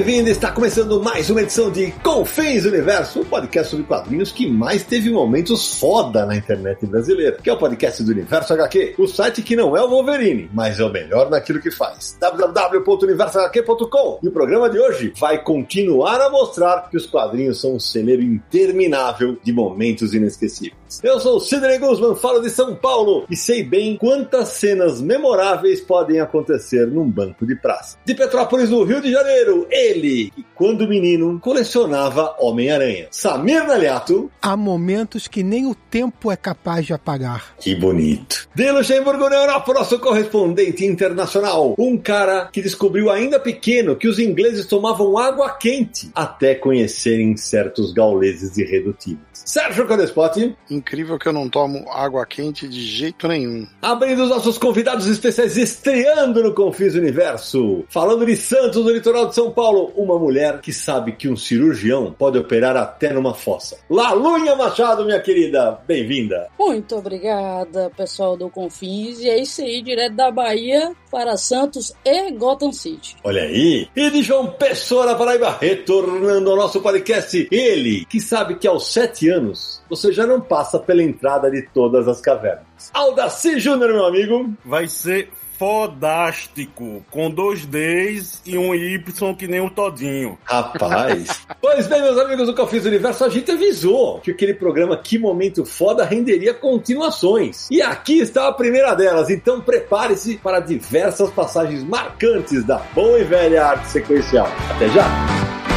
Bem-vindo! 0.00 0.30
Está 0.30 0.50
começando 0.50 1.02
mais 1.02 1.28
uma 1.28 1.42
edição 1.42 1.70
de 1.70 1.92
Confins 2.02 2.64
Universo, 2.64 3.20
o 3.20 3.24
podcast 3.26 3.70
sobre 3.70 3.84
quadrinhos 3.84 4.32
que 4.32 4.46
mais 4.46 4.82
teve 4.82 5.10
momentos 5.10 5.78
foda 5.78 6.24
na 6.24 6.34
internet 6.34 6.86
brasileira, 6.86 7.36
que 7.36 7.50
é 7.50 7.52
o 7.52 7.58
podcast 7.58 8.02
do 8.02 8.10
Universo 8.10 8.54
HQ, 8.54 8.94
o 8.96 9.06
site 9.06 9.42
que 9.42 9.54
não 9.54 9.76
é 9.76 9.82
o 9.82 9.90
Wolverine, 9.90 10.48
mas 10.54 10.80
é 10.80 10.84
o 10.84 10.88
melhor 10.88 11.28
naquilo 11.28 11.60
que 11.60 11.70
faz. 11.70 12.16
www.universohq.com 12.18 14.20
E 14.22 14.28
o 14.28 14.32
programa 14.32 14.70
de 14.70 14.78
hoje 14.78 15.12
vai 15.20 15.42
continuar 15.42 16.18
a 16.18 16.30
mostrar 16.30 16.88
que 16.88 16.96
os 16.96 17.04
quadrinhos 17.04 17.60
são 17.60 17.74
um 17.74 17.80
celeiro 17.80 18.22
interminável 18.22 19.36
de 19.44 19.52
momentos 19.52 20.14
inesquecíveis. 20.14 20.79
Eu 21.02 21.20
sou 21.20 21.36
o 21.36 21.40
Sidney 21.40 21.78
Guzman, 21.78 22.16
falo 22.16 22.40
de 22.40 22.50
São 22.50 22.74
Paulo 22.74 23.24
e 23.30 23.36
sei 23.36 23.62
bem 23.62 23.96
quantas 23.96 24.48
cenas 24.48 25.00
memoráveis 25.00 25.80
podem 25.80 26.20
acontecer 26.20 26.86
num 26.86 27.08
banco 27.08 27.46
de 27.46 27.54
praça. 27.54 27.96
De 28.04 28.12
Petrópolis, 28.12 28.68
no 28.68 28.82
Rio 28.82 29.00
de 29.00 29.12
Janeiro, 29.12 29.66
ele, 29.70 30.32
que 30.34 30.44
quando 30.54 30.88
menino 30.88 31.38
colecionava 31.38 32.34
Homem-Aranha. 32.40 33.06
Samir 33.10 33.66
Naliato. 33.66 34.30
Há 34.42 34.56
momentos 34.56 35.28
que 35.28 35.44
nem 35.44 35.66
o 35.66 35.74
tempo 35.74 36.30
é 36.30 36.36
capaz 36.36 36.84
de 36.84 36.92
apagar. 36.92 37.54
Que 37.58 37.74
bonito. 37.74 38.48
De 38.54 38.70
Luxemburgo, 38.72 39.30
na 39.30 39.36
Europa, 39.36 39.72
nosso 39.72 39.98
correspondente 40.00 40.84
internacional. 40.84 41.74
Um 41.78 41.96
cara 41.96 42.50
que 42.52 42.60
descobriu 42.60 43.10
ainda 43.10 43.38
pequeno 43.38 43.96
que 43.96 44.08
os 44.08 44.18
ingleses 44.18 44.66
tomavam 44.66 45.16
água 45.16 45.50
quente 45.50 46.10
até 46.14 46.54
conhecerem 46.54 47.36
certos 47.36 47.92
gauleses 47.92 48.58
irredutíveis. 48.58 49.30
Sérgio 49.32 49.86
Codespot. 49.86 50.56
Incrível 50.80 51.18
que 51.18 51.28
eu 51.28 51.32
não 51.34 51.46
tomo 51.46 51.84
água 51.90 52.24
quente 52.24 52.66
de 52.66 52.80
jeito 52.80 53.28
nenhum. 53.28 53.66
Abrindo 53.82 54.22
os 54.22 54.30
nossos 54.30 54.56
convidados 54.56 55.06
especiais, 55.06 55.58
estreando 55.58 56.42
no 56.42 56.54
Confis 56.54 56.94
Universo. 56.94 57.84
Falando 57.90 58.24
de 58.24 58.34
Santos, 58.34 58.82
no 58.82 58.90
litoral 58.90 59.26
de 59.26 59.34
São 59.34 59.50
Paulo, 59.50 59.92
uma 59.94 60.18
mulher 60.18 60.62
que 60.62 60.72
sabe 60.72 61.12
que 61.12 61.28
um 61.28 61.36
cirurgião 61.36 62.16
pode 62.18 62.38
operar 62.38 62.78
até 62.78 63.12
numa 63.12 63.34
fossa. 63.34 63.76
Lalunha 63.90 64.56
Machado, 64.56 65.04
minha 65.04 65.20
querida, 65.20 65.78
bem-vinda. 65.86 66.48
Muito 66.58 66.96
obrigada, 66.96 67.90
pessoal 67.94 68.34
do 68.34 68.48
Confins. 68.48 69.20
E 69.20 69.28
é 69.28 69.38
isso 69.38 69.60
aí, 69.60 69.82
direto 69.82 70.14
da 70.14 70.30
Bahia 70.30 70.92
para 71.10 71.36
Santos 71.36 71.92
e 72.04 72.30
Gotham 72.32 72.72
City. 72.72 73.16
Olha 73.22 73.42
aí. 73.42 73.86
E 73.94 74.10
de 74.10 74.22
João 74.22 74.46
Pessoa, 74.46 75.04
na 75.04 75.14
Paraíba, 75.14 75.58
retornando 75.60 76.50
ao 76.50 76.56
nosso 76.56 76.80
podcast. 76.80 77.48
Ele, 77.50 78.06
que 78.06 78.18
sabe 78.18 78.54
que 78.54 78.66
aos 78.66 78.90
sete 78.90 79.28
anos 79.28 79.82
você 79.90 80.12
já 80.12 80.24
não 80.24 80.40
passa 80.40 80.69
pela 80.78 81.02
entrada 81.02 81.50
de 81.50 81.62
todas 81.62 82.06
as 82.08 82.20
cavernas. 82.20 82.90
Aldaci 82.92 83.58
Júnior, 83.58 83.92
meu 83.92 84.04
amigo. 84.04 84.52
Vai 84.64 84.86
ser 84.88 85.30
fodástico, 85.60 87.04
com 87.10 87.30
dois 87.30 87.66
Ds 87.66 88.40
e 88.46 88.56
um 88.56 88.74
Y 88.74 88.98
que 89.36 89.46
nem 89.46 89.60
o 89.60 89.68
Todinho. 89.68 90.38
Rapaz. 90.44 91.46
pois 91.60 91.86
bem, 91.86 92.00
meus 92.00 92.18
amigos 92.18 92.46
do 92.46 92.54
Confis 92.54 92.86
Universo, 92.86 93.26
a 93.26 93.28
gente 93.28 93.50
avisou 93.50 94.20
que 94.20 94.30
aquele 94.30 94.54
programa 94.54 94.96
Que 94.96 95.18
Momento 95.18 95.66
Foda 95.66 96.02
renderia 96.02 96.54
continuações. 96.54 97.68
E 97.70 97.82
aqui 97.82 98.20
está 98.20 98.48
a 98.48 98.52
primeira 98.54 98.94
delas, 98.94 99.28
então 99.28 99.60
prepare-se 99.60 100.38
para 100.38 100.60
diversas 100.60 101.28
passagens 101.28 101.84
marcantes 101.84 102.64
da 102.64 102.78
boa 102.94 103.18
e 103.18 103.24
velha 103.24 103.66
arte 103.66 103.86
sequencial. 103.88 104.48
Até 104.74 104.88
já! 104.88 105.69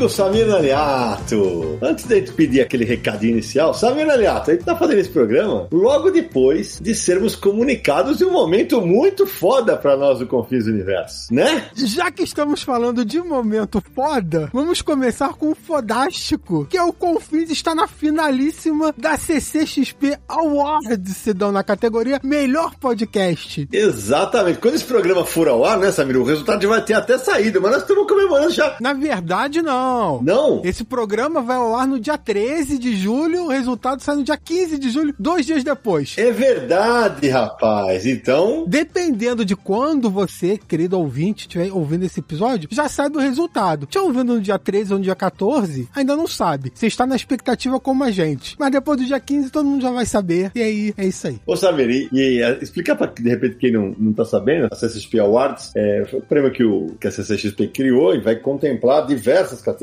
Amigo 0.00 0.08
Samir 0.08 0.46
Naliato. 0.46 1.78
Antes 1.82 2.06
de 2.06 2.14
gente 2.14 2.32
pedir 2.32 2.62
aquele 2.62 2.86
recadinho 2.86 3.32
inicial, 3.32 3.74
Samir 3.74 4.06
Naliato, 4.06 4.50
a 4.50 4.54
gente 4.54 4.64
tá 4.64 4.74
fazendo 4.74 4.98
esse 4.98 5.10
programa 5.10 5.68
logo 5.70 6.10
depois 6.10 6.78
de 6.80 6.94
sermos 6.94 7.36
comunicados 7.36 8.18
de 8.18 8.24
um 8.24 8.32
momento 8.32 8.80
muito 8.80 9.26
foda 9.26 9.76
pra 9.76 9.98
nós 9.98 10.18
do 10.18 10.26
Confis 10.26 10.66
Universo, 10.66 11.32
né? 11.34 11.68
Já 11.74 12.10
que 12.10 12.22
estamos 12.22 12.62
falando 12.62 13.04
de 13.04 13.20
um 13.20 13.26
momento 13.26 13.82
foda, 13.94 14.48
vamos 14.54 14.80
começar 14.80 15.34
com 15.34 15.50
o 15.50 15.54
fodástico, 15.54 16.66
que 16.70 16.78
é 16.78 16.82
o 16.82 16.92
Confins 16.92 17.50
está 17.50 17.74
na 17.74 17.86
finalíssima 17.86 18.94
da 18.96 19.18
CCXP 19.18 20.18
Awards, 20.26 21.16
se 21.16 21.34
dão 21.34 21.52
na 21.52 21.62
categoria 21.62 22.20
Melhor 22.22 22.74
Podcast. 22.76 23.68
Exatamente. 23.70 24.60
Quando 24.60 24.76
esse 24.76 24.84
programa 24.84 25.26
for 25.26 25.46
ao 25.48 25.64
ar, 25.64 25.78
né, 25.78 25.92
Samir, 25.92 26.16
o 26.16 26.24
resultado 26.24 26.66
vai 26.66 26.82
ter 26.82 26.94
até 26.94 27.18
saído, 27.18 27.60
mas 27.60 27.72
nós 27.72 27.82
estamos 27.82 28.06
comemorando 28.06 28.50
já. 28.50 28.76
Na 28.80 28.94
verdade, 28.94 29.60
não. 29.60 29.89
Não? 30.22 30.62
Esse 30.64 30.84
programa 30.84 31.40
vai 31.40 31.56
ao 31.56 31.74
ar 31.74 31.86
no 31.86 31.98
dia 31.98 32.16
13 32.16 32.78
de 32.78 32.96
julho, 32.96 33.44
o 33.44 33.48
resultado 33.48 34.02
sai 34.02 34.16
no 34.16 34.24
dia 34.24 34.36
15 34.36 34.78
de 34.78 34.90
julho, 34.90 35.14
dois 35.18 35.46
dias 35.46 35.64
depois. 35.64 36.16
É 36.18 36.30
verdade, 36.30 37.28
rapaz. 37.28 38.06
Então. 38.06 38.64
Dependendo 38.66 39.44
de 39.44 39.56
quando 39.56 40.10
você, 40.10 40.58
querido 40.58 40.98
ouvinte, 40.98 41.46
estiver 41.46 41.72
ouvindo 41.72 42.04
esse 42.04 42.20
episódio, 42.20 42.68
já 42.70 42.88
sabe 42.88 43.16
o 43.16 43.20
resultado. 43.20 43.84
Estiver 43.84 44.04
ouvindo 44.04 44.34
no 44.34 44.40
dia 44.40 44.58
13 44.58 44.92
ou 44.92 44.98
no 44.98 45.04
dia 45.04 45.14
14, 45.14 45.88
ainda 45.94 46.16
não 46.16 46.26
sabe. 46.26 46.72
Você 46.74 46.86
está 46.86 47.06
na 47.06 47.16
expectativa 47.16 47.78
como 47.80 48.04
a 48.04 48.10
gente. 48.10 48.56
Mas 48.58 48.70
depois 48.70 48.98
do 48.98 49.04
dia 49.04 49.20
15, 49.20 49.50
todo 49.50 49.66
mundo 49.66 49.82
já 49.82 49.90
vai 49.90 50.06
saber. 50.06 50.50
E 50.54 50.62
aí, 50.62 50.94
é 50.96 51.06
isso 51.06 51.26
aí. 51.26 51.40
Ô, 51.46 51.56
Samir, 51.56 51.90
e, 51.90 52.08
e 52.12 52.58
explicar 52.62 52.96
pra, 52.96 53.06
de 53.06 53.28
repente, 53.28 53.56
quem 53.56 53.72
não, 53.72 53.94
não 53.98 54.12
tá 54.12 54.24
sabendo, 54.24 54.68
a 54.70 54.74
CCXP 54.74 55.18
Awards 55.20 55.72
é 55.76 56.04
foi 56.10 56.18
o 56.18 56.22
prêmio 56.22 56.52
que, 56.52 56.64
o, 56.64 56.94
que 57.00 57.06
a 57.06 57.10
CCXP 57.10 57.68
criou 57.68 58.14
e 58.14 58.20
vai 58.20 58.36
contemplar 58.36 59.06
diversas 59.06 59.60
categorias 59.60 59.79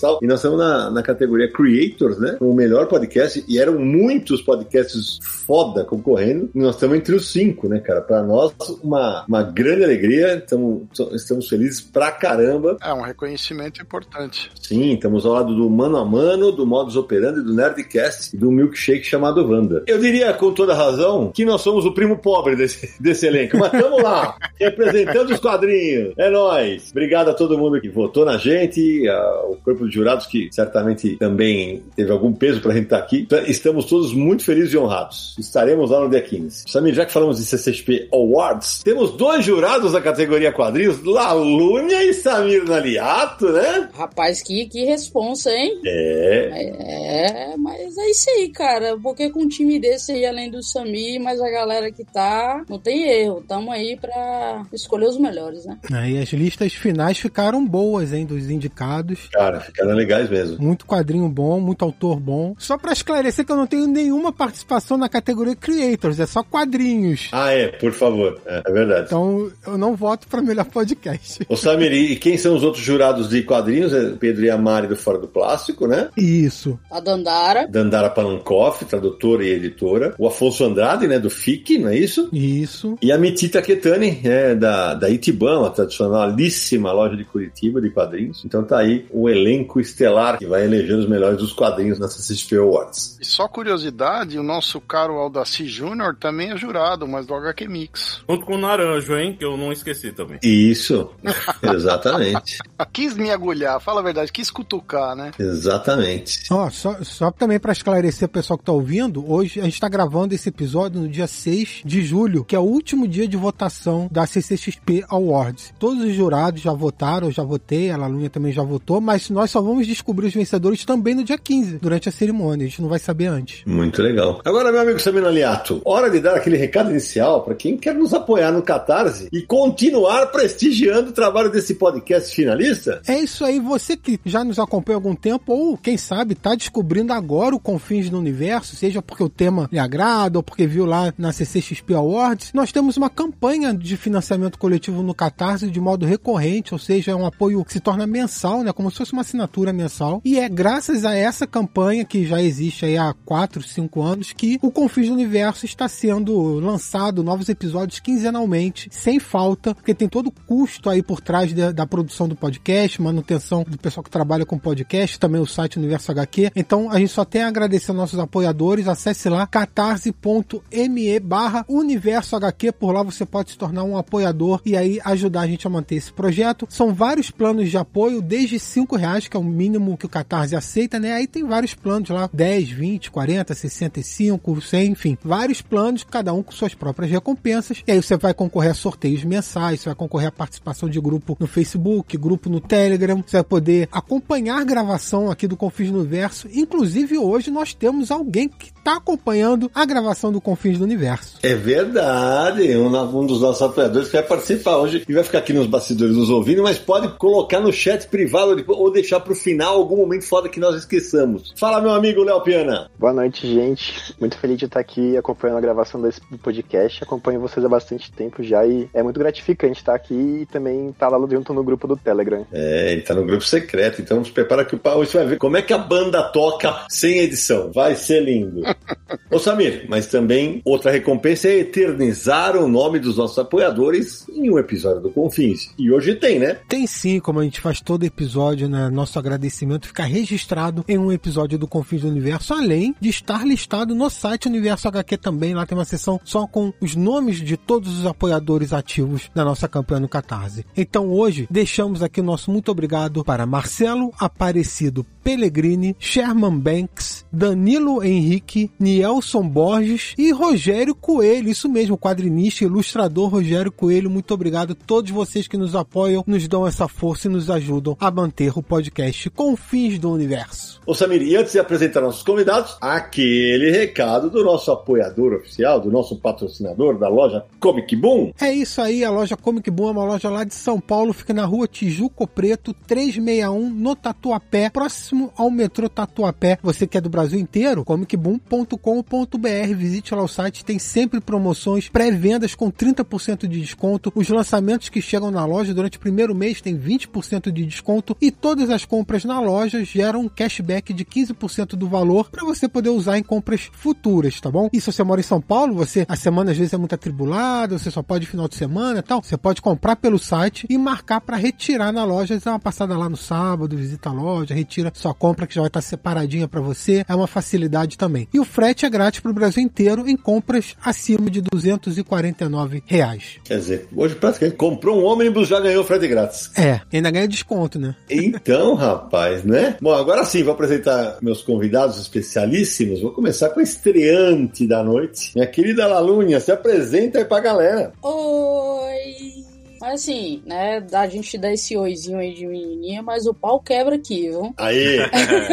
tal. 0.00 0.18
E 0.22 0.26
nós 0.26 0.38
estamos 0.38 0.58
na, 0.58 0.90
na 0.90 1.02
categoria 1.02 1.50
Creators, 1.50 2.18
né? 2.18 2.36
O 2.40 2.52
melhor 2.52 2.86
podcast. 2.86 3.44
E 3.48 3.58
eram 3.58 3.78
muitos 3.78 4.42
podcasts 4.42 5.18
foda 5.46 5.84
concorrendo. 5.84 6.50
E 6.54 6.58
nós 6.58 6.74
estamos 6.74 6.96
entre 6.96 7.14
os 7.14 7.30
cinco, 7.30 7.68
né, 7.68 7.80
cara? 7.80 8.00
Pra 8.00 8.22
nós, 8.22 8.52
uma, 8.82 9.24
uma 9.26 9.42
grande 9.42 9.84
alegria. 9.84 10.36
Estamos, 10.36 10.82
estamos 11.12 11.48
felizes 11.48 11.80
pra 11.80 12.10
caramba. 12.10 12.76
É 12.82 12.92
um 12.92 13.02
reconhecimento 13.02 13.80
importante. 13.80 14.50
Sim, 14.60 14.94
estamos 14.94 15.26
ao 15.26 15.32
lado 15.32 15.54
do 15.54 15.68
Mano 15.68 15.96
a 15.96 16.04
Mano, 16.04 16.52
do 16.52 16.66
Modus 16.66 16.96
Operandi, 16.96 17.40
do 17.40 17.54
Nerdcast 17.54 18.34
e 18.34 18.38
do 18.38 18.50
Milkshake 18.50 19.04
chamado 19.04 19.46
Wanda. 19.48 19.82
Eu 19.86 19.98
diria, 19.98 20.32
com 20.32 20.52
toda 20.52 20.74
razão, 20.74 21.30
que 21.32 21.44
nós 21.44 21.60
somos 21.60 21.84
o 21.84 21.92
primo 21.92 22.18
pobre 22.18 22.56
desse, 22.56 22.94
desse 23.00 23.26
elenco. 23.26 23.58
Mas 23.58 23.72
estamos 23.72 24.02
lá, 24.02 24.36
representando 24.58 25.30
os 25.32 25.40
quadrinhos. 25.40 26.14
É 26.16 26.30
nóis. 26.30 26.90
Obrigado 26.90 27.30
a 27.30 27.34
todo 27.34 27.58
mundo 27.58 27.80
que 27.80 27.88
votou 27.88 28.24
na 28.24 28.36
gente, 28.36 29.08
o 29.48 29.56
corpo 29.56 29.86
de 29.86 29.94
jurados 29.94 30.26
que 30.26 30.48
certamente 30.52 31.16
também 31.16 31.82
teve 31.96 32.10
algum 32.10 32.32
peso 32.32 32.60
pra 32.60 32.74
gente 32.74 32.84
estar 32.84 32.98
aqui. 32.98 33.26
Estamos 33.46 33.86
todos 33.86 34.12
muito 34.12 34.44
felizes 34.44 34.72
e 34.72 34.78
honrados. 34.78 35.36
Estaremos 35.38 35.90
lá 35.90 36.00
no 36.00 36.10
dia 36.10 36.22
15. 36.22 36.64
Samir, 36.68 36.94
já 36.94 37.04
que 37.04 37.12
falamos 37.12 37.38
de 37.38 37.44
CCXP 37.44 38.08
Awards, 38.12 38.82
temos 38.82 39.12
dois 39.16 39.44
jurados 39.44 39.92
da 39.92 40.00
categoria 40.00 40.52
quadrinhos, 40.52 41.02
Lalúnia 41.02 42.02
e 42.04 42.12
Samir 42.14 42.64
Naliato, 42.64 43.50
né? 43.50 43.88
Rapaz, 43.92 44.42
que, 44.42 44.66
que 44.66 44.84
responsa, 44.84 45.50
hein? 45.50 45.80
É. 45.84 47.52
É, 47.52 47.56
mas 47.56 47.96
é 47.96 48.10
isso 48.10 48.30
aí, 48.30 48.48
cara. 48.50 48.98
Porque 48.98 49.30
com 49.30 49.42
um 49.42 49.48
time 49.48 49.78
desse 49.78 50.12
aí, 50.12 50.26
além 50.26 50.50
do 50.50 50.62
Samir, 50.62 51.20
mas 51.20 51.40
a 51.40 51.50
galera 51.50 51.90
que 51.90 52.04
tá, 52.04 52.64
não 52.68 52.78
tem 52.78 53.08
erro. 53.08 53.42
Tamo 53.46 53.70
aí 53.70 53.96
pra 54.00 54.64
escolher 54.72 55.06
os 55.06 55.18
melhores, 55.18 55.64
né? 55.64 55.78
Aí 55.92 56.18
as 56.18 56.28
listas 56.32 56.72
finais 56.74 57.18
ficaram 57.18 57.64
boas, 57.64 58.12
hein, 58.12 58.26
dos 58.26 58.50
indicados. 58.50 59.11
Cara, 59.32 59.60
ficaram 59.60 59.92
legais 59.94 60.28
mesmo. 60.28 60.62
Muito 60.62 60.86
quadrinho 60.86 61.28
bom, 61.28 61.60
muito 61.60 61.84
autor 61.84 62.18
bom. 62.18 62.54
Só 62.58 62.76
pra 62.76 62.92
esclarecer 62.92 63.44
que 63.44 63.52
eu 63.52 63.56
não 63.56 63.66
tenho 63.66 63.86
nenhuma 63.86 64.32
participação 64.32 64.96
na 64.96 65.08
categoria 65.08 65.56
Creators, 65.56 66.20
é 66.20 66.26
só 66.26 66.42
quadrinhos. 66.42 67.28
Ah, 67.32 67.52
é, 67.52 67.68
por 67.68 67.92
favor. 67.92 68.40
É, 68.46 68.62
é 68.66 68.72
verdade. 68.72 69.06
Então 69.06 69.50
eu 69.66 69.78
não 69.78 69.94
voto 69.96 70.26
pra 70.28 70.42
melhor 70.42 70.64
podcast. 70.66 71.44
Ô 71.48 71.56
Samir, 71.56 71.92
e 71.92 72.16
quem 72.16 72.36
são 72.36 72.54
os 72.54 72.62
outros 72.62 72.84
jurados 72.84 73.28
de 73.28 73.42
quadrinhos? 73.42 73.92
É 73.92 74.10
Pedro 74.10 74.44
e 74.44 74.50
a 74.50 74.58
Mari 74.58 74.86
do 74.86 74.96
Fora 74.96 75.18
do 75.18 75.28
Plástico, 75.28 75.86
né? 75.86 76.08
Isso. 76.16 76.78
A 76.90 77.00
Dandara. 77.00 77.66
Dandara 77.68 78.10
Palankoff, 78.10 78.84
tradutora 78.84 79.44
e 79.44 79.50
editora. 79.50 80.14
O 80.18 80.26
Afonso 80.26 80.64
Andrade, 80.64 81.06
né, 81.06 81.18
do 81.18 81.30
FIC, 81.30 81.78
não 81.78 81.88
é 81.88 81.96
isso? 81.96 82.28
Isso. 82.32 82.96
E 83.00 83.12
a 83.12 83.18
Mitita 83.18 83.62
Ketani, 83.62 84.20
é, 84.24 84.42
é 84.52 84.54
da, 84.54 84.94
da 84.94 85.10
Itibama, 85.10 85.68
a 85.68 85.70
tradicionalíssima 85.70 86.92
loja 86.92 87.16
de 87.16 87.24
Curitiba 87.24 87.80
de 87.80 87.90
quadrinhos. 87.90 88.44
Então 88.44 88.64
tá 88.64 88.78
aí 88.78 89.01
o 89.10 89.28
elenco 89.28 89.80
estelar 89.80 90.38
que 90.38 90.46
vai 90.46 90.64
eleger 90.64 90.96
os 90.96 91.08
melhores 91.08 91.38
dos 91.38 91.52
quadrinhos 91.52 91.98
na 91.98 92.08
CCXP 92.08 92.56
Awards. 92.56 93.18
E 93.20 93.24
só 93.24 93.48
curiosidade, 93.48 94.38
o 94.38 94.42
nosso 94.42 94.80
caro 94.80 95.14
Aldaci 95.14 95.66
Júnior 95.66 96.16
também 96.16 96.50
é 96.50 96.56
jurado, 96.56 97.06
mas 97.06 97.26
do 97.26 97.34
HQ 97.34 97.68
Mix. 97.68 98.22
Junto 98.28 98.46
com 98.46 98.54
o 98.54 98.58
Naranjo, 98.58 99.16
hein? 99.16 99.36
Que 99.38 99.44
eu 99.44 99.56
não 99.56 99.72
esqueci 99.72 100.12
também. 100.12 100.38
Isso, 100.42 101.10
exatamente. 101.62 102.58
quis 102.92 103.16
me 103.16 103.30
agulhar, 103.30 103.80
fala 103.80 104.00
a 104.00 104.04
verdade, 104.04 104.32
quis 104.32 104.50
cutucar, 104.50 105.14
né? 105.14 105.30
Exatamente. 105.38 106.42
Ó, 106.50 106.68
só, 106.70 107.02
só 107.02 107.30
também 107.30 107.58
para 107.58 107.72
esclarecer 107.72 108.26
o 108.26 108.30
pessoal 108.30 108.58
que 108.58 108.64
tá 108.64 108.72
ouvindo, 108.72 109.30
hoje 109.30 109.60
a 109.60 109.64
gente 109.64 109.80
tá 109.80 109.88
gravando 109.88 110.34
esse 110.34 110.48
episódio 110.48 111.00
no 111.00 111.08
dia 111.08 111.26
6 111.26 111.82
de 111.84 112.02
julho, 112.02 112.44
que 112.44 112.56
é 112.56 112.58
o 112.58 112.62
último 112.62 113.06
dia 113.06 113.26
de 113.26 113.36
votação 113.36 114.08
da 114.10 114.26
CCXP 114.26 115.04
Awards. 115.08 115.72
Todos 115.78 116.04
os 116.04 116.14
jurados 116.14 116.60
já 116.60 116.72
votaram, 116.72 117.28
eu 117.28 117.32
já 117.32 117.42
votei, 117.42 117.90
a 117.90 117.96
Lalunha 117.96 118.30
também 118.30 118.52
já 118.52 118.62
votou, 118.62 118.91
mas 119.00 119.30
nós 119.30 119.50
só 119.50 119.60
vamos 119.60 119.86
descobrir 119.86 120.26
os 120.26 120.34
vencedores 120.34 120.84
também 120.84 121.14
no 121.14 121.24
dia 121.24 121.38
15, 121.38 121.78
durante 121.78 122.08
a 122.08 122.12
cerimônia. 122.12 122.66
A 122.66 122.68
gente 122.68 122.82
não 122.82 122.88
vai 122.88 122.98
saber 122.98 123.26
antes. 123.26 123.64
Muito 123.66 124.02
legal. 124.02 124.40
Agora, 124.44 124.70
meu 124.72 124.80
amigo 124.80 124.98
Sabino 124.98 125.26
Aliato, 125.26 125.80
hora 125.84 126.10
de 126.10 126.20
dar 126.20 126.36
aquele 126.36 126.56
recado 126.56 126.90
inicial 126.90 127.42
para 127.42 127.54
quem 127.54 127.76
quer 127.76 127.94
nos 127.94 128.14
apoiar 128.14 128.52
no 128.52 128.62
Catarse 128.62 129.28
e 129.32 129.42
continuar 129.42 130.26
prestigiando 130.26 131.10
o 131.10 131.12
trabalho 131.12 131.50
desse 131.50 131.74
podcast 131.74 132.34
finalista. 132.34 133.00
É 133.06 133.18
isso 133.18 133.44
aí, 133.44 133.58
você 133.58 133.96
que 133.96 134.18
já 134.24 134.44
nos 134.44 134.58
acompanha 134.58 134.96
há 134.96 134.98
algum 134.98 135.14
tempo, 135.14 135.52
ou 135.52 135.76
quem 135.76 135.96
sabe 135.96 136.34
tá 136.34 136.54
descobrindo 136.54 137.12
agora 137.12 137.54
o 137.54 137.60
Confins 137.60 138.10
do 138.10 138.18
Universo, 138.18 138.76
seja 138.76 139.02
porque 139.02 139.22
o 139.22 139.28
tema 139.28 139.68
lhe 139.72 139.78
agrada 139.78 140.38
ou 140.38 140.42
porque 140.42 140.66
viu 140.66 140.84
lá 140.84 141.12
na 141.16 141.32
CCXP 141.32 141.94
Awards, 141.94 142.52
nós 142.52 142.72
temos 142.72 142.96
uma 142.96 143.10
campanha 143.10 143.74
de 143.74 143.96
financiamento 143.96 144.58
coletivo 144.58 145.02
no 145.02 145.14
Catarse 145.14 145.70
de 145.70 145.80
modo 145.80 146.06
recorrente, 146.06 146.72
ou 146.72 146.78
seja, 146.78 147.12
é 147.12 147.14
um 147.14 147.26
apoio 147.26 147.64
que 147.64 147.72
se 147.72 147.80
torna 147.80 148.06
mensal, 148.06 148.62
né, 148.62 148.72
como 148.82 148.90
se 148.90 148.98
fosse 148.98 149.12
uma 149.12 149.22
assinatura 149.22 149.72
mensal, 149.72 150.20
e 150.24 150.38
é 150.38 150.48
graças 150.48 151.04
a 151.04 151.14
essa 151.14 151.46
campanha 151.46 152.04
que 152.04 152.26
já 152.26 152.42
existe 152.42 152.84
aí 152.84 152.98
há 152.98 153.14
4, 153.24 153.62
5 153.62 154.02
anos 154.02 154.32
que 154.32 154.58
o 154.60 154.72
Confins 154.72 155.06
do 155.06 155.14
Universo 155.14 155.64
está 155.64 155.86
sendo 155.86 156.58
lançado 156.58 157.22
novos 157.22 157.48
episódios 157.48 158.00
quinzenalmente, 158.00 158.88
sem 158.90 159.20
falta, 159.20 159.74
porque 159.74 159.94
tem 159.94 160.08
todo 160.08 160.26
o 160.26 160.30
custo 160.32 160.90
aí 160.90 161.02
por 161.02 161.20
trás 161.20 161.54
de, 161.54 161.72
da 161.72 161.86
produção 161.86 162.26
do 162.26 162.34
podcast, 162.34 163.00
manutenção 163.00 163.64
do 163.66 163.78
pessoal 163.78 164.02
que 164.02 164.10
trabalha 164.10 164.44
com 164.44 164.58
podcast, 164.58 165.18
também 165.18 165.40
o 165.40 165.46
site 165.46 165.78
Universo 165.78 166.10
HQ. 166.10 166.50
Então 166.56 166.90
a 166.90 166.98
gente 166.98 167.12
só 167.12 167.24
tem 167.24 167.42
a 167.42 167.48
agradecer 167.48 167.92
nossos 167.92 168.18
apoiadores. 168.18 168.88
Acesse 168.88 169.28
lá 169.28 169.46
catarse.me 169.46 171.20
barra 171.20 171.64
Universo 171.68 172.34
HQ. 172.36 172.72
Por 172.72 172.92
lá 172.92 173.02
você 173.02 173.24
pode 173.24 173.52
se 173.52 173.58
tornar 173.58 173.84
um 173.84 173.96
apoiador 173.96 174.60
e 174.64 174.76
aí 174.76 174.98
ajudar 175.04 175.42
a 175.42 175.46
gente 175.46 175.66
a 175.66 175.70
manter 175.70 175.96
esse 175.96 176.12
projeto. 176.12 176.66
São 176.68 176.92
vários 176.92 177.30
planos 177.30 177.70
de 177.70 177.76
apoio, 177.76 178.20
desde 178.20 178.58
cinco 178.72 178.96
reais, 178.96 179.28
que 179.28 179.36
é 179.36 179.40
o 179.40 179.44
mínimo 179.44 179.96
que 179.96 180.06
o 180.06 180.08
Catarse 180.08 180.56
aceita, 180.56 180.98
né? 180.98 181.12
Aí 181.12 181.26
tem 181.26 181.44
vários 181.44 181.74
planos 181.74 182.08
lá, 182.08 182.28
10, 182.32 182.70
20, 182.70 183.10
40, 183.10 183.54
65, 183.54 184.60
100, 184.60 184.90
enfim, 184.90 185.18
vários 185.22 185.60
planos, 185.60 186.04
cada 186.04 186.32
um 186.32 186.42
com 186.42 186.52
suas 186.52 186.74
próprias 186.74 187.10
recompensas. 187.10 187.82
E 187.86 187.92
aí 187.92 188.02
você 188.02 188.16
vai 188.16 188.32
concorrer 188.32 188.70
a 188.70 188.74
sorteios 188.74 189.24
mensais, 189.24 189.80
você 189.80 189.88
vai 189.88 189.96
concorrer 189.96 190.28
a 190.28 190.32
participação 190.32 190.88
de 190.88 191.00
grupo 191.00 191.36
no 191.38 191.46
Facebook, 191.46 192.16
grupo 192.16 192.48
no 192.48 192.60
Telegram, 192.60 193.22
você 193.26 193.36
vai 193.36 193.44
poder 193.44 193.88
acompanhar 193.92 194.60
a 194.60 194.64
gravação 194.64 195.30
aqui 195.30 195.46
do 195.46 195.56
Confins 195.56 195.90
do 195.90 195.98
Universo. 195.98 196.48
Inclusive 196.52 197.18
hoje 197.18 197.50
nós 197.50 197.74
temos 197.74 198.10
alguém 198.10 198.48
que 198.48 198.70
está 198.70 198.96
acompanhando 198.96 199.70
a 199.74 199.84
gravação 199.84 200.32
do 200.32 200.40
Confins 200.40 200.78
do 200.78 200.84
Universo. 200.84 201.38
É 201.42 201.54
verdade, 201.54 202.76
um, 202.76 203.26
dos 203.26 203.40
nossos 203.40 203.62
apoiadores 203.62 204.08
que 204.08 204.16
vai 204.16 204.26
participar 204.26 204.76
hoje 204.78 205.04
e 205.08 205.12
vai 205.12 205.22
ficar 205.22 205.38
aqui 205.38 205.52
nos 205.52 205.66
bastidores 205.66 206.16
nos 206.16 206.30
ouvindo, 206.30 206.62
mas 206.62 206.78
pode 206.78 207.08
colocar 207.18 207.60
no 207.60 207.72
chat 207.72 208.06
privado 208.08 208.61
ou 208.68 208.90
deixar 208.90 209.20
para 209.20 209.32
o 209.32 209.36
final 209.36 209.76
algum 209.76 209.96
momento 209.96 210.24
foda 210.24 210.48
que 210.48 210.60
nós 210.60 210.76
esqueçamos. 210.76 211.52
Fala, 211.56 211.80
meu 211.80 211.90
amigo 211.90 212.22
Léo 212.22 212.40
Piana. 212.42 212.90
Boa 212.98 213.12
noite, 213.12 213.46
gente. 213.46 214.14
Muito 214.18 214.38
feliz 214.38 214.58
de 214.58 214.66
estar 214.66 214.80
aqui 214.80 215.16
acompanhando 215.16 215.58
a 215.58 215.60
gravação 215.60 216.00
desse 216.00 216.20
podcast. 216.42 217.02
Acompanho 217.02 217.40
vocês 217.40 217.64
há 217.64 217.68
bastante 217.68 218.10
tempo 218.12 218.42
já 218.42 218.66
e 218.66 218.88
é 218.92 219.02
muito 219.02 219.18
gratificante 219.18 219.80
estar 219.80 219.94
aqui 219.94 220.42
e 220.42 220.46
também 220.46 220.90
estar 220.90 221.08
lá 221.08 221.18
junto 221.30 221.52
no 221.54 221.64
grupo 221.64 221.86
do 221.86 221.96
Telegram. 221.96 222.46
É, 222.52 222.92
ele 222.92 223.02
tá 223.02 223.14
no 223.14 223.24
grupo 223.24 223.44
secreto, 223.44 224.02
então 224.02 224.24
se 224.24 224.30
prepara 224.30 224.64
que 224.64 224.74
o 224.74 224.78
pau 224.78 225.04
você 225.04 225.18
vai 225.18 225.26
ver 225.26 225.38
como 225.38 225.56
é 225.56 225.62
que 225.62 225.72
a 225.72 225.78
banda 225.78 226.22
toca 226.22 226.86
sem 226.88 227.18
edição. 227.18 227.70
Vai 227.72 227.94
ser 227.94 228.20
lindo. 228.20 228.62
Ô 229.30 229.38
Samir, 229.38 229.86
mas 229.88 230.06
também 230.06 230.60
outra 230.64 230.90
recompensa 230.90 231.48
é 231.48 231.60
eternizar 231.60 232.56
o 232.56 232.68
nome 232.68 232.98
dos 232.98 233.16
nossos 233.16 233.38
apoiadores 233.38 234.28
em 234.28 234.50
um 234.50 234.58
episódio 234.58 235.00
do 235.00 235.10
Confins. 235.10 235.72
E 235.78 235.90
hoje 235.90 236.14
tem, 236.14 236.38
né? 236.38 236.58
Tem 236.68 236.86
sim, 236.86 237.18
como 237.18 237.40
a 237.40 237.44
gente 237.44 237.60
faz 237.60 237.80
todo 237.80 238.04
episódio, 238.04 238.51
né? 238.60 238.90
Nosso 238.90 239.18
agradecimento 239.18 239.86
fica 239.86 240.04
registrado 240.04 240.84
em 240.88 240.98
um 240.98 241.10
episódio 241.10 241.58
do 241.58 241.66
Confins 241.66 242.02
do 242.02 242.08
Universo, 242.08 242.54
além 242.54 242.94
de 243.00 243.08
estar 243.08 243.46
listado 243.46 243.94
no 243.94 244.08
site 244.10 244.46
Universo 244.46 244.88
HQ 244.88 245.16
também. 245.16 245.54
Lá 245.54 245.66
tem 245.66 245.76
uma 245.76 245.84
seção 245.84 246.20
só 246.24 246.46
com 246.46 246.72
os 246.80 246.94
nomes 246.94 247.36
de 247.36 247.56
todos 247.56 247.98
os 247.98 248.06
apoiadores 248.06 248.72
ativos 248.72 249.30
da 249.34 249.44
nossa 249.44 249.68
campanha 249.68 250.00
no 250.00 250.08
Catarse. 250.08 250.64
Então 250.76 251.08
hoje 251.10 251.46
deixamos 251.50 252.02
aqui 252.02 252.20
o 252.20 252.24
nosso 252.24 252.50
muito 252.50 252.70
obrigado 252.70 253.24
para 253.24 253.46
Marcelo 253.46 254.12
Aparecido 254.18 255.06
Pellegrini, 255.22 255.96
Sherman 255.98 256.58
Banks, 256.58 257.24
Danilo 257.32 258.02
Henrique, 258.02 258.70
Nielson 258.78 259.48
Borges 259.48 260.14
e 260.18 260.32
Rogério 260.32 260.94
Coelho. 260.94 261.48
Isso 261.48 261.68
mesmo, 261.68 261.96
quadrinista 261.96 262.64
e 262.64 262.66
ilustrador 262.66 263.28
Rogério 263.28 263.72
Coelho. 263.72 264.10
Muito 264.10 264.34
obrigado 264.34 264.72
a 264.72 264.86
todos 264.86 265.10
vocês 265.10 265.46
que 265.46 265.56
nos 265.56 265.74
apoiam, 265.74 266.24
nos 266.26 266.46
dão 266.48 266.66
essa 266.66 266.88
força 266.88 267.28
e 267.28 267.30
nos 267.30 267.48
ajudam 267.48 267.96
a 268.00 268.10
manter 268.10 268.52
o 268.56 268.62
podcast 268.62 269.30
com 269.30 269.56
fins 269.56 269.98
do 269.98 270.10
universo. 270.10 270.80
Ô 270.84 270.94
Samir, 270.94 271.22
e 271.22 271.36
antes 271.36 271.52
de 271.52 271.58
apresentar 271.58 272.00
nossos 272.00 272.22
convidados, 272.22 272.76
aquele 272.80 273.70
recado 273.70 274.28
do 274.28 274.44
nosso 274.44 274.70
apoiador 274.70 275.34
oficial, 275.34 275.80
do 275.80 275.90
nosso 275.90 276.16
patrocinador 276.16 276.98
da 276.98 277.08
loja 277.08 277.44
Comic 277.60 277.94
Boom. 277.94 278.32
É 278.40 278.52
isso 278.52 278.80
aí, 278.82 279.04
a 279.04 279.10
loja 279.10 279.36
Comic 279.36 279.70
Boom 279.70 279.88
é 279.88 279.92
uma 279.92 280.04
loja 280.04 280.28
lá 280.28 280.44
de 280.44 280.54
São 280.54 280.80
Paulo, 280.80 281.12
fica 281.12 281.32
na 281.32 281.44
rua 281.44 281.68
Tijuco 281.68 282.26
Preto, 282.26 282.74
361, 282.86 283.70
no 283.70 283.94
Tatuapé, 283.94 284.68
próximo 284.68 285.11
ao 285.36 285.50
metrô 285.50 285.88
Tatuapé. 285.88 286.58
Você 286.62 286.86
que 286.86 286.96
é 286.96 287.00
do 287.00 287.10
Brasil 287.10 287.38
inteiro, 287.38 287.84
comicboom.com.br, 287.84 289.74
visite 289.76 290.14
lá 290.14 290.22
o 290.22 290.28
site, 290.28 290.64
tem 290.64 290.78
sempre 290.78 291.20
promoções, 291.20 291.88
pré-vendas 291.88 292.54
com 292.54 292.70
30% 292.70 293.46
de 293.46 293.60
desconto, 293.60 294.12
os 294.14 294.28
lançamentos 294.28 294.88
que 294.88 295.02
chegam 295.02 295.30
na 295.30 295.44
loja 295.44 295.74
durante 295.74 295.98
o 295.98 296.00
primeiro 296.00 296.34
mês 296.34 296.60
tem 296.60 296.76
20% 296.78 297.50
de 297.50 297.64
desconto 297.64 298.16
e 298.20 298.30
todas 298.30 298.70
as 298.70 298.84
compras 298.84 299.24
na 299.24 299.40
loja 299.40 299.84
geram 299.84 300.20
um 300.20 300.28
cashback 300.28 300.92
de 300.92 301.04
15% 301.04 301.76
do 301.76 301.88
valor 301.88 302.30
para 302.30 302.44
você 302.44 302.68
poder 302.68 302.90
usar 302.90 303.18
em 303.18 303.22
compras 303.22 303.70
futuras, 303.72 304.40
tá 304.40 304.50
bom? 304.50 304.68
E 304.72 304.80
se 304.80 304.92
você 304.92 305.02
mora 305.02 305.20
em 305.20 305.24
São 305.24 305.40
Paulo, 305.40 305.74
você 305.74 306.06
a 306.08 306.16
semana 306.16 306.50
às 306.52 306.58
vezes 306.58 306.72
é 306.72 306.76
muito 306.76 306.94
atribulada, 306.94 307.78
você 307.78 307.90
só 307.90 308.02
pode 308.02 308.26
final 308.26 308.48
de 308.48 308.54
semana 308.54 308.98
e 309.00 309.02
tal, 309.02 309.22
você 309.22 309.36
pode 309.36 309.60
comprar 309.60 309.96
pelo 309.96 310.18
site 310.18 310.66
e 310.68 310.78
marcar 310.78 311.20
para 311.20 311.36
retirar 311.36 311.92
na 311.92 312.04
loja, 312.04 312.38
dá 312.38 312.52
uma 312.52 312.58
passada 312.58 312.96
lá 312.96 313.08
no 313.08 313.16
sábado, 313.16 313.76
visita 313.76 314.08
a 314.08 314.12
loja, 314.12 314.54
retira 314.54 314.90
sua 315.02 315.14
compra 315.14 315.46
que 315.46 315.54
já 315.54 315.60
vai 315.60 315.68
estar 315.68 315.80
separadinha 315.80 316.46
para 316.46 316.60
você, 316.60 317.04
é 317.08 317.14
uma 317.14 317.26
facilidade 317.26 317.98
também. 317.98 318.28
E 318.32 318.38
o 318.38 318.44
frete 318.44 318.86
é 318.86 318.90
grátis 318.90 319.20
para 319.20 319.30
o 319.30 319.34
Brasil 319.34 319.62
inteiro 319.62 320.08
em 320.08 320.16
compras 320.16 320.76
acima 320.82 321.28
de 321.30 321.40
249 321.40 322.82
reais. 322.86 323.38
Quer 323.44 323.58
dizer, 323.58 323.88
hoje 323.94 324.14
praticamente 324.14 324.56
comprou 324.56 325.00
um 325.00 325.04
ônibus 325.04 325.48
já 325.48 325.60
ganhou 325.60 325.84
frete 325.84 326.06
grátis. 326.06 326.50
É, 326.56 326.80
ainda 326.92 327.10
ganha 327.10 327.26
desconto, 327.26 327.78
né? 327.78 327.94
Então, 328.08 328.74
rapaz, 328.76 329.44
né? 329.44 329.76
Bom, 329.80 329.92
agora 329.92 330.24
sim, 330.24 330.42
vou 330.42 330.54
apresentar 330.54 331.18
meus 331.20 331.42
convidados 331.42 331.98
especialíssimos. 332.00 333.00
Vou 333.00 333.12
começar 333.12 333.50
com 333.50 333.60
a 333.60 333.62
estreante 333.62 334.66
da 334.66 334.82
noite. 334.82 335.32
Minha 335.34 335.46
querida 335.46 335.86
Lalunha, 335.86 336.40
se 336.40 336.52
apresenta 336.52 337.18
aí 337.18 337.24
pra 337.24 337.40
galera. 337.40 337.92
Oi! 338.02 339.41
Mas 339.82 340.02
assim, 340.02 340.40
né, 340.46 340.86
a 340.92 341.08
gente 341.08 341.36
dá 341.36 341.52
esse 341.52 341.76
oizinho 341.76 342.18
aí 342.18 342.32
de 342.32 342.46
menininha, 342.46 343.02
mas 343.02 343.26
o 343.26 343.34
pau 343.34 343.58
quebra 343.58 343.96
aqui, 343.96 344.28
viu? 344.28 344.54
Aí! 344.56 344.98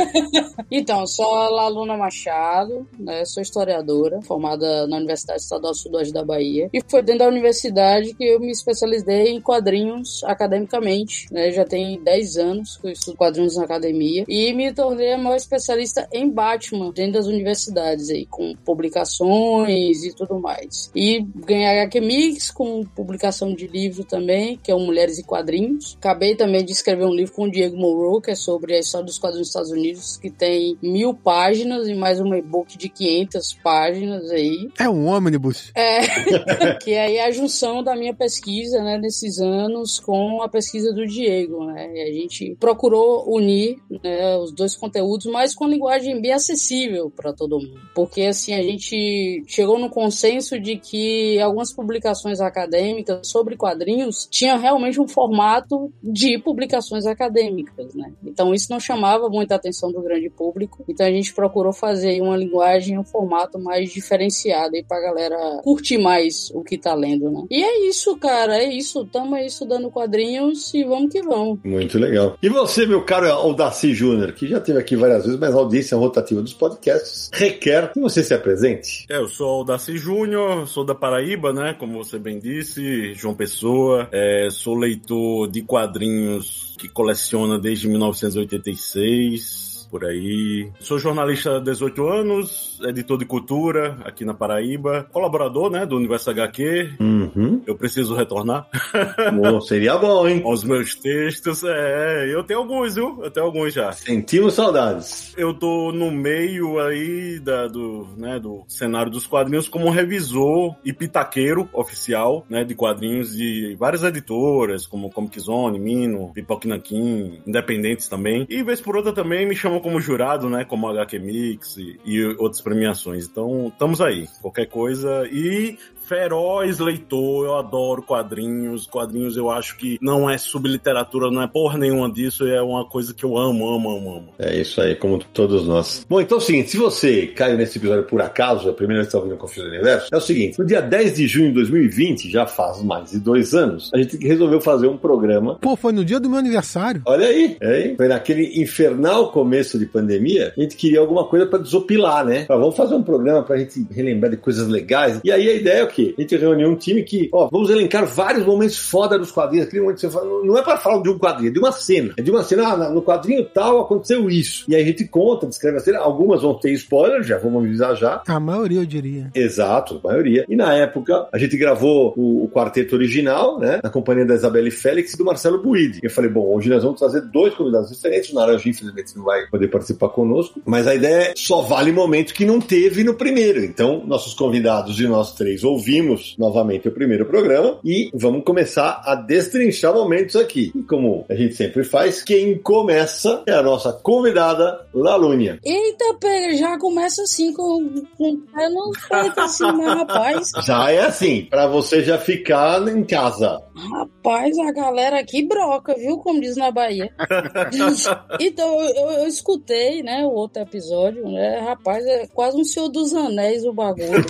então, 0.69 1.07
sou 1.07 1.33
a 1.33 1.49
Laluna 1.49 1.97
Machado, 1.97 2.87
né, 2.99 3.25
sou 3.25 3.41
historiadora, 3.41 4.21
formada 4.21 4.85
na 4.85 4.97
Universidade 4.97 5.41
Estadual 5.41 5.73
Sudoeste 5.73 6.13
da 6.13 6.23
Bahia. 6.23 6.69
E 6.71 6.79
foi 6.87 7.01
dentro 7.01 7.21
da 7.21 7.27
universidade 7.27 8.13
que 8.13 8.23
eu 8.23 8.39
me 8.39 8.51
especializei 8.51 9.29
em 9.29 9.41
quadrinhos 9.41 10.23
academicamente, 10.23 11.25
né, 11.33 11.51
já 11.51 11.65
tem 11.65 11.99
10 12.03 12.37
anos 12.37 12.77
que 12.77 12.85
eu 12.85 12.91
estudo 12.91 13.17
quadrinhos 13.17 13.55
na 13.55 13.63
academia. 13.63 14.25
E 14.27 14.53
me 14.53 14.71
tornei 14.71 15.13
a 15.13 15.17
maior 15.17 15.37
especialista 15.37 16.07
em 16.13 16.29
Batman 16.29 16.91
dentro 16.91 17.13
das 17.13 17.25
universidades 17.25 18.11
aí, 18.11 18.27
com 18.27 18.55
publicações 18.63 20.03
e 20.03 20.15
tudo 20.15 20.39
mais. 20.39 20.91
E 20.95 21.25
ganhei 21.35 21.65
HQ 21.65 21.99
Mix 21.99 22.51
com 22.51 22.83
publicação 22.95 23.55
de 23.55 23.65
livro 23.65 24.03
também 24.03 24.18
também, 24.19 24.59
que 24.61 24.69
é 24.69 24.75
o 24.75 24.79
Mulheres 24.79 25.17
e 25.17 25.23
Quadrinhos. 25.23 25.95
Acabei 25.97 26.35
também 26.35 26.63
de 26.63 26.73
escrever 26.73 27.05
um 27.05 27.13
livro 27.13 27.33
com 27.33 27.43
o 27.45 27.51
Diego 27.51 27.77
Moreau, 27.77 28.21
que 28.21 28.31
é 28.31 28.35
sobre 28.35 28.75
a 28.75 28.79
história 28.79 29.05
dos 29.05 29.17
quadrinhos 29.17 29.47
dos 29.47 29.49
Estados 29.49 29.71
Unidos, 29.71 30.17
que 30.17 30.29
tem 30.29 30.77
mil 30.81 31.13
páginas 31.13 31.87
e 31.87 31.95
mais 31.95 32.19
um 32.19 32.33
e-book 32.33 32.77
de 32.77 32.89
500 32.89 33.53
páginas 33.63 34.29
aí. 34.29 34.69
É 34.77 34.89
um 34.89 35.07
ônibus. 35.07 35.71
É, 35.73 36.01
que 36.83 36.95
aí 36.95 37.15
é 37.15 37.25
a 37.25 37.31
junção 37.31 37.81
da 37.81 37.95
minha 37.95 38.13
pesquisa, 38.13 38.83
né, 38.83 38.97
nesses 38.97 39.39
anos 39.39 39.99
com 39.99 40.41
a 40.41 40.49
pesquisa 40.49 40.91
do 40.91 41.05
Diego, 41.05 41.65
né? 41.65 41.89
E 41.95 42.01
a 42.01 42.11
gente 42.11 42.57
procurou 42.59 43.33
unir 43.33 43.77
né, 44.03 44.37
os 44.37 44.51
dois 44.51 44.75
conteúdos, 44.75 45.27
mas 45.27 45.55
com 45.55 45.67
linguagem 45.67 46.21
bem 46.21 46.33
acessível 46.33 47.09
para 47.09 47.31
todo 47.31 47.59
mundo. 47.59 47.79
Porque 47.95 48.23
assim, 48.23 48.53
a 48.53 48.61
gente 48.61 49.43
chegou 49.47 49.79
no 49.79 49.89
consenso 49.89 50.59
de 50.59 50.75
que 50.75 51.39
algumas 51.39 51.73
publicações 51.73 52.41
acadêmicas 52.41 53.27
sobre 53.29 53.55
quadrinhos 53.55 54.08
tinham 54.29 54.57
realmente 54.57 54.99
um 54.99 55.07
formato 55.07 55.91
de 56.01 56.37
publicações 56.39 57.05
acadêmicas, 57.05 57.93
né? 57.93 58.11
Então 58.23 58.53
isso 58.53 58.67
não 58.69 58.79
chamava 58.79 59.29
muita 59.29 59.55
atenção 59.55 59.91
do 59.91 60.01
grande 60.01 60.29
público. 60.29 60.83
Então 60.87 61.05
a 61.05 61.11
gente 61.11 61.33
procurou 61.33 61.73
fazer 61.73 62.21
uma 62.21 62.37
linguagem, 62.37 62.97
um 62.97 63.03
formato 63.03 63.59
mais 63.59 63.91
diferenciado 63.91 64.75
aí 64.75 64.83
pra 64.83 64.99
galera 64.99 65.61
curtir 65.63 65.97
mais 65.97 66.51
o 66.53 66.63
que 66.63 66.77
tá 66.77 66.93
lendo, 66.93 67.29
né? 67.31 67.45
E 67.49 67.63
é 67.63 67.87
isso, 67.87 68.15
cara, 68.17 68.57
é 68.57 68.65
isso. 68.65 69.05
Tamo 69.05 69.35
aí 69.35 69.47
estudando 69.47 69.89
quadrinhos 69.89 70.73
e 70.73 70.83
vamos 70.83 71.11
que 71.11 71.21
vamos. 71.21 71.59
Muito 71.63 71.97
legal. 71.97 72.37
E 72.41 72.49
você, 72.49 72.85
meu 72.85 73.03
caro 73.03 73.31
Aldaci 73.31 73.93
Júnior, 73.93 74.33
que 74.33 74.47
já 74.47 74.57
esteve 74.57 74.79
aqui 74.79 74.95
várias 74.95 75.25
vezes, 75.25 75.39
mas 75.39 75.53
a 75.53 75.57
audiência 75.57 75.97
rotativa 75.97 76.41
dos 76.41 76.53
podcasts 76.53 77.29
requer 77.33 77.91
que 77.91 77.99
você 77.99 78.23
se 78.23 78.33
apresente. 78.33 79.05
É, 79.09 79.17
eu 79.17 79.27
sou 79.27 79.61
o 79.61 79.63
Daci 79.63 79.97
Júnior, 79.97 80.67
sou 80.67 80.85
da 80.85 80.95
Paraíba, 80.95 81.51
né? 81.53 81.75
Como 81.77 82.03
você 82.03 82.17
bem 82.17 82.39
disse, 82.39 83.13
João 83.13 83.35
Pessoa. 83.35 83.98
É, 84.11 84.49
sou 84.49 84.75
leitor 84.75 85.49
de 85.49 85.61
quadrinhos 85.61 86.75
que 86.77 86.87
coleciona 86.87 87.59
desde 87.59 87.87
1986 87.87 89.68
por 89.89 90.05
aí. 90.05 90.69
Sou 90.79 90.99
jornalista 90.99 91.57
há 91.57 91.59
18 91.59 92.07
anos, 92.07 92.79
editor 92.83 93.17
de 93.17 93.25
cultura 93.25 93.97
aqui 94.03 94.23
na 94.23 94.33
Paraíba, 94.33 95.07
colaborador, 95.11 95.69
né, 95.69 95.85
do 95.85 95.95
Universo 95.97 96.29
HQ. 96.29 96.95
Uhum. 96.99 97.61
Eu 97.65 97.75
preciso 97.75 98.15
retornar 98.15 98.67
Bom, 99.33 99.61
seria 99.61 99.97
bom, 99.97 100.27
hein? 100.27 100.41
aos 100.45 100.63
meus 100.63 100.95
textos. 100.95 101.63
É, 101.63 102.33
eu 102.33 102.43
tenho 102.43 102.59
alguns, 102.59 102.95
viu? 102.95 103.19
Eu 103.23 103.31
tenho 103.31 103.45
alguns 103.45 103.73
já. 103.73 103.91
Sentimos 103.91 104.53
saudades. 104.53 105.33
Eu 105.37 105.53
tô 105.53 105.91
no 105.91 106.11
meio 106.11 106.79
aí 106.79 107.39
da, 107.39 107.67
do, 107.67 108.07
né, 108.17 108.39
do 108.39 108.63
cenário 108.67 109.11
dos 109.11 109.25
quadrinhos 109.25 109.67
como 109.67 109.89
revisor 109.89 110.75
e 110.83 110.93
pitaqueiro 110.93 111.69
oficial, 111.73 112.45
né, 112.49 112.63
de 112.63 112.75
quadrinhos 112.75 113.35
de 113.35 113.75
várias 113.79 114.03
editoras, 114.03 114.85
como 114.85 115.11
Comic 115.11 115.39
Zone, 115.39 115.79
Mino, 115.79 116.31
Pipoque 116.33 116.67
Nankin, 116.67 117.41
independentes 117.45 118.07
também. 118.07 118.45
E 118.49 118.63
vez 118.63 118.81
por 118.81 118.95
outra 118.95 119.11
também 119.11 119.47
me 119.47 119.55
chamam 119.55 119.78
como 119.79 119.99
jurado, 119.99 120.49
né, 120.49 120.65
como 120.65 120.87
HQ 120.87 121.19
Mix 121.19 121.77
e, 121.77 121.99
e 122.05 122.25
outras 122.37 122.61
premiações. 122.61 123.25
Então, 123.25 123.67
estamos 123.67 124.01
aí. 124.01 124.27
Qualquer 124.41 124.67
coisa. 124.67 125.27
E 125.31 125.77
feroz 126.09 126.79
leitor, 126.79 127.45
eu 127.45 127.55
adoro 127.55 128.01
quadrinhos. 128.01 128.87
Quadrinhos 128.87 129.37
eu 129.37 129.51
acho 129.51 129.77
que 129.77 129.99
não 130.01 130.27
é 130.27 130.39
subliteratura, 130.39 131.29
não 131.29 131.43
é 131.43 131.47
porra 131.47 131.77
nenhuma 131.77 132.11
disso, 132.11 132.47
é 132.47 132.59
uma 132.59 132.83
coisa 132.83 133.13
que 133.13 133.23
eu 133.23 133.37
amo, 133.37 133.69
amo, 133.69 133.91
amo, 133.91 134.15
amo. 134.15 134.29
É 134.39 134.59
isso 134.59 134.81
aí, 134.81 134.95
como 134.95 135.19
todos 135.19 135.67
nós. 135.67 136.03
Bom, 136.09 136.19
então 136.19 136.39
é 136.39 136.41
o 136.41 136.43
seguinte, 136.43 136.71
se 136.71 136.77
você 136.77 137.27
caiu 137.27 137.57
nesse 137.57 137.77
episódio 137.77 138.05
por 138.05 138.19
acaso, 138.21 138.67
é 138.67 138.71
a 138.71 138.73
primeira 138.73 139.03
vez 139.03 139.07
que 139.07 139.09
está 139.09 139.19
ouvindo 139.19 139.35
o 139.35 139.37
Confio 139.37 139.63
do 139.63 139.69
Universo, 139.69 140.07
é 140.11 140.17
o 140.17 140.21
seguinte, 140.21 140.57
no 140.57 140.65
dia 140.65 140.81
10 140.81 141.15
de 141.15 141.27
junho 141.27 141.49
de 141.49 141.53
2020, 141.55 142.31
já 142.31 142.47
faz 142.47 142.81
mais 142.81 143.11
de 143.11 143.19
dois 143.19 143.53
anos, 143.53 143.91
a 143.93 143.97
gente 143.99 144.17
resolveu 144.17 144.59
fazer 144.59 144.87
um 144.87 144.97
programa 144.97 145.59
Pô, 145.61 145.75
foi 145.75 145.93
no 145.93 146.03
dia 146.03 146.19
do 146.19 146.27
meu 146.27 146.39
aniversário. 146.39 147.03
Olha 147.05 147.27
aí, 147.27 147.55
aí, 147.61 147.95
foi 147.95 148.07
naquele 148.07 148.59
infernal 148.59 149.31
começo 149.31 149.77
de 149.77 149.85
pandemia, 149.85 150.53
a 150.57 150.59
gente 150.59 150.75
queria 150.75 150.99
alguma 150.99 151.25
coisa 151.25 151.45
pra 151.45 151.59
desopilar, 151.59 152.25
né? 152.25 152.45
Vamos 152.47 152.75
fazer 152.75 152.95
um 152.95 153.03
programa 153.03 153.43
pra 153.43 153.57
gente 153.57 153.85
relembrar 153.91 154.31
de 154.31 154.37
coisas 154.37 154.67
legais. 154.67 155.19
E 155.23 155.31
aí 155.31 155.47
a 155.47 155.53
ideia 155.53 155.79
é 155.79 155.83
o 155.83 155.98
quê? 155.99 156.15
A 156.17 156.21
gente 156.21 156.37
reuniu 156.37 156.69
um 156.69 156.75
time 156.75 157.03
que, 157.03 157.29
ó, 157.31 157.47
vamos 157.51 157.69
elencar 157.69 158.05
vários 158.05 158.45
momentos 158.45 158.77
foda 158.77 159.17
dos 159.17 159.31
quadrinhos. 159.31 159.67
Aquele 159.67 159.81
momento 159.81 159.95
que 159.97 160.01
você 160.01 160.09
fala, 160.09 160.45
não 160.45 160.57
é 160.57 160.61
pra 160.61 160.77
falar 160.77 161.01
de 161.01 161.09
um 161.09 161.17
quadrinho, 161.17 161.49
é 161.49 161.53
de 161.53 161.59
uma 161.59 161.71
cena. 161.71 162.13
É 162.17 162.21
de 162.21 162.31
uma 162.31 162.43
cena, 162.43 162.67
ah, 162.67 162.89
no 162.89 163.01
quadrinho 163.01 163.45
tal 163.45 163.81
aconteceu 163.81 164.29
isso. 164.29 164.65
E 164.67 164.75
aí 164.75 164.81
a 164.81 164.85
gente 164.85 165.05
conta, 165.07 165.47
descreve 165.47 165.77
a 165.77 165.79
cena. 165.79 165.99
Algumas 165.99 166.41
vão 166.41 166.53
ter 166.53 166.71
spoiler, 166.73 167.23
já 167.23 167.37
vamos 167.37 167.63
avisar 167.63 167.95
já. 167.95 168.23
A 168.27 168.39
maioria, 168.39 168.79
eu 168.79 168.85
diria. 168.85 169.29
Exato, 169.33 169.99
a 170.03 170.07
maioria. 170.07 170.45
E 170.47 170.55
na 170.55 170.73
época, 170.73 171.27
a 171.31 171.37
gente 171.37 171.57
gravou 171.57 172.13
o, 172.15 172.45
o 172.45 172.49
quarteto 172.49 172.95
original, 172.95 173.59
né? 173.59 173.79
Na 173.83 173.89
companhia 173.89 174.25
da 174.25 174.35
Isabelle 174.35 174.71
Félix 174.71 175.13
e 175.13 175.17
do 175.17 175.25
Marcelo 175.25 175.61
Buide. 175.61 175.99
Eu 176.01 176.09
falei, 176.09 176.29
bom, 176.29 176.55
hoje 176.55 176.69
nós 176.69 176.83
vamos 176.83 176.99
trazer 176.99 177.21
dois 177.21 177.53
convidados 177.53 177.89
diferentes. 177.89 178.31
O 178.31 178.35
Naranjo, 178.35 178.69
infelizmente, 178.69 179.15
não 179.15 179.23
vai 179.23 179.47
poder 179.47 179.67
participar 179.67 180.09
conosco. 180.09 180.61
Mas 180.65 180.87
a 180.87 180.95
ideia 180.95 181.31
é 181.31 181.33
só 181.35 181.61
vale 181.61 181.91
momento 181.91 182.33
que 182.33 182.45
não 182.45 182.59
teve 182.59 183.03
no 183.03 183.13
primeiro. 183.13 183.63
Então, 183.63 184.03
nossos 184.05 184.33
convidados 184.33 184.99
e 184.99 185.07
nós 185.07 185.33
três 185.33 185.63
ouvimos 185.89 186.35
novamente 186.37 186.87
o 186.87 186.91
primeiro 186.91 187.25
programa 187.25 187.79
e 187.83 188.11
vamos 188.13 188.43
começar 188.43 189.01
a 189.03 189.15
destrinchar 189.15 189.91
momentos 189.91 190.35
aqui. 190.35 190.71
E 190.75 190.83
como 190.83 191.25
a 191.27 191.33
gente 191.33 191.55
sempre 191.55 191.83
faz, 191.83 192.23
quem 192.23 192.59
começa 192.59 193.41
é 193.47 193.53
a 193.53 193.63
nossa 193.63 193.91
convidada, 193.91 194.85
Lalúnia. 194.93 195.59
Eita, 195.65 196.13
pega, 196.19 196.55
já 196.55 196.77
começa 196.77 197.23
assim 197.23 197.51
com, 197.53 198.03
com 198.15 198.33
o 198.33 198.37
pé 198.37 198.69
no 198.69 198.91
peito, 199.09 199.39
assim, 199.39 199.63
mas 199.63 199.97
rapaz, 199.97 200.51
Já 200.63 200.91
é 200.91 200.99
assim, 201.01 201.47
pra 201.49 201.65
você 201.65 202.03
já 202.03 202.19
ficar 202.19 202.87
em 202.87 203.03
casa. 203.03 203.59
rapaz, 203.75 204.57
a 204.59 204.71
galera 204.71 205.19
aqui 205.19 205.43
broca, 205.43 205.95
viu? 205.95 206.19
Como 206.19 206.39
diz 206.39 206.55
na 206.55 206.69
Bahia. 206.69 207.09
então, 208.39 208.79
eu, 208.79 209.09
eu 209.21 209.27
escutei, 209.27 210.03
né, 210.03 210.23
o 210.23 210.31
outro 210.31 210.61
episódio, 210.61 211.27
né? 211.29 211.59
Rapaz, 211.59 212.05
é 212.05 212.27
quase 212.27 212.57
um 212.57 212.63
Senhor 212.63 212.89
dos 212.89 213.11
Anéis 213.13 213.65
o 213.65 213.73
bagulho. 213.73 214.25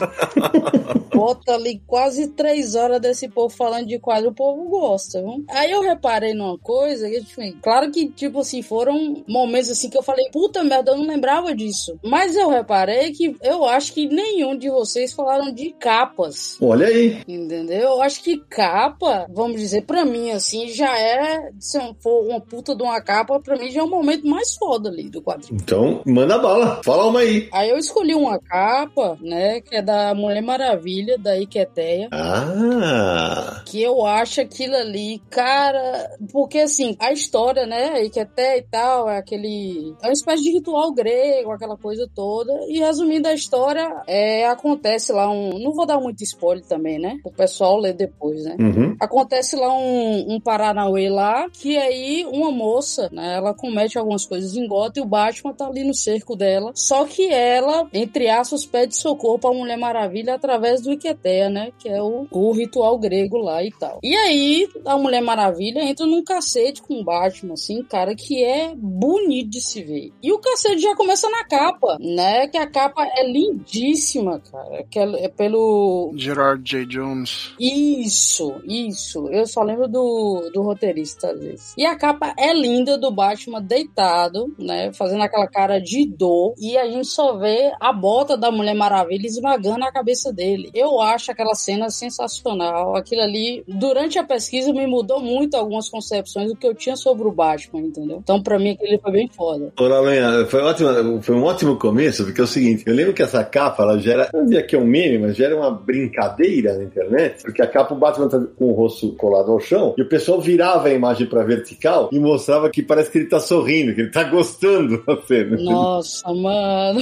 Bota 1.13 1.48
ali 1.49 1.81
quase 1.85 2.29
três 2.29 2.75
horas 2.75 3.01
desse 3.01 3.27
povo 3.27 3.49
falando 3.49 3.87
de 3.87 3.99
quadro, 3.99 4.29
o 4.29 4.33
povo 4.33 4.69
gosta, 4.69 5.21
viu? 5.21 5.43
Aí 5.49 5.71
eu 5.71 5.81
reparei 5.81 6.33
numa 6.33 6.57
coisa, 6.57 7.09
que, 7.09 7.23
tipo, 7.23 7.61
claro 7.61 7.91
que, 7.91 8.09
tipo 8.09 8.39
assim, 8.39 8.61
foram 8.61 9.23
momentos 9.27 9.71
assim 9.71 9.89
que 9.89 9.97
eu 9.97 10.03
falei, 10.03 10.29
puta 10.31 10.63
merda, 10.63 10.91
eu 10.91 10.97
não 10.97 11.07
lembrava 11.07 11.55
disso. 11.55 11.99
Mas 12.03 12.35
eu 12.35 12.49
reparei 12.49 13.11
que 13.11 13.35
eu 13.41 13.65
acho 13.65 13.93
que 13.93 14.07
nenhum 14.07 14.57
de 14.57 14.69
vocês 14.69 15.13
falaram 15.13 15.51
de 15.51 15.71
capas. 15.71 16.57
Olha 16.61 16.87
aí. 16.87 17.21
Entendeu? 17.27 17.79
Eu 17.79 18.01
acho 18.01 18.23
que 18.23 18.37
capa, 18.37 19.25
vamos 19.29 19.59
dizer, 19.59 19.83
pra 19.83 20.05
mim, 20.05 20.31
assim, 20.31 20.69
já 20.69 20.97
é. 20.97 21.51
Se 21.59 21.79
for 21.99 22.25
uma 22.25 22.39
puta 22.39 22.75
de 22.75 22.83
uma 22.83 23.01
capa, 23.01 23.39
pra 23.39 23.57
mim 23.57 23.71
já 23.71 23.81
é 23.81 23.83
o 23.83 23.89
momento 23.89 24.27
mais 24.27 24.55
foda 24.55 24.89
ali 24.89 25.09
do 25.09 25.21
quadrinho. 25.21 25.59
Então, 25.61 26.01
manda 26.05 26.37
bala. 26.37 26.81
Fala 26.83 27.07
uma 27.07 27.19
aí. 27.19 27.49
Aí 27.51 27.69
eu 27.69 27.77
escolhi 27.77 28.13
uma 28.13 28.39
capa, 28.39 29.17
né, 29.21 29.61
que 29.61 29.75
é 29.75 29.81
da 29.81 30.13
Mulher 30.13 30.41
Maravilha, 30.41 31.17
da 31.17 31.28
Iqueteia. 31.37 32.09
Ah. 32.11 33.61
Que 33.65 33.81
eu 33.81 34.05
acho 34.05 34.41
aquilo 34.41 34.75
ali, 34.75 35.21
cara. 35.29 36.09
Porque 36.31 36.59
assim, 36.59 36.95
a 36.99 37.11
história, 37.11 37.65
né? 37.65 38.03
Iqueteia 38.03 38.57
e 38.57 38.63
tal, 38.63 39.09
é 39.09 39.17
aquele. 39.17 39.95
É 40.01 40.07
uma 40.07 40.13
espécie 40.13 40.43
de 40.43 40.51
ritual 40.51 40.93
grego, 40.93 41.51
aquela 41.51 41.77
coisa 41.77 42.09
toda. 42.13 42.53
E 42.67 42.79
resumindo 42.79 43.27
a 43.27 43.33
história, 43.33 44.03
é, 44.07 44.47
acontece 44.47 45.11
lá 45.11 45.29
um. 45.29 45.59
Não 45.59 45.73
vou 45.73 45.85
dar 45.85 45.99
muito 45.99 46.23
spoiler 46.23 46.65
também, 46.65 46.99
né? 46.99 47.17
O 47.23 47.31
pessoal 47.31 47.77
ler 47.77 47.93
depois, 47.93 48.43
né? 48.43 48.55
Uhum. 48.59 48.95
Acontece 48.99 49.55
lá 49.55 49.73
um, 49.73 50.35
um 50.35 50.39
Paranauê 50.39 51.09
lá, 51.09 51.49
que 51.49 51.77
aí 51.77 52.25
uma 52.25 52.51
moça, 52.51 53.09
né, 53.11 53.35
ela 53.35 53.53
comete 53.53 53.97
algumas 53.97 54.25
coisas 54.25 54.55
em 54.55 54.67
Gota 54.67 54.99
e 54.99 55.03
o 55.03 55.05
Batman 55.05 55.53
tá 55.53 55.67
ali 55.67 55.83
no 55.83 55.93
cerco 55.93 56.35
dela. 56.35 56.71
Só 56.75 57.05
que 57.05 57.27
ela, 57.27 57.87
entre 57.93 58.29
aspas, 58.29 58.65
pede 58.65 58.95
socorro 58.95 59.39
pra 59.39 59.51
Mulher 59.51 59.77
Maravilha 59.77 60.35
através 60.35 60.81
do 60.81 60.91
Iqueteia, 60.91 61.18
né, 61.23 61.71
que 61.77 61.89
é 61.89 62.01
o, 62.01 62.27
o 62.31 62.51
ritual 62.51 62.97
grego 62.97 63.37
lá 63.37 63.63
e 63.63 63.71
tal. 63.71 63.99
E 64.03 64.15
aí 64.15 64.67
a 64.85 64.97
Mulher 64.97 65.21
Maravilha 65.21 65.83
entra 65.83 66.05
num 66.05 66.23
cacete 66.23 66.81
com 66.81 66.99
o 66.99 67.03
Batman, 67.03 67.53
assim, 67.53 67.83
cara, 67.83 68.15
que 68.15 68.43
é 68.43 68.73
bonito 68.75 69.49
de 69.49 69.61
se 69.61 69.83
ver. 69.83 70.11
E 70.21 70.31
o 70.31 70.39
cacete 70.39 70.81
já 70.81 70.95
começa 70.95 71.29
na 71.29 71.43
capa, 71.43 71.97
né, 71.99 72.47
que 72.47 72.57
a 72.57 72.67
capa 72.67 73.05
é 73.05 73.29
lindíssima, 73.29 74.39
cara, 74.39 74.83
que 74.89 74.99
é, 74.99 75.25
é 75.25 75.29
pelo 75.29 76.11
Gerard 76.15 76.63
J. 76.63 76.85
Jones. 76.85 77.53
isso, 77.59 78.61
isso. 78.65 79.27
Eu 79.29 79.45
só 79.45 79.61
lembro 79.61 79.87
do, 79.87 80.49
do 80.53 80.61
roteirista, 80.61 81.31
às 81.31 81.39
vezes. 81.39 81.73
E 81.77 81.85
a 81.85 81.95
capa 81.95 82.33
é 82.37 82.53
linda 82.53 82.97
do 82.97 83.11
Batman 83.11 83.61
deitado, 83.61 84.53
né? 84.57 84.91
Fazendo 84.93 85.23
aquela 85.23 85.47
cara 85.47 85.79
de 85.79 86.05
dor. 86.05 86.53
E 86.57 86.77
a 86.77 86.87
gente 86.89 87.07
só 87.07 87.37
vê 87.37 87.71
a 87.79 87.91
bota 87.91 88.37
da 88.37 88.51
Mulher 88.51 88.75
Maravilha 88.75 89.27
esmagando 89.27 89.85
a 89.85 89.91
cabeça 89.91 90.31
dele. 90.31 90.69
Eu 90.73 90.99
acho 91.01 91.08
aquela 91.31 91.55
cena 91.55 91.89
sensacional. 91.89 92.95
Aquilo 92.95 93.21
ali, 93.21 93.63
durante 93.67 94.17
a 94.17 94.23
pesquisa, 94.23 94.71
me 94.73 94.87
mudou 94.87 95.19
muito 95.19 95.55
algumas 95.55 95.89
concepções 95.89 96.49
do 96.49 96.55
que 96.55 96.67
eu 96.67 96.75
tinha 96.75 96.95
sobre 96.95 97.27
o 97.27 97.31
Batman, 97.31 97.81
entendeu? 97.81 98.19
Então, 98.21 98.41
pra 98.41 98.59
mim, 98.59 98.71
aquele 98.71 98.97
foi 98.99 99.11
bem 99.11 99.27
foda. 99.27 99.71
Ô, 99.79 99.83
Lalanha, 99.83 100.45
foi, 100.45 100.61
ótimo, 100.61 101.21
foi 101.21 101.35
um 101.35 101.43
ótimo 101.43 101.77
começo, 101.77 102.23
porque 102.23 102.41
é 102.41 102.43
o 102.43 102.47
seguinte, 102.47 102.83
eu 102.85 102.93
lembro 102.93 103.13
que 103.13 103.23
essa 103.23 103.43
capa, 103.43 103.83
ela 103.83 103.99
gera, 103.99 104.29
não 104.33 104.45
diria 104.45 104.63
que 104.63 104.75
é 104.75 104.79
um 104.79 104.85
meme, 104.85 105.17
mas 105.19 105.35
gera 105.35 105.55
uma 105.55 105.71
brincadeira 105.71 106.77
na 106.77 106.83
internet, 106.83 107.43
porque 107.43 107.61
a 107.61 107.67
capa, 107.67 107.93
o 107.93 107.97
Batman 107.97 108.27
tá 108.27 108.39
com 108.57 108.65
o 108.65 108.73
rosto 108.73 109.13
colado 109.15 109.51
ao 109.51 109.59
chão, 109.59 109.93
e 109.97 110.01
o 110.01 110.09
pessoal 110.09 110.39
virava 110.39 110.87
a 110.87 110.93
imagem 110.93 111.27
pra 111.27 111.43
vertical 111.43 112.09
e 112.11 112.19
mostrava 112.19 112.69
que 112.69 112.81
parece 112.81 113.11
que 113.11 113.19
ele 113.19 113.27
tá 113.27 113.39
sorrindo, 113.39 113.93
que 113.93 114.01
ele 114.01 114.11
tá 114.11 114.23
gostando 114.23 115.03
da 115.05 115.17
cena. 115.21 115.57
Nossa, 115.57 116.33
mano. 116.33 117.01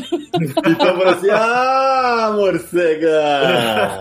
Então, 0.65 1.01
assim, 1.03 1.29
ah, 1.31 2.33
morcega! 2.35 3.96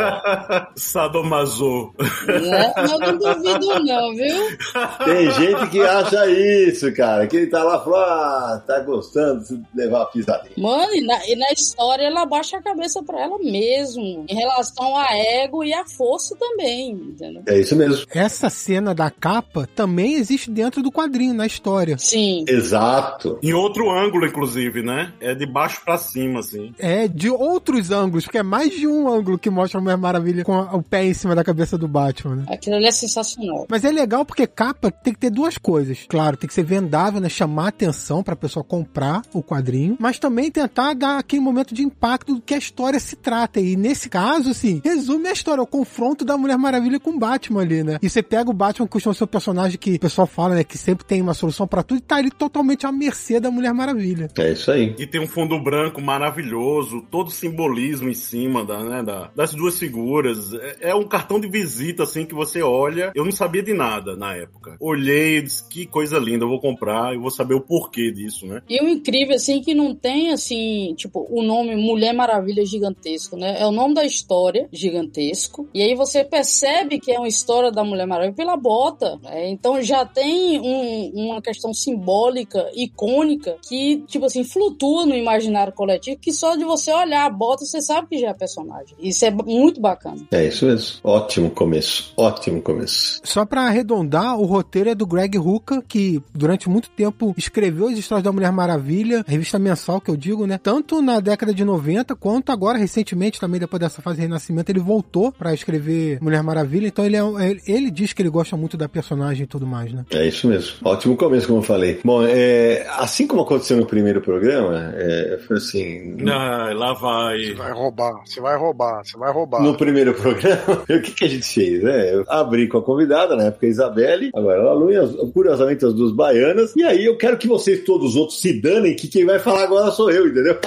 Sadomaso. 0.77 1.93
Eu 2.29 2.99
não 2.99 3.19
duvido, 3.19 3.85
não, 3.85 4.15
viu? 4.15 4.57
Tem 5.05 5.31
gente 5.33 5.71
que 5.71 5.81
acha 5.83 6.27
isso, 6.31 6.93
cara, 6.95 7.27
que 7.27 7.37
ele 7.37 7.47
tá 7.47 7.63
lá 7.63 7.77
e 7.77 7.85
falou, 7.85 7.99
ah, 7.99 8.63
tá 8.67 8.81
gostando 8.81 9.45
de 9.45 9.63
levar 9.75 9.99
uma 9.99 10.07
pisadinha. 10.07 10.55
Mano, 10.57 10.95
e 10.95 11.05
na, 11.05 11.27
e 11.27 11.37
na 11.37 11.53
história 11.53 12.05
ela 12.05 12.25
baixa 12.27 12.59
a 12.59 12.63
cabeça 12.63 13.03
pra 13.03 13.21
ela 13.21 13.39
mesmo. 13.39 14.25
Em 14.29 14.35
relação 14.35 14.97
a 14.97 15.07
ego 15.17 15.65
e 15.65 15.73
a 15.73 15.85
força 15.87 16.37
também, 16.37 16.91
entendeu? 16.91 17.43
É 17.47 17.59
isso 17.59 17.77
mesmo. 17.77 18.07
Essa 18.11 18.51
cena 18.51 18.95
da 18.95 19.11
capa 19.11 19.69
também 19.75 20.15
existe 20.15 20.51
dentro 20.51 20.83
do 20.83 20.93
quadrinho, 20.93 21.35
na 21.35 21.47
história. 21.47 21.97
Sim. 21.99 22.45
Exato. 22.49 23.39
Em 23.43 23.53
outro 23.53 23.91
ângulo, 23.91 24.27
inclusive, 24.27 24.83
né? 24.83 25.13
É 25.21 25.35
de 25.35 25.47
baixo 25.47 25.81
pra 25.85 25.99
cima, 25.99 26.41
assim. 26.41 26.73
É, 26.79 27.09
de 27.09 27.31
outros 27.31 27.91
ângulos, 27.91 28.25
porque 28.25 28.39
é 28.39 28.43
mais 28.43 28.71
de 28.73 28.87
um 28.87 29.09
ângulo 29.09 29.39
que 29.39 29.51
mostra 29.51 29.81
a 29.81 29.83
Mulher 29.87 29.97
Maravilha 29.97 30.45
com 30.45 30.53
a- 30.55 30.75
o 30.75 30.83
pé 30.83 31.05
em 31.05 31.15
cima 31.15 31.35
da 31.35 31.45
cabeça 31.45 31.79
do 31.79 31.87
Batman, 31.87 32.37
né? 32.37 32.45
Aquilo 32.49 32.77
ali 32.77 32.87
é 32.87 32.91
sensacional. 32.91 33.67
Mas 33.71 33.85
é 33.85 33.91
legal 33.91 34.25
porque 34.25 34.47
capa 34.47 34.91
tem 34.91 35.13
que 35.13 35.19
ter 35.21 35.31
duas 35.31 35.57
coisas. 35.57 36.05
Claro, 36.09 36.37
tem 36.37 36.49
que 36.49 36.55
ser 36.55 36.65
vendável, 36.65 37.21
né? 37.21 37.29
Chamar 37.29 37.69
atenção 37.69 38.23
pra 38.23 38.35
pessoa 38.35 38.65
comprar 38.65 39.23
o 39.33 39.43
quadrinho, 39.43 39.97
mas 40.01 40.19
também 40.19 40.51
tentar 40.51 40.95
dar 40.95 41.19
aquele 41.19 41.41
momento 41.43 41.75
de 41.75 41.83
impacto 41.83 42.35
do 42.35 42.41
que 42.41 42.55
a 42.55 42.59
história 42.59 42.99
se 42.99 43.15
trata. 43.17 43.61
E 43.61 43.77
nesse 43.77 44.09
caso, 44.09 44.51
assim, 44.51 44.81
resume 44.85 45.29
a 45.29 45.33
história, 45.33 45.63
o 45.63 45.67
confronto 45.67 46.25
da 46.25 46.37
Mulher 46.37 46.59
Maravilha 46.59 46.99
com 46.99 47.11
o 47.11 47.19
Batman 47.19 47.61
ali, 47.63 47.83
né? 47.83 47.99
E 48.03 48.11
você 48.11 48.23
pega 48.23 48.51
o 48.51 48.55
Batman, 48.55 48.87
que 48.87 48.93
costuma 48.93 49.15
ser 49.15 49.25
o 49.25 49.29
personagem 49.29 49.79
que 49.79 49.95
o 49.95 50.01
pessoal 50.01 50.27
fala, 50.27 50.55
né? 50.57 50.65
Que 50.65 50.77
sempre 50.77 51.05
tem 51.07 51.23
uma 51.23 51.35
solução 51.35 51.67
pra 51.67 51.83
tudo 51.83 51.99
e 51.99 52.01
tá 52.01 52.17
ali 52.17 52.31
totalmente 52.31 52.87
à 52.87 52.93
mercê 52.93 53.39
da 53.39 53.51
Mulher 53.51 53.73
Maravilha. 53.73 54.29
É 54.39 54.53
isso 54.53 54.71
aí. 54.71 54.95
E 54.99 55.07
tem 55.07 55.21
um 55.21 55.27
fundo 55.29 55.59
branco 55.63 56.01
maravilhoso, 56.01 57.03
todo 57.11 57.31
simbolismo 57.31 58.09
em 58.09 58.15
cima 58.15 58.65
da, 58.65 58.83
né, 58.83 59.03
da- 59.03 59.31
das 59.35 59.53
duas 59.55 59.75
figuras. 59.79 60.53
É, 60.55 60.91
é 60.91 60.95
um 60.95 61.05
cartão 61.05 61.39
de 61.41 61.49
visita, 61.49 62.03
assim, 62.03 62.25
que 62.25 62.35
você 62.35 62.63
olha. 62.63 63.13
Eu 63.15 63.25
não 63.25 63.33
sabia 63.33 63.63
de 63.63 63.73
nada 63.73 64.17
na 64.17 64.35
época. 64.37 64.77
Olhei 64.81 65.39
e 65.39 65.43
disse, 65.43 65.67
que 65.69 65.87
coisa 65.87 66.19
linda, 66.19 66.45
eu 66.45 66.49
vou 66.49 66.61
comprar 66.61 67.15
e 67.15 67.19
vou 67.19 67.31
saber 67.31 67.55
o 67.55 67.61
porquê 67.61 68.11
disso, 68.11 68.47
né? 68.47 68.63
E 68.69 68.81
o 68.83 68.89
incrível, 68.89 69.35
assim, 69.37 69.61
que 69.61 69.75
não 69.75 69.95
tem, 69.95 70.33
assim, 70.33 70.95
tipo, 70.97 71.27
o 71.31 71.43
nome 71.43 71.75
Mulher 71.77 72.13
Maravilha 72.13 72.65
gigantesco, 72.65 73.37
né? 73.37 73.57
É 73.61 73.67
o 73.67 73.73
nome 73.73 73.95
da 73.95 74.05
história 74.05 74.69
gigantesco. 74.73 75.69
E 75.75 75.83
aí 75.83 75.95
você 75.95 76.25
percebe 76.25 76.99
que 76.99 77.13
é 77.13 77.19
uma 77.19 77.29
história 77.29 77.71
da 77.71 77.85
Mulher 77.85 78.07
Maravilha 78.07 78.35
pela 78.37 78.57
bota. 78.57 79.19
né? 79.23 79.49
Então 79.51 79.81
já 79.83 80.05
tem 80.05 80.61
um- 80.61 81.11
uma 81.15 81.41
questão 81.43 81.73
simbólica, 81.75 82.71
icônica, 82.75 83.57
que, 83.69 84.03
tipo 84.07 84.25
assim, 84.27 84.45
flutua 84.45 85.05
no 85.07 85.15
imaginário 85.15 85.73
coletivo, 85.73 86.19
que 86.21 86.33
só 86.33 86.57
de 86.57 86.65
você 86.65 86.93
olhar 86.93 87.25
a 87.27 87.31
bota, 87.31 87.65
você 87.65 87.81
sabe 87.83 88.09
que 88.09 88.19
já 88.19 88.29
é 88.31 88.35
personagem. 88.35 88.97
Isso 88.99 89.25
é 89.25 89.31
muito 89.31 89.66
bacana. 89.81 90.17
É 90.31 90.47
isso 90.47 90.67
mesmo. 90.67 90.99
Ótimo 91.03 91.51
começo. 91.51 92.13
Ótimo 92.17 92.61
começo. 92.63 93.21
Só 93.25 93.45
pra 93.45 93.63
arredondar, 93.63 94.39
o 94.39 94.45
roteiro 94.45 94.91
é 94.91 94.95
do 94.95 95.07
Greg 95.07 95.39
Hooker, 95.39 95.83
que 95.87 96.23
durante 96.35 96.69
muito 96.69 96.89
tempo 96.91 97.35
escreveu 97.37 97.89
as 97.89 97.99
histórias 97.99 98.25
da 98.25 98.33
Mulher 98.33 98.53
Maravilha, 98.53 99.25
revista 99.27 99.59
mensal 99.59 100.01
que 100.01 100.11
eu 100.11 100.17
digo, 100.17 100.47
né? 100.47 100.59
Tanto 100.63 101.01
na 101.03 101.21
década 101.21 101.53
de 101.55 101.65
90 101.65 102.15
quanto 102.17 102.51
agora 102.53 102.79
recentemente 102.79 103.41
também 103.41 103.61
depois 103.61 103.81
dessa 103.81 104.01
fase 104.03 104.17
de 104.17 104.23
renascimento, 104.23 104.71
ele 104.71 104.81
voltou 104.81 105.33
pra 105.33 105.53
escrever 105.55 106.19
Mulher 106.21 106.43
Maravilha, 106.43 106.87
então 106.89 107.05
ele 107.05 107.17
é 107.17 107.25
um- 107.25 107.39
ele, 107.41 107.91
diz 107.91 108.13
que 108.13 108.23
ele 108.23 108.29
gosta 108.31 108.57
muito 108.57 108.77
da 108.77 108.89
personagem 108.89 109.45
e 109.45 109.47
tudo 109.47 109.67
mais, 109.67 109.93
né? 109.93 110.05
É 110.11 110.27
isso 110.27 110.47
mesmo. 110.49 110.77
Ótimo 110.85 111.17
começo, 111.17 111.47
como 111.47 111.59
eu 111.59 111.63
falei. 111.63 112.01
Bom, 112.05 112.23
é, 112.25 112.87
assim 112.99 113.27
como 113.27 113.43
aconteceu 113.43 113.77
no 113.77 113.87
primeiro 113.87 114.21
programa, 114.21 114.93
é, 114.95 115.39
foi 115.47 115.57
assim. 115.57 116.17
Ai, 116.29 116.75
lá 116.75 116.93
vai. 116.95 117.37
Você 117.39 117.55
vai 117.55 117.73
roubar, 117.73 118.13
você 118.25 118.41
vai 118.41 118.57
roubar, 118.57 119.05
você 119.05 119.17
vai 119.19 119.33
roubar. 119.33 119.56
No 119.63 119.77
primeiro 119.77 120.15
programa, 120.15 120.83
o 120.83 120.87
que, 120.87 121.13
que 121.13 121.25
a 121.25 121.29
gente 121.29 121.47
fez? 121.47 121.83
né? 121.83 122.15
eu 122.15 122.25
abri 122.29 122.69
com 122.69 122.79
a 122.79 122.83
convidada, 122.83 123.35
na 123.37 123.45
época 123.45 123.67
a 123.67 123.69
Isabelle, 123.69 124.31
agora 124.35 124.63
a 124.63 124.73
Lu, 124.73 124.91
e 124.93 124.97
as- 124.97 125.15
curiosamente 125.33 125.85
as 125.85 125.93
duas 125.95 126.13
baianas, 126.13 126.75
e 126.77 126.83
aí 126.85 127.05
eu 127.05 127.17
quero 127.17 127.37
que 127.37 127.47
vocês 127.49 127.83
todos 127.85 128.11
os 128.11 128.17
outros 128.17 128.41
se 128.41 128.61
danem, 128.61 128.95
que 128.95 129.09
quem 129.09 129.25
vai 129.25 129.39
falar 129.39 129.65
agora 129.65 129.91
sou 129.91 130.11
eu, 130.11 130.27
entendeu? 130.29 130.57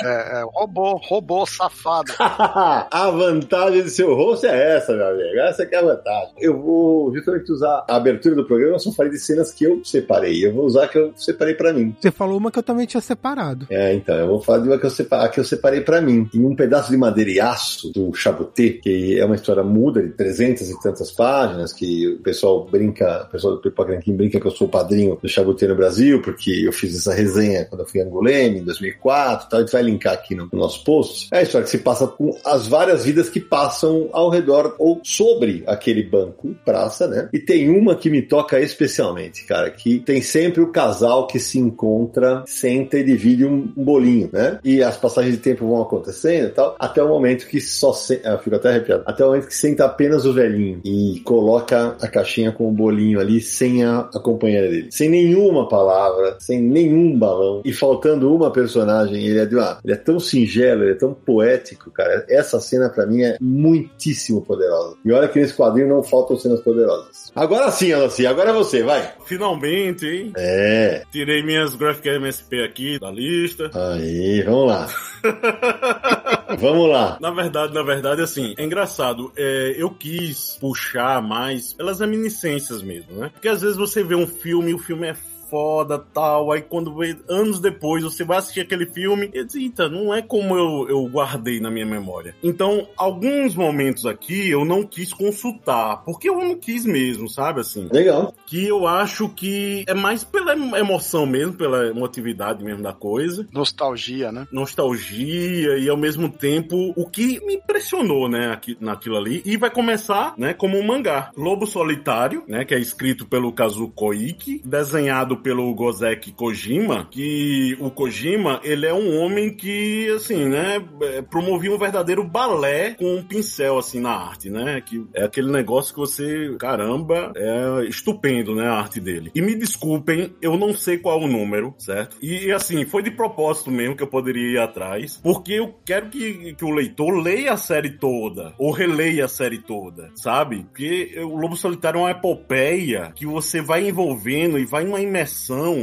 É, 0.00 0.40
é, 0.40 0.44
roubou, 0.54 0.96
roubou, 1.04 1.46
safado. 1.46 2.12
a 2.18 3.10
vantagem 3.10 3.82
do 3.82 3.88
seu 3.90 4.14
rosto 4.14 4.46
é 4.46 4.76
essa, 4.76 4.92
meu 4.94 5.06
amigo. 5.08 5.38
Essa 5.40 5.66
que 5.66 5.74
é 5.74 5.78
a 5.78 5.82
vantagem. 5.82 6.32
Eu 6.38 6.60
vou 6.60 7.12
justamente 7.14 7.50
usar 7.52 7.84
a 7.88 7.96
abertura 7.96 8.34
do 8.34 8.44
programa, 8.46 8.74
eu 8.74 8.78
só 8.78 8.92
falei 8.92 9.12
de 9.12 9.18
cenas 9.18 9.52
que 9.52 9.64
eu 9.64 9.80
separei. 9.84 10.44
Eu 10.46 10.52
vou 10.54 10.64
usar 10.66 10.84
a 10.84 10.88
que 10.88 10.98
eu 10.98 11.12
separei 11.16 11.54
pra 11.54 11.72
mim. 11.72 11.94
Você 12.00 12.10
falou 12.10 12.38
uma 12.38 12.50
que 12.50 12.58
eu 12.58 12.62
também 12.62 12.86
tinha 12.86 13.00
separado. 13.00 13.66
É, 13.70 13.94
então, 13.94 14.16
eu 14.16 14.26
vou 14.28 14.40
falar 14.40 14.58
de 14.60 14.68
uma 14.68 14.78
que 14.78 14.86
eu, 14.86 14.90
sepa- 14.90 15.24
a 15.24 15.28
que 15.28 15.40
eu 15.40 15.44
separei 15.44 15.80
pra 15.80 16.00
mim. 16.00 16.28
Em 16.34 16.44
um 16.44 16.54
pedaço 16.54 16.90
de 16.90 16.96
madeira 16.96 17.30
e 17.30 17.40
aço 17.40 17.67
do 17.92 18.12
Chabuté, 18.14 18.70
que 18.70 19.18
é 19.18 19.24
uma 19.24 19.34
história 19.34 19.62
muda 19.62 20.02
de 20.02 20.10
300 20.10 20.70
e 20.70 20.80
tantas 20.80 21.10
páginas, 21.10 21.72
que 21.72 22.08
o 22.08 22.18
pessoal 22.18 22.64
brinca, 22.64 23.24
o 23.28 23.32
pessoal 23.32 23.54
do 23.54 23.60
Pipoca 23.60 23.94
Nanquim 23.94 24.14
brinca 24.14 24.40
que 24.40 24.46
eu 24.46 24.50
sou 24.50 24.66
o 24.66 24.70
padrinho 24.70 25.18
do 25.20 25.28
Chabuté 25.28 25.66
no 25.66 25.74
Brasil, 25.74 26.20
porque 26.22 26.50
eu 26.50 26.72
fiz 26.72 26.96
essa 26.96 27.14
resenha 27.14 27.64
quando 27.64 27.82
eu 27.82 27.86
fui 27.86 28.00
em 28.00 28.04
Angoleme, 28.04 28.60
em 28.60 28.64
2004 28.64 29.46
e 29.46 29.50
tal. 29.50 29.58
A 29.58 29.62
gente 29.62 29.72
vai 29.72 29.82
linkar 29.82 30.12
aqui 30.14 30.34
no, 30.34 30.48
no 30.52 30.58
nosso 30.58 30.84
post. 30.84 31.28
É 31.32 31.38
a 31.38 31.42
história 31.42 31.64
que 31.64 31.70
se 31.70 31.78
passa 31.78 32.06
com 32.06 32.36
as 32.44 32.66
várias 32.66 33.04
vidas 33.04 33.28
que 33.28 33.40
passam 33.40 34.08
ao 34.12 34.30
redor 34.30 34.74
ou 34.78 35.00
sobre 35.02 35.62
aquele 35.66 36.02
banco, 36.02 36.54
praça, 36.64 37.06
né? 37.06 37.28
E 37.32 37.38
tem 37.38 37.68
uma 37.68 37.94
que 37.94 38.10
me 38.10 38.22
toca 38.22 38.60
especialmente, 38.60 39.44
cara, 39.44 39.70
que 39.70 39.98
tem 40.00 40.22
sempre 40.22 40.60
o 40.60 40.70
casal 40.70 41.26
que 41.26 41.38
se 41.38 41.58
encontra, 41.58 42.44
senta 42.46 42.98
e 42.98 43.04
divide 43.04 43.44
um 43.44 43.66
bolinho, 43.76 44.30
né? 44.32 44.58
E 44.64 44.82
as 44.82 44.96
passagens 44.96 45.34
de 45.34 45.40
tempo 45.40 45.66
vão 45.66 45.82
acontecendo 45.82 46.48
e 46.48 46.50
tal, 46.50 46.76
até 46.78 47.02
o 47.02 47.08
momento 47.08 47.46
que 47.46 47.57
só 47.60 47.92
se... 47.92 48.20
ah, 48.24 48.32
eu 48.32 48.38
fico 48.38 48.56
até 48.56 48.70
arrepiado. 48.70 49.02
Até 49.06 49.24
o 49.24 49.28
momento 49.28 49.46
que 49.46 49.54
senta 49.54 49.84
apenas 49.84 50.24
o 50.24 50.32
velhinho 50.32 50.80
e 50.84 51.20
coloca 51.24 51.96
a 52.00 52.08
caixinha 52.08 52.52
com 52.52 52.68
o 52.68 52.72
bolinho 52.72 53.20
ali 53.20 53.40
sem 53.40 53.84
a, 53.84 54.00
a 54.00 54.20
companheira 54.20 54.68
dele. 54.68 54.88
Sem 54.90 55.08
nenhuma 55.08 55.68
palavra, 55.68 56.36
sem 56.40 56.60
nenhum 56.60 57.18
balão 57.18 57.62
e 57.64 57.72
faltando 57.72 58.34
uma 58.34 58.50
personagem. 58.50 59.24
Ele 59.24 59.38
é 59.38 59.46
de 59.46 59.54
uma, 59.54 59.78
ele 59.84 59.94
é 59.94 59.96
tão 59.96 60.18
singelo, 60.18 60.82
ele 60.84 60.92
é 60.92 60.96
tão 60.96 61.14
poético, 61.14 61.90
cara. 61.90 62.24
Essa 62.28 62.60
cena 62.60 62.88
pra 62.88 63.06
mim 63.06 63.22
é 63.22 63.36
muitíssimo 63.40 64.42
poderosa. 64.42 64.96
E 65.04 65.12
olha 65.12 65.28
que 65.28 65.38
nesse 65.38 65.54
quadrinho 65.54 65.88
não 65.88 66.02
faltam 66.02 66.36
cenas 66.36 66.60
poderosas. 66.60 67.32
Agora 67.34 67.70
sim, 67.70 67.92
Alanci, 67.92 68.26
agora 68.26 68.50
é 68.50 68.52
você, 68.52 68.82
vai. 68.82 69.12
Finalmente, 69.26 70.06
hein? 70.06 70.32
É. 70.36 71.02
Tirei 71.10 71.42
minhas 71.42 71.74
Graphic 71.74 72.08
MSP 72.08 72.64
aqui 72.64 72.98
da 72.98 73.10
lista. 73.10 73.70
Aí, 73.74 74.42
vamos 74.42 74.66
lá. 74.68 74.88
vamos 76.58 76.88
lá. 76.88 77.18
Na 77.20 77.30
verdade, 77.30 77.74
na 77.74 77.82
verdade, 77.82 78.22
assim, 78.22 78.54
é 78.56 78.64
engraçado. 78.64 79.32
É, 79.36 79.74
eu 79.76 79.90
quis 79.90 80.56
puxar 80.60 81.22
mais 81.22 81.72
pelas 81.72 82.00
reminiscências 82.00 82.82
mesmo, 82.82 83.14
né? 83.16 83.30
Porque 83.32 83.48
às 83.48 83.60
vezes 83.60 83.76
você 83.76 84.02
vê 84.02 84.14
um 84.14 84.26
filme 84.26 84.70
e 84.70 84.74
o 84.74 84.78
filme 84.78 85.08
é 85.08 85.14
foda, 85.50 85.98
tal, 85.98 86.52
aí 86.52 86.62
quando 86.62 86.94
vê, 86.94 87.16
anos 87.28 87.60
depois 87.60 88.04
você 88.04 88.24
vai 88.24 88.38
assistir 88.38 88.60
aquele 88.60 88.86
filme 88.86 89.30
e 89.32 89.44
diz, 89.44 89.54
eita, 89.54 89.88
não 89.88 90.14
é 90.14 90.22
como 90.22 90.56
eu, 90.56 90.88
eu 90.88 91.08
guardei 91.08 91.60
na 91.60 91.70
minha 91.70 91.86
memória. 91.86 92.34
Então, 92.42 92.88
alguns 92.96 93.54
momentos 93.54 94.06
aqui 94.06 94.50
eu 94.50 94.64
não 94.64 94.84
quis 94.84 95.12
consultar, 95.12 96.02
porque 96.04 96.28
eu 96.28 96.38
não 96.38 96.56
quis 96.56 96.84
mesmo, 96.84 97.28
sabe, 97.28 97.60
assim? 97.60 97.88
Legal. 97.90 98.34
Que 98.46 98.66
eu 98.66 98.86
acho 98.86 99.28
que 99.28 99.84
é 99.86 99.94
mais 99.94 100.24
pela 100.24 100.52
emoção 100.78 101.26
mesmo, 101.26 101.54
pela 101.54 101.88
emotividade 101.88 102.62
mesmo 102.64 102.82
da 102.82 102.92
coisa 102.92 103.46
Nostalgia, 103.52 104.30
né? 104.30 104.46
nostalgia 104.52 105.78
e 105.78 105.88
ao 105.88 105.96
mesmo 105.96 106.28
tempo 106.28 106.92
o 106.96 107.08
que 107.08 107.44
me 107.44 107.54
impressionou, 107.54 108.28
né, 108.28 108.50
aqui, 108.52 108.76
naquilo 108.80 109.16
ali. 109.16 109.42
E 109.44 109.56
vai 109.56 109.70
começar, 109.70 110.34
né, 110.36 110.54
como 110.54 110.78
um 110.78 110.86
mangá. 110.86 111.30
Lobo 111.36 111.66
Solitário, 111.66 112.44
né, 112.46 112.64
que 112.64 112.74
é 112.74 112.78
escrito 112.78 113.26
pelo 113.26 113.52
Kazu 113.52 113.88
Koike, 113.88 114.60
desenhado 114.64 115.37
pelo 115.38 115.74
Gozek 115.74 116.32
Kojima, 116.32 117.06
que 117.10 117.76
o 117.80 117.90
Kojima, 117.90 118.60
ele 118.62 118.86
é 118.86 118.94
um 118.94 119.18
homem 119.18 119.54
que, 119.54 120.08
assim, 120.10 120.48
né, 120.48 120.82
é, 121.02 121.22
promovia 121.22 121.72
um 121.72 121.78
verdadeiro 121.78 122.24
balé 122.24 122.94
com 122.94 123.16
um 123.16 123.22
pincel, 123.22 123.78
assim, 123.78 124.00
na 124.00 124.10
arte, 124.10 124.50
né? 124.50 124.80
Que 124.80 125.04
é 125.14 125.24
aquele 125.24 125.50
negócio 125.50 125.94
que 125.94 126.00
você, 126.00 126.56
caramba, 126.58 127.32
é 127.36 127.84
estupendo, 127.88 128.54
né, 128.54 128.66
a 128.66 128.74
arte 128.74 129.00
dele. 129.00 129.30
E 129.34 129.40
me 129.40 129.54
desculpem, 129.54 130.34
eu 130.40 130.56
não 130.56 130.74
sei 130.74 130.98
qual 130.98 131.20
o 131.20 131.28
número, 131.28 131.74
certo? 131.78 132.16
E, 132.22 132.50
assim, 132.52 132.84
foi 132.84 133.02
de 133.02 133.10
propósito 133.10 133.70
mesmo 133.70 133.96
que 133.96 134.02
eu 134.02 134.08
poderia 134.08 134.52
ir 134.52 134.58
atrás, 134.58 135.18
porque 135.22 135.54
eu 135.54 135.74
quero 135.84 136.08
que, 136.08 136.54
que 136.54 136.64
o 136.64 136.70
leitor 136.70 137.10
leia 137.18 137.52
a 137.52 137.56
série 137.56 137.90
toda, 137.90 138.54
ou 138.58 138.70
releia 138.70 139.24
a 139.24 139.28
série 139.28 139.58
toda, 139.58 140.10
sabe? 140.14 140.64
Porque 140.64 141.14
o 141.18 141.36
Lobo 141.36 141.56
Solitário 141.56 141.98
é 141.98 142.02
uma 142.02 142.10
epopeia 142.10 143.12
que 143.14 143.26
você 143.26 143.60
vai 143.60 143.88
envolvendo 143.88 144.58
e 144.58 144.64
vai 144.64 144.84
numa 144.84 145.00
imersão 145.00 145.27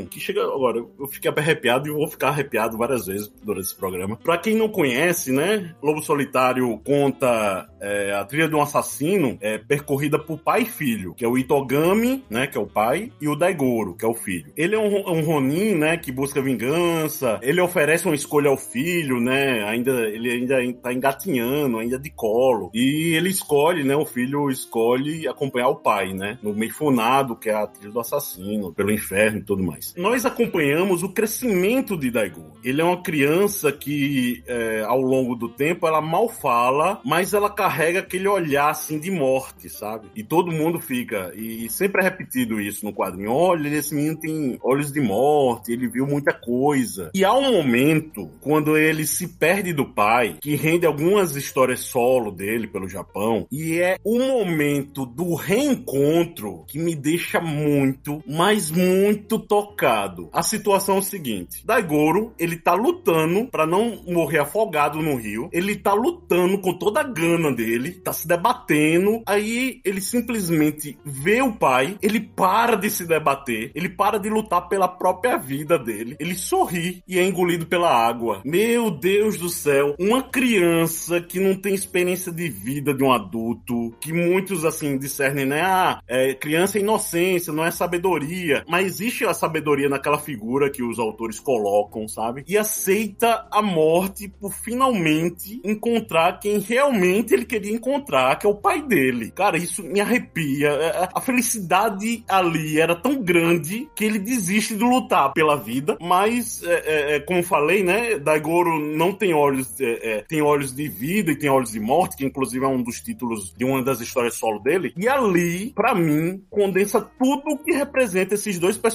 que 0.10 0.20
chega. 0.20 0.42
Agora, 0.42 0.78
eu 0.78 1.08
fiquei 1.08 1.32
arrepiado 1.36 1.88
e 1.88 1.92
vou 1.92 2.08
ficar 2.08 2.30
arrepiado 2.30 2.78
várias 2.78 3.06
vezes 3.06 3.32
durante 3.44 3.66
esse 3.66 3.76
programa. 3.76 4.18
Pra 4.18 4.38
quem 4.38 4.56
não 4.56 4.70
conhece, 4.70 5.32
né? 5.32 5.76
Lobo 5.82 6.02
Solitário 6.02 6.80
conta 6.84 7.68
é, 7.82 8.14
a 8.14 8.26
trilha 8.26 8.48
de 8.48 8.56
um 8.56 8.62
assassino 8.62 9.38
é, 9.42 9.58
percorrida 9.58 10.18
por 10.18 10.40
pai 10.40 10.64
e 10.64 10.66
filho, 10.66 11.14
que 11.14 11.24
é 11.26 11.28
o 11.28 11.38
Itogami, 11.38 12.24
né? 12.30 12.48
Que 12.48 12.58
é 12.58 12.62
o 12.62 12.68
pai, 12.68 13.12
e 13.22 13.28
o 13.28 13.36
Daigoro, 13.36 13.96
que 13.96 14.06
é 14.06 14.08
o 14.08 14.14
filho. 14.14 14.52
Ele 14.56 14.76
é 14.76 14.80
um, 14.80 15.10
um 15.10 15.22
Ronin, 15.22 15.76
né? 15.76 15.98
Que 15.98 16.12
busca 16.12 16.42
vingança. 16.42 17.40
Ele 17.42 17.62
oferece 17.62 18.06
uma 18.06 18.16
escolha 18.16 18.50
ao 18.50 18.58
filho, 18.58 19.20
né? 19.20 19.64
Ainda, 19.66 19.92
ele 20.10 20.32
ainda 20.32 20.56
tá 20.82 20.94
engatinhando, 20.94 21.80
ainda 21.80 22.00
de 22.00 22.10
colo. 22.10 22.72
E 22.74 23.14
ele 23.16 23.30
escolhe, 23.30 23.84
né? 23.84 23.96
O 23.96 24.06
filho 24.06 24.50
escolhe 24.50 25.28
acompanhar 25.28 25.70
o 25.70 25.76
pai, 25.76 26.14
né? 26.14 26.38
No 26.42 26.54
Meifonado, 26.54 27.36
que 27.36 27.50
é 27.50 27.54
a 27.54 27.68
trilha 27.68 27.92
do 27.92 28.00
assassino, 28.00 28.74
pelo 28.74 28.92
inferno 28.92 29.35
e 29.40 29.44
tudo 29.44 29.64
mais. 29.64 29.94
Nós 29.98 30.26
acompanhamos 30.26 31.04
o 31.04 31.10
crescimento 31.10 31.98
de 31.98 32.12
Daigo. 32.12 32.54
Ele 32.64 32.82
é 32.82 32.84
uma 32.84 33.02
criança 33.02 33.72
que, 33.72 34.44
é, 34.48 34.84
ao 34.86 35.02
longo 35.02 35.36
do 35.36 35.50
tempo, 35.50 35.88
ela 35.88 36.02
mal 36.02 36.30
fala, 36.30 37.02
mas 37.06 37.34
ela 37.34 37.50
carrega 37.50 38.00
aquele 38.00 38.28
olhar, 38.28 38.70
assim, 38.70 39.00
de 39.00 39.12
morte, 39.12 39.70
sabe? 39.70 40.08
E 40.16 40.24
todo 40.24 40.52
mundo 40.52 40.80
fica, 40.80 41.32
e 41.36 41.70
sempre 41.70 42.02
é 42.02 42.04
repetido 42.04 42.60
isso 42.60 42.86
no 42.86 42.94
quadrinho, 42.94 43.32
olha, 43.32 43.68
esse 43.70 43.94
menino 43.94 44.20
tem 44.20 44.58
olhos 44.64 44.92
de 44.92 45.02
morte, 45.02 45.72
ele 45.72 45.88
viu 45.88 46.06
muita 46.06 46.34
coisa. 46.34 47.12
E 47.14 47.24
há 47.24 47.34
um 47.34 47.52
momento, 47.52 48.30
quando 48.42 48.78
ele 48.78 49.06
se 49.06 49.28
perde 49.28 49.74
do 49.74 49.86
pai, 49.86 50.38
que 50.42 50.56
rende 50.56 50.86
algumas 50.86 51.36
histórias 51.36 51.82
solo 51.82 52.32
dele 52.32 52.68
pelo 52.68 52.90
Japão, 52.90 53.48
e 53.52 53.80
é 53.80 53.98
o 54.04 54.20
momento 54.20 55.06
do 55.06 55.36
reencontro 55.36 56.64
que 56.68 56.80
me 56.80 56.96
deixa 56.96 57.40
muito, 57.40 58.24
mas 58.28 58.72
muito 58.72 59.25
tocado. 59.28 60.30
A 60.32 60.44
situação 60.44 60.98
é 60.98 61.00
o 61.00 61.04
seguinte: 61.04 61.66
Daigoro, 61.66 62.34
ele 62.40 62.56
tá 62.56 62.74
lutando 62.74 63.48
para 63.48 63.66
não 63.66 64.02
morrer 64.08 64.40
afogado 64.40 65.02
no 65.02 65.16
rio. 65.16 65.50
Ele 65.52 65.76
tá 65.76 65.94
lutando 65.94 66.60
com 66.60 66.74
toda 66.74 67.02
a 67.02 67.04
gana 67.04 67.52
dele, 67.52 67.92
tá 67.92 68.14
se 68.14 68.28
debatendo. 68.28 69.22
Aí 69.26 69.82
ele 69.84 70.02
simplesmente 70.02 70.98
vê 71.04 71.42
o 71.42 71.54
pai, 71.54 71.98
ele 72.02 72.20
para 72.20 72.76
de 72.76 72.90
se 72.90 73.06
debater, 73.06 73.72
ele 73.74 73.90
para 73.90 74.18
de 74.18 74.30
lutar 74.30 74.68
pela 74.68 74.88
própria 74.88 75.38
vida 75.38 75.78
dele. 75.78 76.16
Ele 76.20 76.36
sorri 76.36 77.04
e 77.08 77.20
é 77.20 77.24
engolido 77.24 77.66
pela 77.66 77.90
água. 77.90 78.42
Meu 78.46 78.92
Deus 78.92 79.38
do 79.38 79.50
céu, 79.50 79.96
uma 80.00 80.24
criança 80.24 81.22
que 81.22 81.40
não 81.40 81.56
tem 81.56 81.74
experiência 81.74 82.32
de 82.32 82.50
vida 82.50 82.94
de 82.94 83.04
um 83.04 83.12
adulto, 83.12 83.94
que 84.00 84.14
muitos 84.14 84.66
assim 84.66 84.98
discernem, 84.98 85.46
né? 85.46 85.62
Ah, 85.62 86.00
é, 86.08 86.34
criança 86.34 86.78
é 86.78 86.82
inocência, 86.82 87.54
não 87.54 87.66
é 87.66 87.72
sabedoria. 87.72 88.64
Mas 88.68 89.00
existe 89.16 89.26
a 89.26 89.34
sabedoria 89.34 89.88
naquela 89.88 90.18
figura 90.18 90.70
que 90.70 90.84
os 90.84 91.00
autores 91.00 91.40
colocam, 91.40 92.08
sabe? 92.08 92.44
E 92.48 92.58
aceita 92.58 93.48
a 93.50 93.62
morte 93.62 94.28
por 94.28 94.52
finalmente 94.52 95.62
encontrar 95.64 96.40
quem 96.40 96.60
realmente 96.60 97.34
ele 97.34 97.46
queria 97.46 97.74
encontrar, 97.74 98.38
que 98.38 98.46
é 98.46 98.50
o 98.50 98.56
pai 98.56 98.82
dele. 98.82 99.32
Cara, 99.32 99.58
isso 99.58 99.82
me 99.84 100.02
arrepia. 100.02 100.70
É, 100.70 100.86
é, 100.86 101.10
a 101.14 101.22
felicidade 101.22 102.24
ali 102.28 102.80
era 102.80 102.96
tão 102.96 103.22
grande 103.22 103.90
que 103.96 104.04
ele 104.04 104.20
desiste 104.20 104.76
de 104.76 104.84
lutar 104.84 105.32
pela 105.34 105.56
vida, 105.56 105.98
mas, 106.02 106.62
é, 106.64 107.16
é, 107.16 107.20
como 107.22 107.44
falei, 107.44 107.84
né? 107.84 108.20
Daigoro 108.20 108.80
não 108.80 109.14
tem 109.14 109.34
olhos, 109.34 109.80
é, 109.80 110.26
tem 110.28 110.42
olhos 110.42 110.74
de 110.74 110.88
vida 110.88 111.32
e 111.32 111.38
tem 111.38 111.50
olhos 111.50 111.72
de 111.72 111.80
morte, 111.80 112.18
que 112.18 112.26
inclusive 112.26 112.66
é 112.66 112.68
um 112.68 112.82
dos 112.82 113.00
títulos 113.00 113.54
de 113.56 113.64
uma 113.64 113.84
das 113.84 114.02
histórias 114.02 114.36
solo 114.36 114.60
dele. 114.60 114.94
E 114.98 115.08
ali, 115.08 115.72
para 115.74 115.96
mim, 115.96 116.44
condensa 116.50 117.00
tudo 117.02 117.44
o 117.52 117.58
que 117.58 117.72
representa 117.72 118.34
esses 118.34 118.60
dois 118.60 118.78
personagens 118.78 118.95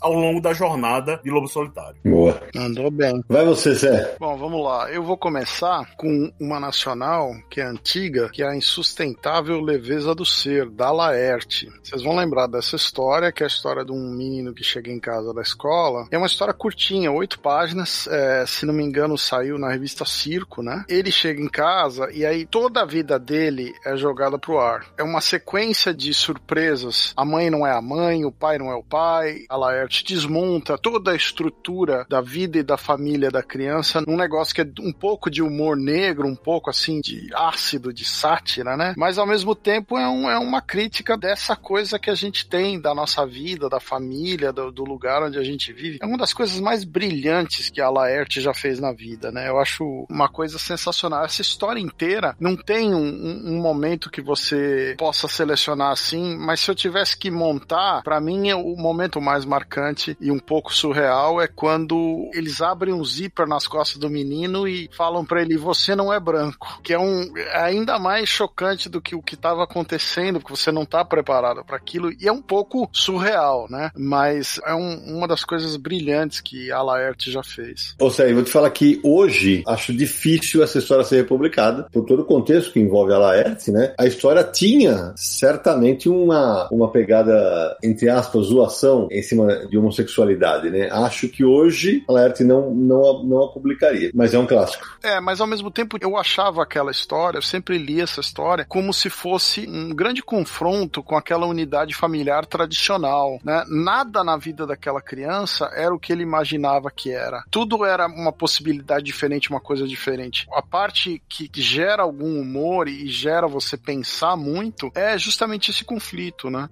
ao 0.00 0.12
longo 0.12 0.40
da 0.40 0.52
jornada 0.52 1.20
de 1.22 1.30
Lobo 1.30 1.48
Solitário. 1.48 1.96
Boa. 2.04 2.40
Andou 2.56 2.90
bem. 2.90 3.22
Vai 3.28 3.44
você, 3.44 3.74
Zé. 3.74 4.16
Bom, 4.18 4.36
vamos 4.36 4.62
lá. 4.62 4.90
Eu 4.90 5.02
vou 5.02 5.16
começar 5.16 5.94
com 5.96 6.32
uma 6.40 6.58
nacional 6.58 7.32
que 7.50 7.60
é 7.60 7.64
antiga, 7.64 8.28
que 8.30 8.42
é 8.42 8.48
a 8.48 8.56
insustentável 8.56 9.60
leveza 9.60 10.14
do 10.14 10.24
ser, 10.24 10.68
da 10.70 10.90
Laerte. 10.90 11.68
Vocês 11.82 12.02
vão 12.02 12.16
lembrar 12.16 12.46
dessa 12.46 12.76
história, 12.76 13.32
que 13.32 13.42
é 13.42 13.46
a 13.46 13.48
história 13.48 13.84
de 13.84 13.92
um 13.92 14.10
menino 14.14 14.54
que 14.54 14.64
chega 14.64 14.90
em 14.90 15.00
casa 15.00 15.32
da 15.32 15.42
escola. 15.42 16.06
É 16.10 16.18
uma 16.18 16.26
história 16.26 16.54
curtinha, 16.54 17.10
oito 17.12 17.38
páginas. 17.40 18.06
É, 18.08 18.44
se 18.46 18.64
não 18.64 18.74
me 18.74 18.84
engano, 18.84 19.18
saiu 19.18 19.58
na 19.58 19.70
revista 19.70 20.04
Circo, 20.04 20.62
né? 20.62 20.84
Ele 20.88 21.10
chega 21.10 21.40
em 21.40 21.48
casa 21.48 22.08
e 22.12 22.24
aí 22.24 22.46
toda 22.46 22.82
a 22.82 22.86
vida 22.86 23.18
dele 23.18 23.74
é 23.84 23.96
jogada 23.96 24.38
pro 24.38 24.58
ar. 24.58 24.86
É 24.96 25.02
uma 25.02 25.20
sequência 25.20 25.92
de 25.92 26.12
surpresas. 26.14 27.12
A 27.16 27.24
mãe 27.24 27.50
não 27.50 27.66
é 27.66 27.72
a 27.72 27.82
mãe, 27.82 28.24
o 28.24 28.32
pai 28.32 28.58
não 28.58 28.70
é 28.70 28.74
o 28.74 28.82
pai. 28.82 29.17
A 29.48 29.56
Laerte 29.56 30.04
desmonta 30.04 30.78
toda 30.78 31.12
a 31.12 31.16
estrutura 31.16 32.06
da 32.08 32.20
vida 32.20 32.58
e 32.58 32.62
da 32.62 32.76
família 32.76 33.30
da 33.30 33.42
criança 33.42 34.02
num 34.06 34.16
negócio 34.16 34.54
que 34.54 34.60
é 34.60 34.66
um 34.80 34.92
pouco 34.92 35.30
de 35.30 35.42
humor 35.42 35.76
negro, 35.76 36.26
um 36.26 36.36
pouco 36.36 36.70
assim 36.70 37.00
de 37.00 37.28
ácido, 37.34 37.92
de 37.92 38.04
sátira, 38.04 38.76
né? 38.76 38.94
Mas 38.96 39.18
ao 39.18 39.26
mesmo 39.26 39.54
tempo 39.54 39.96
é, 39.96 40.08
um, 40.08 40.28
é 40.28 40.38
uma 40.38 40.60
crítica 40.60 41.16
dessa 41.16 41.56
coisa 41.56 41.98
que 41.98 42.10
a 42.10 42.14
gente 42.14 42.48
tem 42.48 42.80
da 42.80 42.94
nossa 42.94 43.24
vida, 43.26 43.68
da 43.68 43.80
família, 43.80 44.52
do, 44.52 44.70
do 44.70 44.84
lugar 44.84 45.22
onde 45.22 45.38
a 45.38 45.42
gente 45.42 45.72
vive. 45.72 45.98
É 46.02 46.06
uma 46.06 46.18
das 46.18 46.32
coisas 46.32 46.60
mais 46.60 46.84
brilhantes 46.84 47.70
que 47.70 47.80
a 47.80 47.88
Laerte 47.88 48.40
já 48.40 48.52
fez 48.52 48.78
na 48.78 48.92
vida, 48.92 49.30
né? 49.30 49.48
Eu 49.48 49.58
acho 49.58 50.06
uma 50.08 50.28
coisa 50.28 50.58
sensacional. 50.58 51.24
Essa 51.24 51.42
história 51.42 51.80
inteira 51.80 52.36
não 52.38 52.56
tem 52.56 52.94
um, 52.94 52.98
um, 52.98 53.54
um 53.54 53.60
momento 53.60 54.10
que 54.10 54.20
você 54.20 54.94
possa 54.98 55.28
selecionar 55.28 55.92
assim, 55.92 56.36
mas 56.36 56.60
se 56.60 56.70
eu 56.70 56.74
tivesse 56.74 57.16
que 57.16 57.30
montar, 57.30 58.02
para 58.02 58.20
mim 58.20 58.52
o 58.52 58.76
momento 58.76 59.07
mais 59.20 59.44
marcante 59.44 60.16
e 60.20 60.30
um 60.30 60.38
pouco 60.38 60.72
surreal 60.72 61.40
é 61.40 61.48
quando 61.48 62.30
eles 62.34 62.60
abrem 62.60 62.94
um 62.94 63.04
zíper 63.04 63.46
nas 63.46 63.66
costas 63.66 63.98
do 63.98 64.10
menino 64.10 64.68
e 64.68 64.88
falam 64.96 65.24
para 65.24 65.42
ele: 65.42 65.56
Você 65.56 65.94
não 65.96 66.12
é 66.12 66.20
branco. 66.20 66.80
Que 66.82 66.92
é 66.92 66.98
um 66.98 67.36
é 67.36 67.64
ainda 67.64 67.98
mais 67.98 68.28
chocante 68.28 68.88
do 68.88 69.00
que 69.00 69.14
o 69.14 69.22
que 69.22 69.34
estava 69.34 69.64
acontecendo, 69.64 70.40
porque 70.40 70.56
você 70.56 70.70
não 70.70 70.84
tá 70.84 71.04
preparado 71.04 71.64
para 71.64 71.76
aquilo. 71.76 72.12
E 72.12 72.28
é 72.28 72.32
um 72.32 72.42
pouco 72.42 72.88
surreal, 72.92 73.66
né? 73.70 73.90
Mas 73.96 74.60
é 74.66 74.74
um, 74.74 75.16
uma 75.16 75.26
das 75.26 75.44
coisas 75.44 75.76
brilhantes 75.76 76.40
que 76.40 76.70
a 76.70 76.82
Laerte 76.82 77.30
já 77.30 77.42
fez. 77.42 77.94
Ou 77.98 78.10
seja, 78.10 78.34
vou 78.34 78.44
te 78.44 78.50
falar 78.50 78.70
que 78.70 79.00
hoje 79.02 79.62
acho 79.66 79.92
difícil 79.92 80.62
essa 80.62 80.78
história 80.78 81.04
ser 81.04 81.16
republicada, 81.16 81.88
por 81.92 82.04
todo 82.04 82.22
o 82.22 82.24
contexto 82.24 82.72
que 82.72 82.80
envolve 82.80 83.12
a 83.12 83.18
Laerte, 83.18 83.70
né? 83.70 83.94
A 83.98 84.06
história 84.06 84.44
tinha 84.44 85.12
certamente 85.16 86.08
uma, 86.08 86.68
uma 86.70 86.90
pegada, 86.90 87.76
entre 87.82 88.08
aspas, 88.08 88.46
zoação 88.46 88.97
em 89.10 89.22
cima 89.22 89.66
de 89.66 89.76
homossexualidade, 89.76 90.70
né? 90.70 90.88
Acho 90.90 91.28
que 91.28 91.44
hoje 91.44 92.02
a 92.08 92.12
Laerte 92.12 92.42
não, 92.42 92.74
não, 92.74 93.22
não 93.22 93.44
a 93.44 93.52
publicaria, 93.52 94.10
mas 94.14 94.34
é 94.34 94.38
um 94.38 94.46
clássico. 94.46 94.98
É, 95.02 95.20
mas 95.20 95.40
ao 95.40 95.46
mesmo 95.46 95.70
tempo 95.70 95.98
eu 96.00 96.16
achava 96.16 96.62
aquela 96.62 96.90
história, 96.90 97.38
eu 97.38 97.42
sempre 97.42 97.78
li 97.78 98.00
essa 98.00 98.20
história, 98.20 98.64
como 98.64 98.92
se 98.92 99.10
fosse 99.10 99.66
um 99.68 99.94
grande 99.94 100.22
confronto 100.22 101.02
com 101.02 101.16
aquela 101.16 101.46
unidade 101.46 101.94
familiar 101.94 102.46
tradicional, 102.46 103.38
né? 103.44 103.64
Nada 103.68 104.24
na 104.24 104.36
vida 104.36 104.66
daquela 104.66 105.00
criança 105.00 105.70
era 105.74 105.94
o 105.94 105.98
que 105.98 106.12
ele 106.12 106.22
imaginava 106.22 106.90
que 106.90 107.10
era. 107.10 107.44
Tudo 107.50 107.84
era 107.84 108.06
uma 108.06 108.32
possibilidade 108.32 109.04
diferente, 109.04 109.50
uma 109.50 109.60
coisa 109.60 109.86
diferente. 109.86 110.46
A 110.52 110.62
parte 110.62 111.22
que 111.28 111.50
gera 111.54 112.02
algum 112.02 112.40
humor 112.40 112.88
e 112.88 113.06
gera 113.08 113.46
você 113.46 113.76
pensar 113.76 114.36
muito 114.36 114.90
é 114.94 115.18
justamente 115.18 115.70
esse 115.70 115.84
conflito, 115.84 116.50
né? 116.50 116.68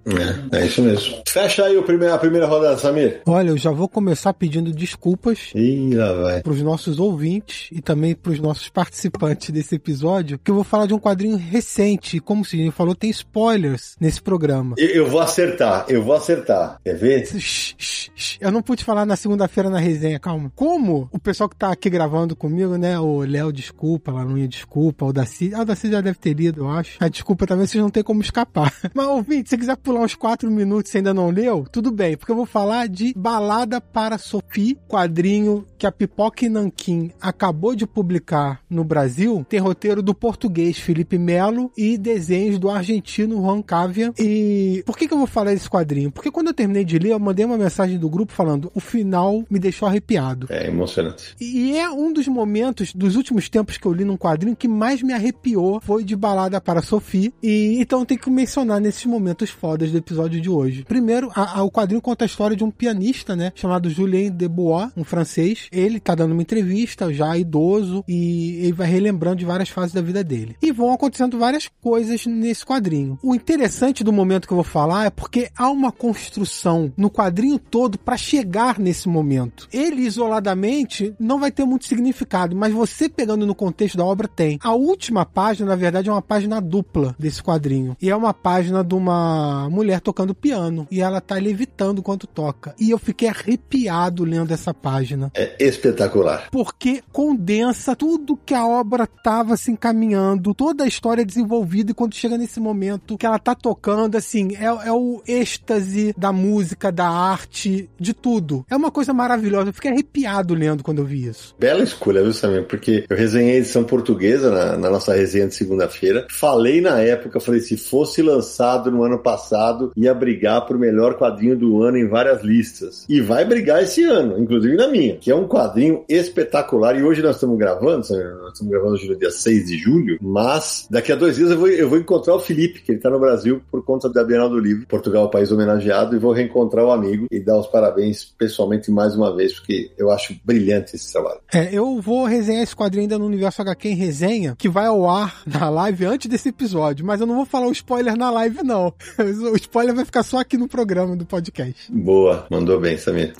É, 0.51 0.59
é 0.59 0.65
isso 0.65 0.81
mesmo. 0.81 1.21
Fecha 1.27 1.65
aí 1.65 1.77
o 1.77 1.83
primeiro, 1.83 2.16
a 2.17 2.19
primeira 2.19 2.47
rodada, 2.47 2.77
Samir. 2.77 3.21
Olha, 3.25 3.49
eu 3.49 3.57
já 3.57 3.71
vou 3.71 3.87
começar 3.87 4.33
pedindo 4.33 4.71
desculpas 4.71 5.51
Ih, 5.55 5.93
lá 5.93 6.13
vai. 6.13 6.41
pros 6.41 6.61
nossos 6.61 6.99
ouvintes 6.99 7.69
e 7.71 7.81
também 7.81 8.15
pros 8.15 8.39
nossos 8.39 8.69
participantes 8.69 9.51
desse 9.51 9.75
episódio, 9.75 10.39
que 10.43 10.51
eu 10.51 10.55
vou 10.55 10.63
falar 10.63 10.87
de 10.87 10.93
um 10.93 10.99
quadrinho 10.99 11.37
recente. 11.37 12.19
Como 12.19 12.41
o 12.41 12.45
Sidney 12.45 12.71
falou, 12.71 12.95
tem 12.95 13.09
spoilers 13.09 13.95
nesse 13.99 14.21
programa. 14.21 14.75
Eu, 14.77 14.87
eu 14.89 15.07
vou 15.09 15.19
acertar, 15.19 15.85
eu 15.87 16.03
vou 16.03 16.15
acertar. 16.15 16.79
Quer 16.83 16.95
ver? 16.95 17.25
Shh, 17.27 17.75
shh, 17.77 18.09
shh. 18.15 18.37
Eu 18.41 18.51
não 18.51 18.61
pude 18.61 18.83
falar 18.83 19.05
na 19.05 19.15
segunda-feira 19.15 19.69
na 19.69 19.79
resenha, 19.79 20.19
calma. 20.19 20.51
Como 20.55 21.07
o 21.11 21.19
pessoal 21.19 21.47
que 21.47 21.55
tá 21.55 21.71
aqui 21.71 21.89
gravando 21.89 22.35
comigo, 22.35 22.77
né? 22.77 22.99
O 22.99 23.19
Léo, 23.21 23.51
desculpa, 23.51 24.11
Lanuinha, 24.11 24.47
desculpa, 24.47 25.05
o 25.05 25.13
Daci. 25.13 25.51
Ah, 25.53 25.61
o 25.61 25.65
Daci 25.65 25.91
já 25.91 26.01
deve 26.01 26.17
ter 26.17 26.33
lido, 26.33 26.61
eu 26.61 26.69
acho. 26.69 26.97
A 26.99 27.07
desculpa 27.07 27.45
também, 27.45 27.67
vocês 27.67 27.81
não 27.81 27.89
tem 27.89 28.03
como 28.03 28.21
escapar. 28.21 28.73
Mas, 28.93 29.07
ouvinte, 29.07 29.49
se 29.49 29.57
quiser 29.57 29.77
pular 29.77 30.01
uns 30.01 30.15
quatro 30.15 30.49
minutos 30.49 30.93
e 30.93 30.97
ainda 30.97 31.13
não 31.13 31.29
leu, 31.29 31.65
tudo 31.71 31.91
bem, 31.91 32.06
porque 32.15 32.31
eu 32.31 32.35
vou 32.35 32.45
falar 32.45 32.87
de 32.87 33.13
Balada 33.15 33.81
para 33.81 34.17
Sophie, 34.17 34.77
quadrinho 34.87 35.65
que 35.77 35.85
a 35.85 35.91
Pipoca 35.91 36.45
e 36.45 36.49
Nanquim 36.49 37.11
acabou 37.21 37.75
de 37.75 37.85
publicar 37.85 38.61
no 38.69 38.83
Brasil. 38.83 39.45
Tem 39.47 39.59
roteiro 39.59 40.01
do 40.01 40.13
português 40.13 40.77
Felipe 40.79 41.17
Melo 41.17 41.71
e 41.77 41.97
desenhos 41.97 42.57
do 42.57 42.69
argentino 42.69 43.41
Juan 43.41 43.61
Cavia. 43.61 44.13
E 44.17 44.83
por 44.85 44.97
que, 44.97 45.07
que 45.07 45.13
eu 45.13 45.17
vou 45.17 45.27
falar 45.27 45.51
desse 45.51 45.69
quadrinho? 45.69 46.11
Porque 46.11 46.31
quando 46.31 46.47
eu 46.47 46.53
terminei 46.53 46.83
de 46.83 46.97
ler, 46.97 47.11
eu 47.11 47.19
mandei 47.19 47.45
uma 47.45 47.57
mensagem 47.57 47.97
do 47.97 48.09
grupo 48.09 48.33
falando: 48.33 48.71
o 48.73 48.79
final 48.79 49.43
me 49.49 49.59
deixou 49.59 49.87
arrepiado. 49.87 50.47
É 50.49 50.67
emocionante. 50.67 51.35
E 51.39 51.77
é 51.77 51.89
um 51.89 52.11
dos 52.11 52.27
momentos 52.27 52.93
dos 52.93 53.15
últimos 53.15 53.49
tempos 53.49 53.77
que 53.77 53.85
eu 53.85 53.93
li 53.93 54.03
num 54.03 54.17
quadrinho 54.17 54.55
que 54.55 54.67
mais 54.67 55.01
me 55.01 55.13
arrepiou 55.13 55.79
foi 55.81 56.03
de 56.03 56.15
Balada 56.15 56.59
para 56.59 56.81
Sophie. 56.81 57.33
E 57.41 57.79
então 57.79 58.05
tenho 58.05 58.19
que 58.19 58.29
mencionar 58.29 58.79
nesses 58.79 59.05
momentos 59.05 59.49
fodas 59.49 59.91
do 59.91 59.97
episódio 59.97 60.39
de 60.39 60.49
hoje. 60.49 60.83
Primeiro, 60.83 61.31
a, 61.33 61.59
a, 61.59 61.63
o 61.63 61.71
quadrinho 61.71 61.96
conta 62.01 62.25
a 62.25 62.27
história 62.27 62.55
de 62.55 62.63
um 62.63 62.71
pianista, 62.71 63.35
né? 63.35 63.51
Chamado 63.55 63.89
Julien 63.89 64.31
Debois, 64.31 64.89
um 64.95 65.03
francês. 65.03 65.67
Ele 65.71 65.99
tá 65.99 66.15
dando 66.15 66.31
uma 66.31 66.41
entrevista, 66.41 67.13
já 67.13 67.37
idoso, 67.37 68.03
e 68.07 68.59
ele 68.63 68.73
vai 68.73 68.87
relembrando 68.87 69.37
de 69.37 69.45
várias 69.45 69.69
fases 69.69 69.93
da 69.93 70.01
vida 70.01 70.23
dele. 70.23 70.55
E 70.61 70.71
vão 70.71 70.91
acontecendo 70.91 71.37
várias 71.37 71.69
coisas 71.81 72.25
nesse 72.25 72.65
quadrinho. 72.65 73.17
O 73.23 73.35
interessante 73.35 74.03
do 74.03 74.13
momento 74.13 74.47
que 74.47 74.53
eu 74.53 74.57
vou 74.57 74.63
falar 74.63 75.05
é 75.05 75.09
porque 75.09 75.49
há 75.57 75.69
uma 75.69 75.91
construção 75.91 76.91
no 76.97 77.09
quadrinho 77.09 77.59
todo 77.59 77.97
para 77.97 78.17
chegar 78.17 78.79
nesse 78.79 79.07
momento. 79.07 79.67
Ele 79.71 80.01
isoladamente 80.01 81.13
não 81.19 81.39
vai 81.39 81.51
ter 81.51 81.65
muito 81.65 81.85
significado, 81.85 82.55
mas 82.55 82.73
você 82.73 83.09
pegando 83.09 83.45
no 83.45 83.55
contexto 83.55 83.97
da 83.97 84.05
obra 84.05 84.27
tem. 84.27 84.59
A 84.61 84.73
última 84.73 85.25
página, 85.25 85.69
na 85.69 85.75
verdade, 85.75 86.09
é 86.09 86.11
uma 86.11 86.21
página 86.21 86.61
dupla 86.61 87.15
desse 87.17 87.41
quadrinho. 87.41 87.95
E 88.01 88.09
é 88.09 88.15
uma 88.15 88.33
página 88.33 88.83
de 88.83 88.95
uma 88.95 89.69
mulher 89.69 90.01
tocando 90.01 90.35
piano. 90.35 90.87
E 90.91 91.01
ela 91.01 91.21
tá 91.21 91.35
levitando 91.35 91.86
enquanto 91.95 92.27
toca. 92.27 92.75
E 92.79 92.89
eu 92.89 92.97
fiquei 92.97 93.29
arrepiado 93.29 94.23
lendo 94.23 94.51
essa 94.51 94.73
página. 94.73 95.31
É 95.33 95.55
espetacular. 95.59 96.49
Porque 96.51 97.01
condensa 97.11 97.95
tudo 97.95 98.39
que 98.45 98.53
a 98.53 98.65
obra 98.65 99.07
tava 99.07 99.55
se 99.57 99.71
encaminhando, 99.71 100.53
toda 100.53 100.83
a 100.83 100.87
história 100.87 101.25
desenvolvida, 101.25 101.91
e 101.91 101.93
quando 101.93 102.15
chega 102.15 102.37
nesse 102.37 102.59
momento 102.59 103.17
que 103.17 103.25
ela 103.25 103.39
tá 103.39 103.55
tocando, 103.55 104.15
assim, 104.15 104.55
é, 104.55 104.65
é 104.65 104.91
o 104.91 105.21
êxtase 105.27 106.13
da 106.17 106.31
música, 106.31 106.91
da 106.91 107.07
arte, 107.07 107.89
de 107.99 108.13
tudo. 108.13 108.65
É 108.69 108.75
uma 108.75 108.91
coisa 108.91 109.13
maravilhosa. 109.13 109.69
Eu 109.69 109.73
fiquei 109.73 109.91
arrepiado 109.91 110.53
lendo 110.53 110.83
quando 110.83 110.99
eu 110.99 111.05
vi 111.05 111.25
isso. 111.25 111.55
Bela 111.59 111.83
escolha, 111.83 112.23
viu, 112.23 112.33
Samir? 112.33 112.65
Porque 112.65 113.05
eu 113.09 113.17
resenhei 113.17 113.55
a 113.55 113.59
edição 113.59 113.83
portuguesa 113.83 114.51
na, 114.51 114.77
na 114.77 114.89
nossa 114.89 115.13
resenha 115.13 115.47
de 115.47 115.55
segunda-feira. 115.55 116.27
Falei 116.29 116.81
na 116.81 116.99
época, 117.01 117.39
falei, 117.39 117.61
se 117.61 117.77
fosse 117.77 118.21
lançado 118.21 118.91
no 118.91 119.03
ano 119.03 119.19
passado, 119.19 119.91
ia 119.95 120.13
brigar 120.13 120.65
pro 120.65 120.79
melhor 120.79 121.15
quadrinho 121.15 121.57
do 121.57 121.76
ano 121.81 121.97
em 121.97 122.07
várias 122.07 122.43
listas. 122.43 123.05
E 123.07 123.21
vai 123.21 123.45
brigar 123.45 123.83
esse 123.83 124.03
ano, 124.03 124.39
inclusive 124.39 124.75
na 124.75 124.87
minha, 124.87 125.17
que 125.17 125.31
é 125.31 125.35
um 125.35 125.47
quadrinho 125.47 126.03
espetacular. 126.07 126.97
E 126.97 127.03
hoje 127.03 127.21
nós 127.21 127.35
estamos 127.35 127.57
gravando, 127.57 127.97
nós 127.97 128.53
estamos 128.53 128.71
gravando 128.71 128.93
hoje 128.93 129.09
no 129.09 129.17
dia 129.17 129.31
6 129.31 129.65
de 129.65 129.77
julho, 129.77 130.17
mas 130.21 130.87
daqui 130.89 131.11
a 131.11 131.15
dois 131.15 131.35
dias 131.35 131.51
eu 131.51 131.57
vou, 131.57 131.67
eu 131.67 131.89
vou 131.89 131.97
encontrar 131.97 132.35
o 132.35 132.39
Felipe, 132.39 132.81
que 132.81 132.91
ele 132.91 132.99
tá 132.99 133.09
no 133.09 133.19
Brasil 133.19 133.61
por 133.71 133.83
conta 133.83 134.09
da 134.09 134.23
Bienal 134.23 134.49
do 134.49 134.59
Livro. 134.59 134.87
Portugal 134.87 135.25
o 135.25 135.29
país 135.29 135.51
homenageado, 135.51 136.15
e 136.15 136.19
vou 136.19 136.33
reencontrar 136.33 136.85
o 136.85 136.91
amigo 136.91 137.27
e 137.31 137.39
dar 137.39 137.59
os 137.59 137.67
parabéns 137.67 138.25
pessoalmente 138.37 138.91
mais 138.91 139.15
uma 139.15 139.35
vez, 139.35 139.53
porque 139.53 139.91
eu 139.97 140.11
acho 140.11 140.35
brilhante 140.43 140.95
esse 140.95 141.11
trabalho. 141.11 141.39
É, 141.53 141.73
eu 141.73 141.99
vou 142.01 142.25
resenhar 142.25 142.63
esse 142.63 142.75
quadrinho 142.75 143.03
ainda 143.03 143.17
no 143.17 143.25
Universo 143.25 143.61
HQ 143.61 143.89
em 143.89 143.95
resenha, 143.95 144.55
que 144.57 144.69
vai 144.69 144.87
ao 144.87 145.09
ar 145.09 145.41
na 145.45 145.69
live 145.69 146.05
antes 146.05 146.29
desse 146.29 146.49
episódio, 146.49 147.05
mas 147.05 147.21
eu 147.21 147.27
não 147.27 147.35
vou 147.35 147.45
falar 147.45 147.67
o 147.67 147.71
spoiler 147.71 148.17
na 148.17 148.29
live, 148.31 148.63
não. 148.63 148.93
O 149.51 149.55
spoiler 149.55 149.93
vai 149.93 150.05
ficar 150.05 150.23
só 150.23 150.39
aqui 150.39 150.57
no 150.57 150.67
programa 150.67 151.15
do 151.15 151.25
podcast. 151.25 151.56
Boa, 151.89 152.47
mandou 152.49 152.79
bem, 152.79 152.97
Samir. 152.97 153.33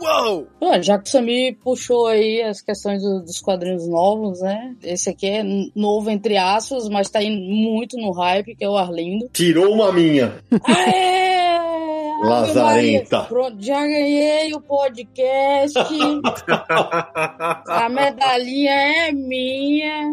Uou! 0.00 0.46
Ah, 0.62 0.80
já 0.80 0.98
que 0.98 1.08
o 1.08 1.10
Samir 1.10 1.56
puxou 1.62 2.06
aí 2.06 2.42
as 2.42 2.60
questões 2.60 3.02
do, 3.02 3.20
dos 3.20 3.40
quadrinhos 3.40 3.86
novos, 3.88 4.40
né? 4.40 4.74
Esse 4.82 5.10
aqui 5.10 5.26
é 5.26 5.42
novo 5.74 6.10
entre 6.10 6.36
aspas, 6.36 6.88
mas 6.88 7.10
tá 7.10 7.22
indo 7.22 7.40
muito 7.40 7.96
no 7.96 8.12
hype, 8.12 8.54
que 8.54 8.64
é 8.64 8.68
o 8.68 8.76
Arlindo. 8.76 9.28
Tirou 9.32 9.72
uma 9.72 9.92
minha. 9.92 10.34
Aê! 10.64 11.25
Lazarenta. 12.22 13.20
Pronto, 13.24 13.56
já 13.60 13.80
ganhei 13.80 14.52
o 14.54 14.60
podcast. 14.60 15.78
A 17.66 17.88
medalhinha 17.88 18.70
é 18.70 19.12
minha. 19.12 20.12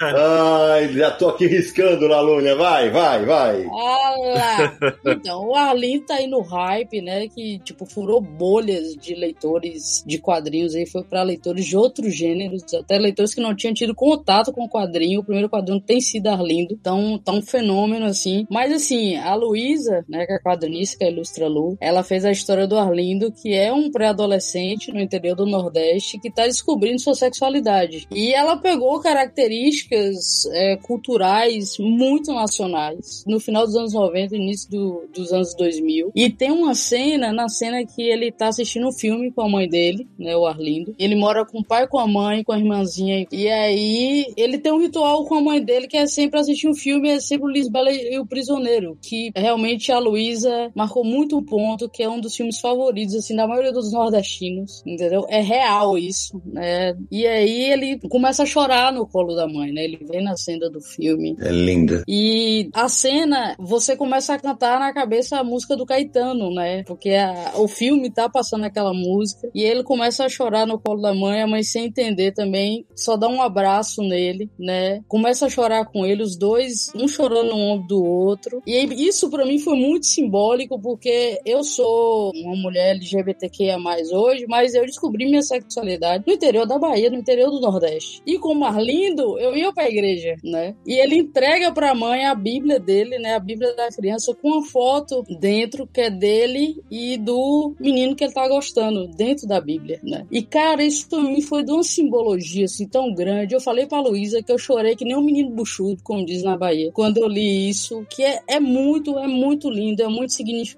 Ai, 0.00 0.92
já 0.92 1.10
tô 1.10 1.30
aqui 1.30 1.46
riscando, 1.46 2.06
Lalúnia. 2.06 2.56
Vai, 2.56 2.90
vai, 2.90 3.24
vai. 3.24 3.66
Olha 3.66 4.78
Então, 5.06 5.46
o 5.46 5.54
Arlindo 5.54 6.06
tá 6.06 6.14
aí 6.14 6.26
no 6.26 6.40
hype, 6.40 7.00
né? 7.00 7.28
Que, 7.28 7.58
tipo, 7.60 7.84
furou 7.86 8.20
bolhas 8.20 8.94
de 8.96 9.14
leitores 9.14 10.02
de 10.06 10.18
quadrinhos 10.18 10.74
aí, 10.74 10.86
foi 10.86 11.02
para 11.04 11.22
leitores 11.22 11.66
de 11.66 11.76
outros 11.76 12.14
gêneros, 12.14 12.62
até 12.74 12.98
leitores 12.98 13.34
que 13.34 13.40
não 13.40 13.54
tinham 13.54 13.74
tido 13.74 13.94
contato 13.94 14.52
com 14.52 14.64
o 14.64 14.68
quadrinho. 14.68 15.20
O 15.20 15.24
primeiro 15.24 15.48
quadrinho 15.48 15.80
tem 15.80 16.00
sido 16.00 16.28
Arlindo, 16.28 16.74
então 16.74 17.18
tá 17.18 17.32
um 17.32 17.42
fenômeno 17.42 18.06
assim. 18.06 18.46
Mas 18.50 18.72
assim, 18.72 19.16
a 19.16 19.34
Luísa, 19.34 20.04
né, 20.08 20.26
que 20.26 20.32
é 20.32 20.38
quadrinista, 20.38 21.01
que 21.02 21.04
é 21.04 21.10
Ilustra 21.10 21.48
Lu, 21.48 21.76
ela 21.80 22.04
fez 22.04 22.24
a 22.24 22.30
história 22.30 22.66
do 22.66 22.78
Arlindo, 22.78 23.32
que 23.32 23.52
é 23.52 23.72
um 23.72 23.90
pré-adolescente 23.90 24.92
no 24.92 25.00
interior 25.00 25.34
do 25.34 25.46
Nordeste 25.46 26.18
que 26.18 26.30
tá 26.30 26.46
descobrindo 26.46 27.00
sua 27.00 27.14
sexualidade. 27.14 28.06
E 28.10 28.32
ela 28.32 28.56
pegou 28.56 29.00
características 29.00 30.46
é, 30.52 30.76
culturais 30.76 31.76
muito 31.78 32.32
nacionais 32.32 33.24
no 33.26 33.40
final 33.40 33.66
dos 33.66 33.74
anos 33.74 33.92
90, 33.92 34.36
início 34.36 34.70
do, 34.70 35.08
dos 35.12 35.32
anos 35.32 35.54
2000. 35.56 36.12
E 36.14 36.30
tem 36.30 36.52
uma 36.52 36.74
cena, 36.74 37.32
na 37.32 37.48
cena 37.48 37.84
que 37.84 38.02
ele 38.02 38.30
tá 38.30 38.48
assistindo 38.48 38.86
um 38.86 38.92
filme 38.92 39.32
com 39.32 39.42
a 39.42 39.48
mãe 39.48 39.68
dele, 39.68 40.06
né, 40.18 40.36
o 40.36 40.46
Arlindo. 40.46 40.94
Ele 40.98 41.16
mora 41.16 41.44
com 41.44 41.58
o 41.58 41.64
pai, 41.64 41.88
com 41.88 41.98
a 41.98 42.06
mãe, 42.06 42.44
com 42.44 42.52
a 42.52 42.58
irmãzinha. 42.58 43.26
E 43.32 43.48
aí 43.48 44.32
ele 44.36 44.58
tem 44.58 44.72
um 44.72 44.80
ritual 44.80 45.24
com 45.24 45.34
a 45.34 45.40
mãe 45.40 45.60
dele 45.60 45.88
que 45.88 45.96
é 45.96 46.06
sempre 46.06 46.38
assistir 46.38 46.68
um 46.68 46.74
filme, 46.74 47.08
é 47.08 47.18
sempre 47.18 47.46
o 47.46 47.52
Lisbela 47.52 47.90
e 47.90 48.18
o 48.18 48.26
Prisioneiro, 48.26 48.96
que 49.02 49.32
realmente 49.34 49.90
a 49.90 49.98
Luísa 49.98 50.70
marcou 50.92 51.04
muito 51.04 51.42
ponto 51.42 51.88
que 51.88 52.02
é 52.02 52.08
um 52.08 52.20
dos 52.20 52.36
filmes 52.36 52.60
favoritos, 52.60 53.14
assim, 53.14 53.34
da 53.34 53.46
maioria 53.46 53.72
dos 53.72 53.90
nordestinos, 53.90 54.82
entendeu? 54.86 55.24
É 55.28 55.40
real 55.40 55.96
isso, 55.96 56.40
né? 56.44 56.94
E 57.10 57.26
aí 57.26 57.72
ele 57.72 57.98
começa 58.10 58.42
a 58.42 58.46
chorar 58.46 58.92
no 58.92 59.06
colo 59.06 59.34
da 59.34 59.48
mãe, 59.48 59.72
né? 59.72 59.84
Ele 59.84 59.98
vem 60.06 60.22
na 60.22 60.36
cena 60.36 60.68
do 60.68 60.80
filme. 60.80 61.34
É 61.40 61.50
linda. 61.50 62.02
E 62.06 62.68
a 62.74 62.88
cena, 62.88 63.56
você 63.58 63.96
começa 63.96 64.34
a 64.34 64.38
cantar 64.38 64.78
na 64.78 64.92
cabeça 64.92 65.38
a 65.38 65.44
música 65.44 65.76
do 65.76 65.86
Caetano, 65.86 66.52
né? 66.54 66.84
Porque 66.84 67.10
a, 67.10 67.52
o 67.56 67.66
filme 67.66 68.10
tá 68.10 68.28
passando 68.28 68.64
aquela 68.64 68.92
música 68.92 69.48
e 69.54 69.62
ele 69.62 69.82
começa 69.82 70.24
a 70.24 70.28
chorar 70.28 70.66
no 70.66 70.78
colo 70.78 71.00
da 71.00 71.14
mãe, 71.14 71.42
a 71.42 71.46
mãe 71.46 71.62
sem 71.62 71.86
entender 71.86 72.32
também, 72.32 72.84
só 72.94 73.16
dá 73.16 73.28
um 73.28 73.40
abraço 73.40 74.02
nele, 74.02 74.50
né? 74.58 75.00
Começa 75.08 75.46
a 75.46 75.50
chorar 75.50 75.86
com 75.86 76.04
ele, 76.04 76.22
os 76.22 76.36
dois, 76.36 76.90
um 76.94 77.08
chorando 77.08 77.50
no 77.50 77.56
ombro 77.56 77.86
do 77.86 78.04
outro. 78.04 78.62
E 78.66 78.82
isso 79.06 79.30
para 79.30 79.46
mim 79.46 79.58
foi 79.58 79.76
muito 79.76 80.06
simbólico 80.06 80.81
porque 80.82 81.40
eu 81.44 81.62
sou 81.62 82.32
uma 82.34 82.56
mulher 82.56 82.96
LGBTQIA+, 82.96 83.78
hoje, 84.12 84.46
mas 84.48 84.74
eu 84.74 84.84
descobri 84.84 85.26
minha 85.26 85.42
sexualidade 85.42 86.24
no 86.26 86.32
interior 86.32 86.66
da 86.66 86.78
Bahia, 86.78 87.10
no 87.10 87.18
interior 87.18 87.50
do 87.50 87.60
Nordeste. 87.60 88.20
E 88.26 88.38
com 88.38 88.52
o 88.52 88.54
Marlindo, 88.54 89.38
eu 89.38 89.56
ia 89.56 89.72
pra 89.72 89.88
igreja, 89.88 90.36
né? 90.42 90.74
E 90.86 90.94
ele 90.94 91.16
entrega 91.16 91.72
pra 91.72 91.94
mãe 91.94 92.26
a 92.26 92.34
Bíblia 92.34 92.78
dele, 92.78 93.18
né? 93.18 93.34
A 93.34 93.40
Bíblia 93.40 93.74
da 93.74 93.88
criança 93.88 94.34
com 94.34 94.48
uma 94.48 94.66
foto 94.66 95.22
dentro 95.38 95.86
que 95.86 96.00
é 96.00 96.10
dele 96.10 96.82
e 96.90 97.16
do 97.16 97.74
menino 97.78 98.16
que 98.16 98.24
ele 98.24 98.32
tá 98.32 98.48
gostando 98.48 99.06
dentro 99.08 99.46
da 99.46 99.60
Bíblia, 99.60 100.00
né? 100.02 100.26
E 100.30 100.42
cara, 100.42 100.82
isso 100.82 101.08
pra 101.08 101.20
mim 101.20 101.40
foi 101.40 101.62
de 101.62 101.72
uma 101.72 101.82
simbologia 101.82 102.64
assim 102.64 102.88
tão 102.88 103.14
grande. 103.14 103.54
Eu 103.54 103.60
falei 103.60 103.86
pra 103.86 104.00
Luísa 104.00 104.42
que 104.42 104.50
eu 104.50 104.58
chorei 104.58 104.96
que 104.96 105.04
nem 105.04 105.16
um 105.16 105.24
menino 105.24 105.50
buchudo, 105.50 106.00
como 106.02 106.24
diz 106.24 106.42
na 106.42 106.56
Bahia, 106.56 106.90
quando 106.92 107.18
eu 107.18 107.28
li 107.28 107.68
isso, 107.68 108.04
que 108.10 108.22
é, 108.22 108.40
é 108.46 108.60
muito, 108.60 109.18
é 109.18 109.26
muito 109.26 109.70
lindo, 109.70 110.02
é 110.02 110.08
muito 110.08 110.32
significativo, 110.32 110.71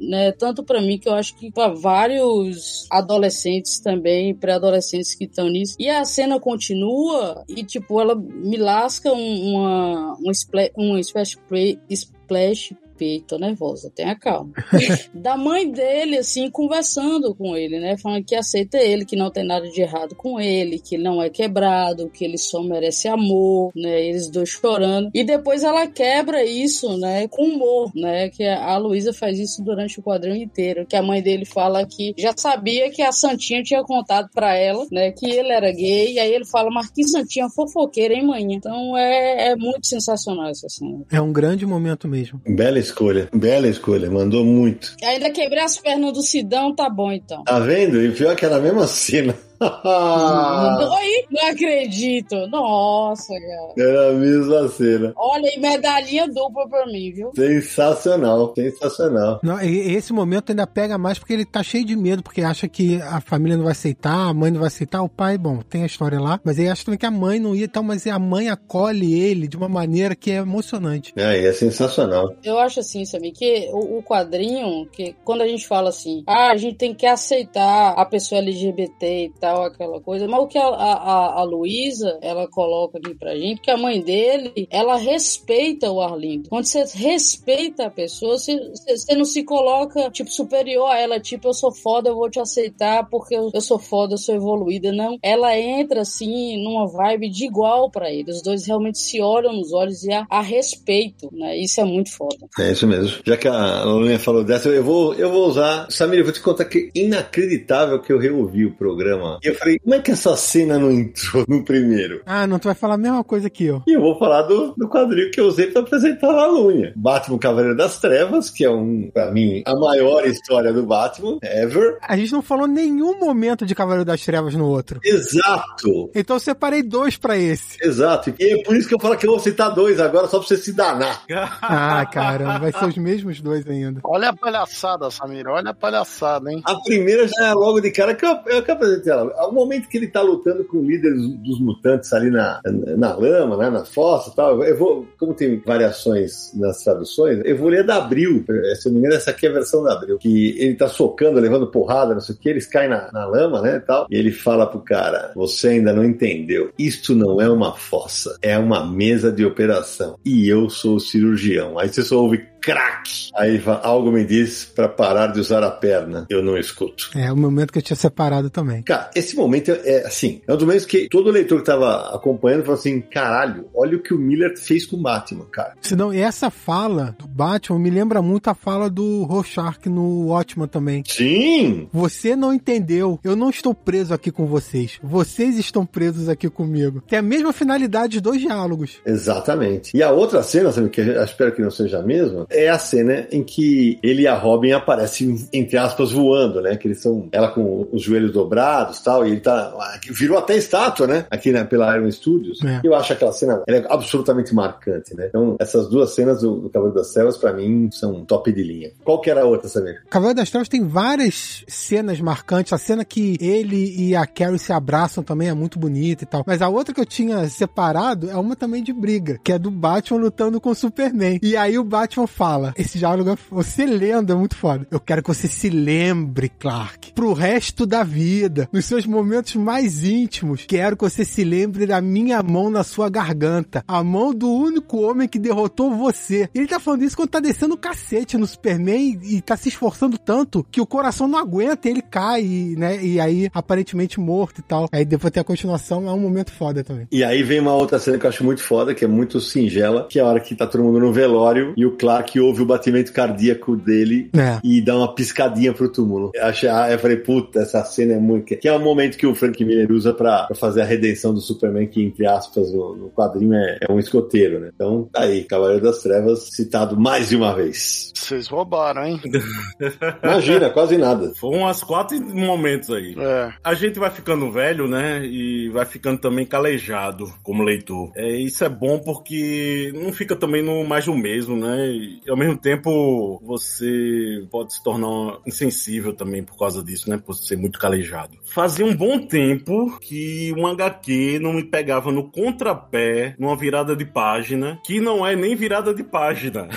né? 0.00 0.32
Tanto 0.32 0.62
para 0.62 0.80
mim 0.80 0.98
que 0.98 1.08
eu 1.08 1.14
acho 1.14 1.36
que 1.36 1.50
para 1.50 1.72
vários 1.72 2.86
adolescentes 2.90 3.80
também, 3.80 4.34
pré-adolescentes 4.34 5.14
que 5.14 5.24
estão 5.24 5.48
nisso. 5.48 5.76
E 5.78 5.88
a 5.88 6.04
cena 6.04 6.38
continua 6.40 7.44
e 7.48 7.62
tipo 7.64 8.00
ela 8.00 8.14
me 8.14 8.56
lasca 8.56 9.12
um, 9.12 9.54
uma 9.54 10.16
um, 10.20 10.30
splash, 10.30 10.70
splash, 11.00 11.78
splash 11.90 12.74
peito, 12.96 13.28
tô 13.28 13.38
nervosa, 13.38 13.90
tenha 13.94 14.14
calma. 14.14 14.52
da 15.14 15.36
mãe 15.36 15.70
dele, 15.70 16.18
assim, 16.18 16.50
conversando 16.50 17.34
com 17.34 17.56
ele, 17.56 17.78
né? 17.78 17.96
Falando 17.96 18.24
que 18.24 18.34
aceita 18.34 18.78
ele, 18.78 19.04
que 19.04 19.16
não 19.16 19.30
tem 19.30 19.44
nada 19.44 19.68
de 19.68 19.80
errado 19.80 20.14
com 20.14 20.40
ele, 20.40 20.78
que 20.78 20.96
ele 20.96 21.04
não 21.04 21.22
é 21.22 21.28
quebrado, 21.28 22.10
que 22.10 22.24
ele 22.24 22.38
só 22.38 22.62
merece 22.62 23.08
amor, 23.08 23.72
né? 23.74 24.04
Eles 24.04 24.28
dois 24.28 24.50
chorando. 24.50 25.10
E 25.14 25.24
depois 25.24 25.64
ela 25.64 25.86
quebra 25.86 26.44
isso, 26.44 26.96
né? 26.98 27.26
Com 27.28 27.44
humor, 27.44 27.90
né? 27.94 28.28
Que 28.28 28.44
a 28.44 28.76
Luísa 28.76 29.12
faz 29.12 29.38
isso 29.38 29.62
durante 29.62 29.98
o 29.98 30.02
quadrinho 30.02 30.42
inteiro. 30.42 30.86
Que 30.86 30.96
a 30.96 31.02
mãe 31.02 31.22
dele 31.22 31.44
fala 31.44 31.86
que 31.86 32.14
já 32.16 32.34
sabia 32.36 32.90
que 32.90 33.02
a 33.02 33.12
Santinha 33.12 33.62
tinha 33.62 33.82
contado 33.82 34.28
para 34.34 34.56
ela, 34.56 34.86
né? 34.90 35.10
Que 35.12 35.30
ele 35.30 35.52
era 35.52 35.70
gay. 35.72 36.14
E 36.14 36.18
aí 36.18 36.32
ele 36.32 36.46
fala, 36.46 36.70
mas 36.70 36.90
que 36.90 37.04
Santinha 37.04 37.48
fofoqueira, 37.48 38.14
hein, 38.14 38.26
mãe? 38.26 38.52
Então 38.52 38.96
é, 38.96 39.48
é 39.48 39.56
muito 39.56 39.86
sensacional 39.86 40.48
essa 40.48 40.68
cena. 40.68 41.02
É 41.10 41.20
um 41.20 41.32
grande 41.32 41.66
momento 41.66 42.08
mesmo. 42.08 42.40
Bela 42.46 42.78
escolha, 42.92 43.28
bela 43.34 43.66
escolha, 43.66 44.10
mandou 44.10 44.44
muito. 44.44 44.94
Ainda 45.02 45.30
quebrei 45.30 45.62
as 45.62 45.78
pernas 45.78 46.12
do 46.12 46.22
Sidão, 46.22 46.74
tá 46.74 46.88
bom 46.88 47.10
então. 47.10 47.42
Tá 47.44 47.58
vendo? 47.58 48.02
E 48.02 48.12
pior 48.12 48.36
que 48.36 48.44
era 48.44 48.56
a 48.56 48.60
mesma 48.60 48.86
cena. 48.86 49.34
Oi, 51.02 51.24
não 51.30 51.48
acredito. 51.50 52.46
Nossa, 52.48 53.32
cara. 53.34 53.88
Era 53.88 54.10
a 54.10 54.12
mesma 54.12 54.68
cena. 54.68 55.12
Olha, 55.16 55.54
e 55.54 55.60
medalhinha 55.60 56.26
dupla 56.28 56.68
pra 56.68 56.86
mim, 56.86 57.12
viu? 57.12 57.30
Sensacional, 57.34 58.52
sensacional. 58.54 59.40
Não, 59.42 59.60
esse 59.60 60.12
momento 60.12 60.50
ainda 60.50 60.66
pega 60.66 60.98
mais 60.98 61.18
porque 61.18 61.32
ele 61.32 61.44
tá 61.44 61.62
cheio 61.62 61.84
de 61.84 61.96
medo, 61.96 62.22
porque 62.22 62.42
acha 62.42 62.68
que 62.68 63.00
a 63.02 63.20
família 63.20 63.56
não 63.56 63.64
vai 63.64 63.72
aceitar, 63.72 64.28
a 64.28 64.34
mãe 64.34 64.50
não 64.50 64.60
vai 64.60 64.68
aceitar, 64.68 65.02
o 65.02 65.08
pai, 65.08 65.38
bom, 65.38 65.58
tem 65.58 65.82
a 65.82 65.86
história 65.86 66.20
lá, 66.20 66.40
mas 66.44 66.58
ele 66.58 66.68
acha 66.68 66.84
também 66.84 66.98
que 66.98 67.06
a 67.06 67.10
mãe 67.10 67.38
não 67.38 67.54
ia 67.54 67.64
e 67.64 67.68
tal, 67.68 67.82
mas 67.82 68.06
a 68.06 68.18
mãe 68.18 68.48
acolhe 68.48 69.14
ele 69.20 69.46
de 69.46 69.56
uma 69.56 69.68
maneira 69.68 70.14
que 70.14 70.30
é 70.30 70.36
emocionante. 70.36 71.12
É, 71.16 71.44
é 71.44 71.52
sensacional. 71.52 72.34
Eu 72.42 72.58
acho 72.58 72.80
assim, 72.80 73.04
sabe, 73.04 73.30
que 73.30 73.68
o, 73.72 73.98
o 73.98 74.02
quadrinho, 74.02 74.86
que 74.86 75.14
quando 75.24 75.42
a 75.42 75.48
gente 75.48 75.66
fala 75.66 75.90
assim, 75.90 76.22
ah, 76.26 76.50
a 76.50 76.56
gente 76.56 76.76
tem 76.76 76.94
que 76.94 77.06
aceitar 77.06 77.92
a 77.92 78.04
pessoa 78.04 78.40
LGBT 78.40 79.24
e 79.24 79.30
tal, 79.40 79.51
aquela 79.60 80.00
coisa, 80.00 80.26
mas 80.26 80.40
o 80.40 80.46
que 80.46 80.58
a, 80.58 80.66
a, 80.66 81.40
a 81.40 81.42
Luísa, 81.42 82.18
ela 82.22 82.48
coloca 82.48 82.98
aqui 82.98 83.14
pra 83.14 83.36
gente, 83.36 83.60
que 83.60 83.70
a 83.70 83.76
mãe 83.76 84.00
dele, 84.00 84.68
ela 84.70 84.96
respeita 84.96 85.90
o 85.90 86.00
Arlindo. 86.00 86.48
Quando 86.48 86.66
você 86.66 86.84
respeita 86.94 87.86
a 87.86 87.90
pessoa, 87.90 88.38
você, 88.38 88.56
você 88.86 89.14
não 89.14 89.24
se 89.24 89.42
coloca, 89.44 90.10
tipo, 90.10 90.30
superior 90.30 90.90
a 90.90 90.98
ela, 90.98 91.20
tipo, 91.20 91.48
eu 91.48 91.54
sou 91.54 91.72
foda, 91.72 92.10
eu 92.10 92.16
vou 92.16 92.30
te 92.30 92.40
aceitar 92.40 93.08
porque 93.08 93.34
eu, 93.34 93.50
eu 93.52 93.60
sou 93.60 93.78
foda, 93.78 94.14
eu 94.14 94.18
sou 94.18 94.34
evoluída. 94.34 94.92
Não, 94.92 95.18
ela 95.22 95.56
entra, 95.58 96.02
assim, 96.02 96.62
numa 96.62 96.86
vibe 96.86 97.28
de 97.28 97.44
igual 97.44 97.90
para 97.90 98.10
ele. 98.10 98.30
Os 98.30 98.42
dois 98.42 98.66
realmente 98.66 98.98
se 98.98 99.20
olham 99.20 99.52
nos 99.52 99.72
olhos 99.72 100.04
e 100.04 100.12
a, 100.12 100.26
a 100.28 100.40
respeito, 100.40 101.28
né? 101.32 101.56
Isso 101.58 101.80
é 101.80 101.84
muito 101.84 102.12
foda. 102.12 102.48
É 102.58 102.72
isso 102.72 102.86
mesmo. 102.86 103.20
Já 103.24 103.36
que 103.36 103.48
a 103.48 103.84
Lulinha 103.84 104.18
falou 104.18 104.44
dessa, 104.44 104.68
eu 104.68 104.84
vou, 104.84 105.14
eu 105.14 105.30
vou 105.30 105.46
usar. 105.46 105.86
Samir, 105.90 106.20
eu 106.20 106.24
vou 106.24 106.32
te 106.32 106.40
contar 106.40 106.64
que 106.64 106.90
inacreditável 106.94 108.00
que 108.00 108.12
eu 108.12 108.18
reouvi 108.18 108.66
o 108.66 108.74
programa. 108.74 109.31
E 109.42 109.48
eu 109.48 109.54
falei, 109.54 109.78
como 109.78 109.94
é 109.94 110.00
que 110.00 110.10
essa 110.10 110.36
cena 110.36 110.78
não 110.78 110.90
entrou 110.90 111.44
no 111.48 111.64
primeiro? 111.64 112.22
Ah, 112.26 112.46
não, 112.46 112.58
tu 112.58 112.64
vai 112.64 112.74
falar 112.74 112.94
a 112.94 112.98
mesma 112.98 113.24
coisa 113.24 113.48
que 113.48 113.64
eu. 113.64 113.82
E 113.86 113.92
eu 113.92 114.00
vou 114.00 114.18
falar 114.18 114.42
do, 114.42 114.74
do 114.76 114.88
quadril 114.88 115.30
que 115.30 115.40
eu 115.40 115.46
usei 115.46 115.66
pra 115.66 115.82
apresentar 115.82 116.32
a 116.32 116.46
Lunha. 116.46 116.92
Batman 116.96 117.38
Cavaleiro 117.38 117.76
das 117.76 118.00
Trevas, 118.00 118.50
que 118.50 118.64
é 118.64 118.70
um, 118.70 119.10
pra 119.12 119.30
mim, 119.30 119.62
a 119.66 119.74
maior 119.74 120.26
história 120.26 120.72
do 120.72 120.82
Batman 120.82 121.38
ever. 121.42 121.98
A 122.02 122.16
gente 122.16 122.32
não 122.32 122.42
falou 122.42 122.66
nenhum 122.66 123.18
momento 123.18 123.66
de 123.66 123.74
Cavaleiro 123.74 124.04
das 124.04 124.24
Trevas 124.24 124.54
no 124.54 124.66
outro. 124.66 125.00
Exato. 125.04 126.10
Então 126.14 126.36
eu 126.36 126.40
separei 126.40 126.82
dois 126.82 127.16
pra 127.16 127.36
esse. 127.36 127.78
Exato. 127.82 128.34
E 128.38 128.60
é 128.60 128.62
por 128.62 128.76
isso 128.76 128.88
que 128.88 128.94
eu 128.94 129.00
falo 129.00 129.16
que 129.16 129.26
eu 129.26 129.30
vou 129.30 129.40
citar 129.40 129.74
dois 129.74 130.00
agora, 130.00 130.26
só 130.26 130.38
pra 130.38 130.46
você 130.46 130.56
se 130.56 130.72
danar. 130.72 131.22
ah, 131.62 132.04
cara, 132.06 132.58
vai 132.58 132.72
ser 132.72 132.84
os 132.84 132.96
mesmos 132.96 133.40
dois 133.40 133.66
ainda. 133.66 134.00
Olha 134.04 134.30
a 134.30 134.36
palhaçada, 134.36 135.10
Samir, 135.10 135.46
olha 135.46 135.70
a 135.70 135.74
palhaçada, 135.74 136.50
hein? 136.50 136.62
A 136.64 136.76
primeira 136.80 137.26
já 137.26 137.48
é 137.48 137.54
logo 137.54 137.80
de 137.80 137.90
cara 137.90 138.14
que 138.14 138.24
eu, 138.24 138.38
eu, 138.46 138.62
eu 138.62 138.74
apresentei 138.74 139.12
ela. 139.12 139.21
Ao 139.36 139.52
momento 139.52 139.88
que 139.88 139.96
ele 139.96 140.08
tá 140.08 140.20
lutando 140.20 140.64
com 140.64 140.78
o 140.78 140.84
líder 140.84 141.12
dos 141.14 141.60
mutantes 141.60 142.12
ali 142.12 142.30
na, 142.30 142.60
na 142.96 143.14
lama, 143.14 143.56
né, 143.56 143.70
na 143.70 143.84
fossa 143.84 144.30
e 144.30 144.34
tal, 144.34 144.62
eu 144.62 144.76
vou, 144.76 145.06
como 145.18 145.34
tem 145.34 145.60
variações 145.64 146.52
nas 146.54 146.82
traduções, 146.82 147.40
eu 147.44 147.56
vou 147.56 147.68
ler 147.68 147.84
da 147.84 147.96
Abril, 147.96 148.44
se 148.76 148.86
não 148.86 148.94
me 148.94 148.98
engano, 149.00 149.14
essa 149.14 149.30
aqui 149.30 149.46
é 149.46 149.50
a 149.50 149.52
versão 149.52 149.82
da 149.82 149.94
Abril, 149.94 150.18
que 150.18 150.58
ele 150.58 150.74
tá 150.74 150.88
socando, 150.88 151.40
levando 151.40 151.66
porrada, 151.66 152.14
não 152.14 152.20
sei 152.20 152.34
o 152.34 152.38
que, 152.38 152.48
eles 152.48 152.66
caem 152.66 152.88
na, 152.88 153.10
na 153.12 153.26
lama, 153.26 153.60
né, 153.60 153.76
e 153.76 153.80
tal, 153.80 154.06
e 154.10 154.16
ele 154.16 154.32
fala 154.32 154.66
pro 154.66 154.80
cara, 154.80 155.32
você 155.34 155.68
ainda 155.68 155.92
não 155.92 156.04
entendeu, 156.04 156.70
isto 156.78 157.14
não 157.14 157.40
é 157.40 157.48
uma 157.48 157.74
fossa, 157.74 158.36
é 158.42 158.58
uma 158.58 158.84
mesa 158.84 159.30
de 159.30 159.44
operação, 159.44 160.18
e 160.24 160.48
eu 160.48 160.68
sou 160.68 160.96
o 160.96 161.00
cirurgião. 161.00 161.78
Aí 161.78 161.88
você 161.88 162.02
só 162.02 162.20
ouve 162.20 162.51
crack. 162.62 163.30
Aí 163.34 163.60
algo 163.82 164.12
me 164.12 164.24
diz 164.24 164.64
para 164.64 164.88
parar 164.88 165.28
de 165.28 165.40
usar 165.40 165.62
a 165.64 165.70
perna. 165.70 166.26
Eu 166.30 166.42
não 166.42 166.56
escuto. 166.56 167.10
É 167.16 167.30
o 167.32 167.36
momento 167.36 167.72
que 167.72 167.78
eu 167.78 167.82
tinha 167.82 167.96
separado 167.96 168.48
também. 168.48 168.82
Cara, 168.82 169.10
esse 169.14 169.36
momento 169.36 169.70
é 169.70 170.06
assim, 170.06 170.40
é 170.46 170.52
um 170.52 170.56
dos 170.56 170.64
momentos 170.64 170.86
que 170.86 171.08
todo 171.08 171.30
leitor 171.30 171.58
que 171.58 171.66
tava 171.66 172.14
acompanhando 172.14 172.62
falou 172.62 172.78
assim: 172.78 173.00
caralho, 173.00 173.68
olha 173.74 173.96
o 173.96 174.00
que 174.00 174.14
o 174.14 174.18
Miller 174.18 174.56
fez 174.56 174.86
com 174.86 174.96
o 174.96 175.02
Batman, 175.02 175.44
cara. 175.50 175.74
Senão, 175.80 176.12
essa 176.12 176.50
fala 176.50 177.16
do 177.18 177.26
Batman 177.26 177.78
me 177.78 177.90
lembra 177.90 178.22
muito 178.22 178.48
a 178.48 178.54
fala 178.54 178.88
do 178.88 179.24
Rorschach 179.24 179.88
no 179.88 180.28
Watchman 180.28 180.68
também. 180.68 181.02
Sim! 181.06 181.88
Você 181.92 182.36
não 182.36 182.54
entendeu. 182.54 183.18
Eu 183.24 183.34
não 183.34 183.50
estou 183.50 183.74
preso 183.74 184.14
aqui 184.14 184.30
com 184.30 184.46
vocês. 184.46 184.98
Vocês 185.02 185.58
estão 185.58 185.84
presos 185.84 186.28
aqui 186.28 186.48
comigo. 186.48 187.02
Tem 187.08 187.18
a 187.18 187.22
mesma 187.22 187.52
finalidade 187.52 188.12
de 188.12 188.20
dois 188.20 188.40
diálogos. 188.40 189.00
Exatamente. 189.04 189.96
E 189.96 190.02
a 190.02 190.10
outra 190.10 190.42
cena, 190.42 190.70
sabe, 190.70 190.88
que 190.90 191.00
eu 191.00 191.22
espero 191.24 191.52
que 191.52 191.62
não 191.62 191.70
seja 191.70 191.98
a 191.98 192.02
mesma, 192.02 192.46
é 192.52 192.68
a 192.68 192.78
cena 192.78 193.26
em 193.30 193.42
que 193.42 193.98
ele 194.02 194.22
e 194.22 194.26
a 194.26 194.34
Robin 194.34 194.72
aparecem, 194.72 195.46
entre 195.52 195.76
aspas, 195.76 196.12
voando, 196.12 196.60
né? 196.60 196.76
Que 196.76 196.88
eles 196.88 197.00
são, 197.00 197.28
ela 197.32 197.48
com 197.48 197.86
os 197.92 198.02
joelhos 198.02 198.32
dobrados 198.32 199.00
tal, 199.00 199.26
e 199.26 199.32
ele 199.32 199.40
tá, 199.40 199.72
virou 200.10 200.38
até 200.38 200.56
estátua, 200.56 201.06
né? 201.06 201.26
Aqui 201.30 201.52
né, 201.52 201.64
pela 201.64 201.96
Iron 201.96 202.10
Studios. 202.10 202.62
É. 202.62 202.80
Eu 202.84 202.94
acho 202.94 203.12
aquela 203.12 203.32
cena 203.32 203.62
é 203.68 203.84
absolutamente 203.88 204.54
marcante, 204.54 205.14
né? 205.16 205.26
Então, 205.28 205.56
essas 205.58 205.88
duas 205.88 206.14
cenas 206.14 206.40
do, 206.40 206.60
do 206.60 206.70
Cavaleiro 206.70 206.98
das 206.98 207.12
Trevas, 207.12 207.36
pra 207.36 207.52
mim, 207.52 207.88
são 207.90 208.24
top 208.24 208.52
de 208.52 208.62
linha. 208.62 208.90
Qual 209.04 209.20
que 209.20 209.30
era 209.30 209.42
a 209.42 209.44
outra, 209.44 209.68
Samir? 209.68 210.02
Cavaleiro 210.08 210.36
das 210.36 210.50
Trevas 210.50 210.68
tem 210.68 210.86
várias 210.86 211.64
cenas 211.66 212.20
marcantes. 212.20 212.72
A 212.72 212.78
cena 212.78 213.04
que 213.04 213.36
ele 213.40 213.94
e 213.96 214.14
a 214.14 214.26
Carrie 214.26 214.58
se 214.58 214.72
abraçam 214.72 215.22
também 215.22 215.48
é 215.48 215.54
muito 215.54 215.78
bonita 215.78 216.24
e 216.24 216.26
tal. 216.26 216.44
Mas 216.46 216.62
a 216.62 216.68
outra 216.68 216.94
que 216.94 217.00
eu 217.00 217.06
tinha 217.06 217.48
separado 217.48 218.30
é 218.30 218.36
uma 218.36 218.56
também 218.56 218.82
de 218.82 218.92
briga, 218.92 219.38
que 219.42 219.52
é 219.52 219.58
do 219.58 219.70
Batman 219.70 220.20
lutando 220.20 220.60
com 220.60 220.70
o 220.70 220.74
Superman. 220.74 221.38
E 221.42 221.56
aí 221.56 221.78
o 221.78 221.84
Batman 221.84 222.26
fala, 222.26 222.41
esse 222.76 222.98
diálogo, 222.98 223.38
você 223.50 223.86
lendo 223.86 224.32
é 224.32 224.36
muito 224.36 224.56
foda. 224.56 224.86
Eu 224.90 225.00
quero 225.00 225.22
que 225.22 225.28
você 225.28 225.46
se 225.46 225.68
lembre, 225.68 226.48
Clark, 226.48 227.12
pro 227.12 227.32
resto 227.32 227.86
da 227.86 228.02
vida, 228.02 228.68
nos 228.72 228.84
seus 228.84 229.06
momentos 229.06 229.54
mais 229.54 230.04
íntimos, 230.04 230.64
quero 230.66 230.96
que 230.96 231.04
você 231.04 231.24
se 231.24 231.44
lembre 231.44 231.86
da 231.86 232.00
minha 232.00 232.42
mão 232.42 232.70
na 232.70 232.82
sua 232.82 233.08
garganta, 233.08 233.84
a 233.86 234.02
mão 234.02 234.34
do 234.34 234.50
único 234.50 235.00
homem 235.00 235.28
que 235.28 235.38
derrotou 235.38 235.94
você. 235.94 236.48
Ele 236.54 236.66
tá 236.66 236.80
falando 236.80 237.04
isso 237.04 237.16
quando 237.16 237.30
tá 237.30 237.40
descendo 237.40 237.74
o 237.74 237.78
cacete 237.78 238.36
no 238.36 238.46
Superman 238.46 239.18
e 239.22 239.40
tá 239.40 239.56
se 239.56 239.68
esforçando 239.68 240.18
tanto 240.18 240.66
que 240.70 240.80
o 240.80 240.86
coração 240.86 241.28
não 241.28 241.38
aguenta, 241.38 241.88
ele 241.88 242.02
cai, 242.02 242.42
né? 242.76 243.04
E 243.04 243.20
aí, 243.20 243.48
aparentemente 243.54 244.18
morto 244.18 244.58
e 244.58 244.62
tal. 244.62 244.88
Aí 244.92 245.04
depois 245.04 245.32
tem 245.32 245.40
a 245.40 245.44
continuação, 245.44 246.08
é 246.08 246.12
um 246.12 246.18
momento 246.18 246.52
foda 246.52 246.82
também. 246.82 247.06
E 247.10 247.22
aí 247.22 247.42
vem 247.42 247.60
uma 247.60 247.74
outra 247.74 247.98
cena 247.98 248.18
que 248.18 248.26
eu 248.26 248.30
acho 248.30 248.44
muito 248.44 248.62
foda, 248.62 248.94
que 248.94 249.04
é 249.04 249.08
muito 249.08 249.40
singela, 249.40 250.06
que 250.08 250.18
é 250.18 250.22
a 250.22 250.26
hora 250.26 250.40
que 250.40 250.54
tá 250.54 250.66
todo 250.66 250.82
mundo 250.82 250.98
no 250.98 251.12
velório 251.12 251.72
e 251.76 251.86
o 251.86 251.92
Clark 251.92 252.31
ouve 252.40 252.62
o 252.62 252.66
batimento 252.66 253.12
cardíaco 253.12 253.76
dele 253.76 254.30
é. 254.34 254.58
e 254.62 254.80
dá 254.80 254.96
uma 254.96 255.14
piscadinha 255.14 255.72
pro 255.72 255.90
túmulo. 255.90 256.30
Eu, 256.34 256.46
achei, 256.46 256.68
eu 256.68 256.98
falei, 256.98 257.16
puta, 257.16 257.60
essa 257.60 257.84
cena 257.84 258.14
é 258.14 258.18
muito. 258.18 258.56
Que 258.56 258.68
é 258.68 258.72
o 258.72 258.80
momento 258.80 259.16
que 259.16 259.26
o 259.26 259.34
Frank 259.34 259.62
Miller 259.64 259.90
usa 259.90 260.12
pra, 260.12 260.44
pra 260.44 260.56
fazer 260.56 260.82
a 260.82 260.84
redenção 260.84 261.32
do 261.32 261.40
Superman, 261.40 261.86
que, 261.86 262.02
entre 262.02 262.26
aspas, 262.26 262.72
no, 262.72 262.96
no 262.96 263.10
quadrinho 263.10 263.54
é, 263.54 263.78
é, 263.88 263.92
um 263.92 263.98
escoteiro, 263.98 264.60
né? 264.60 264.70
Então, 264.74 265.08
tá 265.12 265.22
aí, 265.22 265.44
Cavaleiro 265.44 265.82
das 265.82 266.02
Trevas, 266.02 266.48
citado 266.52 266.98
mais 266.98 267.28
de 267.28 267.36
uma 267.36 267.54
vez. 267.54 268.12
Vocês 268.14 268.48
roubaram, 268.48 269.04
hein? 269.04 269.20
Imagina, 270.22 270.70
quase 270.70 270.96
nada. 270.96 271.32
Foram 271.34 271.60
umas 271.60 271.82
quatro 271.82 272.20
momentos 272.20 272.90
aí. 272.90 273.14
É. 273.18 273.52
A 273.62 273.74
gente 273.74 273.98
vai 273.98 274.10
ficando 274.10 274.50
velho, 274.50 274.86
né? 274.86 275.24
E 275.24 275.68
vai 275.70 275.84
ficando 275.84 276.20
também 276.20 276.46
calejado 276.46 277.32
como 277.42 277.62
leitor. 277.62 278.12
É, 278.14 278.30
isso 278.30 278.64
é 278.64 278.68
bom 278.68 278.98
porque 278.98 279.92
não 279.94 280.12
fica 280.12 280.36
também 280.36 280.62
no 280.62 280.84
mais 280.84 281.04
do 281.06 281.14
mesmo, 281.14 281.56
né? 281.56 281.88
E 281.88 282.20
ao 282.28 282.36
mesmo 282.36 282.56
tempo 282.56 283.40
você 283.44 284.46
pode 284.50 284.74
se 284.74 284.82
tornar 284.82 285.38
insensível 285.46 286.12
também 286.12 286.42
por 286.42 286.56
causa 286.58 286.82
disso, 286.82 287.08
né? 287.10 287.18
Por 287.18 287.34
ser 287.34 287.56
muito 287.56 287.78
calejado. 287.78 288.38
Fazia 288.46 288.84
um 288.84 288.94
bom 288.94 289.18
tempo 289.26 289.98
que 290.00 290.52
um 290.56 290.66
HQ 290.66 291.38
não 291.40 291.52
me 291.52 291.64
pegava 291.64 292.12
no 292.12 292.30
contrapé, 292.30 293.34
numa 293.38 293.56
virada 293.56 293.96
de 293.96 294.04
página, 294.04 294.80
que 294.84 295.00
não 295.00 295.26
é 295.26 295.34
nem 295.34 295.54
virada 295.56 295.94
de 295.94 296.04
página, 296.04 296.68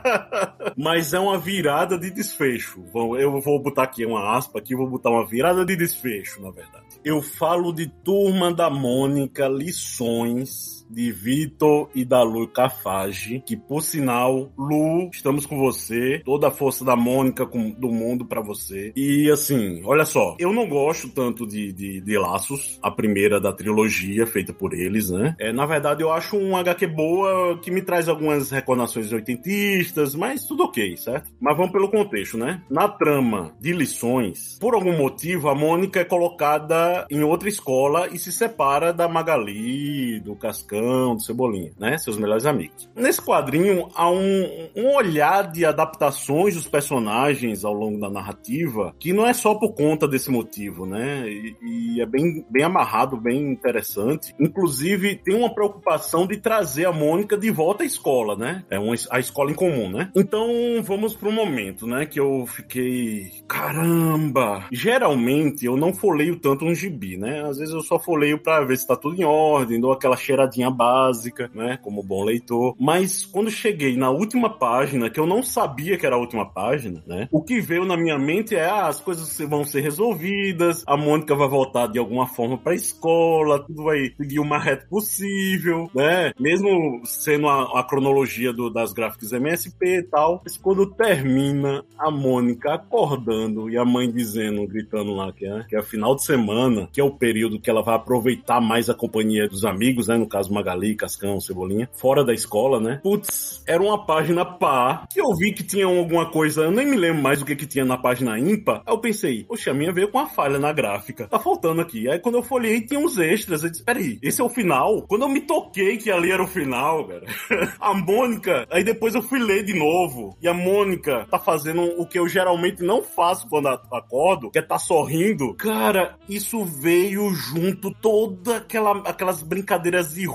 mas 0.76 1.12
é 1.12 1.18
uma 1.18 1.38
virada 1.38 1.98
de 1.98 2.10
desfecho. 2.10 2.82
Bom, 2.92 3.16
eu 3.16 3.40
vou 3.40 3.60
botar 3.60 3.84
aqui 3.84 4.04
uma 4.04 4.36
aspa 4.36 4.58
aqui, 4.58 4.74
vou 4.74 4.88
botar 4.88 5.10
uma 5.10 5.26
virada 5.26 5.64
de 5.64 5.76
desfecho, 5.76 6.40
na 6.40 6.50
verdade. 6.50 6.84
Eu 7.04 7.22
falo 7.22 7.72
de 7.72 7.86
Turma 7.86 8.52
da 8.52 8.68
Mônica, 8.68 9.48
lições 9.48 10.79
de 10.90 11.12
Vitor 11.12 11.88
e 11.94 12.04
da 12.04 12.22
Lu 12.22 12.48
Cafage, 12.48 13.42
que 13.46 13.56
por 13.56 13.82
sinal, 13.82 14.52
Lu, 14.58 15.08
estamos 15.12 15.46
com 15.46 15.58
você, 15.58 16.20
toda 16.24 16.48
a 16.48 16.50
força 16.50 16.84
da 16.84 16.96
Mônica 16.96 17.46
com, 17.46 17.70
do 17.70 17.88
mundo 17.88 18.24
para 18.24 18.40
você. 18.40 18.92
E 18.96 19.30
assim, 19.30 19.82
olha 19.84 20.04
só, 20.04 20.36
eu 20.38 20.52
não 20.52 20.68
gosto 20.68 21.08
tanto 21.08 21.46
de, 21.46 21.72
de, 21.72 22.00
de, 22.00 22.18
Laços, 22.18 22.78
a 22.82 22.90
primeira 22.90 23.40
da 23.40 23.52
trilogia 23.52 24.26
feita 24.26 24.52
por 24.52 24.74
eles, 24.74 25.10
né? 25.10 25.34
É, 25.38 25.52
na 25.52 25.64
verdade, 25.64 26.02
eu 26.02 26.12
acho 26.12 26.36
um 26.36 26.56
HQ 26.56 26.86
boa 26.88 27.58
que 27.62 27.70
me 27.70 27.80
traz 27.80 28.08
algumas 28.08 28.50
recordações 28.50 29.12
oitentistas, 29.12 30.14
mas 30.14 30.44
tudo 30.44 30.64
ok, 30.64 30.96
certo? 30.96 31.30
Mas 31.40 31.56
vamos 31.56 31.72
pelo 31.72 31.90
contexto, 31.90 32.36
né? 32.36 32.62
Na 32.68 32.88
trama 32.88 33.54
de 33.60 33.72
lições, 33.72 34.58
por 34.60 34.74
algum 34.74 34.96
motivo, 34.96 35.48
a 35.48 35.54
Mônica 35.54 36.00
é 36.00 36.04
colocada 36.04 37.06
em 37.10 37.22
outra 37.22 37.48
escola 37.48 38.08
e 38.08 38.18
se 38.18 38.32
separa 38.32 38.92
da 38.92 39.08
Magali, 39.08 40.20
do 40.20 40.34
Cascão, 40.36 40.79
do 40.80 41.20
Cebolinha, 41.20 41.72
né? 41.78 41.98
Seus 41.98 42.16
melhores 42.16 42.46
amigos. 42.46 42.88
Nesse 42.94 43.20
quadrinho 43.20 43.88
há 43.94 44.10
um, 44.10 44.68
um 44.76 44.94
olhar 44.94 45.50
de 45.50 45.64
adaptações 45.64 46.54
dos 46.54 46.66
personagens 46.68 47.64
ao 47.64 47.72
longo 47.72 47.98
da 47.98 48.10
narrativa 48.10 48.94
que 48.98 49.12
não 49.12 49.26
é 49.26 49.32
só 49.32 49.54
por 49.54 49.72
conta 49.74 50.06
desse 50.06 50.30
motivo, 50.30 50.86
né? 50.86 51.28
E, 51.28 51.56
e 51.62 52.00
é 52.00 52.06
bem, 52.06 52.44
bem 52.50 52.64
amarrado, 52.64 53.16
bem 53.16 53.50
interessante. 53.50 54.34
Inclusive, 54.38 55.16
tem 55.16 55.34
uma 55.34 55.52
preocupação 55.52 56.26
de 56.26 56.36
trazer 56.36 56.86
a 56.86 56.92
Mônica 56.92 57.36
de 57.36 57.50
volta 57.50 57.82
à 57.82 57.86
escola, 57.86 58.36
né? 58.36 58.64
É 58.70 58.78
uma, 58.78 58.94
a 59.10 59.18
escola 59.18 59.50
em 59.50 59.54
comum, 59.54 59.90
né? 59.90 60.10
Então, 60.14 60.48
vamos 60.82 61.14
pro 61.14 61.32
momento, 61.32 61.86
né? 61.86 62.06
Que 62.06 62.20
eu 62.20 62.46
fiquei. 62.46 63.30
Caramba! 63.48 64.66
Geralmente 64.72 65.64
eu 65.64 65.76
não 65.76 65.94
folheio 65.94 66.38
tanto 66.38 66.64
um 66.64 66.74
gibi, 66.74 67.16
né? 67.16 67.42
Às 67.42 67.58
vezes 67.58 67.74
eu 67.74 67.80
só 67.80 67.98
folheio 67.98 68.38
pra 68.38 68.64
ver 68.64 68.76
se 68.76 68.86
tá 68.86 68.96
tudo 68.96 69.20
em 69.20 69.24
ordem, 69.24 69.80
dou 69.80 69.92
aquela 69.92 70.16
cheiradinha 70.16 70.69
básica, 70.72 71.50
né? 71.54 71.78
Como 71.82 72.02
bom 72.02 72.24
leitor. 72.24 72.74
Mas 72.78 73.24
quando 73.24 73.50
cheguei 73.50 73.96
na 73.96 74.10
última 74.10 74.50
página, 74.50 75.10
que 75.10 75.20
eu 75.20 75.26
não 75.26 75.42
sabia 75.42 75.96
que 75.96 76.06
era 76.06 76.16
a 76.16 76.18
última 76.18 76.46
página, 76.46 77.02
né? 77.06 77.28
O 77.30 77.42
que 77.42 77.60
veio 77.60 77.84
na 77.84 77.96
minha 77.96 78.18
mente 78.18 78.54
é: 78.54 78.64
ah, 78.64 78.88
as 78.88 79.00
coisas 79.00 79.38
vão 79.48 79.64
ser 79.64 79.80
resolvidas, 79.80 80.82
a 80.86 80.96
Mônica 80.96 81.34
vai 81.34 81.48
voltar 81.48 81.86
de 81.86 81.98
alguma 81.98 82.26
forma 82.26 82.58
pra 82.58 82.74
escola, 82.74 83.64
tudo 83.64 83.84
vai 83.84 84.12
seguir 84.16 84.40
o 84.40 84.44
mais 84.44 84.64
reto 84.64 84.88
possível, 84.88 85.90
né? 85.94 86.32
Mesmo 86.38 87.00
sendo 87.04 87.48
a, 87.48 87.80
a 87.80 87.84
cronologia 87.84 88.52
do, 88.52 88.70
das 88.70 88.92
gráficas 88.92 89.32
MSP 89.32 89.98
e 89.98 90.02
tal. 90.02 90.40
Mas 90.44 90.56
quando 90.56 90.86
termina 90.86 91.84
a 91.98 92.10
Mônica 92.10 92.74
acordando 92.74 93.70
e 93.70 93.76
a 93.76 93.84
mãe 93.84 94.10
dizendo, 94.10 94.66
gritando 94.66 95.12
lá 95.14 95.32
que 95.32 95.46
é, 95.46 95.64
que 95.64 95.76
é 95.76 95.82
final 95.82 96.14
de 96.14 96.24
semana, 96.24 96.88
que 96.92 97.00
é 97.00 97.04
o 97.04 97.10
período 97.10 97.60
que 97.60 97.70
ela 97.70 97.82
vai 97.82 97.94
aproveitar 97.94 98.60
mais 98.60 98.88
a 98.88 98.94
companhia 98.94 99.48
dos 99.48 99.64
amigos, 99.64 100.08
né? 100.08 100.16
No 100.16 100.28
caso 100.28 100.52
Magali, 100.60 100.94
Cascão, 100.94 101.40
Cebolinha, 101.40 101.88
fora 101.92 102.24
da 102.24 102.32
escola, 102.32 102.80
né? 102.80 103.00
Putz, 103.02 103.62
era 103.66 103.82
uma 103.82 104.04
página 104.04 104.44
pá 104.44 105.06
que 105.10 105.20
eu 105.20 105.34
vi 105.34 105.52
que 105.52 105.62
tinha 105.62 105.86
alguma 105.86 106.30
coisa, 106.30 106.62
eu 106.62 106.70
nem 106.70 106.86
me 106.86 106.96
lembro 106.96 107.22
mais 107.22 107.38
do 107.38 107.44
que 107.44 107.56
que 107.56 107.66
tinha 107.66 107.84
na 107.84 107.96
página 107.96 108.38
ímpar. 108.38 108.82
Aí 108.86 108.94
eu 108.94 108.98
pensei, 108.98 109.44
poxa, 109.44 109.70
a 109.70 109.74
minha 109.74 109.92
veio 109.92 110.10
com 110.10 110.18
uma 110.18 110.26
falha 110.26 110.58
na 110.58 110.72
gráfica. 110.72 111.26
Tá 111.28 111.38
faltando 111.38 111.80
aqui. 111.80 112.08
Aí 112.08 112.18
quando 112.18 112.36
eu 112.36 112.42
folhei, 112.42 112.80
tinha 112.80 113.00
uns 113.00 113.18
extras. 113.18 113.62
Eu 113.62 113.70
disse, 113.70 113.84
peraí, 113.84 114.18
esse 114.22 114.40
é 114.40 114.44
o 114.44 114.48
final? 114.48 115.02
Quando 115.08 115.22
eu 115.22 115.28
me 115.28 115.40
toquei 115.40 115.96
que 115.96 116.10
ali 116.10 116.30
era 116.30 116.42
o 116.42 116.46
final, 116.46 117.06
cara. 117.06 117.24
a 117.80 117.94
Mônica, 117.94 118.66
aí 118.70 118.84
depois 118.84 119.14
eu 119.14 119.22
fui 119.22 119.38
ler 119.38 119.64
de 119.64 119.74
novo. 119.74 120.36
E 120.40 120.48
a 120.48 120.54
Mônica 120.54 121.26
tá 121.30 121.38
fazendo 121.38 121.82
o 122.00 122.06
que 122.06 122.18
eu 122.18 122.28
geralmente 122.28 122.82
não 122.82 123.02
faço 123.02 123.48
quando 123.48 123.68
acordo, 123.68 124.50
que 124.50 124.58
é 124.58 124.62
tá 124.62 124.78
sorrindo. 124.78 125.54
Cara, 125.54 126.16
isso 126.28 126.64
veio 126.64 127.32
junto 127.34 127.92
toda 128.00 128.58
aquela, 128.58 128.98
aquelas 129.08 129.42
brincadeiras 129.42 130.14
de 130.14 130.26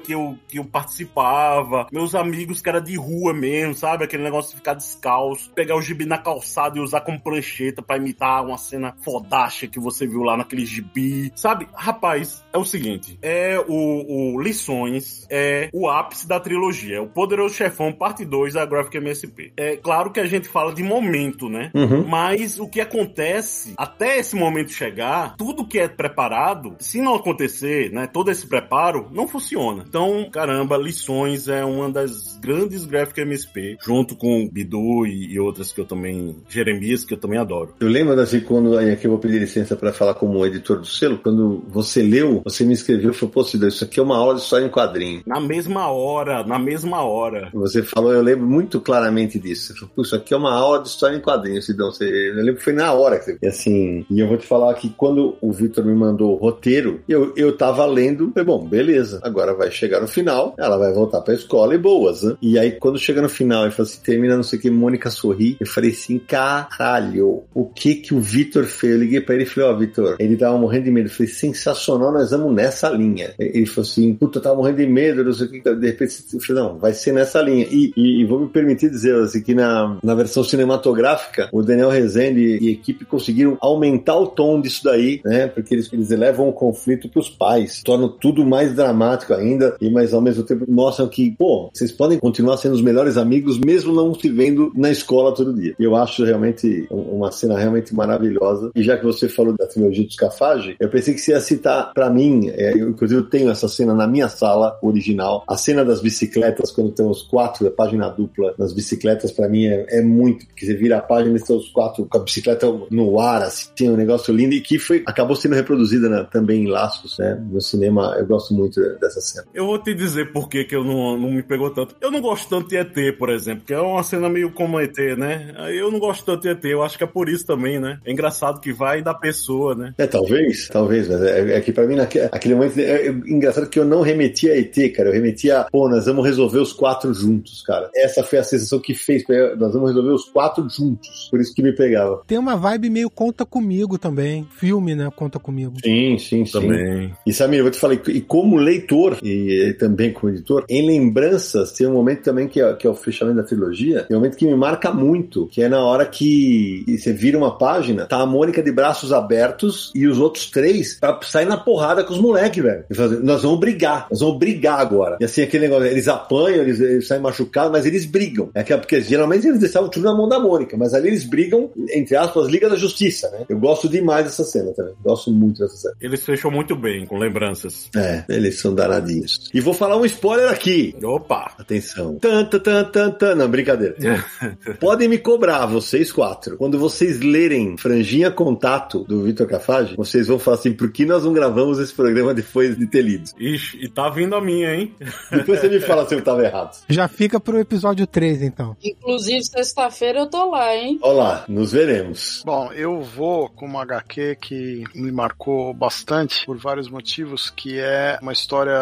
que 0.00 0.12
eu, 0.12 0.38
que 0.48 0.58
eu 0.58 0.64
participava. 0.64 1.86
Meus 1.92 2.14
amigos 2.14 2.60
que 2.60 2.68
era 2.68 2.80
de 2.80 2.96
rua 2.96 3.32
mesmo, 3.32 3.74
sabe? 3.74 4.04
Aquele 4.04 4.22
negócio 4.22 4.50
de 4.50 4.56
ficar 4.56 4.74
descalço, 4.74 5.50
pegar 5.54 5.76
o 5.76 5.82
gibi 5.82 6.06
na 6.06 6.18
calçada 6.18 6.78
e 6.78 6.80
usar 6.80 7.00
como 7.02 7.20
prancheta 7.20 7.82
para 7.82 7.96
imitar 7.96 8.44
uma 8.44 8.58
cena 8.58 8.94
fodástica 9.02 9.72
que 9.72 9.80
você 9.80 10.06
viu 10.06 10.22
lá 10.22 10.36
naquele 10.36 10.64
gibi. 10.64 11.32
Sabe? 11.34 11.68
Rapaz, 11.74 12.44
é 12.52 12.58
o 12.58 12.64
seguinte: 12.64 13.18
é 13.22 13.58
o, 13.58 14.34
o 14.34 14.40
Lições, 14.40 15.26
é 15.30 15.68
o 15.72 15.88
ápice 15.88 16.26
da 16.26 16.40
trilogia. 16.40 16.96
É 16.96 17.00
o 17.00 17.08
Poderoso 17.08 17.54
Chefão, 17.54 17.92
parte 17.92 18.24
2 18.24 18.54
da 18.54 18.66
Graphic 18.66 18.96
MSP. 18.96 19.52
É 19.56 19.76
claro 19.76 20.10
que 20.10 20.20
a 20.20 20.26
gente 20.26 20.48
fala 20.48 20.72
de 20.74 20.82
momento, 20.82 21.48
né? 21.48 21.70
Uhum. 21.74 22.06
Mas 22.06 22.58
o 22.58 22.68
que 22.68 22.80
acontece 22.80 23.74
até 23.76 24.18
esse 24.18 24.36
momento 24.36 24.70
chegar, 24.70 25.36
tudo 25.36 25.66
que 25.66 25.78
é 25.78 25.88
preparado, 25.88 26.76
se 26.78 27.00
não 27.00 27.14
acontecer, 27.14 27.90
né? 27.92 28.06
Todo 28.06 28.30
esse 28.30 28.46
preparo, 28.46 29.08
não 29.12 29.28
funciona. 29.28 29.51
Então, 29.86 30.28
caramba, 30.30 30.76
Lições 30.76 31.48
é 31.48 31.64
uma 31.64 31.90
das 31.90 32.38
grandes 32.38 32.84
Graphic 32.84 33.20
MSP, 33.20 33.76
junto 33.84 34.16
com 34.16 34.48
Bidu 34.48 35.06
e, 35.06 35.34
e 35.34 35.40
outras 35.40 35.72
que 35.72 35.80
eu 35.80 35.84
também. 35.84 36.36
Jeremias, 36.48 37.04
que 37.04 37.14
eu 37.14 37.18
também 37.18 37.38
adoro. 37.38 37.74
Eu 37.80 37.88
lembro 37.88 38.18
assim, 38.20 38.40
quando 38.40 38.76
aqui 38.78 39.06
eu 39.06 39.10
vou 39.10 39.20
pedir 39.20 39.38
licença 39.38 39.76
para 39.76 39.92
falar 39.92 40.14
como 40.14 40.44
editor 40.46 40.78
do 40.78 40.86
selo, 40.86 41.18
quando 41.18 41.62
você 41.68 42.02
leu, 42.02 42.42
você 42.44 42.64
me 42.64 42.72
escreveu 42.72 43.10
e 43.10 43.14
falou, 43.14 43.32
pô, 43.32 43.44
Cida, 43.44 43.68
isso 43.68 43.84
aqui 43.84 44.00
é 44.00 44.02
uma 44.02 44.16
aula 44.16 44.34
de 44.34 44.40
história 44.40 44.66
em 44.66 44.70
quadrinho. 44.70 45.22
Na 45.26 45.40
mesma 45.40 45.90
hora, 45.90 46.44
na 46.44 46.58
mesma 46.58 47.02
hora. 47.02 47.50
Você 47.52 47.82
falou, 47.82 48.12
eu 48.12 48.22
lembro 48.22 48.46
muito 48.46 48.80
claramente 48.80 49.38
disso. 49.38 49.72
Você 49.72 49.78
falou, 49.80 49.92
isso 49.98 50.16
aqui 50.16 50.34
é 50.34 50.36
uma 50.36 50.54
aula 50.54 50.82
de 50.82 50.88
história 50.88 51.16
em 51.16 51.20
quadrinhos, 51.20 51.66
Sidão. 51.66 51.90
Você, 51.90 52.04
eu 52.04 52.36
lembro 52.36 52.56
que 52.56 52.64
foi 52.64 52.72
na 52.72 52.92
hora 52.92 53.18
que 53.18 53.24
você. 53.24 53.38
E 53.42 53.46
assim, 53.46 54.06
e 54.10 54.20
eu 54.20 54.28
vou 54.28 54.36
te 54.36 54.46
falar 54.46 54.72
que 54.74 54.88
quando 54.88 55.36
o 55.40 55.52
Victor 55.52 55.84
me 55.84 55.94
mandou 55.94 56.32
o 56.32 56.36
roteiro, 56.36 57.00
eu, 57.08 57.32
eu 57.36 57.56
tava 57.56 57.84
lendo, 57.86 58.30
falei, 58.32 58.46
bom, 58.46 58.66
beleza, 58.66 59.20
agora 59.22 59.41
vai 59.54 59.70
chegar 59.70 60.00
no 60.00 60.08
final, 60.08 60.54
ela 60.58 60.76
vai 60.76 60.92
voltar 60.92 61.20
pra 61.20 61.34
escola 61.34 61.74
e 61.74 61.78
boas, 61.78 62.22
né? 62.22 62.36
E 62.40 62.58
aí, 62.58 62.72
quando 62.72 62.98
chega 62.98 63.20
no 63.20 63.28
final 63.28 63.66
e 63.66 63.70
fala 63.70 63.88
assim, 63.88 64.00
termina 64.02 64.36
não 64.36 64.42
sei 64.42 64.58
o 64.58 64.62
que, 64.62 64.70
Mônica 64.70 65.10
sorri, 65.10 65.56
eu 65.60 65.66
falei 65.66 65.90
assim, 65.90 66.18
caralho, 66.18 67.42
o 67.54 67.64
que 67.66 67.96
que 67.96 68.14
o 68.14 68.20
Victor 68.20 68.64
fez? 68.64 68.92
Eu 68.92 69.00
liguei 69.00 69.20
pra 69.20 69.34
ele 69.34 69.44
e 69.44 69.46
falei, 69.46 69.70
ó, 69.70 69.72
oh, 69.72 69.78
Victor, 69.78 70.16
ele 70.18 70.36
tava 70.36 70.56
morrendo 70.58 70.84
de 70.84 70.90
medo. 70.90 71.08
Eu 71.08 71.12
falei, 71.12 71.32
sensacional, 71.32 72.12
nós 72.12 72.30
vamos 72.30 72.54
nessa 72.54 72.88
linha. 72.90 73.34
Ele 73.38 73.66
falou 73.66 73.88
assim, 73.88 74.14
puta, 74.14 74.40
tava 74.40 74.56
morrendo 74.56 74.76
de 74.78 74.86
medo, 74.86 75.24
não 75.24 75.32
sei 75.32 75.46
o 75.46 75.50
que, 75.50 75.60
de 75.60 75.86
repente, 75.86 76.16
eu 76.32 76.40
falei, 76.40 76.62
não, 76.62 76.78
vai 76.78 76.92
ser 76.92 77.12
nessa 77.12 77.40
linha. 77.40 77.66
E, 77.70 77.92
e, 77.96 78.22
e 78.22 78.24
vou 78.24 78.40
me 78.40 78.48
permitir 78.48 78.90
dizer, 78.90 79.14
assim, 79.16 79.42
que 79.42 79.54
na, 79.54 79.98
na 80.02 80.14
versão 80.14 80.44
cinematográfica, 80.44 81.48
o 81.52 81.62
Daniel 81.62 81.90
Rezende 81.90 82.40
e 82.40 82.70
equipe 82.70 83.04
conseguiram 83.04 83.56
aumentar 83.60 84.16
o 84.16 84.26
tom 84.26 84.60
disso 84.60 84.84
daí, 84.84 85.20
né, 85.24 85.46
porque 85.46 85.74
eles, 85.74 85.92
eles 85.92 86.10
levam 86.10 86.48
o 86.48 86.52
conflito 86.52 87.08
pros 87.08 87.28
pais, 87.28 87.82
tornam 87.82 88.08
tudo 88.08 88.44
mais 88.44 88.74
dramático 88.74 89.31
ainda, 89.32 89.76
e 89.80 89.90
mas 89.90 90.14
ao 90.14 90.20
mesmo 90.20 90.42
tempo 90.42 90.64
mostram 90.68 91.08
que, 91.08 91.30
pô, 91.32 91.70
vocês 91.72 91.92
podem 91.92 92.18
continuar 92.18 92.56
sendo 92.56 92.74
os 92.74 92.82
melhores 92.82 93.16
amigos 93.16 93.58
mesmo 93.58 93.92
não 93.92 94.14
se 94.14 94.28
vendo 94.28 94.72
na 94.74 94.90
escola 94.90 95.34
todo 95.34 95.54
dia. 95.54 95.74
Eu 95.78 95.96
acho 95.96 96.24
realmente 96.24 96.86
uma 96.90 97.30
cena 97.30 97.58
realmente 97.58 97.94
maravilhosa. 97.94 98.70
E 98.74 98.82
já 98.82 98.96
que 98.96 99.04
você 99.04 99.28
falou 99.28 99.54
da 99.56 99.66
trilogia 99.66 100.04
dos 100.04 100.16
Cafage, 100.16 100.76
eu 100.78 100.88
pensei 100.88 101.14
que 101.14 101.20
você 101.20 101.32
ia 101.32 101.40
citar 101.40 101.92
para 101.92 102.10
mim, 102.10 102.48
é, 102.50 102.72
eu, 102.72 102.90
inclusive 102.90 103.20
eu 103.20 103.28
tenho 103.28 103.50
essa 103.50 103.68
cena 103.68 103.94
na 103.94 104.06
minha 104.06 104.28
sala 104.28 104.78
original, 104.82 105.44
a 105.48 105.56
cena 105.56 105.84
das 105.84 106.00
bicicletas, 106.00 106.70
quando 106.70 106.92
tem 106.92 107.06
os 107.06 107.22
quatro, 107.22 107.66
a 107.66 107.70
página 107.70 108.08
dupla 108.08 108.54
das 108.58 108.72
bicicletas, 108.72 109.32
para 109.32 109.48
mim 109.48 109.66
é, 109.66 109.86
é, 109.88 110.02
muito, 110.02 110.46
porque 110.46 110.66
você 110.66 110.74
vira 110.74 110.98
a 110.98 111.02
página 111.02 111.36
e 111.36 111.42
tem 111.42 111.56
os 111.56 111.68
quatro 111.68 112.06
com 112.06 112.18
a 112.18 112.22
bicicleta 112.22 112.66
no 112.90 113.18
ar, 113.18 113.42
assim, 113.42 113.68
tem 113.76 113.90
um 113.90 113.96
negócio 113.96 114.34
lindo 114.34 114.54
e 114.54 114.60
que 114.60 114.78
foi, 114.78 115.02
acabou 115.06 115.36
sendo 115.36 115.54
reproduzida 115.54 116.08
né, 116.08 116.26
também 116.30 116.64
em 116.64 116.66
Laços, 116.66 117.18
né, 117.18 117.40
no 117.50 117.60
cinema, 117.60 118.16
eu 118.18 118.26
gosto 118.26 118.54
muito 118.54 118.80
dessa 118.98 119.20
cena. 119.22 119.46
Eu 119.54 119.66
vou 119.66 119.78
te 119.78 119.94
dizer 119.94 120.32
por 120.32 120.48
que, 120.48 120.64
que 120.64 120.76
eu 120.76 120.84
não, 120.84 121.16
não 121.16 121.30
me 121.30 121.42
pegou 121.42 121.70
tanto. 121.70 121.96
Eu 122.00 122.10
não 122.10 122.20
gosto 122.20 122.48
tanto 122.48 122.68
de 122.68 122.76
ET, 122.76 123.16
por 123.18 123.30
exemplo, 123.30 123.64
que 123.66 123.72
é 123.72 123.80
uma 123.80 124.02
cena 124.02 124.28
meio 124.28 124.52
como 124.52 124.78
ET, 124.78 124.96
né? 125.16 125.54
Eu 125.72 125.90
não 125.90 125.98
gosto 125.98 126.24
tanto 126.24 126.42
de 126.42 126.48
ET, 126.50 126.64
eu 126.64 126.82
acho 126.82 126.98
que 126.98 127.04
é 127.04 127.06
por 127.06 127.28
isso 127.28 127.46
também, 127.46 127.80
né? 127.80 127.98
É 128.04 128.12
engraçado 128.12 128.60
que 128.60 128.72
vai 128.72 129.02
da 129.02 129.14
pessoa, 129.14 129.74
né? 129.74 129.94
É, 129.96 130.06
talvez, 130.06 130.68
talvez, 130.68 131.08
mas 131.08 131.22
é, 131.22 131.56
é 131.56 131.60
que 131.60 131.72
pra 131.72 131.86
mim, 131.86 131.96
naquele, 131.96 132.28
aquele 132.30 132.54
momento, 132.54 132.78
é, 132.78 133.06
é, 133.06 133.08
engraçado 133.08 133.68
que 133.68 133.78
eu 133.78 133.84
não 133.84 134.02
remetia 134.02 134.52
a 134.52 134.58
ET, 134.58 134.76
cara, 134.94 135.08
eu 135.08 135.12
remetia 135.12 135.60
a, 135.60 135.64
pô, 135.64 135.88
nós 135.88 136.06
vamos 136.06 136.24
resolver 136.24 136.58
os 136.58 136.72
quatro 136.72 137.14
juntos, 137.14 137.62
cara. 137.62 137.90
Essa 137.94 138.22
foi 138.22 138.38
a 138.38 138.44
sensação 138.44 138.78
que 138.78 138.94
fez, 138.94 139.24
nós 139.58 139.72
vamos 139.72 139.90
resolver 139.90 140.12
os 140.12 140.24
quatro 140.24 140.68
juntos, 140.68 141.28
por 141.30 141.40
isso 141.40 141.54
que 141.54 141.62
me 141.62 141.72
pegava. 141.72 142.22
Tem 142.26 142.38
uma 142.38 142.56
vibe 142.56 142.90
meio 142.90 143.10
conta 143.10 143.44
comigo 143.44 143.98
também, 143.98 144.46
filme, 144.58 144.94
né, 144.94 145.08
conta 145.14 145.38
comigo. 145.38 145.74
Sim, 145.82 146.18
sim, 146.18 146.44
sim. 146.44 146.52
Também. 146.52 147.12
E 147.26 147.32
Samir, 147.32 147.58
eu 147.58 147.64
vou 147.64 147.70
te 147.70 147.78
falar, 147.78 147.94
e 147.94 148.20
como 148.20 148.56
leitor, 148.56 149.11
e 149.22 149.74
também 149.78 150.12
como 150.12 150.32
editor, 150.32 150.64
em 150.68 150.86
lembranças, 150.86 151.72
tem 151.72 151.86
um 151.86 151.92
momento 151.92 152.22
também 152.22 152.48
que 152.48 152.60
é, 152.60 152.74
que 152.74 152.86
é 152.86 152.90
o 152.90 152.94
fechamento 152.94 153.36
da 153.38 153.42
trilogia, 153.42 154.04
tem 154.04 154.16
um 154.16 154.20
momento 154.20 154.36
que 154.36 154.46
me 154.46 154.54
marca 154.54 154.92
muito, 154.92 155.46
que 155.48 155.62
é 155.62 155.68
na 155.68 155.84
hora 155.84 156.06
que 156.06 156.84
você 156.86 157.12
vira 157.12 157.36
uma 157.36 157.56
página, 157.58 158.06
tá 158.06 158.20
a 158.20 158.26
Mônica 158.26 158.62
de 158.62 158.72
braços 158.72 159.12
abertos 159.12 159.90
e 159.94 160.06
os 160.06 160.18
outros 160.18 160.50
três 160.50 160.98
pra 160.98 161.18
sair 161.22 161.46
na 161.46 161.56
porrada 161.56 162.04
com 162.04 162.12
os 162.12 162.20
moleques, 162.20 162.62
velho. 162.62 162.84
Nós 163.22 163.42
vamos 163.42 163.60
brigar, 163.60 164.06
nós 164.10 164.20
vamos 164.20 164.38
brigar 164.38 164.80
agora. 164.80 165.16
E 165.20 165.24
assim, 165.24 165.42
aquele 165.42 165.64
negócio, 165.64 165.86
eles 165.86 166.08
apanham, 166.08 166.62
eles, 166.62 166.80
eles 166.80 167.06
saem 167.06 167.20
machucados, 167.20 167.72
mas 167.72 167.86
eles 167.86 168.06
brigam. 168.06 168.50
É 168.54 168.62
que, 168.62 168.76
porque 168.76 169.00
geralmente 169.00 169.46
eles 169.46 169.60
deixavam 169.60 169.88
tudo 169.88 170.04
na 170.04 170.14
mão 170.14 170.28
da 170.28 170.38
Mônica, 170.38 170.76
mas 170.76 170.94
ali 170.94 171.08
eles 171.08 171.24
brigam, 171.24 171.70
entre 171.90 172.16
aspas, 172.16 172.48
Liga 172.48 172.68
da 172.68 172.76
Justiça, 172.76 173.30
né? 173.30 173.44
Eu 173.48 173.58
gosto 173.58 173.88
demais 173.88 174.24
dessa 174.24 174.44
cena 174.44 174.72
também. 174.72 174.94
Gosto 175.02 175.30
muito 175.30 175.60
dessa 175.60 175.76
cena. 175.76 175.94
Eles 176.00 176.24
fecham 176.24 176.50
muito 176.50 176.76
bem, 176.76 177.06
com 177.06 177.18
lembranças. 177.18 177.88
É, 177.94 178.24
eles 178.28 178.58
são 178.58 178.74
danadinhos 178.74 179.01
disso. 179.02 179.50
E 179.52 179.60
vou 179.60 179.74
falar 179.74 179.96
um 179.96 180.04
spoiler 180.04 180.50
aqui. 180.50 180.94
Opa! 181.02 181.52
Atenção. 181.58 182.18
Tan, 182.18 182.44
tan, 182.44 182.58
tan, 182.60 182.84
tan, 182.84 183.10
tan. 183.10 183.34
Não, 183.34 183.48
brincadeira. 183.48 183.96
Podem 184.80 185.08
me 185.08 185.18
cobrar, 185.18 185.66
vocês 185.66 186.12
quatro. 186.12 186.56
Quando 186.56 186.78
vocês 186.78 187.20
lerem 187.20 187.76
Franjinha 187.76 188.30
Contato 188.30 189.04
do 189.04 189.22
Vitor 189.22 189.46
Cafage, 189.46 189.96
vocês 189.96 190.28
vão 190.28 190.38
falar 190.38 190.56
assim, 190.56 190.72
por 190.72 190.90
que 190.90 191.04
nós 191.04 191.24
não 191.24 191.32
gravamos 191.32 191.78
esse 191.78 191.92
programa 191.92 192.34
depois 192.34 192.76
de 192.76 192.86
ter 192.86 193.02
lido? 193.02 193.30
Ixi, 193.38 193.78
e 193.82 193.88
tá 193.88 194.08
vindo 194.08 194.34
a 194.34 194.40
minha, 194.40 194.74
hein? 194.74 194.94
Depois 195.30 195.60
você 195.60 195.68
me 195.68 195.80
fala 195.80 196.06
se 196.06 196.14
eu 196.14 196.22
tava 196.22 196.44
errado. 196.44 196.76
Já 196.88 197.08
fica 197.08 197.40
pro 197.40 197.58
episódio 197.58 198.06
13, 198.06 198.46
então. 198.46 198.76
Inclusive, 198.82 199.42
sexta-feira 199.44 200.20
eu 200.20 200.26
tô 200.26 200.50
lá, 200.50 200.74
hein? 200.74 200.98
Olá, 201.02 201.44
nos 201.48 201.72
veremos. 201.72 202.42
Bom, 202.44 202.72
eu 202.72 203.00
vou 203.00 203.48
com 203.48 203.66
uma 203.66 203.82
HQ 203.82 204.36
que 204.40 204.84
me 204.94 205.10
marcou 205.10 205.72
bastante 205.74 206.44
por 206.46 206.58
vários 206.58 206.88
motivos, 206.88 207.50
que 207.50 207.78
é 207.78 208.18
uma 208.20 208.32
história 208.32 208.72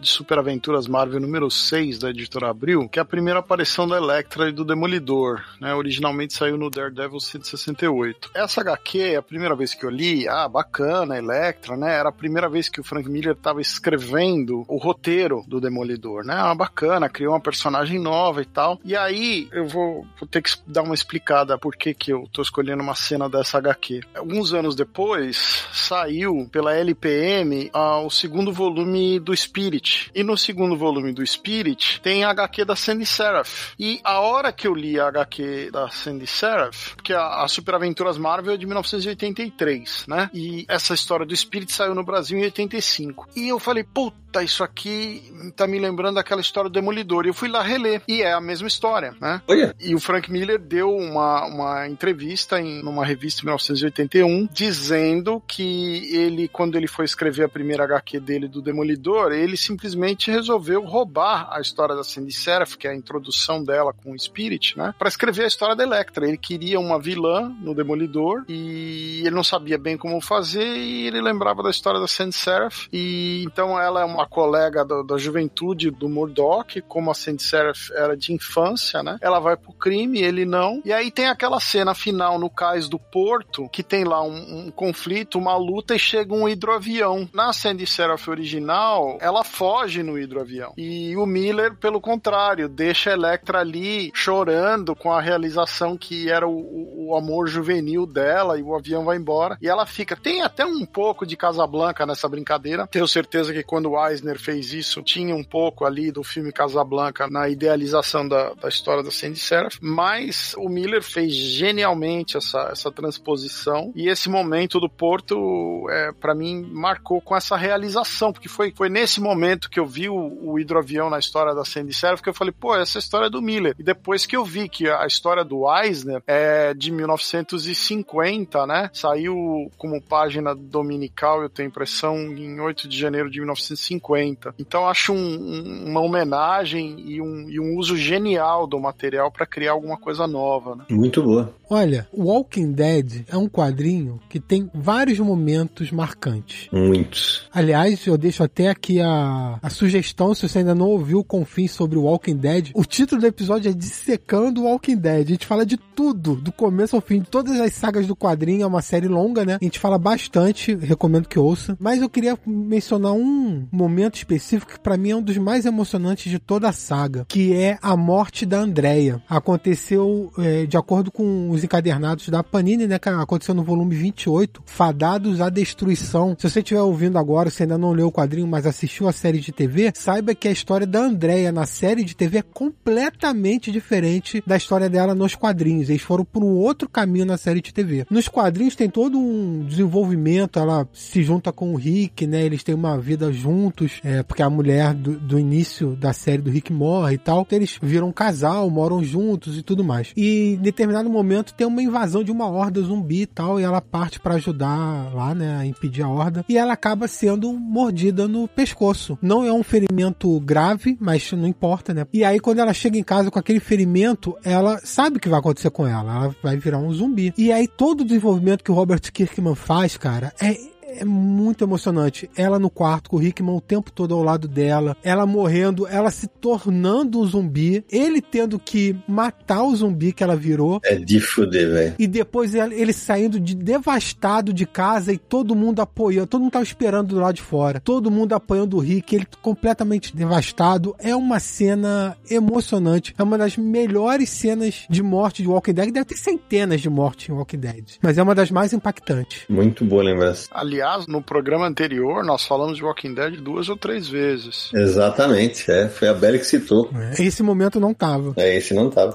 de 0.00 0.08
superaventuras 0.08 0.86
Marvel 0.86 1.20
número 1.20 1.50
6 1.50 1.98
da 1.98 2.10
editora 2.10 2.50
Abril, 2.50 2.88
que 2.88 2.98
é 2.98 3.02
a 3.02 3.04
primeira 3.04 3.40
aparição 3.40 3.86
da 3.86 3.96
Electra 3.96 4.48
e 4.48 4.52
do 4.52 4.64
Demolidor, 4.64 5.42
né? 5.60 5.74
Originalmente 5.74 6.34
saiu 6.34 6.56
no 6.56 6.70
Daredevil 6.70 7.20
168. 7.20 8.30
Essa 8.34 8.60
HQ 8.60 9.00
é 9.00 9.16
a 9.16 9.22
primeira 9.22 9.54
vez 9.54 9.74
que 9.74 9.84
eu 9.84 9.90
li, 9.90 10.28
ah, 10.28 10.48
bacana, 10.48 11.18
Electra, 11.18 11.76
né? 11.76 11.94
Era 11.94 12.08
a 12.08 12.12
primeira 12.12 12.48
vez 12.48 12.68
que 12.68 12.80
o 12.80 12.84
Frank 12.84 13.08
Miller 13.08 13.32
estava 13.32 13.60
escrevendo 13.60 14.64
o 14.68 14.76
roteiro 14.76 15.44
do 15.46 15.60
Demolidor, 15.60 16.24
né? 16.24 16.34
Ah, 16.34 16.54
bacana, 16.54 17.08
criou 17.08 17.32
uma 17.32 17.40
personagem 17.40 17.98
nova 17.98 18.42
e 18.42 18.46
tal. 18.46 18.80
E 18.84 18.96
aí 18.96 19.48
eu 19.52 19.66
vou, 19.66 20.06
vou 20.18 20.28
ter 20.28 20.42
que 20.42 20.50
dar 20.66 20.82
uma 20.82 20.94
explicada 20.94 21.58
por 21.58 21.76
que 21.76 21.94
que 21.94 22.12
eu 22.12 22.28
tô 22.32 22.42
escolhendo 22.42 22.82
uma 22.82 22.94
cena 22.94 23.28
dessa 23.28 23.58
HQ. 23.58 24.00
Alguns 24.14 24.52
anos 24.52 24.74
depois, 24.74 25.66
saiu 25.72 26.48
pela 26.50 26.74
LPM 26.74 27.70
ah, 27.72 28.00
o 28.00 28.10
segundo 28.10 28.52
volume 28.52 29.18
do 29.18 29.32
Spirit. 29.42 30.10
E 30.14 30.22
no 30.22 30.36
segundo 30.36 30.76
volume 30.76 31.12
do 31.12 31.26
Spirit 31.26 32.00
tem 32.00 32.24
a 32.24 32.30
HQ 32.30 32.64
da 32.64 32.76
Sandy 32.76 33.06
Seraph. 33.06 33.72
E 33.78 34.00
a 34.04 34.20
hora 34.20 34.52
que 34.52 34.66
eu 34.66 34.74
li 34.74 34.98
a 34.98 35.08
HQ 35.08 35.70
da 35.72 35.88
Sandy 35.90 36.26
Seraph, 36.26 36.94
porque 36.94 37.12
a, 37.12 37.42
a 37.42 37.48
Super 37.48 37.74
Aventuras 37.74 38.18
Marvel 38.18 38.54
é 38.54 38.56
de 38.56 38.66
1983, 38.66 40.06
né? 40.06 40.30
E 40.32 40.64
essa 40.68 40.94
história 40.94 41.26
do 41.26 41.36
Spirit 41.36 41.72
saiu 41.72 41.94
no 41.94 42.04
Brasil 42.04 42.38
em 42.38 42.42
85. 42.44 43.28
E 43.36 43.48
eu 43.48 43.58
falei, 43.58 43.84
puta, 43.84 44.42
isso 44.42 44.62
aqui 44.64 45.22
tá 45.56 45.66
me 45.66 45.78
lembrando 45.78 46.16
daquela 46.16 46.40
história 46.40 46.68
do 46.70 46.74
Demolidor. 46.74 47.24
E 47.24 47.28
eu 47.28 47.34
fui 47.34 47.48
lá 47.48 47.62
reler. 47.62 48.02
E 48.06 48.22
é 48.22 48.32
a 48.32 48.40
mesma 48.40 48.68
história, 48.68 49.14
né? 49.20 49.40
Olha. 49.48 49.74
E 49.80 49.94
o 49.94 50.00
Frank 50.00 50.30
Miller 50.30 50.58
deu 50.58 50.94
uma, 50.94 51.46
uma 51.46 51.88
entrevista 51.88 52.60
em 52.60 52.82
numa 52.82 53.04
revista 53.04 53.42
em 53.42 53.46
1981 53.46 54.48
dizendo 54.52 55.42
que 55.46 56.14
ele, 56.14 56.48
quando 56.48 56.76
ele 56.76 56.86
foi 56.86 57.04
escrever 57.04 57.44
a 57.44 57.48
primeira 57.48 57.84
HQ 57.84 58.20
dele 58.20 58.48
do 58.48 58.62
Demolidor, 58.62 59.31
ele 59.34 59.56
simplesmente 59.56 60.30
resolveu 60.30 60.84
roubar 60.84 61.48
a 61.50 61.60
história 61.60 61.94
da 61.94 62.04
Cindy 62.04 62.32
Seraph, 62.32 62.74
que 62.76 62.86
é 62.86 62.90
a 62.90 62.94
introdução 62.94 63.64
dela 63.64 63.92
com 63.92 64.12
o 64.12 64.18
Spirit, 64.18 64.76
né? 64.76 64.94
Pra 64.98 65.08
escrever 65.08 65.44
a 65.44 65.48
história 65.48 65.76
da 65.76 65.82
Electra. 65.82 66.26
Ele 66.26 66.38
queria 66.38 66.78
uma 66.78 67.00
vilã 67.00 67.48
no 67.60 67.74
Demolidor 67.74 68.44
e 68.48 69.20
ele 69.20 69.34
não 69.34 69.44
sabia 69.44 69.78
bem 69.78 69.96
como 69.96 70.20
fazer 70.20 70.76
e 70.76 71.06
ele 71.06 71.20
lembrava 71.20 71.62
da 71.62 71.70
história 71.70 72.00
da 72.00 72.08
Cindy 72.08 72.34
Seraph 72.34 72.86
e 72.92 73.42
então 73.44 73.78
ela 73.78 74.00
é 74.00 74.04
uma 74.04 74.26
colega 74.26 74.84
da, 74.84 75.02
da 75.02 75.16
juventude 75.16 75.90
do 75.90 76.08
Murdoch, 76.08 76.80
como 76.82 77.10
a 77.10 77.14
Cindy 77.14 77.42
Seraph 77.42 77.90
era 77.92 78.16
de 78.16 78.32
infância, 78.32 79.02
né? 79.02 79.18
Ela 79.20 79.40
vai 79.40 79.56
pro 79.56 79.72
crime, 79.72 80.20
ele 80.20 80.44
não. 80.44 80.80
E 80.84 80.92
aí 80.92 81.10
tem 81.10 81.26
aquela 81.26 81.60
cena 81.60 81.94
final 81.94 82.38
no 82.38 82.50
cais 82.50 82.88
do 82.88 82.98
porto 82.98 83.68
que 83.68 83.82
tem 83.82 84.04
lá 84.04 84.22
um, 84.22 84.66
um 84.66 84.70
conflito, 84.70 85.38
uma 85.38 85.56
luta 85.56 85.94
e 85.94 85.98
chega 85.98 86.34
um 86.34 86.48
hidroavião. 86.48 87.28
Na 87.32 87.52
Sandy 87.52 87.86
Seraph 87.86 88.28
original, 88.28 89.18
ela 89.22 89.44
foge 89.44 90.02
no 90.02 90.18
hidroavião. 90.18 90.72
E 90.76 91.16
o 91.16 91.24
Miller, 91.24 91.76
pelo 91.76 92.00
contrário, 92.00 92.68
deixa 92.68 93.10
a 93.10 93.12
Electra 93.12 93.60
ali 93.60 94.10
chorando 94.14 94.96
com 94.96 95.12
a 95.12 95.20
realização 95.20 95.96
que 95.96 96.28
era 96.28 96.46
o, 96.46 97.08
o 97.08 97.16
amor 97.16 97.46
juvenil 97.46 98.04
dela 98.04 98.58
e 98.58 98.62
o 98.62 98.74
avião 98.74 99.04
vai 99.04 99.16
embora. 99.16 99.56
E 99.62 99.68
ela 99.68 99.86
fica. 99.86 100.16
Tem 100.16 100.42
até 100.42 100.66
um 100.66 100.84
pouco 100.84 101.24
de 101.24 101.36
Casablanca 101.36 102.04
nessa 102.04 102.28
brincadeira. 102.28 102.86
Tenho 102.88 103.06
certeza 103.06 103.52
que 103.52 103.62
quando 103.62 103.90
o 103.90 104.06
Eisner 104.06 104.38
fez 104.38 104.72
isso, 104.72 105.02
tinha 105.02 105.34
um 105.34 105.44
pouco 105.44 105.84
ali 105.84 106.10
do 106.10 106.24
filme 106.24 106.52
Casablanca 106.52 107.28
na 107.28 107.48
idealização 107.48 108.26
da, 108.26 108.54
da 108.54 108.68
história 108.68 109.02
da 109.02 109.10
Sandy 109.10 109.38
Seraph. 109.38 109.76
Mas 109.80 110.54
o 110.58 110.68
Miller 110.68 111.02
fez 111.02 111.32
genialmente 111.32 112.36
essa, 112.36 112.70
essa 112.72 112.90
transposição. 112.90 113.92
E 113.94 114.08
esse 114.08 114.28
momento 114.28 114.80
do 114.80 114.88
Porto, 114.88 115.86
é, 115.90 116.12
para 116.12 116.34
mim, 116.34 116.62
marcou 116.72 117.20
com 117.20 117.36
essa 117.36 117.56
realização, 117.56 118.32
porque 118.32 118.48
foi, 118.48 118.72
foi 118.74 118.88
nesse 118.88 119.11
momento 119.20 119.70
que 119.70 119.80
eu 119.80 119.86
vi 119.86 120.08
o, 120.08 120.38
o 120.42 120.58
hidroavião 120.58 121.10
na 121.10 121.18
história 121.18 121.54
da 121.54 121.64
Sandy 121.64 121.94
Seraph 121.94 122.20
que 122.20 122.28
eu 122.28 122.34
falei, 122.34 122.52
pô, 122.52 122.74
essa 122.74 122.98
história 122.98 123.26
é 123.26 123.30
do 123.30 123.42
Miller. 123.42 123.74
E 123.78 123.82
depois 123.82 124.26
que 124.26 124.36
eu 124.36 124.44
vi 124.44 124.68
que 124.68 124.88
a 124.88 125.06
história 125.06 125.44
do 125.44 125.64
Eisner 125.70 126.22
é 126.26 126.74
de 126.74 126.90
1950, 126.90 128.66
né? 128.66 128.90
Saiu 128.92 129.70
como 129.76 130.00
página 130.00 130.54
dominical, 130.54 131.42
eu 131.42 131.48
tenho 131.48 131.68
impressão, 131.68 132.16
em 132.16 132.60
8 132.60 132.88
de 132.88 132.98
janeiro 132.98 133.30
de 133.30 133.38
1950. 133.38 134.54
Então 134.58 134.88
acho 134.88 135.12
um, 135.12 135.16
um, 135.16 135.84
uma 135.90 136.00
homenagem 136.00 137.00
e 137.00 137.20
um, 137.20 137.48
e 137.48 137.58
um 137.58 137.76
uso 137.76 137.96
genial 137.96 138.66
do 138.66 138.78
material 138.78 139.30
para 139.30 139.46
criar 139.46 139.72
alguma 139.72 139.96
coisa 139.96 140.26
nova, 140.26 140.76
né? 140.76 140.84
Muito 140.90 141.22
boa. 141.22 141.54
Olha, 141.68 142.06
Walking 142.12 142.72
Dead 142.72 143.24
é 143.28 143.36
um 143.36 143.48
quadrinho 143.48 144.20
que 144.28 144.38
tem 144.38 144.70
vários 144.74 145.18
momentos 145.18 145.90
marcantes. 145.90 146.68
Muitos. 146.70 147.48
Aliás, 147.52 148.06
eu 148.06 148.18
deixo 148.18 148.44
até 148.44 148.68
aqui 148.68 149.00
a, 149.02 149.58
a 149.62 149.70
sugestão, 149.70 150.34
se 150.34 150.48
você 150.48 150.58
ainda 150.58 150.74
não 150.74 150.86
ouviu 150.86 151.20
o 151.20 151.24
Confins 151.24 151.72
sobre 151.72 151.98
o 151.98 152.02
Walking 152.02 152.36
Dead, 152.36 152.70
o 152.74 152.84
título 152.84 153.20
do 153.20 153.26
episódio 153.26 153.70
é 153.70 153.74
Dissecando 153.74 154.62
o 154.62 154.64
Walking 154.64 154.96
Dead. 154.96 155.26
A 155.26 155.30
gente 155.30 155.46
fala 155.46 155.66
de 155.66 155.76
tudo, 155.76 156.34
do 156.36 156.52
começo 156.52 156.96
ao 156.96 157.02
fim, 157.02 157.20
de 157.20 157.28
todas 157.28 157.60
as 157.60 157.72
sagas 157.72 158.06
do 158.06 158.16
quadrinho, 158.16 158.62
é 158.62 158.66
uma 158.66 158.82
série 158.82 159.08
longa, 159.08 159.44
né? 159.44 159.58
A 159.60 159.64
gente 159.64 159.78
fala 159.78 159.98
bastante, 159.98 160.74
recomendo 160.74 161.28
que 161.28 161.38
ouça. 161.38 161.76
Mas 161.80 162.00
eu 162.00 162.08
queria 162.08 162.38
mencionar 162.46 163.12
um 163.12 163.66
momento 163.70 164.16
específico 164.16 164.72
que 164.72 164.80
para 164.80 164.96
mim 164.96 165.10
é 165.10 165.16
um 165.16 165.22
dos 165.22 165.36
mais 165.38 165.66
emocionantes 165.66 166.30
de 166.30 166.38
toda 166.38 166.68
a 166.68 166.72
saga, 166.72 167.24
que 167.28 167.54
é 167.54 167.78
a 167.82 167.96
morte 167.96 168.46
da 168.46 168.60
Andrea. 168.60 169.22
Aconteceu 169.28 170.32
é, 170.38 170.66
de 170.66 170.76
acordo 170.76 171.10
com 171.10 171.50
os 171.50 171.62
encadernados 171.64 172.28
da 172.28 172.42
Panini, 172.42 172.86
né? 172.86 172.98
Aconteceu 173.20 173.54
no 173.54 173.62
volume 173.62 173.94
28, 173.94 174.62
Fadados 174.66 175.40
à 175.40 175.48
Destruição. 175.48 176.36
Se 176.38 176.48
você 176.48 176.60
estiver 176.60 176.80
ouvindo 176.80 177.18
agora, 177.18 177.50
se 177.50 177.62
ainda 177.62 177.78
não 177.78 177.92
leu 177.92 178.08
o 178.08 178.12
quadrinho, 178.12 178.46
mas 178.46 178.66
assistiu 178.66 178.91
a 179.00 179.12
série 179.12 179.40
de 179.40 179.52
TV, 179.52 179.92
saiba 179.94 180.34
que 180.34 180.48
a 180.48 180.52
história 180.52 180.86
da 180.86 181.00
Andrea 181.00 181.50
na 181.50 181.66
série 181.66 182.04
de 182.04 182.14
TV 182.14 182.38
é 182.38 182.42
completamente 182.42 183.70
diferente 183.70 184.42
da 184.46 184.56
história 184.56 184.88
dela 184.88 185.14
nos 185.14 185.34
quadrinhos. 185.34 185.88
Eles 185.88 186.02
foram 186.02 186.24
por 186.24 186.44
um 186.44 186.54
outro 186.54 186.88
caminho 186.88 187.24
na 187.24 187.36
série 187.36 187.60
de 187.60 187.72
TV. 187.72 188.06
Nos 188.10 188.28
quadrinhos 188.28 188.76
tem 188.76 188.88
todo 188.88 189.18
um 189.18 189.64
desenvolvimento, 189.64 190.58
ela 190.58 190.86
se 190.92 191.22
junta 191.22 191.52
com 191.52 191.72
o 191.72 191.76
Rick, 191.76 192.26
né? 192.26 192.44
Eles 192.44 192.62
têm 192.62 192.74
uma 192.74 192.98
vida 192.98 193.32
juntos, 193.32 194.00
é, 194.04 194.22
porque 194.22 194.42
a 194.42 194.50
mulher 194.50 194.94
do, 194.94 195.18
do 195.18 195.38
início 195.38 195.96
da 195.96 196.12
série 196.12 196.42
do 196.42 196.50
Rick 196.50 196.72
morre 196.72 197.14
e 197.14 197.18
tal. 197.18 197.42
Então 197.42 197.58
eles 197.58 197.78
viram 197.82 198.08
um 198.08 198.12
casal, 198.12 198.68
moram 198.70 199.02
juntos 199.02 199.56
e 199.56 199.62
tudo 199.62 199.82
mais. 199.82 200.12
E 200.16 200.54
em 200.54 200.56
determinado 200.56 201.08
momento 201.08 201.54
tem 201.54 201.66
uma 201.66 201.82
invasão 201.82 202.22
de 202.22 202.30
uma 202.30 202.48
horda 202.48 202.80
zumbi 202.82 203.22
e 203.22 203.26
tal, 203.26 203.58
e 203.58 203.62
ela 203.62 203.80
parte 203.80 204.20
para 204.20 204.34
ajudar 204.34 205.12
lá, 205.14 205.34
né, 205.34 205.56
a 205.56 205.66
impedir 205.66 206.02
a 206.02 206.08
horda, 206.08 206.44
e 206.48 206.56
ela 206.56 206.72
acaba 206.72 207.08
sendo 207.08 207.52
mordida 207.52 208.26
no 208.28 208.48
pescoço. 208.48 208.81
Não 209.22 209.44
é 209.44 209.52
um 209.52 209.62
ferimento 209.62 210.38
grave, 210.40 210.96
mas 211.00 211.30
não 211.32 211.46
importa, 211.46 211.94
né? 211.94 212.06
E 212.12 212.24
aí 212.24 212.40
quando 212.40 212.58
ela 212.58 212.72
chega 212.72 212.98
em 212.98 213.02
casa 213.02 213.30
com 213.30 213.38
aquele 213.38 213.60
ferimento, 213.60 214.36
ela 214.42 214.80
sabe 214.84 215.16
o 215.16 215.20
que 215.20 215.28
vai 215.28 215.38
acontecer 215.38 215.70
com 215.70 215.86
ela, 215.86 216.14
ela 216.14 216.36
vai 216.42 216.56
virar 216.56 216.78
um 216.78 216.92
zumbi. 216.92 217.32
E 217.36 217.52
aí 217.52 217.68
todo 217.68 218.00
o 218.00 218.04
desenvolvimento 218.04 218.64
que 218.64 218.70
o 218.72 218.74
Robert 218.74 219.00
Kirkman 219.12 219.54
faz, 219.54 219.96
cara, 219.96 220.32
é 220.40 220.71
é 220.98 221.04
muito 221.04 221.64
emocionante. 221.64 222.30
Ela 222.36 222.58
no 222.58 222.70
quarto 222.70 223.10
com 223.10 223.16
o 223.16 223.18
Rickman 223.18 223.56
o 223.56 223.60
tempo 223.60 223.90
todo 223.90 224.14
ao 224.14 224.22
lado 224.22 224.48
dela, 224.48 224.96
ela 225.02 225.26
morrendo, 225.26 225.86
ela 225.86 226.10
se 226.10 226.26
tornando 226.26 227.20
um 227.20 227.26
zumbi, 227.26 227.84
ele 227.90 228.20
tendo 228.20 228.58
que 228.58 228.96
matar 229.06 229.62
o 229.62 229.74
zumbi 229.74 230.12
que 230.12 230.22
ela 230.22 230.36
virou. 230.36 230.80
É 230.84 230.96
de 230.96 231.20
fuder, 231.20 231.70
velho. 231.70 231.94
E 231.98 232.06
depois 232.06 232.54
ele 232.54 232.92
saindo 232.92 233.40
de 233.40 233.54
devastado 233.54 234.52
de 234.52 234.66
casa 234.66 235.12
e 235.12 235.18
todo 235.18 235.54
mundo 235.54 235.80
apoiando, 235.80 236.26
todo 236.26 236.42
mundo 236.42 236.52
tava 236.52 236.64
esperando 236.64 237.08
do 237.08 237.20
lado 237.20 237.34
de 237.34 237.42
fora, 237.42 237.80
todo 237.80 238.10
mundo 238.10 238.34
apoiando 238.34 238.76
o 238.76 238.80
Rick, 238.80 239.14
ele 239.14 239.26
completamente 239.40 240.14
devastado. 240.14 240.94
É 240.98 241.14
uma 241.14 241.40
cena 241.40 242.16
emocionante, 242.30 243.14
é 243.18 243.22
uma 243.22 243.38
das 243.38 243.56
melhores 243.56 244.30
cenas 244.30 244.86
de 244.88 245.02
morte 245.02 245.42
de 245.42 245.48
Walking 245.48 245.74
Dead, 245.74 245.92
deve 245.92 246.06
ter 246.06 246.16
centenas 246.16 246.80
de 246.80 246.88
mortes 246.88 247.28
em 247.28 247.32
Walking 247.32 247.58
Dead, 247.58 247.84
mas 248.02 248.18
é 248.18 248.22
uma 248.22 248.34
das 248.34 248.50
mais 248.50 248.72
impactantes. 248.72 249.44
Muito 249.48 249.84
boa 249.84 250.02
lembrança. 250.02 250.48
Aliás, 250.52 250.81
no 251.08 251.22
programa 251.22 251.66
anterior, 251.66 252.24
nós 252.24 252.44
falamos 252.44 252.76
de 252.76 252.84
Walking 252.84 253.14
Dead 253.14 253.40
duas 253.40 253.68
ou 253.68 253.76
três 253.76 254.08
vezes. 254.08 254.70
Exatamente, 254.74 255.70
é. 255.70 255.88
Foi 255.88 256.08
a 256.08 256.14
Bela 256.14 256.38
que 256.38 256.44
citou. 256.44 256.90
É, 256.94 257.22
esse 257.22 257.42
momento 257.42 257.80
não 257.80 257.94
tava. 257.94 258.34
É, 258.36 258.56
esse 258.56 258.74
não 258.74 258.90
tava. 258.90 259.14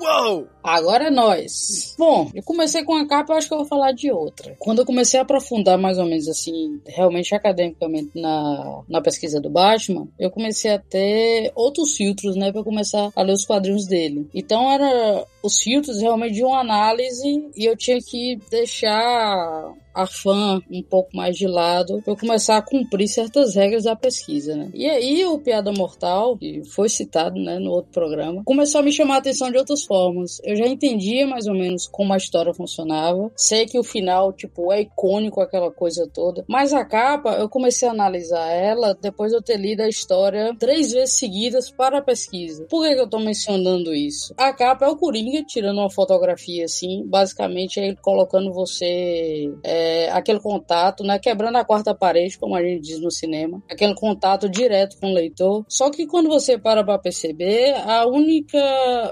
Whoa! 0.00 0.53
Agora 0.64 1.08
é 1.08 1.10
nós. 1.10 1.94
Bom, 1.98 2.30
eu 2.34 2.42
comecei 2.42 2.82
com 2.84 2.94
a 2.94 3.06
capa, 3.06 3.34
eu 3.34 3.36
acho 3.36 3.48
que 3.48 3.52
eu 3.52 3.58
vou 3.58 3.66
falar 3.66 3.92
de 3.92 4.10
outra. 4.10 4.56
Quando 4.58 4.78
eu 4.78 4.86
comecei 4.86 5.20
a 5.20 5.22
aprofundar 5.22 5.76
mais 5.76 5.98
ou 5.98 6.06
menos 6.06 6.26
assim, 6.26 6.80
realmente 6.86 7.34
academicamente 7.34 8.10
na, 8.14 8.82
na 8.88 9.02
pesquisa 9.02 9.38
do 9.38 9.50
Batman, 9.50 10.08
eu 10.18 10.30
comecei 10.30 10.70
a 10.70 10.78
ter 10.78 11.52
outros 11.54 11.94
filtros, 11.94 12.34
né, 12.34 12.50
para 12.50 12.64
começar 12.64 13.10
a 13.14 13.22
ler 13.22 13.32
os 13.32 13.44
quadrinhos 13.44 13.86
dele. 13.86 14.26
Então 14.34 14.72
era 14.72 15.26
os 15.42 15.60
filtros 15.60 16.00
realmente 16.00 16.36
de 16.36 16.42
uma 16.42 16.60
análise 16.60 17.50
e 17.54 17.66
eu 17.66 17.76
tinha 17.76 17.98
que 18.00 18.38
deixar 18.50 19.74
a 19.94 20.06
fã 20.06 20.60
um 20.70 20.82
pouco 20.82 21.16
mais 21.16 21.36
de 21.36 21.46
lado 21.46 22.02
para 22.02 22.16
começar 22.16 22.56
a 22.56 22.62
cumprir 22.62 23.06
certas 23.06 23.54
regras 23.54 23.84
da 23.84 23.94
pesquisa, 23.94 24.56
né? 24.56 24.70
E 24.74 24.90
aí 24.90 25.24
o 25.24 25.38
Piada 25.38 25.70
Mortal, 25.70 26.36
que 26.36 26.64
foi 26.64 26.88
citado, 26.88 27.40
né, 27.40 27.58
no 27.58 27.70
outro 27.70 27.92
programa, 27.92 28.42
começou 28.44 28.80
a 28.80 28.84
me 28.84 28.90
chamar 28.90 29.16
a 29.16 29.18
atenção 29.18 29.50
de 29.50 29.56
outras 29.56 29.84
formas. 29.84 30.40
Eu 30.42 30.53
já 30.54 30.66
entendia 30.66 31.26
mais 31.26 31.46
ou 31.46 31.54
menos 31.54 31.86
como 31.86 32.12
a 32.12 32.16
história 32.16 32.54
funcionava. 32.54 33.30
Sei 33.36 33.66
que 33.66 33.78
o 33.78 33.84
final, 33.84 34.32
tipo, 34.32 34.72
é 34.72 34.82
icônico 34.82 35.40
aquela 35.40 35.70
coisa 35.70 36.08
toda, 36.12 36.44
mas 36.48 36.72
a 36.72 36.84
capa, 36.84 37.32
eu 37.34 37.48
comecei 37.48 37.88
a 37.88 37.92
analisar 37.92 38.48
ela 38.50 38.96
depois 39.00 39.30
de 39.30 39.38
eu 39.38 39.42
ter 39.42 39.56
lido 39.56 39.80
a 39.80 39.88
história 39.88 40.54
três 40.58 40.92
vezes 40.92 41.14
seguidas 41.14 41.70
para 41.70 41.98
a 41.98 42.02
pesquisa. 42.02 42.66
Por 42.68 42.84
que, 42.84 42.94
que 42.94 43.00
eu 43.00 43.08
tô 43.08 43.18
mencionando 43.18 43.94
isso? 43.94 44.34
A 44.36 44.52
capa 44.52 44.86
é 44.86 44.88
o 44.88 44.96
Coringa 44.96 45.42
tirando 45.44 45.78
uma 45.78 45.90
fotografia 45.90 46.64
assim, 46.64 47.04
basicamente 47.06 47.80
é 47.80 47.86
ele 47.86 47.96
colocando 47.96 48.52
você 48.52 49.52
é, 49.62 50.10
aquele 50.10 50.40
contato, 50.40 51.04
né, 51.04 51.18
quebrando 51.18 51.56
a 51.56 51.64
quarta 51.64 51.94
parede, 51.94 52.38
como 52.38 52.54
a 52.54 52.62
gente 52.62 52.82
diz 52.82 53.00
no 53.00 53.10
cinema, 53.10 53.62
aquele 53.70 53.94
contato 53.94 54.48
direto 54.48 54.98
com 55.00 55.10
o 55.10 55.14
leitor. 55.14 55.64
Só 55.68 55.90
que 55.90 56.06
quando 56.06 56.28
você 56.28 56.58
para 56.58 56.84
para 56.84 56.98
perceber, 56.98 57.74
a 57.86 58.06
única 58.06 58.58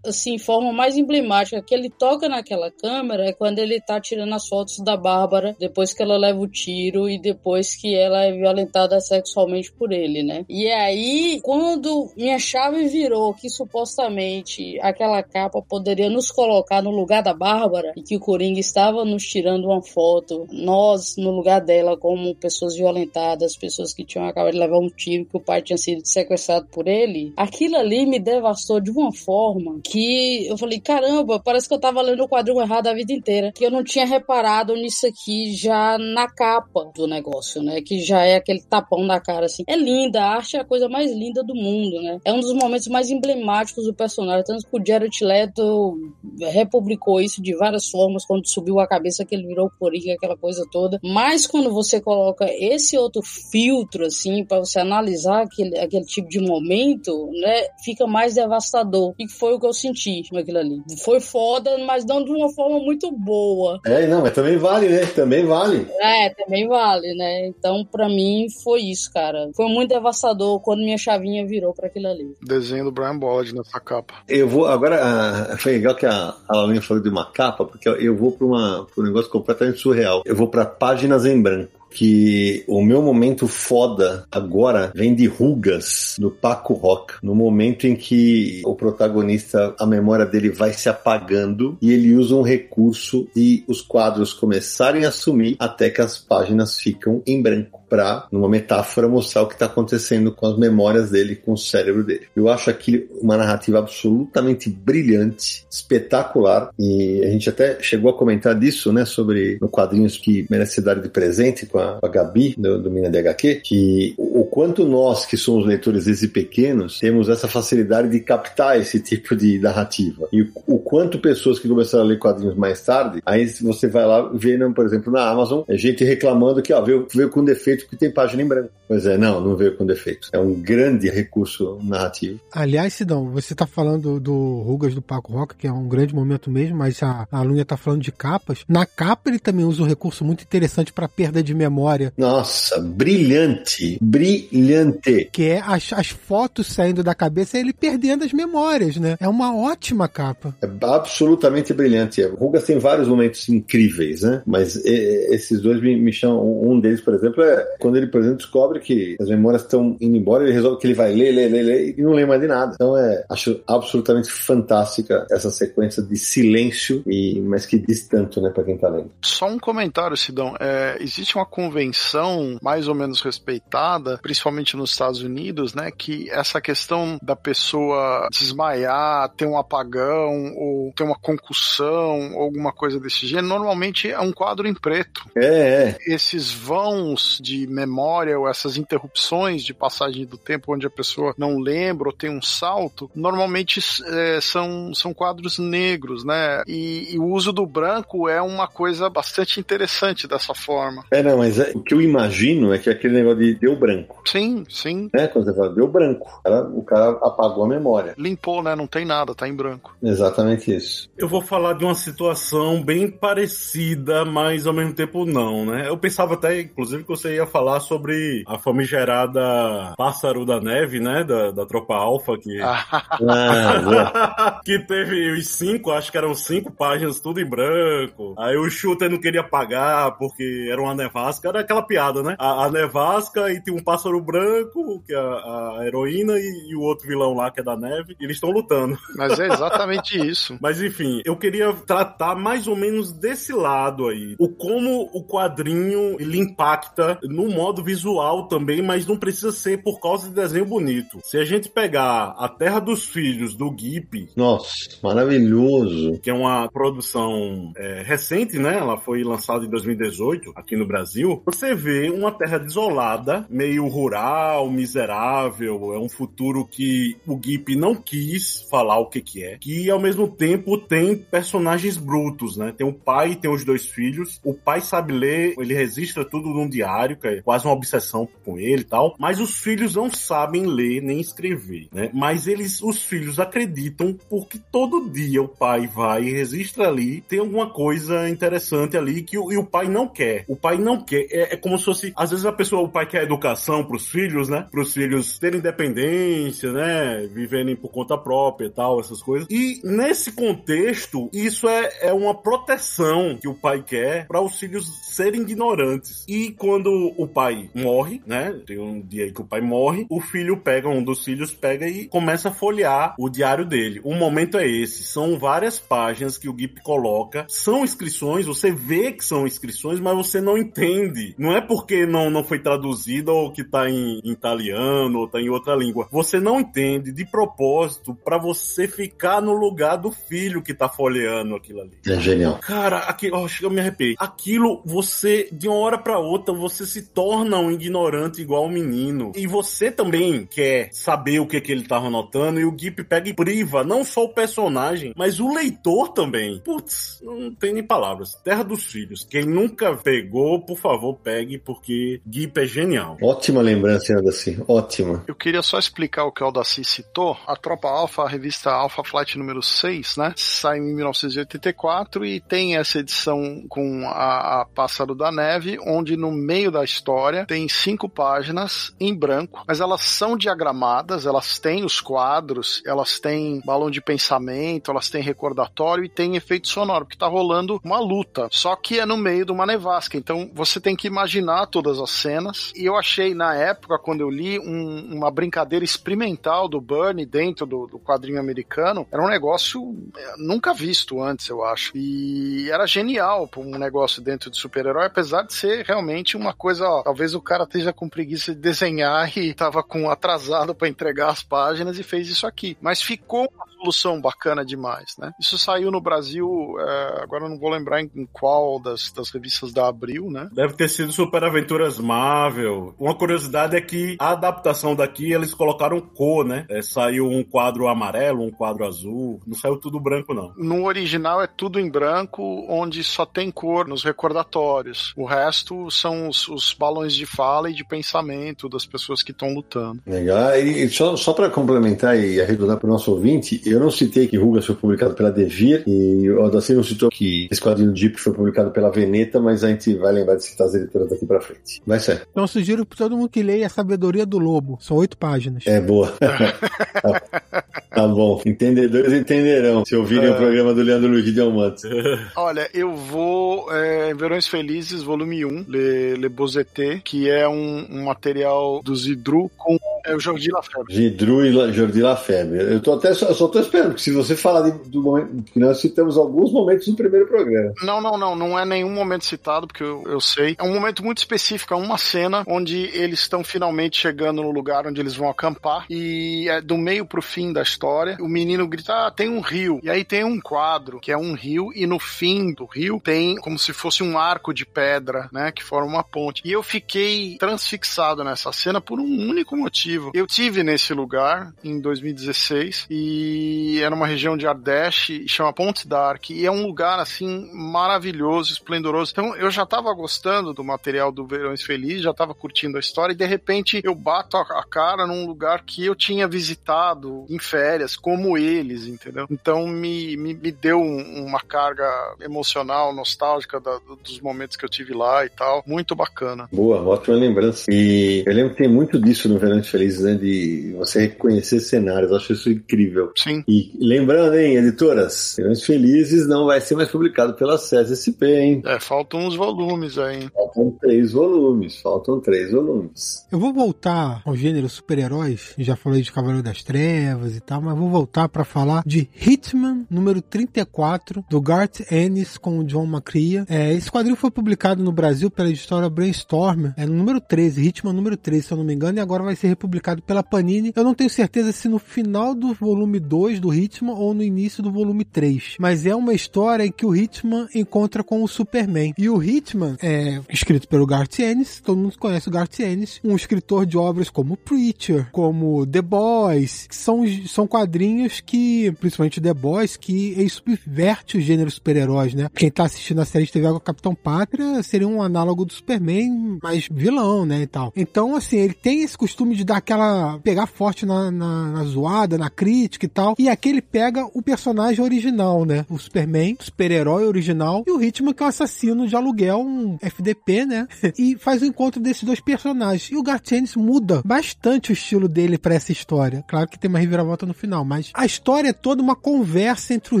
assim 0.04 0.38
forma 0.38 0.72
mais 0.72 0.96
emblemática 0.96 1.27
que 1.66 1.74
ele 1.74 1.90
toca 1.90 2.28
naquela 2.28 2.70
câmera 2.70 3.26
é 3.26 3.32
quando 3.32 3.58
ele 3.58 3.80
tá 3.80 4.00
tirando 4.00 4.34
as 4.34 4.46
fotos 4.46 4.78
da 4.78 4.96
Bárbara 4.96 5.56
depois 5.58 5.92
que 5.92 6.02
ela 6.02 6.16
leva 6.16 6.38
o 6.38 6.48
tiro 6.48 7.08
e 7.08 7.18
depois 7.18 7.74
que 7.74 7.94
ela 7.94 8.24
é 8.24 8.32
violentada 8.32 9.00
sexualmente 9.00 9.72
por 9.72 9.92
ele, 9.92 10.22
né? 10.22 10.44
E 10.48 10.68
aí, 10.68 11.40
quando 11.42 12.10
minha 12.16 12.38
chave 12.38 12.86
virou 12.88 13.34
que 13.34 13.48
supostamente 13.48 14.78
aquela 14.80 15.22
capa 15.22 15.62
poderia 15.62 16.10
nos 16.10 16.30
colocar 16.30 16.82
no 16.82 16.90
lugar 16.90 17.22
da 17.22 17.34
Bárbara 17.34 17.92
e 17.96 18.02
que 18.02 18.16
o 18.16 18.20
Coringa 18.20 18.60
estava 18.60 19.04
nos 19.04 19.24
tirando 19.24 19.66
uma 19.66 19.82
foto 19.82 20.46
nós 20.50 21.16
no 21.16 21.30
lugar 21.30 21.60
dela 21.60 21.96
como 21.96 22.34
pessoas 22.34 22.76
violentadas, 22.76 23.56
pessoas 23.56 23.92
que 23.92 24.04
tinham 24.04 24.26
acabado 24.26 24.52
de 24.52 24.58
levar 24.58 24.78
um 24.78 24.88
tiro, 24.88 25.26
que 25.26 25.36
o 25.36 25.40
pai 25.40 25.62
tinha 25.62 25.78
sido 25.78 26.04
sequestrado 26.04 26.66
por 26.70 26.86
ele, 26.86 27.32
aquilo 27.36 27.76
ali 27.76 28.06
me 28.06 28.18
devastou 28.18 28.80
de 28.80 28.90
uma 28.90 29.12
forma 29.12 29.80
que 29.84 30.46
eu 30.46 30.56
falei, 30.56 30.80
caramba, 30.80 31.17
parece 31.44 31.68
que 31.68 31.74
eu 31.74 31.80
tava 31.80 32.02
lendo 32.02 32.24
o 32.24 32.28
quadrinho 32.28 32.60
errado 32.60 32.88
a 32.88 32.94
vida 32.94 33.12
inteira, 33.12 33.52
que 33.52 33.64
eu 33.64 33.70
não 33.70 33.82
tinha 33.84 34.06
reparado 34.06 34.74
nisso 34.74 35.06
aqui 35.06 35.52
já 35.54 35.96
na 35.98 36.28
capa 36.28 36.90
do 36.94 37.06
negócio, 37.06 37.62
né, 37.62 37.80
que 37.80 38.00
já 38.00 38.24
é 38.24 38.36
aquele 38.36 38.62
tapão 38.62 39.04
na 39.04 39.20
cara, 39.20 39.46
assim. 39.46 39.64
É 39.66 39.76
linda, 39.76 40.22
a 40.22 40.36
arte 40.36 40.56
é 40.56 40.60
a 40.60 40.64
coisa 40.64 40.88
mais 40.88 41.10
linda 41.12 41.42
do 41.42 41.54
mundo, 41.54 42.00
né, 42.02 42.18
é 42.24 42.32
um 42.32 42.40
dos 42.40 42.52
momentos 42.54 42.88
mais 42.88 43.10
emblemáticos 43.10 43.84
do 43.84 43.94
personagem, 43.94 44.44
tanto 44.44 44.66
que 44.66 44.76
o 44.76 44.84
Jared 44.84 45.24
Leto 45.24 45.96
republicou 46.40 47.20
isso 47.20 47.42
de 47.42 47.54
várias 47.56 47.88
formas, 47.88 48.24
quando 48.24 48.48
subiu 48.48 48.80
a 48.80 48.86
cabeça 48.86 49.24
que 49.24 49.34
ele 49.34 49.46
virou 49.46 49.70
Coringa, 49.78 50.14
aquela 50.14 50.36
coisa 50.36 50.64
toda. 50.70 50.98
Mas 51.02 51.46
quando 51.46 51.72
você 51.72 52.00
coloca 52.00 52.46
esse 52.50 52.96
outro 52.96 53.22
filtro, 53.22 54.06
assim, 54.06 54.44
para 54.44 54.58
você 54.58 54.80
analisar 54.80 55.42
aquele, 55.42 55.78
aquele 55.78 56.04
tipo 56.04 56.28
de 56.28 56.40
momento, 56.40 57.30
né, 57.32 57.68
fica 57.84 58.06
mais 58.06 58.34
devastador. 58.34 59.14
E 59.18 59.28
foi 59.28 59.54
o 59.54 59.60
que 59.60 59.66
eu 59.66 59.72
senti 59.72 60.22
com 60.28 60.38
aquilo 60.38 60.58
ali. 60.58 60.82
Foi 61.08 61.20
foda, 61.20 61.78
mas 61.86 62.04
não 62.04 62.22
de 62.22 62.30
uma 62.30 62.52
forma 62.52 62.78
muito 62.80 63.10
boa. 63.10 63.80
É, 63.86 64.06
não, 64.06 64.20
mas 64.20 64.34
também 64.34 64.58
vale, 64.58 64.90
né? 64.90 65.06
Também 65.06 65.46
vale. 65.46 65.88
É, 65.98 66.28
também 66.28 66.68
vale, 66.68 67.14
né? 67.14 67.46
Então, 67.46 67.82
para 67.90 68.10
mim, 68.10 68.46
foi 68.62 68.82
isso, 68.82 69.10
cara. 69.10 69.48
Foi 69.56 69.66
muito 69.68 69.88
devastador 69.88 70.60
quando 70.60 70.80
minha 70.80 70.98
chavinha 70.98 71.46
virou 71.46 71.72
para 71.72 71.86
aquilo 71.86 72.08
ali. 72.08 72.34
Desenho 72.42 72.84
do 72.84 72.92
Brian 72.92 73.18
Bollard 73.18 73.54
nessa 73.54 73.80
capa. 73.80 74.16
Eu 74.28 74.46
vou, 74.46 74.66
agora, 74.66 75.00
ah, 75.02 75.56
foi 75.56 75.72
legal 75.72 75.94
que 75.94 76.04
a, 76.04 76.34
a 76.46 76.80
falou 76.82 77.02
de 77.02 77.08
uma 77.08 77.24
capa, 77.32 77.64
porque 77.64 77.88
eu 77.88 78.14
vou 78.14 78.32
para 78.32 78.46
um 78.46 79.02
negócio 79.02 79.30
completamente 79.30 79.78
surreal. 79.78 80.20
Eu 80.26 80.36
vou 80.36 80.48
para 80.48 80.66
páginas 80.66 81.24
em 81.24 81.40
branco 81.40 81.78
que 81.90 82.64
o 82.66 82.82
meu 82.82 83.02
momento 83.02 83.46
foda 83.46 84.24
agora 84.30 84.92
vem 84.94 85.14
de 85.14 85.26
rugas 85.26 86.16
do 86.18 86.30
Paco 86.30 86.74
Rock, 86.74 87.14
no 87.22 87.34
momento 87.34 87.86
em 87.86 87.96
que 87.96 88.62
o 88.64 88.74
protagonista, 88.74 89.74
a 89.78 89.86
memória 89.86 90.26
dele 90.26 90.50
vai 90.50 90.72
se 90.72 90.88
apagando 90.88 91.76
e 91.80 91.92
ele 91.92 92.14
usa 92.14 92.34
um 92.34 92.42
recurso 92.42 93.28
e 93.34 93.64
os 93.66 93.80
quadros 93.80 94.32
começarem 94.32 95.04
a 95.04 95.10
sumir 95.10 95.56
até 95.58 95.90
que 95.90 96.00
as 96.00 96.18
páginas 96.18 96.78
ficam 96.78 97.22
em 97.26 97.40
branco 97.42 97.80
para, 97.88 98.26
numa 98.30 98.48
metáfora, 98.48 99.08
mostrar 99.08 99.42
o 99.42 99.46
que 99.46 99.54
está 99.54 99.66
acontecendo 99.66 100.32
com 100.32 100.46
as 100.46 100.58
memórias 100.58 101.10
dele, 101.10 101.36
com 101.36 101.52
o 101.52 101.58
cérebro 101.58 102.04
dele. 102.04 102.26
Eu 102.34 102.48
acho 102.48 102.70
aquilo 102.70 103.04
uma 103.20 103.36
narrativa 103.36 103.78
absolutamente 103.78 104.68
brilhante, 104.68 105.66
espetacular, 105.70 106.70
e 106.78 107.22
a 107.24 107.30
gente 107.30 107.48
até 107.48 107.78
chegou 107.80 108.10
a 108.10 108.16
comentar 108.16 108.58
disso, 108.58 108.92
né, 108.92 109.04
sobre 109.04 109.58
no 109.60 109.68
quadrinhos 109.68 110.16
que 110.16 110.46
merece 110.50 110.80
dar 110.80 110.94
de 110.94 111.08
presente 111.08 111.66
com 111.66 111.78
a, 111.78 111.98
a 112.02 112.08
Gabi, 112.08 112.54
do, 112.56 112.80
do 112.80 112.90
Mina 112.90 113.10
DHQ, 113.10 113.60
que 113.64 114.14
o, 114.16 114.40
o 114.40 114.44
quanto 114.44 114.84
nós, 114.84 115.26
que 115.26 115.36
somos 115.36 115.66
leitores 115.66 116.04
desde 116.04 116.28
pequenos, 116.28 116.98
temos 116.98 117.28
essa 117.28 117.48
facilidade 117.48 118.08
de 118.08 118.20
captar 118.20 118.78
esse 118.78 119.00
tipo 119.00 119.34
de 119.36 119.58
narrativa. 119.58 120.28
E 120.32 120.42
o, 120.42 120.50
o 120.66 120.78
quanto 120.78 121.18
pessoas 121.18 121.58
que 121.58 121.68
começaram 121.68 122.04
a 122.04 122.08
ler 122.08 122.18
quadrinhos 122.18 122.56
mais 122.56 122.80
tarde, 122.80 123.22
aí 123.24 123.46
você 123.46 123.88
vai 123.88 124.06
lá 124.06 124.30
ver, 124.32 124.58
por 124.72 124.84
exemplo, 124.84 125.12
na 125.12 125.28
Amazon, 125.28 125.62
é 125.68 125.76
gente 125.76 126.04
reclamando 126.04 126.62
que 126.62 126.72
ó, 126.72 126.82
veio, 126.82 127.06
veio 127.12 127.28
com 127.28 127.44
defeito 127.44 127.77
defeito 127.78 127.84
porque 127.84 127.96
tem 127.96 128.10
página 128.10 128.42
em 128.42 128.46
branco. 128.46 128.70
Pois 128.86 129.06
é, 129.06 129.16
não, 129.16 129.40
não 129.40 129.56
veio 129.56 129.76
com 129.76 129.86
defeito. 129.86 130.28
É 130.32 130.38
um 130.38 130.54
grande 130.54 131.08
recurso 131.08 131.78
narrativo. 131.82 132.40
Aliás, 132.52 132.94
Sidão, 132.94 133.30
você 133.30 133.54
tá 133.54 133.66
falando 133.66 134.18
do 134.18 134.62
Rugas 134.62 134.94
do 134.94 135.02
Paco 135.02 135.32
Roca, 135.32 135.54
que 135.58 135.66
é 135.66 135.72
um 135.72 135.86
grande 135.86 136.14
momento 136.14 136.50
mesmo, 136.50 136.76
mas 136.76 137.02
a, 137.02 137.26
a 137.30 137.42
Lunha 137.42 137.64
tá 137.64 137.76
falando 137.76 138.02
de 138.02 138.10
capas. 138.10 138.64
Na 138.68 138.86
capa 138.86 139.28
ele 139.28 139.38
também 139.38 139.64
usa 139.64 139.82
um 139.82 139.86
recurso 139.86 140.24
muito 140.24 140.42
interessante 140.42 140.92
para 140.92 141.08
perda 141.08 141.42
de 141.42 141.54
memória. 141.54 142.12
Nossa, 142.16 142.80
brilhante, 142.80 143.98
brilhante. 144.00 145.28
Que 145.32 145.50
é 145.50 145.60
as, 145.60 145.92
as 145.92 146.08
fotos 146.08 146.68
saindo 146.68 147.02
da 147.02 147.14
cabeça 147.14 147.56
e 147.56 147.60
ele 147.60 147.72
perdendo 147.72 148.24
as 148.24 148.32
memórias, 148.32 148.96
né? 148.96 149.16
É 149.20 149.28
uma 149.28 149.54
ótima 149.54 150.08
capa. 150.08 150.56
É 150.62 150.68
absolutamente 150.86 151.74
brilhante. 151.74 152.22
Rugas 152.22 152.64
tem 152.64 152.78
vários 152.78 153.06
momentos 153.06 153.48
incríveis, 153.48 154.22
né? 154.22 154.42
Mas 154.46 154.76
esses 154.76 155.60
dois 155.60 155.80
me, 155.80 155.96
me 155.96 156.12
chamam. 156.12 156.38
Um 156.48 156.80
deles, 156.80 157.00
por 157.00 157.14
exemplo, 157.14 157.42
é 157.42 157.67
quando 157.78 157.96
ele, 157.96 158.06
por 158.06 158.20
exemplo, 158.20 158.38
descobre 158.38 158.80
que 158.80 159.16
as 159.20 159.28
memórias 159.28 159.62
estão 159.62 159.96
indo 160.00 160.16
embora, 160.16 160.44
ele 160.44 160.52
resolve 160.52 160.80
que 160.80 160.86
ele 160.86 160.94
vai 160.94 161.12
ler, 161.12 161.32
ler, 161.32 161.50
ler, 161.50 161.62
ler 161.62 161.94
e 161.98 162.02
não 162.02 162.12
lê 162.12 162.26
mais 162.26 162.40
de 162.40 162.46
nada. 162.46 162.72
Então 162.74 162.96
é, 162.96 163.24
acho 163.28 163.60
absolutamente 163.66 164.30
fantástica 164.30 165.26
essa 165.30 165.50
sequência 165.50 166.02
de 166.02 166.16
silêncio 166.16 167.02
e 167.06 167.40
mas 167.40 167.66
que 167.66 167.78
diz 167.78 168.06
tanto, 168.06 168.40
né, 168.40 168.50
para 168.50 168.64
quem 168.64 168.76
tá 168.76 168.88
lendo. 168.88 169.10
Só 169.22 169.46
um 169.46 169.58
comentário, 169.58 170.16
Sidão. 170.16 170.54
É, 170.60 170.96
existe 171.00 171.36
uma 171.36 171.46
convenção 171.46 172.58
mais 172.62 172.88
ou 172.88 172.94
menos 172.94 173.20
respeitada, 173.20 174.18
principalmente 174.22 174.76
nos 174.76 174.90
Estados 174.90 175.22
Unidos, 175.22 175.74
né, 175.74 175.90
que 175.90 176.30
essa 176.30 176.60
questão 176.60 177.18
da 177.22 177.36
pessoa 177.36 178.28
desmaiar, 178.30 179.28
ter 179.30 179.46
um 179.46 179.56
apagão 179.56 180.54
ou 180.56 180.92
ter 180.94 181.04
uma 181.04 181.18
concussão 181.18 182.34
ou 182.34 182.42
alguma 182.42 182.72
coisa 182.72 182.98
desse 183.00 183.26
gênero, 183.26 183.48
normalmente 183.48 184.10
é 184.10 184.20
um 184.20 184.32
quadro 184.32 184.66
em 184.66 184.74
preto. 184.74 185.24
É, 185.36 185.48
é. 185.48 185.98
Esses 186.06 186.52
vãos 186.52 187.38
de 187.40 187.57
memória 187.66 188.38
ou 188.38 188.48
essas 188.48 188.76
interrupções 188.76 189.62
de 189.62 189.74
passagem 189.74 190.24
do 190.24 190.36
tempo 190.36 190.74
onde 190.74 190.86
a 190.86 190.90
pessoa 190.90 191.34
não 191.36 191.58
lembra 191.58 192.08
ou 192.08 192.14
tem 192.14 192.30
um 192.30 192.42
salto, 192.42 193.10
normalmente 193.14 193.80
é, 194.06 194.40
são, 194.40 194.94
são 194.94 195.12
quadros 195.12 195.58
negros, 195.58 196.24
né? 196.24 196.62
E, 196.66 197.14
e, 197.14 197.18
o 197.18 197.26
uso 197.26 197.52
do 197.52 197.66
branco 197.66 198.28
é 198.28 198.40
uma 198.40 198.66
coisa 198.66 199.08
bastante 199.08 199.60
interessante 199.60 200.26
dessa 200.26 200.54
forma. 200.54 201.04
É, 201.10 201.22
não, 201.22 201.38
mas 201.38 201.58
é, 201.58 201.72
o 201.74 201.82
que 201.82 201.94
eu 201.94 202.00
imagino 202.00 202.72
é 202.72 202.78
que 202.78 202.90
aquele 202.90 203.14
negócio 203.14 203.38
de 203.38 203.54
deu 203.54 203.76
branco. 203.76 204.22
Sim, 204.24 204.64
sim. 204.68 205.10
Né? 205.12 205.26
Quando 205.28 205.46
você 205.46 205.54
fala 205.54 205.74
deu 205.74 205.88
branco, 205.88 206.26
o 206.28 206.42
cara, 206.42 206.68
o 206.68 206.82
cara 206.82 207.10
apagou 207.22 207.64
a 207.64 207.68
memória. 207.68 208.14
Limpou, 208.16 208.62
né? 208.62 208.74
Não 208.74 208.86
tem 208.86 209.04
nada, 209.04 209.34
tá 209.34 209.48
em 209.48 209.54
branco. 209.54 209.96
Exatamente 210.02 210.74
isso. 210.74 211.10
Eu 211.16 211.28
vou 211.28 211.42
falar 211.42 211.74
de 211.74 211.84
uma 211.84 211.94
situação 211.94 212.82
bem 212.82 213.10
parecida, 213.10 214.24
mas 214.24 214.66
ao 214.66 214.72
mesmo 214.72 214.94
tempo 214.94 215.24
não, 215.24 215.64
né? 215.64 215.88
Eu 215.88 215.96
pensava 215.96 216.34
até, 216.34 216.60
inclusive, 216.60 217.02
que 217.02 217.08
você 217.08 217.36
ia 217.36 217.46
falar 217.48 217.80
sobre 217.80 218.42
a 218.46 218.58
famigerada 218.58 219.94
Pássaro 219.96 220.44
da 220.44 220.60
Neve, 220.60 221.00
né? 221.00 221.24
Da, 221.24 221.50
da 221.50 221.66
tropa 221.66 221.94
Alfa, 221.94 222.36
que. 222.38 222.60
Ah, 222.60 223.18
que 224.64 224.78
teve 224.80 225.32
os 225.32 225.48
cinco, 225.48 225.90
acho 225.90 226.10
que 226.10 226.18
eram 226.18 226.34
cinco 226.34 226.70
páginas, 226.70 227.20
tudo 227.20 227.40
em 227.40 227.48
branco. 227.48 228.34
Aí 228.38 228.56
o 228.56 228.68
Shooter 228.70 229.10
não 229.10 229.18
queria 229.18 229.42
pagar 229.42 230.12
porque 230.12 230.68
era 230.70 230.80
uma 230.80 230.94
nevasca, 230.94 231.48
era 231.48 231.60
aquela 231.60 231.82
piada, 231.82 232.22
né? 232.22 232.36
A, 232.38 232.66
a 232.66 232.70
nevasca 232.70 233.52
e 233.52 233.62
tinha 233.62 233.76
um 233.76 233.82
pássaro 233.82 234.20
branco, 234.20 235.02
que 235.06 235.14
é 235.14 235.18
a, 235.18 235.78
a 235.78 235.86
heroína, 235.86 236.38
e, 236.38 236.70
e, 236.70 236.76
o 236.76 236.80
outro 236.80 237.06
vilão 237.06 237.34
lá, 237.34 237.50
que 237.50 237.60
é 237.60 237.62
da 237.62 237.76
neve, 237.76 238.16
e 238.20 238.24
eles 238.24 238.36
estão 238.36 238.50
lutando. 238.50 238.98
Mas 239.16 239.38
é 239.38 239.46
exatamente 239.46 240.18
isso. 240.18 240.56
Mas 240.60 240.80
enfim, 240.80 241.22
eu 241.24 241.36
queria 241.36 241.72
tratar 241.72 242.34
mais 242.34 242.66
ou 242.66 242.76
menos 242.76 243.12
desse 243.12 243.52
lado 243.52 244.08
aí. 244.08 244.36
O 244.38 244.48
como 244.48 245.08
o 245.12 245.24
quadrinho 245.24 246.16
ele 246.20 246.38
impacta 246.38 247.18
no 247.38 247.48
modo 247.48 247.84
visual 247.84 248.48
também, 248.48 248.82
mas 248.82 249.06
não 249.06 249.16
precisa 249.16 249.52
ser 249.52 249.80
por 249.80 250.00
causa 250.00 250.28
de 250.28 250.34
desenho 250.34 250.66
bonito. 250.66 251.20
Se 251.22 251.38
a 251.38 251.44
gente 251.44 251.68
pegar 251.68 252.34
A 252.36 252.48
Terra 252.48 252.80
dos 252.80 253.04
Filhos, 253.04 253.54
do 253.54 253.72
Gip. 253.78 254.28
Nossa, 254.34 254.66
maravilhoso. 255.00 256.18
Que 256.20 256.30
é 256.30 256.34
uma 256.34 256.68
produção 256.68 257.72
é, 257.76 258.02
recente, 258.04 258.58
né? 258.58 258.76
Ela 258.76 258.96
foi 258.96 259.22
lançada 259.22 259.64
em 259.64 259.70
2018 259.70 260.52
aqui 260.56 260.74
no 260.74 260.84
Brasil. 260.84 261.40
Você 261.46 261.76
vê 261.76 262.10
uma 262.10 262.32
terra 262.32 262.58
desolada, 262.58 263.46
meio 263.48 263.86
rural, 263.86 264.68
miserável. 264.68 265.94
É 265.94 265.98
um 265.98 266.08
futuro 266.08 266.66
que 266.66 267.16
o 267.24 267.38
Gip 267.40 267.76
não 267.76 267.94
quis 267.94 268.66
falar 268.68 268.98
o 268.98 269.06
que 269.06 269.20
que 269.20 269.44
é. 269.44 269.58
Que 269.58 269.88
ao 269.88 270.00
mesmo 270.00 270.26
tempo 270.26 270.76
tem 270.76 271.14
personagens 271.16 271.96
brutos, 271.96 272.56
né? 272.56 272.74
Tem 272.76 272.84
o 272.86 272.92
pai 272.92 273.32
e 273.32 273.36
tem 273.36 273.48
os 273.48 273.64
dois 273.64 273.86
filhos. 273.86 274.40
O 274.42 274.54
pai 274.54 274.80
sabe 274.80 275.12
ler, 275.12 275.54
ele 275.56 275.74
registra 275.74 276.24
tudo 276.24 276.48
num 276.48 276.68
diário, 276.68 277.16
é 277.28 277.42
quase 277.42 277.64
uma 277.66 277.74
obsessão 277.74 278.28
com 278.44 278.58
ele 278.58 278.82
e 278.82 278.84
tal. 278.84 279.14
Mas 279.18 279.40
os 279.40 279.58
filhos 279.58 279.94
não 279.94 280.10
sabem 280.10 280.66
ler 280.66 281.02
nem 281.02 281.20
escrever, 281.20 281.88
né? 281.92 282.10
Mas 282.12 282.46
eles, 282.46 282.82
os 282.82 283.02
filhos 283.02 283.38
acreditam 283.38 284.16
porque 284.28 284.58
todo 284.70 285.10
dia 285.10 285.42
o 285.42 285.48
pai 285.48 285.86
vai 285.86 286.24
e 286.24 286.32
registra 286.32 286.88
ali, 286.88 287.20
tem 287.22 287.38
alguma 287.38 287.70
coisa 287.70 288.28
interessante 288.28 288.96
ali 288.96 289.22
que 289.22 289.38
o, 289.38 289.52
e 289.52 289.56
o 289.56 289.64
pai 289.64 289.88
não 289.88 290.08
quer. 290.08 290.44
O 290.48 290.56
pai 290.56 290.78
não 290.78 291.00
quer. 291.00 291.26
É, 291.30 291.54
é 291.54 291.56
como 291.56 291.78
se 291.78 291.84
fosse, 291.84 292.12
às 292.16 292.30
vezes 292.30 292.44
a 292.46 292.52
pessoa, 292.52 292.82
o 292.82 292.88
pai 292.88 293.06
quer 293.06 293.22
educação 293.22 293.84
para 293.84 293.96
os 293.96 294.08
filhos, 294.08 294.48
né? 294.48 294.66
Para 294.70 294.80
os 294.80 294.92
filhos 294.92 295.38
terem 295.38 295.58
independência, 295.58 296.72
né? 296.72 297.28
Viverem 297.32 297.76
por 297.76 297.90
conta 297.90 298.16
própria 298.16 298.66
e 298.66 298.70
tal, 298.70 299.00
essas 299.00 299.22
coisas. 299.22 299.48
E 299.50 299.80
nesse 299.84 300.32
contexto, 300.32 301.28
isso 301.32 301.68
é, 301.68 301.90
é 302.02 302.12
uma 302.12 302.34
proteção 302.34 303.38
que 303.40 303.48
o 303.48 303.54
pai 303.54 303.82
quer 303.82 304.26
para 304.26 304.40
os 304.40 304.58
filhos 304.58 304.86
serem 305.14 305.42
ignorantes. 305.42 306.24
E 306.28 306.52
quando 306.52 307.14
o 307.18 307.26
pai 307.26 307.68
morre, 307.74 308.22
né? 308.24 308.60
Tem 308.64 308.78
um 308.78 309.02
dia 309.02 309.24
aí 309.24 309.32
que 309.32 309.40
o 309.40 309.44
pai 309.44 309.60
morre, 309.60 310.06
o 310.08 310.20
filho 310.20 310.56
pega, 310.56 310.88
um 310.88 311.02
dos 311.02 311.24
filhos 311.24 311.52
pega 311.52 311.88
e 311.88 312.06
começa 312.06 312.48
a 312.48 312.52
folhear 312.52 313.16
o 313.18 313.28
diário 313.28 313.66
dele. 313.66 314.00
O 314.04 314.14
momento 314.14 314.56
é 314.56 314.68
esse. 314.68 315.02
São 315.02 315.36
várias 315.36 315.80
páginas 315.80 316.38
que 316.38 316.48
o 316.48 316.56
Gip 316.56 316.80
coloca. 316.82 317.44
São 317.48 317.82
inscrições, 317.82 318.46
você 318.46 318.70
vê 318.70 319.10
que 319.10 319.24
são 319.24 319.46
inscrições, 319.46 319.98
mas 319.98 320.16
você 320.16 320.40
não 320.40 320.56
entende. 320.56 321.34
Não 321.36 321.52
é 321.52 321.60
porque 321.60 322.06
não, 322.06 322.30
não 322.30 322.44
foi 322.44 322.60
traduzido 322.60 323.32
ou 323.32 323.52
que 323.52 323.64
tá 323.64 323.90
em, 323.90 324.20
em 324.24 324.30
italiano 324.30 325.18
ou 325.18 325.28
tá 325.28 325.40
em 325.40 325.48
outra 325.48 325.74
língua. 325.74 326.06
Você 326.12 326.38
não 326.38 326.60
entende 326.60 327.10
de 327.10 327.26
propósito 327.26 328.14
para 328.14 328.38
você 328.38 328.86
ficar 328.86 329.42
no 329.42 329.52
lugar 329.52 329.96
do 329.96 330.12
filho 330.12 330.62
que 330.62 330.72
tá 330.72 330.88
folheando 330.88 331.56
aquilo 331.56 331.80
ali. 331.80 331.98
É 332.06 332.20
genial. 332.20 332.58
Cara, 332.58 332.98
aqui, 332.98 333.28
oh, 333.32 333.46
eu 333.60 333.70
me 333.70 333.80
arrepei. 333.80 334.14
Aquilo, 334.18 334.80
você, 334.84 335.48
de 335.50 335.66
uma 335.66 335.78
hora 335.78 335.98
para 335.98 336.20
outra, 336.20 336.54
você 336.54 336.86
se 336.86 336.97
torna 337.02 337.58
um 337.58 337.70
ignorante 337.70 338.42
igual 338.42 338.64
o 338.64 338.70
menino. 338.70 339.32
E 339.36 339.46
você 339.46 339.90
também 339.90 340.46
quer 340.46 340.90
saber 340.92 341.40
o 341.40 341.46
que, 341.46 341.60
que 341.60 341.72
ele 341.72 341.86
tava 341.86 342.06
anotando, 342.06 342.60
e 342.60 342.64
o 342.64 342.76
Gip 342.76 343.04
pega 343.04 343.28
e 343.28 343.34
priva 343.34 343.84
não 343.84 344.04
só 344.04 344.24
o 344.24 344.32
personagem, 344.32 345.12
mas 345.16 345.40
o 345.40 345.52
leitor 345.52 346.08
também. 346.12 346.60
Putz, 346.64 347.20
não 347.22 347.54
tem 347.54 347.72
nem 347.72 347.82
palavras. 347.82 348.34
Terra 348.44 348.62
dos 348.62 348.84
Filhos. 348.84 349.26
Quem 349.28 349.44
nunca 349.44 349.96
pegou, 349.96 350.60
por 350.60 350.78
favor, 350.78 351.14
pegue, 351.14 351.58
porque 351.58 352.20
Gip 352.30 352.58
é 352.60 352.66
genial. 352.66 353.16
Ótima 353.22 353.60
lembrança, 353.60 354.14
Aldaci. 354.14 354.62
Ótima. 354.66 355.24
Eu 355.26 355.34
queria 355.34 355.62
só 355.62 355.78
explicar 355.78 356.24
o 356.24 356.32
que 356.32 356.42
o 356.42 356.46
Aldaci 356.46 356.84
citou. 356.84 357.36
A 357.46 357.56
Tropa 357.56 357.88
Alpha, 357.88 358.22
a 358.22 358.28
revista 358.28 358.70
Alpha 358.70 359.02
Flight 359.04 359.38
número 359.38 359.62
6, 359.62 360.16
né? 360.16 360.32
Sai 360.36 360.78
em 360.78 360.94
1984 360.94 362.24
e 362.24 362.40
tem 362.40 362.76
essa 362.76 362.98
edição 362.98 363.64
com 363.68 364.06
a, 364.06 364.62
a 364.62 364.66
Pássaro 364.66 365.14
da 365.14 365.30
Neve, 365.30 365.78
onde 365.86 366.16
no 366.16 366.30
meio 366.30 366.70
da 366.70 366.84
história 366.88 367.46
tem 367.46 367.68
cinco 367.68 368.08
páginas 368.08 368.94
em 368.98 369.14
branco, 369.14 369.64
mas 369.66 369.80
elas 369.80 370.02
são 370.02 370.36
diagramadas, 370.36 371.26
elas 371.26 371.58
têm 371.58 371.84
os 371.84 372.00
quadros, 372.00 372.82
elas 372.86 373.18
têm 373.18 373.60
balão 373.64 373.90
de 373.90 374.00
pensamento, 374.00 374.90
elas 374.90 375.08
têm 375.08 375.22
recordatório 375.22 376.04
e 376.04 376.08
tem 376.08 376.36
efeito 376.36 376.68
sonoro, 376.68 377.04
porque 377.04 377.18
tá 377.18 377.26
rolando 377.26 377.80
uma 377.84 378.00
luta. 378.00 378.48
Só 378.50 378.74
que 378.76 378.98
é 378.98 379.06
no 379.06 379.16
meio 379.16 379.44
de 379.44 379.52
uma 379.52 379.66
nevasca, 379.66 380.16
então 380.16 380.50
você 380.54 380.80
tem 380.80 380.96
que 380.96 381.06
imaginar 381.06 381.66
todas 381.66 381.98
as 381.98 382.10
cenas. 382.10 382.72
E 382.74 382.84
eu 382.84 382.96
achei 382.96 383.34
na 383.34 383.54
época, 383.54 383.98
quando 383.98 384.20
eu 384.20 384.30
li, 384.30 384.58
um, 384.58 385.16
uma 385.16 385.30
brincadeira 385.30 385.84
experimental 385.84 386.68
do 386.68 386.80
Bernie 386.80 387.26
dentro 387.26 387.66
do, 387.66 387.86
do 387.86 387.98
quadrinho 387.98 388.40
americano. 388.40 389.06
Era 389.12 389.22
um 389.22 389.28
negócio 389.28 389.96
é, 390.16 390.34
nunca 390.38 390.72
visto 390.72 391.22
antes, 391.22 391.48
eu 391.48 391.64
acho. 391.64 391.92
E 391.96 392.70
era 392.70 392.86
genial 392.86 393.48
um 393.56 393.78
negócio 393.78 394.22
dentro 394.22 394.50
de 394.50 394.56
super-herói, 394.58 395.06
apesar 395.06 395.42
de 395.42 395.52
ser 395.52 395.84
realmente 395.84 396.36
uma 396.36 396.52
coisa. 396.52 396.77
Ó, 396.80 397.02
talvez 397.02 397.34
o 397.34 397.40
cara 397.40 397.64
esteja 397.64 397.92
com 397.92 398.08
preguiça 398.08 398.54
de 398.54 398.60
desenhar 398.60 399.30
e 399.38 399.54
tava 399.54 399.82
com 399.82 400.10
atrasado 400.10 400.74
para 400.74 400.88
entregar 400.88 401.30
as 401.30 401.42
páginas 401.42 401.98
e 401.98 402.02
fez 402.02 402.28
isso 402.28 402.46
aqui. 402.46 402.76
Mas 402.80 403.02
ficou 403.02 403.48
uma 403.54 403.66
solução 403.78 404.20
bacana 404.20 404.64
demais, 404.64 405.14
né? 405.18 405.32
Isso 405.40 405.58
saiu 405.58 405.90
no 405.90 406.00
Brasil, 406.00 406.74
é, 406.78 407.22
agora 407.22 407.44
eu 407.44 407.48
não 407.48 407.58
vou 407.58 407.70
lembrar 407.70 408.02
em, 408.02 408.10
em 408.14 408.26
qual 408.26 408.80
das, 408.80 409.12
das 409.12 409.30
revistas 409.30 409.72
da 409.72 409.88
Abril, 409.88 410.30
né? 410.30 410.48
Deve 410.52 410.74
ter 410.74 410.88
sido 410.88 411.12
Super 411.12 411.44
Aventuras 411.44 411.98
Marvel. 411.98 412.94
Uma 412.98 413.14
curiosidade 413.14 413.76
é 413.76 413.80
que 413.80 414.16
a 414.18 414.30
adaptação 414.30 414.94
daqui 414.94 415.32
eles 415.32 415.54
colocaram 415.54 416.00
cor, 416.00 416.44
né? 416.44 416.66
É, 416.68 416.82
saiu 416.82 417.26
um 417.26 417.44
quadro 417.44 417.88
amarelo, 417.88 418.42
um 418.42 418.50
quadro 418.50 418.84
azul. 418.84 419.40
Não 419.46 419.56
saiu 419.56 419.76
tudo 419.76 420.00
branco, 420.00 420.34
não. 420.34 420.52
No 420.56 420.84
original 420.84 421.42
é 421.42 421.46
tudo 421.46 421.78
em 421.78 421.88
branco, 421.88 422.66
onde 422.68 423.04
só 423.04 423.24
tem 423.24 423.50
cor 423.50 423.86
nos 423.86 424.02
recordatórios. 424.02 425.12
O 425.16 425.24
resto 425.24 425.90
são 425.90 426.28
os, 426.28 426.48
os 426.48 426.72
balões 426.72 427.14
de 427.14 427.26
fala 427.26 427.70
e 427.70 427.74
de 427.74 427.84
pensamento 427.84 428.68
das 428.68 428.84
pessoas 428.84 429.22
que 429.22 429.30
estão 429.30 429.54
lutando. 429.54 430.02
Legal. 430.06 430.56
E 430.56 430.88
só, 430.88 431.16
só 431.16 431.32
para 431.32 431.50
complementar 431.50 432.18
e 432.18 432.40
arredondar 432.40 432.78
para 432.78 432.86
o 432.86 432.90
nosso 432.90 433.10
ouvinte, 433.12 433.60
eu 433.70 433.80
não 433.80 433.90
citei 433.90 434.26
que 434.26 434.36
Rugas 434.36 434.66
foi 434.66 434.74
publicado 434.74 435.14
pela 435.14 435.30
Devir 435.30 435.82
e 435.86 436.30
o 436.30 436.42
Odacir 436.42 436.76
não 436.76 436.82
citou 436.82 437.10
que 437.10 437.48
esse 437.50 437.60
quadrinho 437.60 437.92
Deep 437.92 438.18
foi 438.18 438.32
publicado 438.32 438.70
pela 438.70 438.90
Veneta, 438.90 439.40
mas 439.40 439.64
a 439.64 439.68
gente 439.68 439.94
vai 439.94 440.12
lembrar 440.12 440.36
de 440.36 440.44
citar 440.44 440.66
as 440.66 440.74
editoras 440.74 441.08
daqui 441.08 441.26
para 441.26 441.40
frente. 441.40 441.82
Vai 441.86 442.00
ser. 442.00 442.26
Então 442.30 442.44
eu 442.44 442.48
sugiro 442.48 442.84
para 442.84 442.98
todo 442.98 443.16
mundo 443.16 443.28
que 443.28 443.42
leia 443.42 443.66
A 443.66 443.70
Sabedoria 443.70 444.26
do 444.26 444.38
Lobo. 444.38 444.78
São 444.80 444.96
oito 444.96 445.16
páginas. 445.16 445.66
É 445.66 445.80
boa. 445.80 446.12
tá, 447.90 448.06
bom. 448.06 448.40
Entendedores 448.44 449.12
entenderão 449.12 449.84
se 449.84 449.96
ouvirem 449.96 450.28
é. 450.28 450.30
o 450.30 450.36
programa 450.36 450.74
do 450.74 450.82
Leandro 450.82 451.10
Luiz 451.10 451.24
de 451.24 451.40
Almantes. 451.40 451.84
Olha, 452.36 452.68
eu 452.72 452.94
vou 452.94 453.72
é, 453.72 454.14
Verões 454.14 454.46
Felizes, 454.46 455.02
volume 455.02 455.44
1, 455.44 455.64
Le, 455.68 456.14
Le 456.16 456.28
Bozeté, 456.28 457.00
que 457.04 457.28
é 457.28 457.48
um, 457.48 457.86
um 457.90 458.04
material 458.04 458.80
do 458.82 458.94
Zidru 458.94 459.50
com 459.56 459.78
é, 460.04 460.14
o 460.14 460.20
Jordi 460.20 460.50
Lafebre. 460.50 460.94
Zidru 460.94 461.44
e 461.44 461.72
Jordi 461.72 462.00
Lafebre. 462.00 462.58
Eu 462.58 462.80
tô 462.80 462.94
até 462.94 463.12
só, 463.14 463.32
só 463.34 463.48
tô 463.48 463.60
esperando, 463.60 463.88
porque 463.88 464.02
se 464.02 464.12
você 464.12 464.36
falar 464.36 464.70
de, 464.70 464.88
do 464.88 465.02
momento 465.02 465.42
que 465.52 465.58
nós 465.58 465.80
citamos 465.80 466.16
alguns 466.16 466.52
momentos 466.52 466.86
no 466.88 466.96
primeiro 466.96 467.26
programa. 467.26 467.72
Não, 467.82 468.00
não, 468.00 468.16
não, 468.16 468.34
não 468.34 468.58
é 468.58 468.64
nenhum 468.64 468.90
momento 468.90 469.24
citado, 469.24 469.66
porque 469.66 469.82
eu, 469.82 470.02
eu 470.06 470.20
sei. 470.20 470.56
É 470.58 470.62
um 470.62 470.72
momento 470.72 471.04
muito 471.04 471.18
específico, 471.18 471.74
é 471.74 471.76
uma 471.76 471.98
cena 471.98 472.42
onde 472.46 472.90
eles 472.94 473.20
estão 473.20 473.44
finalmente 473.44 473.98
chegando 473.98 474.42
no 474.42 474.50
lugar 474.50 474.86
onde 474.86 475.00
eles 475.00 475.14
vão 475.14 475.28
acampar 475.28 475.86
e 475.90 476.48
é 476.48 476.60
do 476.60 476.76
meio 476.76 477.04
pro 477.04 477.22
fim 477.22 477.52
da 477.52 477.62
história, 477.62 477.77
o 478.20 478.28
menino 478.28 478.66
grita: 478.66 479.06
"Ah, 479.06 479.10
tem 479.10 479.28
um 479.28 479.40
rio". 479.40 479.80
E 479.82 479.90
aí 479.90 480.04
tem 480.04 480.24
um 480.24 480.40
quadro 480.40 481.00
que 481.00 481.12
é 481.12 481.16
um 481.16 481.34
rio 481.34 481.70
e 481.74 481.86
no 481.86 481.98
fim 481.98 482.52
do 482.52 482.64
rio 482.64 483.00
tem 483.02 483.36
como 483.36 483.58
se 483.58 483.72
fosse 483.72 484.02
um 484.02 484.18
arco 484.18 484.52
de 484.52 484.64
pedra, 484.64 485.28
né, 485.32 485.52
que 485.52 485.62
forma 485.62 485.86
uma 485.86 486.04
ponte. 486.04 486.42
E 486.44 486.52
eu 486.52 486.62
fiquei 486.62 487.36
transfixado 487.38 488.24
nessa 488.24 488.52
cena 488.52 488.80
por 488.80 489.00
um 489.00 489.28
único 489.28 489.56
motivo. 489.56 490.10
Eu 490.14 490.26
tive 490.26 490.62
nesse 490.62 490.92
lugar 490.94 491.52
em 491.62 491.80
2016 491.80 492.86
e 492.90 493.80
era 493.82 493.94
uma 493.94 494.06
região 494.06 494.36
de 494.36 494.46
Ardèche, 494.46 495.26
chama 495.28 495.52
Ponte 495.52 495.86
d'Arc, 495.86 496.30
e 496.30 496.46
é 496.46 496.50
um 496.50 496.66
lugar 496.66 496.98
assim 496.98 497.50
maravilhoso, 497.52 498.52
esplendoroso. 498.52 499.12
Então 499.12 499.36
eu 499.36 499.50
já 499.50 499.64
tava 499.66 499.92
gostando 499.94 500.52
do 500.52 500.64
material 500.64 501.12
do 501.12 501.26
Verões 501.26 501.62
Felizes, 501.62 502.02
já 502.02 502.14
tava 502.14 502.34
curtindo 502.34 502.76
a 502.76 502.80
história 502.80 503.12
e 503.12 503.16
de 503.16 503.26
repente 503.26 503.80
eu 503.84 503.94
bato 503.94 504.36
a 504.36 504.64
cara 504.64 505.06
num 505.06 505.26
lugar 505.26 505.64
que 505.64 505.84
eu 505.84 505.94
tinha 505.94 506.28
visitado 506.28 507.26
em 507.28 507.38
férias, 507.38 507.67
como 507.96 508.38
eles, 508.38 508.86
entendeu? 508.86 509.26
Então 509.30 509.66
me, 509.66 510.16
me, 510.16 510.34
me 510.34 510.52
deu 510.52 510.80
uma 510.80 511.40
carga 511.40 511.88
emocional, 512.20 512.94
nostálgica 512.94 513.60
da, 513.60 513.78
dos 514.02 514.20
momentos 514.20 514.56
que 514.56 514.64
eu 514.64 514.68
tive 514.68 514.94
lá 514.94 515.26
e 515.26 515.28
tal. 515.28 515.62
Muito 515.66 515.94
bacana. 515.94 516.48
Boa, 516.50 516.82
ótima 516.82 517.16
lembrança. 517.16 517.64
E 517.68 518.22
eu 518.26 518.32
lembro 518.32 518.52
que 518.52 518.62
tem 518.62 518.68
muito 518.68 518.98
disso 519.00 519.28
no 519.28 519.38
Verões 519.38 519.68
Felizes 519.68 519.98
visuais, 519.98 520.02
né? 520.02 520.14
De 520.14 520.74
você 520.76 521.00
reconhecer 521.02 521.60
cenários. 521.60 522.10
Eu 522.10 522.16
acho 522.16 522.32
isso 522.32 522.50
incrível. 522.50 523.12
Sim. 523.16 523.42
E 523.48 523.72
lembrando, 523.78 524.36
hein, 524.36 524.56
editoras, 524.56 525.14
Serões 525.14 525.64
Felizes 525.64 526.26
não 526.26 526.46
vai 526.46 526.60
ser 526.60 526.76
mais 526.76 526.90
publicado 526.90 527.34
pela 527.34 527.56
CSSP, 527.56 528.26
hein? 528.26 528.62
É, 528.64 528.78
faltam 528.80 529.20
uns 529.20 529.34
volumes 529.34 529.98
aí. 529.98 530.28
Faltam 530.32 530.70
três 530.80 531.12
volumes, 531.12 531.80
faltam 531.80 532.20
três 532.20 532.52
volumes. 532.52 533.26
Eu 533.30 533.38
vou 533.38 533.52
voltar 533.52 534.22
ao 534.24 534.36
gênero 534.36 534.68
super-heróis. 534.68 535.54
Já 535.58 535.76
falei 535.76 536.02
de 536.02 536.12
Cavaleiro 536.12 536.42
das 536.42 536.62
Trevas 536.62 537.36
e 537.36 537.40
tal, 537.40 537.57
mas 537.60 537.76
vou 537.76 537.88
voltar 537.88 538.28
para 538.28 538.44
falar 538.44 538.82
de 538.86 539.08
Hitman 539.14 539.86
número 539.90 540.20
34 540.20 541.24
do 541.28 541.40
Garth 541.40 541.80
Ennis 541.90 542.36
com 542.36 542.58
o 542.58 542.64
John 542.64 542.84
McCrea. 542.84 543.44
É, 543.48 543.72
esse 543.72 543.90
quadrinho 543.90 544.16
foi 544.16 544.30
publicado 544.30 544.82
no 544.82 544.92
Brasil 544.92 545.30
pela 545.30 545.48
editora 545.48 545.88
Brainstorm, 545.88 546.72
é 546.76 546.86
no 546.86 546.94
número 546.94 547.20
13, 547.20 547.66
Hitman 547.66 547.92
número 547.92 548.16
13, 548.16 548.46
se 548.46 548.52
eu 548.52 548.58
não 548.58 548.64
me 548.64 548.74
engano, 548.74 548.98
e 548.98 549.00
agora 549.00 549.22
vai 549.22 549.36
ser 549.36 549.48
republicado 549.48 550.02
pela 550.02 550.22
Panini. 550.22 550.72
Eu 550.74 550.84
não 550.84 550.94
tenho 550.94 551.10
certeza 551.10 551.52
se 551.52 551.68
no 551.68 551.78
final 551.78 552.34
do 552.34 552.54
volume 552.54 553.00
2 553.00 553.40
do 553.40 553.52
Hitman 553.52 553.94
ou 553.94 554.14
no 554.14 554.22
início 554.22 554.62
do 554.62 554.70
volume 554.70 555.04
3, 555.04 555.56
mas 555.58 555.86
é 555.86 555.94
uma 555.94 556.14
história 556.14 556.64
em 556.64 556.72
que 556.72 556.86
o 556.86 556.94
Hitman 556.94 557.48
encontra 557.54 558.04
com 558.04 558.22
o 558.22 558.28
Superman. 558.28 558.94
E 558.96 559.08
o 559.08 559.22
Hitman 559.22 559.76
é 559.82 560.20
escrito 560.30 560.68
pelo 560.68 560.86
Garth 560.86 561.18
Ennis, 561.18 561.60
todo 561.60 561.78
mundo 561.78 561.98
conhece 561.98 562.28
o 562.28 562.32
Garth 562.32 562.60
Ennis, 562.60 563.00
um 563.02 563.16
escritor 563.16 563.66
de 563.66 563.76
obras 563.76 564.10
como 564.10 564.36
Preacher, 564.36 565.08
como 565.10 565.66
The 565.66 565.82
Boys, 565.82 566.66
que 566.68 566.76
são, 566.76 567.04
são 567.26 567.46
quadrinhos 567.48 568.20
que, 568.20 568.70
principalmente 568.72 569.20
The 569.20 569.34
Boys, 569.34 569.76
que 569.76 570.12
ele 570.12 570.28
subverte 570.28 571.16
o 571.16 571.20
gênero 571.20 571.50
super-heróis, 571.50 572.14
né? 572.14 572.28
Quem 572.34 572.50
tá 572.50 572.64
assistindo 572.64 573.00
a 573.00 573.04
série 573.04 573.24
de 573.24 573.32
TV 573.32 573.48
o 573.48 573.60
Capitão 573.60 573.94
Pátria 573.94 574.62
seria 574.62 574.86
um 574.86 575.02
análogo 575.02 575.44
do 575.44 575.52
Superman, 575.52 576.38
mas 576.42 576.68
vilão, 576.70 577.24
né, 577.24 577.42
e 577.42 577.46
tal. 577.46 577.72
Então, 577.74 578.14
assim, 578.14 578.36
ele 578.36 578.54
tem 578.54 578.82
esse 578.82 578.96
costume 578.96 579.34
de 579.34 579.44
dar 579.44 579.56
aquela... 579.56 580.18
pegar 580.18 580.46
forte 580.46 580.84
na, 580.84 581.10
na, 581.10 581.50
na 581.52 581.64
zoada, 581.64 582.18
na 582.18 582.30
crítica 582.30 582.86
e 582.86 582.88
tal, 582.88 583.14
e 583.18 583.28
aqui 583.28 583.48
ele 583.48 583.62
pega 583.62 584.06
o 584.12 584.22
personagem 584.22 584.84
original, 584.84 585.44
né? 585.44 585.64
O 585.68 585.78
Superman, 585.78 586.36
super-herói 586.38 587.06
original, 587.06 587.64
e 587.66 587.70
o 587.70 587.82
Hitman, 587.82 588.12
que 588.12 588.22
é 588.22 588.26
um 588.26 588.28
assassino 588.28 588.86
de 588.86 588.94
aluguel, 588.94 589.40
um 589.40 589.78
FDP, 589.80 590.44
né? 590.44 590.68
e 590.98 591.16
faz 591.16 591.42
o 591.42 591.46
encontro 591.46 591.80
desses 591.80 592.04
dois 592.04 592.20
personagens. 592.20 592.90
E 592.90 592.96
o 592.96 593.02
Garth 593.02 593.32
Ennis 593.32 593.56
muda 593.56 594.02
bastante 594.04 594.70
o 594.70 594.74
estilo 594.74 595.08
dele 595.08 595.38
para 595.38 595.54
essa 595.54 595.72
história. 595.72 596.24
Claro 596.28 596.48
que 596.48 596.58
tem 596.58 596.68
uma 596.68 596.78
reviravolta 596.78 597.26
no 597.26 597.34
final, 597.38 597.64
mas 597.64 597.90
a 597.94 598.04
história 598.04 598.48
é 598.50 598.52
toda 598.52 598.82
uma 598.82 598.96
conversa 598.96 599.74
entre 599.74 599.94
o 599.94 600.00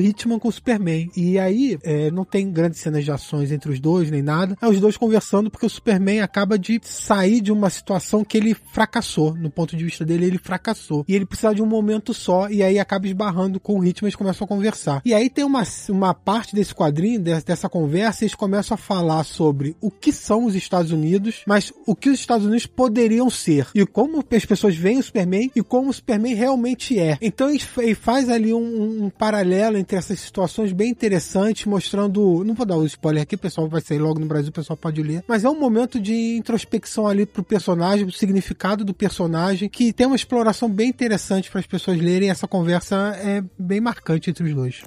Hitman 0.00 0.38
com 0.38 0.48
o 0.48 0.52
Superman. 0.52 1.10
E 1.16 1.38
aí, 1.38 1.78
é, 1.82 2.10
não 2.10 2.24
tem 2.24 2.50
grandes 2.50 2.80
cenas 2.80 3.04
de 3.04 3.10
ações 3.10 3.52
entre 3.52 3.70
os 3.70 3.80
dois, 3.80 4.10
nem 4.10 4.22
nada. 4.22 4.56
É 4.60 4.68
os 4.68 4.80
dois 4.80 4.96
conversando 4.96 5.50
porque 5.50 5.66
o 5.66 5.70
Superman 5.70 6.20
acaba 6.20 6.58
de 6.58 6.80
sair 6.82 7.40
de 7.40 7.52
uma 7.52 7.70
situação 7.70 8.24
que 8.24 8.36
ele 8.36 8.54
fracassou. 8.54 9.34
No 9.34 9.50
ponto 9.50 9.76
de 9.76 9.84
vista 9.84 10.04
dele, 10.04 10.26
ele 10.26 10.38
fracassou. 10.38 11.04
E 11.08 11.14
ele 11.14 11.26
precisa 11.26 11.54
de 11.54 11.62
um 11.62 11.66
momento 11.66 12.12
só, 12.12 12.48
e 12.48 12.62
aí 12.62 12.78
acaba 12.78 13.06
esbarrando 13.06 13.60
com 13.60 13.78
o 13.78 13.84
Hitman 13.84 14.06
e 14.06 14.08
eles 14.08 14.16
começam 14.16 14.44
a 14.44 14.48
conversar. 14.48 15.02
E 15.04 15.14
aí 15.14 15.30
tem 15.30 15.44
uma, 15.44 15.62
uma 15.88 16.14
parte 16.14 16.54
desse 16.54 16.74
quadrinho, 16.74 17.20
dessa 17.20 17.68
conversa, 17.68 18.24
eles 18.24 18.34
começam 18.34 18.74
a 18.74 18.78
falar 18.78 19.24
sobre 19.24 19.76
o 19.80 19.90
que 19.90 20.12
são 20.12 20.44
os 20.44 20.54
Estados 20.54 20.92
Unidos, 20.92 21.42
mas 21.46 21.72
o 21.86 21.94
que 21.94 22.10
os 22.10 22.18
Estados 22.18 22.46
Unidos 22.46 22.66
poderiam 22.66 23.30
ser. 23.30 23.68
E 23.74 23.84
como 23.86 24.24
as 24.30 24.44
pessoas 24.44 24.76
veem 24.76 24.98
o 24.98 25.02
Superman 25.02 25.50
e 25.54 25.62
como 25.62 25.90
o 25.90 25.92
Superman 25.92 26.34
realmente 26.34 26.98
é. 26.98 27.18
Então 27.28 27.50
ele 27.50 27.94
faz 27.94 28.28
ali 28.28 28.52
um, 28.52 29.04
um 29.04 29.10
paralelo 29.10 29.76
entre 29.76 29.96
essas 29.96 30.18
situações 30.18 30.72
bem 30.72 30.90
interessantes, 30.90 31.66
mostrando. 31.66 32.42
Não 32.44 32.54
vou 32.54 32.66
dar 32.66 32.76
o 32.76 32.86
spoiler 32.86 33.22
aqui, 33.22 33.36
pessoal 33.36 33.68
vai 33.68 33.80
sair 33.80 33.98
logo 33.98 34.18
no 34.18 34.26
Brasil, 34.26 34.50
o 34.50 34.52
pessoal 34.52 34.76
pode 34.76 35.02
ler. 35.02 35.22
Mas 35.28 35.44
é 35.44 35.48
um 35.48 35.58
momento 35.58 36.00
de 36.00 36.36
introspecção 36.36 37.06
ali 37.06 37.26
pro 37.26 37.42
personagem, 37.42 38.06
o 38.06 38.12
significado 38.12 38.84
do 38.84 38.94
personagem, 38.94 39.68
que 39.68 39.92
tem 39.92 40.06
uma 40.06 40.16
exploração 40.16 40.68
bem 40.68 40.88
interessante 40.88 41.50
para 41.50 41.60
as 41.60 41.66
pessoas 41.66 41.98
lerem. 41.98 42.30
Essa 42.30 42.48
conversa 42.48 43.14
é 43.22 43.42
bem 43.58 43.80
marcante 43.80 44.30
entre 44.30 44.44
os 44.44 44.54
dois. 44.54 44.82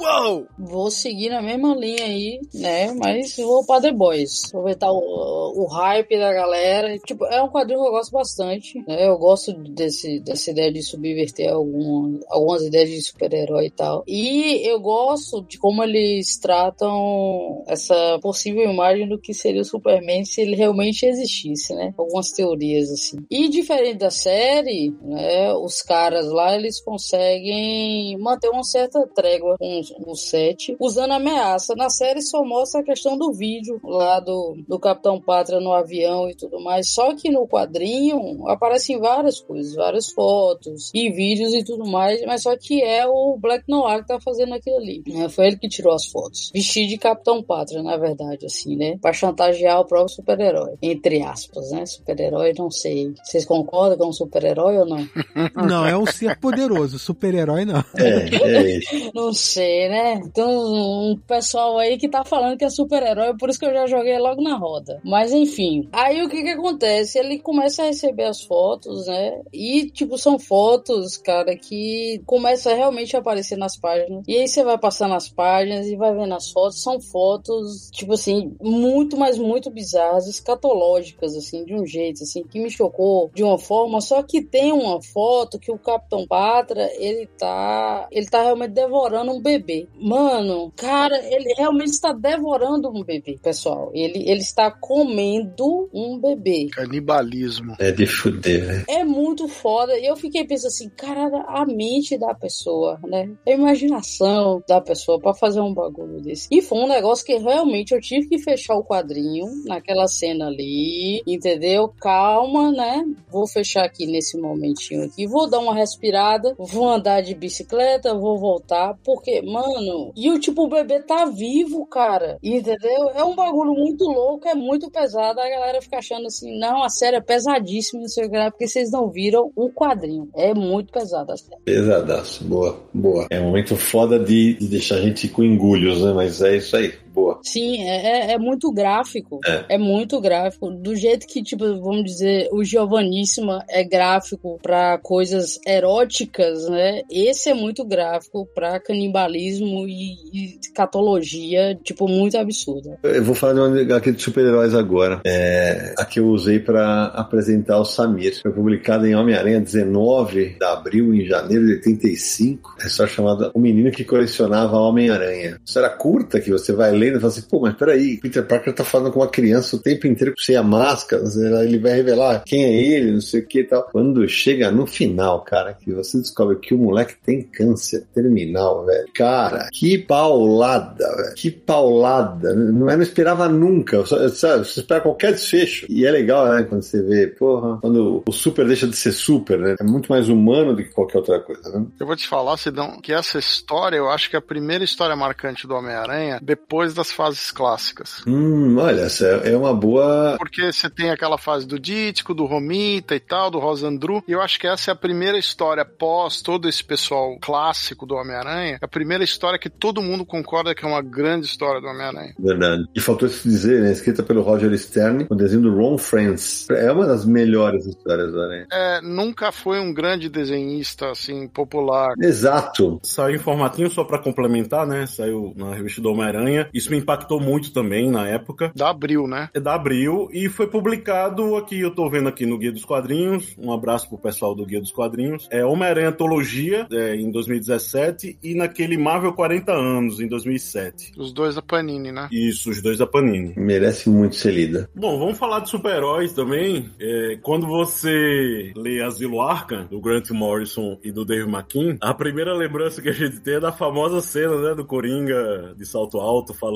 Uou! 0.00 0.46
Vou 0.58 0.90
seguir 0.90 1.28
na 1.28 1.42
mesma 1.42 1.74
linha 1.74 2.04
aí, 2.04 2.40
né? 2.54 2.90
Mas 2.92 3.36
vou 3.36 3.66
pra 3.66 3.82
The 3.82 3.92
Boys. 3.92 4.46
Aproveitar 4.46 4.90
o, 4.90 5.62
o 5.62 5.66
hype 5.66 6.18
da 6.18 6.32
galera. 6.32 6.98
Tipo, 7.00 7.26
é 7.26 7.42
um 7.42 7.50
quadrinho 7.50 7.82
que 7.82 7.86
eu 7.86 7.92
gosto 7.92 8.10
bastante. 8.10 8.78
Né? 8.88 9.06
Eu 9.06 9.18
gosto 9.18 9.52
desse, 9.52 10.18
dessa 10.20 10.52
ideia 10.52 10.72
de 10.72 10.82
subverter 10.82 11.52
algum, 11.52 12.18
algumas 12.30 12.62
ideias 12.62 12.88
de 12.88 13.02
super-herói 13.02 13.66
e 13.66 13.70
tal. 13.70 14.02
E 14.06 14.66
eu 14.66 14.80
gosto 14.80 15.42
de 15.42 15.58
como 15.58 15.84
eles 15.84 16.38
tratam 16.38 17.62
essa 17.66 18.18
possível 18.22 18.70
imagem 18.70 19.06
do 19.06 19.20
que 19.20 19.34
seria 19.34 19.60
o 19.60 19.66
Superman 19.66 20.24
se 20.24 20.40
ele 20.40 20.56
realmente 20.56 21.04
existisse, 21.04 21.74
né? 21.74 21.92
Algumas 21.98 22.30
teorias, 22.30 22.90
assim. 22.90 23.18
E 23.30 23.50
diferente 23.50 23.98
da 23.98 24.10
série, 24.10 24.94
né? 25.02 25.52
Os 25.52 25.82
caras 25.82 26.26
lá, 26.32 26.56
eles 26.56 26.80
conseguem 26.80 28.16
manter 28.18 28.48
uma 28.48 28.64
certa 28.64 29.06
trégua 29.14 29.56
com 29.58 29.89
no 29.98 30.14
set, 30.14 30.76
usando 30.78 31.12
ameaça. 31.12 31.74
Na 31.74 31.88
série 31.88 32.22
só 32.22 32.44
mostra 32.44 32.80
a 32.80 32.84
questão 32.84 33.16
do 33.16 33.32
vídeo 33.32 33.80
lá 33.82 34.20
do, 34.20 34.56
do 34.68 34.78
Capitão 34.78 35.20
Pátria 35.20 35.60
no 35.60 35.72
avião 35.72 36.28
e 36.28 36.34
tudo 36.34 36.60
mais. 36.60 36.90
Só 36.90 37.14
que 37.14 37.30
no 37.30 37.46
quadrinho 37.46 38.46
aparecem 38.48 38.98
várias 38.98 39.40
coisas, 39.40 39.74
várias 39.74 40.10
fotos 40.10 40.90
e 40.94 41.10
vídeos 41.10 41.54
e 41.54 41.64
tudo 41.64 41.86
mais, 41.86 42.24
mas 42.24 42.42
só 42.42 42.56
que 42.56 42.82
é 42.82 43.06
o 43.06 43.36
Black 43.38 43.64
Noir 43.68 44.02
que 44.02 44.08
tá 44.08 44.20
fazendo 44.20 44.54
aquilo 44.54 44.76
ali. 44.76 45.02
Né? 45.06 45.28
Foi 45.28 45.46
ele 45.46 45.56
que 45.56 45.68
tirou 45.68 45.94
as 45.94 46.06
fotos. 46.06 46.50
Vestido 46.52 46.88
de 46.88 46.98
Capitão 46.98 47.42
Pátria, 47.42 47.82
na 47.82 47.96
verdade, 47.96 48.46
assim, 48.46 48.76
né? 48.76 48.98
Pra 49.00 49.12
chantagear 49.12 49.80
o 49.80 49.84
próprio 49.84 50.14
super-herói. 50.14 50.74
Entre 50.82 51.22
aspas, 51.22 51.70
né? 51.70 51.86
Super-herói, 51.86 52.52
não 52.56 52.70
sei. 52.70 53.12
Vocês 53.22 53.44
concordam 53.44 53.98
com 53.98 54.08
um 54.08 54.12
super-herói 54.12 54.78
ou 54.78 54.86
não? 54.86 55.08
Não, 55.70 55.86
é 55.86 55.96
um 55.96 56.06
ser 56.06 56.38
poderoso. 56.38 56.98
Super-herói, 56.98 57.64
não. 57.64 57.84
É, 57.96 58.28
é 58.36 58.78
isso. 58.78 59.10
não 59.14 59.32
sei 59.32 59.79
né? 59.88 60.20
Então, 60.24 60.50
um 60.50 61.16
pessoal 61.26 61.78
aí 61.78 61.98
que 61.98 62.08
tá 62.08 62.24
falando 62.24 62.56
que 62.56 62.64
é 62.64 62.70
super-herói, 62.70 63.36
por 63.36 63.48
isso 63.48 63.58
que 63.58 63.66
eu 63.66 63.72
já 63.72 63.86
joguei 63.86 64.18
logo 64.18 64.42
na 64.42 64.56
roda. 64.56 65.00
Mas 65.04 65.32
enfim, 65.32 65.88
aí 65.92 66.22
o 66.22 66.28
que 66.28 66.42
que 66.42 66.50
acontece? 66.50 67.18
Ele 67.18 67.38
começa 67.38 67.82
a 67.82 67.86
receber 67.86 68.24
as 68.24 68.42
fotos, 68.42 69.06
né? 69.06 69.40
E, 69.52 69.90
tipo, 69.90 70.18
são 70.18 70.38
fotos, 70.38 71.16
cara, 71.16 71.56
que 71.56 72.22
começa 72.26 72.70
a 72.70 72.74
realmente 72.74 73.16
aparecer 73.16 73.56
nas 73.56 73.76
páginas. 73.76 74.24
E 74.26 74.36
aí 74.36 74.48
você 74.48 74.62
vai 74.62 74.78
passando 74.78 75.14
as 75.14 75.28
páginas 75.28 75.86
e 75.86 75.96
vai 75.96 76.14
vendo 76.14 76.34
as 76.34 76.50
fotos. 76.50 76.82
São 76.82 77.00
fotos, 77.00 77.90
tipo 77.92 78.14
assim, 78.14 78.54
muito, 78.60 79.16
mas 79.16 79.38
muito 79.38 79.70
bizarras, 79.70 80.26
escatológicas, 80.26 81.36
assim, 81.36 81.64
de 81.64 81.74
um 81.74 81.86
jeito, 81.86 82.22
assim, 82.22 82.42
que 82.44 82.60
me 82.60 82.70
chocou 82.70 83.30
de 83.34 83.42
uma 83.42 83.58
forma. 83.58 84.00
Só 84.00 84.22
que 84.22 84.42
tem 84.42 84.72
uma 84.72 85.00
foto 85.02 85.58
que 85.58 85.70
o 85.70 85.78
Capitão 85.78 86.26
Patra, 86.26 86.90
ele 86.94 87.26
tá. 87.26 88.08
Ele 88.10 88.26
tá 88.26 88.42
realmente 88.42 88.72
devorando 88.72 89.32
um 89.32 89.40
bebê 89.40 89.69
bebê. 89.70 89.88
Mano, 90.00 90.72
cara, 90.76 91.16
ele 91.24 91.54
realmente 91.56 91.90
está 91.90 92.12
devorando 92.12 92.88
um 92.88 93.04
bebê, 93.04 93.38
pessoal. 93.42 93.90
Ele, 93.94 94.28
ele 94.28 94.40
está 94.40 94.70
comendo 94.70 95.88
um 95.92 96.18
bebê. 96.18 96.68
Canibalismo. 96.72 97.76
É 97.78 97.92
de 97.92 98.06
fuder, 98.06 98.66
velho. 98.66 98.84
É 98.88 99.04
muito 99.04 99.46
foda. 99.46 99.96
E 99.98 100.06
eu 100.06 100.16
fiquei 100.16 100.44
pensando 100.44 100.68
assim, 100.68 100.88
cara, 100.90 101.44
a 101.46 101.64
mente 101.64 102.18
da 102.18 102.34
pessoa, 102.34 102.98
né? 103.06 103.30
A 103.46 103.50
imaginação 103.50 104.62
da 104.66 104.80
pessoa 104.80 105.20
para 105.20 105.34
fazer 105.34 105.60
um 105.60 105.72
bagulho 105.72 106.20
desse. 106.20 106.48
E 106.50 106.60
foi 106.60 106.78
um 106.78 106.88
negócio 106.88 107.24
que 107.24 107.36
realmente 107.36 107.94
eu 107.94 108.00
tive 108.00 108.28
que 108.28 108.38
fechar 108.38 108.74
o 108.74 108.84
quadrinho 108.84 109.46
naquela 109.64 110.08
cena 110.08 110.46
ali, 110.46 111.22
entendeu? 111.26 111.92
Calma, 112.00 112.72
né? 112.72 113.04
Vou 113.30 113.46
fechar 113.46 113.84
aqui 113.84 114.06
nesse 114.06 114.38
momentinho 114.38 115.04
aqui. 115.04 115.26
Vou 115.26 115.48
dar 115.48 115.60
uma 115.60 115.74
respirada, 115.74 116.54
vou 116.58 116.88
andar 116.88 117.20
de 117.20 117.34
bicicleta, 117.34 118.14
vou 118.14 118.38
voltar, 118.38 118.98
porque, 119.04 119.42
mano, 119.42 119.59
Mano, 119.60 120.12
e 120.16 120.30
o 120.30 120.38
tipo, 120.38 120.64
o 120.64 120.68
bebê 120.68 121.00
tá 121.00 121.26
vivo, 121.26 121.86
cara. 121.86 122.38
Entendeu? 122.42 123.10
É 123.14 123.22
um 123.24 123.34
bagulho 123.34 123.72
muito 123.72 124.04
louco, 124.04 124.48
é 124.48 124.54
muito 124.54 124.90
pesado. 124.90 125.40
A 125.40 125.48
galera 125.48 125.82
fica 125.82 125.98
achando 125.98 126.26
assim, 126.26 126.58
não, 126.58 126.82
a 126.82 126.88
série 126.88 127.16
é 127.16 127.20
pesadíssima, 127.20 128.00
não 128.00 128.08
sei 128.08 128.26
o 128.26 128.30
que, 128.30 128.50
porque 128.50 128.66
vocês 128.66 128.90
não 128.90 129.08
viram 129.08 129.52
o 129.54 129.70
quadrinho. 129.70 130.28
É 130.34 130.54
muito 130.54 130.92
pesado 130.92 131.32
a 131.32 131.36
série. 131.36 131.60
Pesadaço, 131.64 132.44
boa, 132.44 132.80
boa. 132.92 133.26
É 133.30 133.40
um 133.40 133.46
momento 133.46 133.76
foda 133.76 134.18
de, 134.18 134.54
de 134.54 134.68
deixar 134.68 134.96
a 134.96 135.00
gente 135.00 135.28
com 135.28 135.42
engulhos, 135.42 136.02
né? 136.02 136.12
Mas 136.12 136.40
é 136.40 136.56
isso 136.56 136.76
aí 136.76 136.92
boa. 137.20 137.40
Sim, 137.42 137.82
é, 137.82 138.30
é, 138.30 138.32
é 138.32 138.38
muito 138.38 138.72
gráfico. 138.72 139.40
É. 139.46 139.74
é. 139.74 139.78
muito 139.78 140.20
gráfico. 140.20 140.70
Do 140.70 140.96
jeito 140.96 141.26
que, 141.26 141.42
tipo, 141.42 141.64
vamos 141.80 142.04
dizer, 142.04 142.48
o 142.52 142.64
Giovaníssima 142.64 143.64
é 143.68 143.84
gráfico 143.84 144.58
para 144.62 144.98
coisas 144.98 145.58
eróticas, 145.66 146.68
né? 146.68 147.02
Esse 147.10 147.50
é 147.50 147.54
muito 147.54 147.84
gráfico 147.84 148.48
para 148.54 148.80
canibalismo 148.80 149.86
e, 149.86 150.14
e 150.32 150.58
catologia, 150.74 151.78
tipo, 151.82 152.08
muito 152.08 152.38
absurda. 152.38 152.98
Eu 153.02 153.24
vou 153.24 153.34
falar 153.34 153.54
de 153.54 153.60
uma 153.60 153.80
HQ 153.80 154.12
de 154.12 154.22
super-heróis 154.22 154.74
agora. 154.74 155.20
É, 155.26 155.94
a 155.98 156.04
que 156.04 156.20
eu 156.20 156.28
usei 156.28 156.58
para 156.58 157.06
apresentar 157.06 157.78
o 157.78 157.84
Samir. 157.84 158.40
Foi 158.40 158.52
publicada 158.52 159.08
em 159.08 159.14
Homem-Aranha 159.14 159.60
19 159.60 160.56
de 160.58 160.64
abril, 160.64 161.14
em 161.14 161.26
janeiro 161.26 161.66
de 161.66 161.72
85. 161.74 162.76
É 162.80 162.88
só 162.88 163.06
chamada 163.06 163.50
O 163.54 163.60
Menino 163.60 163.90
que 163.90 164.04
Colecionava 164.04 164.76
Homem-Aranha. 164.76 165.58
Isso 165.64 165.78
era 165.78 165.90
curta, 165.90 166.40
que 166.40 166.50
você 166.50 166.72
vai 166.72 166.92
ler 166.92 167.09
Wolverine 167.10 167.16
e 167.16 167.20
fala 167.20 167.32
assim, 167.32 167.42
pô, 167.42 167.60
mas 167.60 167.74
peraí, 167.74 168.16
Peter 168.18 168.46
Parker 168.46 168.74
tá 168.74 168.84
falando 168.84 169.12
com 169.12 169.20
uma 169.20 169.28
criança 169.28 169.76
o 169.76 169.78
tempo 169.78 170.06
inteiro 170.06 170.34
sem 170.38 170.56
a 170.56 170.62
máscara, 170.62 171.22
ele 171.64 171.78
vai 171.78 171.92
revelar 171.92 172.42
quem 172.46 172.64
é 172.64 172.72
ele, 172.72 173.12
não 173.12 173.20
sei 173.20 173.40
o 173.40 173.46
que 173.46 173.60
e 173.60 173.64
tal. 173.64 173.88
Quando 173.90 174.26
chega 174.28 174.70
no 174.70 174.86
final, 174.86 175.42
cara, 175.44 175.74
que 175.74 175.92
você 175.92 176.18
descobre 176.18 176.56
que 176.56 176.74
o 176.74 176.78
moleque 176.78 177.14
tem 177.24 177.42
câncer 177.42 178.06
terminal, 178.14 178.84
velho. 178.86 179.08
Cara, 179.14 179.68
que 179.72 179.98
paulada, 179.98 181.06
velho. 181.16 181.34
Que 181.34 181.50
paulada. 181.50 182.54
Não, 182.54 182.88
eu 182.88 182.96
não 182.96 183.02
esperava 183.02 183.48
nunca. 183.48 184.04
Sabe, 184.06 184.64
você 184.64 184.80
espera 184.80 185.00
qualquer 185.00 185.32
desfecho. 185.32 185.86
E 185.88 186.06
é 186.06 186.10
legal, 186.10 186.48
né? 186.48 186.62
Quando 186.62 186.82
você 186.82 187.02
vê, 187.02 187.26
porra, 187.26 187.78
quando 187.80 188.22
o 188.26 188.32
super 188.32 188.66
deixa 188.66 188.86
de 188.86 188.96
ser 188.96 189.12
super, 189.12 189.58
né? 189.58 189.76
É 189.78 189.84
muito 189.84 190.10
mais 190.10 190.28
humano 190.28 190.74
do 190.74 190.82
que 190.82 190.90
qualquer 190.90 191.18
outra 191.18 191.40
coisa, 191.40 191.68
né? 191.70 191.86
Eu 191.98 192.06
vou 192.06 192.16
te 192.16 192.26
falar, 192.26 192.56
Sidão, 192.56 193.00
que 193.00 193.12
essa 193.12 193.38
história, 193.38 193.96
eu 193.96 194.08
acho 194.08 194.28
que 194.28 194.36
é 194.36 194.38
a 194.38 194.42
primeira 194.42 194.84
história 194.84 195.16
marcante 195.16 195.66
do 195.66 195.74
Homem-Aranha 195.74 196.38
depois 196.42 196.89
das 196.94 197.12
fases 197.12 197.50
clássicas. 197.50 198.22
Hum, 198.26 198.76
olha, 198.78 199.02
essa 199.02 199.26
é 199.26 199.56
uma 199.56 199.74
boa. 199.74 200.36
Porque 200.38 200.72
você 200.72 200.88
tem 200.88 201.10
aquela 201.10 201.38
fase 201.38 201.66
do 201.66 201.78
Dítico, 201.78 202.34
do 202.34 202.44
Romita 202.44 203.14
e 203.14 203.20
tal, 203.20 203.50
do 203.50 203.58
Rosandru, 203.58 204.22
e 204.26 204.32
eu 204.32 204.40
acho 204.40 204.58
que 204.58 204.66
essa 204.66 204.90
é 204.90 204.92
a 204.92 204.96
primeira 204.96 205.38
história 205.38 205.84
pós 205.84 206.42
todo 206.42 206.68
esse 206.68 206.82
pessoal 206.82 207.36
clássico 207.40 208.06
do 208.06 208.14
Homem-Aranha, 208.14 208.78
é 208.80 208.84
a 208.84 208.88
primeira 208.88 209.24
história 209.24 209.58
que 209.58 209.70
todo 209.70 210.02
mundo 210.02 210.24
concorda 210.24 210.74
que 210.74 210.84
é 210.84 210.88
uma 210.88 211.02
grande 211.02 211.46
história 211.46 211.80
do 211.80 211.86
Homem-Aranha. 211.86 212.34
Verdade. 212.38 212.84
E 212.94 213.00
faltou 213.00 213.28
se 213.28 213.48
dizer, 213.48 213.82
né? 213.82 213.92
Escrita 213.92 214.22
pelo 214.22 214.42
Roger 214.42 214.76
Stern, 214.78 215.26
o 215.28 215.34
desenho 215.34 215.62
do 215.62 215.74
Ron 215.74 215.98
Friends. 215.98 216.68
É 216.70 216.90
uma 216.90 217.06
das 217.06 217.24
melhores 217.24 217.86
histórias 217.86 218.32
do 218.32 218.40
Aranha. 218.40 218.66
É, 218.72 219.00
nunca 219.00 219.52
foi 219.52 219.80
um 219.80 219.92
grande 219.92 220.28
desenhista, 220.28 221.10
assim, 221.10 221.48
popular. 221.48 222.14
Exato. 222.20 223.00
Saiu 223.02 223.36
em 223.36 223.38
formatinho 223.38 223.90
só 223.90 224.04
para 224.04 224.18
complementar, 224.18 224.86
né? 224.86 225.06
Saiu 225.06 225.52
na 225.56 225.74
revista 225.74 226.00
do 226.00 226.10
Homem-Aranha. 226.10 226.68
Isso 226.80 226.90
me 226.90 226.96
impactou 226.96 227.38
muito 227.38 227.74
também 227.74 228.10
na 228.10 228.26
época. 228.26 228.72
Da 228.74 228.88
Abril, 228.88 229.26
né? 229.26 229.50
É 229.52 229.60
da 229.60 229.74
Abril 229.74 230.30
e 230.32 230.48
foi 230.48 230.66
publicado 230.66 231.54
aqui, 231.56 231.78
eu 231.78 231.94
tô 231.94 232.08
vendo 232.08 232.26
aqui 232.26 232.46
no 232.46 232.56
Guia 232.56 232.72
dos 232.72 232.86
Quadrinhos. 232.86 233.54
Um 233.58 233.70
abraço 233.70 234.08
pro 234.08 234.16
pessoal 234.16 234.54
do 234.54 234.64
Guia 234.64 234.80
dos 234.80 234.90
Quadrinhos. 234.90 235.46
É 235.50 235.62
Homem-Aranha 235.62 236.08
Antologia, 236.08 236.86
é, 236.90 237.16
em 237.16 237.30
2017, 237.30 238.38
e 238.42 238.54
naquele 238.54 238.96
Marvel 238.96 239.34
40 239.34 239.70
anos, 239.72 240.20
em 240.20 240.26
2007. 240.26 241.12
Os 241.18 241.34
dois 241.34 241.54
da 241.54 241.60
Panini, 241.60 242.10
né? 242.10 242.30
Isso, 242.32 242.70
os 242.70 242.80
dois 242.80 242.96
da 242.96 243.06
Panini. 243.06 243.52
Merece 243.58 244.08
muito 244.08 244.36
ser 244.36 244.52
lida. 244.52 244.88
Bom, 244.94 245.18
vamos 245.18 245.36
falar 245.36 245.60
de 245.60 245.68
super-heróis 245.68 246.32
também. 246.32 246.88
É, 246.98 247.38
quando 247.42 247.66
você 247.66 248.72
lê 248.74 249.02
Asilo 249.02 249.42
Arkham, 249.42 249.86
do 249.86 250.00
Grant 250.00 250.30
Morrison 250.30 250.98
e 251.04 251.12
do 251.12 251.26
Dave 251.26 251.46
McKean, 251.46 251.98
a 252.00 252.14
primeira 252.14 252.54
lembrança 252.54 253.02
que 253.02 253.10
a 253.10 253.12
gente 253.12 253.38
tem 253.40 253.56
é 253.56 253.60
da 253.60 253.70
famosa 253.70 254.22
cena, 254.22 254.56
né, 254.62 254.74
do 254.74 254.86
Coringa 254.86 255.74
de 255.76 255.84
salto 255.84 256.18
alto 256.18 256.54
falando 256.54 256.69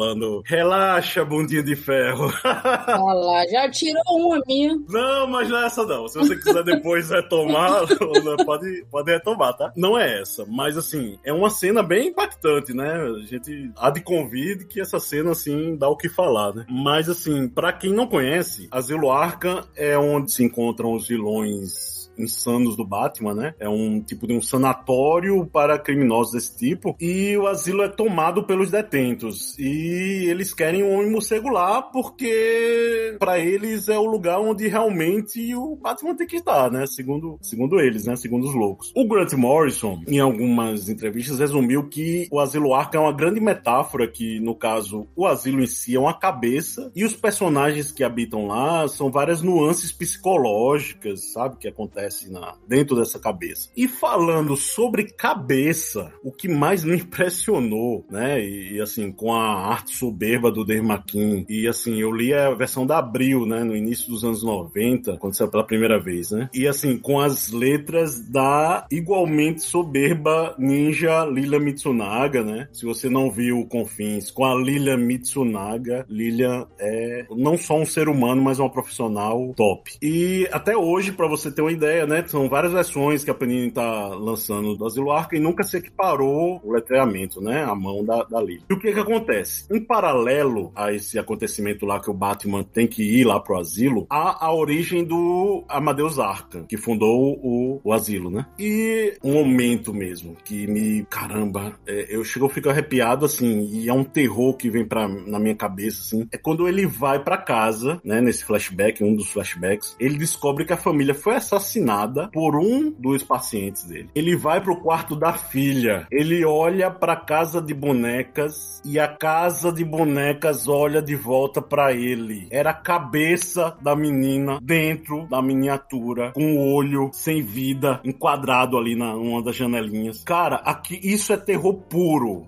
relaxa, 0.45 1.25
bundinha 1.25 1.63
de 1.63 1.77
ferro. 1.77 2.33
Olha 2.45 3.15
lá, 3.15 3.47
já 3.47 3.71
tirou 3.71 4.03
uma 4.09 4.41
minha. 4.47 4.77
Não, 4.89 5.27
mas 5.27 5.49
não 5.49 5.59
é 5.59 5.67
essa 5.67 5.85
não. 5.85 6.09
Se 6.09 6.19
você 6.19 6.37
quiser 6.37 6.65
depois 6.65 7.11
retomar, 7.11 7.83
pode, 8.45 8.85
pode 8.91 9.13
retomar, 9.13 9.57
tá? 9.57 9.73
Não 9.77 9.99
é 9.99 10.21
essa, 10.21 10.45
mas 10.47 10.77
assim, 10.77 11.19
é 11.25 11.33
uma 11.33 11.51
cena 11.51 11.83
bem 11.83 12.09
impactante, 12.09 12.75
né? 12.75 12.93
A 12.93 13.27
gente 13.27 13.71
há 13.77 13.91
de 13.91 14.01
convide 14.01 14.67
que 14.67 14.81
essa 14.81 14.99
cena, 14.99 15.33
assim, 15.33 15.77
dá 15.77 15.89
o 15.89 15.97
que 15.97 16.09
falar, 16.09 16.55
né? 16.55 16.67
Mas 16.69 17.09
assim, 17.09 17.49
para 17.49 17.73
quem 17.73 17.93
não 17.93 18.07
conhece, 18.07 18.69
Asilo 18.71 19.11
Arkham 19.11 19.65
é 19.77 19.97
onde 19.99 20.33
se 20.33 20.45
encontram 20.45 20.93
os 20.93 21.09
vilões 21.09 21.94
insanos 22.19 22.77
do 22.77 22.85
Batman, 22.85 23.35
né? 23.35 23.55
É 23.59 23.69
um 23.69 24.01
tipo 24.01 24.27
de 24.27 24.35
um 24.35 24.43
sanatório 24.43 25.47
para 25.47 25.79
criminosos 25.79 26.33
desse 26.33 26.57
tipo. 26.57 26.97
E 27.01 27.37
o 27.37 27.47
asilo 27.47 27.83
é 27.83 27.89
tomado 27.89 28.45
pelos 28.45 28.71
detentos. 28.71 29.59
E 29.59 30.27
eles 30.29 30.53
querem 30.53 30.83
um 30.83 30.95
homem 30.95 31.11
morcego 31.11 31.49
lá 31.49 31.83
porque 31.83 33.17
para 33.19 33.39
eles 33.39 33.89
é 33.89 33.99
o 33.99 34.07
lugar 34.07 34.41
onde 34.41 34.69
realmente 34.69 35.55
o 35.55 35.77
Batman 35.77 36.15
tem 36.15 36.27
que 36.27 36.37
estar, 36.37 36.71
né? 36.71 36.87
Segundo, 36.87 37.39
segundo 37.43 37.81
eles, 37.81 38.05
né? 38.07 38.17
Segundo 38.17 38.47
os 38.47 38.55
loucos. 38.55 38.93
O 38.95 39.07
Grant 39.07 39.33
Morrison, 39.33 40.03
em 40.07 40.19
algumas 40.19 40.89
entrevistas, 40.89 41.39
resumiu 41.39 41.89
que 41.89 42.29
o 42.31 42.41
asilo 42.41 42.75
Arkham 42.75 43.03
é 43.03 43.05
uma 43.07 43.13
grande 43.13 43.41
metáfora 43.41 44.07
que, 44.07 44.41
no 44.41 44.55
caso, 44.55 45.07
o 45.17 45.27
asilo 45.27 45.63
em 45.63 45.67
si 45.67 45.97
é 45.97 46.01
uma 46.01 46.15
cabeça 46.15 46.91
e 46.95 47.05
os 47.05 47.15
personagens 47.15 47.93
que 47.93 48.05
habitam 48.05 48.47
lá 48.47 48.87
são 48.89 49.11
várias 49.11 49.43
nuances 49.43 49.93
psicológicas, 49.93 51.33
sabe? 51.33 51.57
Que 51.57 51.69
acontecem 51.69 52.04
acontece 52.05 52.31
na, 52.31 52.55
dentro 52.67 52.97
dessa 52.97 53.19
cabeça. 53.19 53.71
E 53.77 53.89
falando 53.89 54.57
sobre 54.57 55.05
cabeça, 55.05 56.13
o 56.23 56.31
que 56.31 56.49
mais 56.49 56.85
me 56.85 56.97
impressionou, 56.97 58.05
né? 58.11 58.41
E, 58.41 58.75
e 58.75 58.81
assim, 58.81 59.11
com 59.11 59.33
a 59.33 59.69
arte 59.69 59.97
soberba 59.97 60.51
do 60.51 60.65
McKean, 60.71 61.45
e 61.49 61.67
assim, 61.67 62.01
eu 62.01 62.13
li 62.13 62.33
a 62.33 62.51
versão 62.55 62.87
da 62.87 62.99
Abril, 62.99 63.47
né? 63.47 63.63
No 63.65 63.77
início 63.77 64.09
dos 64.09 64.25
anos 64.25 64.43
90, 64.43 65.17
quando 65.19 65.37
saiu 65.37 65.51
pela 65.51 65.67
primeira 65.67 66.01
vez, 66.01 66.31
né? 66.31 66.49
E 66.53 66.67
assim, 66.67 66.99
com 66.99 67.21
as 67.21 67.51
letras 67.51 68.21
da 68.29 68.87
igualmente 68.91 69.63
soberba 69.63 70.55
ninja 70.59 71.25
Lila 71.25 71.59
Mitsunaga, 71.59 72.43
né? 72.43 72.69
Se 72.73 72.85
você 72.85 73.09
não 73.09 73.31
viu 73.31 73.67
Confins, 73.67 74.31
com 74.31 74.45
a 74.45 74.55
Lila 74.55 74.97
Mitsunaga, 74.97 76.05
Lila 76.09 76.69
é 76.79 77.27
não 77.31 77.57
só 77.57 77.79
um 77.79 77.87
ser 77.87 78.09
humano, 78.09 78.43
mas 78.43 78.59
uma 78.59 78.71
profissional 78.71 79.53
top. 79.57 79.93
E 80.03 80.49
até 80.53 80.77
hoje, 80.77 81.13
para 81.13 81.29
você 81.29 81.51
ter 81.51 81.63
uma 81.63 81.73
ideia, 81.73 81.94
ideia, 81.95 82.07
né? 82.07 82.25
São 82.27 82.49
várias 82.49 82.73
versões 82.73 83.25
que 83.25 83.31
a 83.31 83.35
Panini 83.35 83.71
tá 83.71 84.09
lançando 84.09 84.77
do 84.77 84.87
Asilo 84.87 85.13
Arca 85.13 85.37
e 85.37 85.41
nunca 85.41 85.63
se 85.63 85.77
equiparou 85.77 86.61
o 86.63 86.73
letreamento, 86.73 87.41
né? 87.41 87.65
A 87.65 87.75
mão 87.75 88.05
da, 88.05 88.25
da 88.25 88.41
Lily. 88.41 88.63
E 88.69 88.75
o 88.75 88.79
que 88.79 88.93
que 88.93 89.01
acontece? 89.01 89.67
Em 89.71 89.81
paralelo 89.81 90.73
a 90.75 90.93
esse 90.93 91.19
acontecimento 91.19 91.87
lá 91.87 92.01
que 92.01 92.11
o 92.11 92.15
Batman 92.15 92.65
tem 92.65 92.87
que 92.87 93.03
ir 93.03 93.25
lá 93.25 93.39
pro 93.39 93.59
asilo, 93.59 94.07
há 94.11 94.45
a 94.45 94.53
origem 94.53 95.05
do 95.05 95.65
Amadeus 95.69 96.19
Arca, 96.19 96.65
que 96.69 96.77
fundou 96.77 97.39
o, 97.43 97.81
o 97.85 97.93
asilo, 97.93 98.31
né? 98.31 98.47
E 98.59 99.17
um 99.23 99.35
momento 99.35 99.95
mesmo 99.95 100.37
que 100.45 100.67
me, 100.67 101.05
caramba, 101.05 101.79
é, 101.87 102.15
eu 102.15 102.25
chego, 102.25 102.47
eu 102.47 102.51
fico 102.51 102.69
arrepiado 102.69 103.25
assim, 103.25 103.69
e 103.71 103.89
é 103.89 103.93
um 103.93 104.05
terror 104.05 104.57
que 104.57 104.71
vem 104.71 104.85
pra, 104.85 105.07
na 105.09 105.39
minha 105.39 105.55
cabeça, 105.55 106.01
assim, 106.01 106.27
é 106.33 106.39
quando 106.39 106.69
ele 106.69 106.87
vai 106.87 107.23
para 107.23 107.39
casa, 107.39 108.01
né? 108.05 108.21
Nesse 108.21 108.45
flashback, 108.45 109.05
um 109.05 109.15
dos 109.15 109.31
flashbacks, 109.31 109.97
ele 110.01 110.17
descobre 110.17 110.65
que 110.65 110.73
a 110.73 110.77
família 110.77 111.15
foi 111.15 111.37
assassinada 111.37 111.84
assassinada 111.85 112.29
por 112.33 112.57
um 112.57 112.91
dos 112.91 113.23
pacientes 113.23 113.85
dele. 113.85 114.09
Ele 114.15 114.37
vai 114.37 114.61
pro 114.61 114.81
quarto 114.81 115.15
da 115.15 115.35
filha. 115.35 116.07
Ele 116.11 116.45
olha 116.45 116.91
pra 116.91 117.17
casa 117.17 117.61
de 117.61 117.75
bonecas 117.75 118.81
e 118.85 118.99
a 118.99 119.09
casa 119.09 119.73
de 119.73 119.85
bonecas 119.85 120.67
olha 120.67 121.03
de 121.03 121.15
volta 121.15 121.61
para 121.61 121.93
ele. 121.93 122.49
Era 122.51 122.71
a 122.71 122.75
cabeça 122.75 123.77
da 123.81 123.95
menina 123.95 124.59
dentro 124.63 125.27
da 125.29 125.43
miniatura, 125.43 126.33
com 126.33 126.57
o 126.57 126.75
olho 126.75 127.11
sem 127.13 127.43
vida, 127.43 128.01
enquadrado 128.05 128.77
ali 128.77 128.97
na 128.97 129.15
uma 129.15 129.43
das 129.43 129.57
janelinhas. 129.57 130.23
Cara, 130.25 130.57
aqui 130.57 130.99
isso 131.03 131.33
é 131.33 131.37
terror 131.37 131.75
puro. 131.75 132.47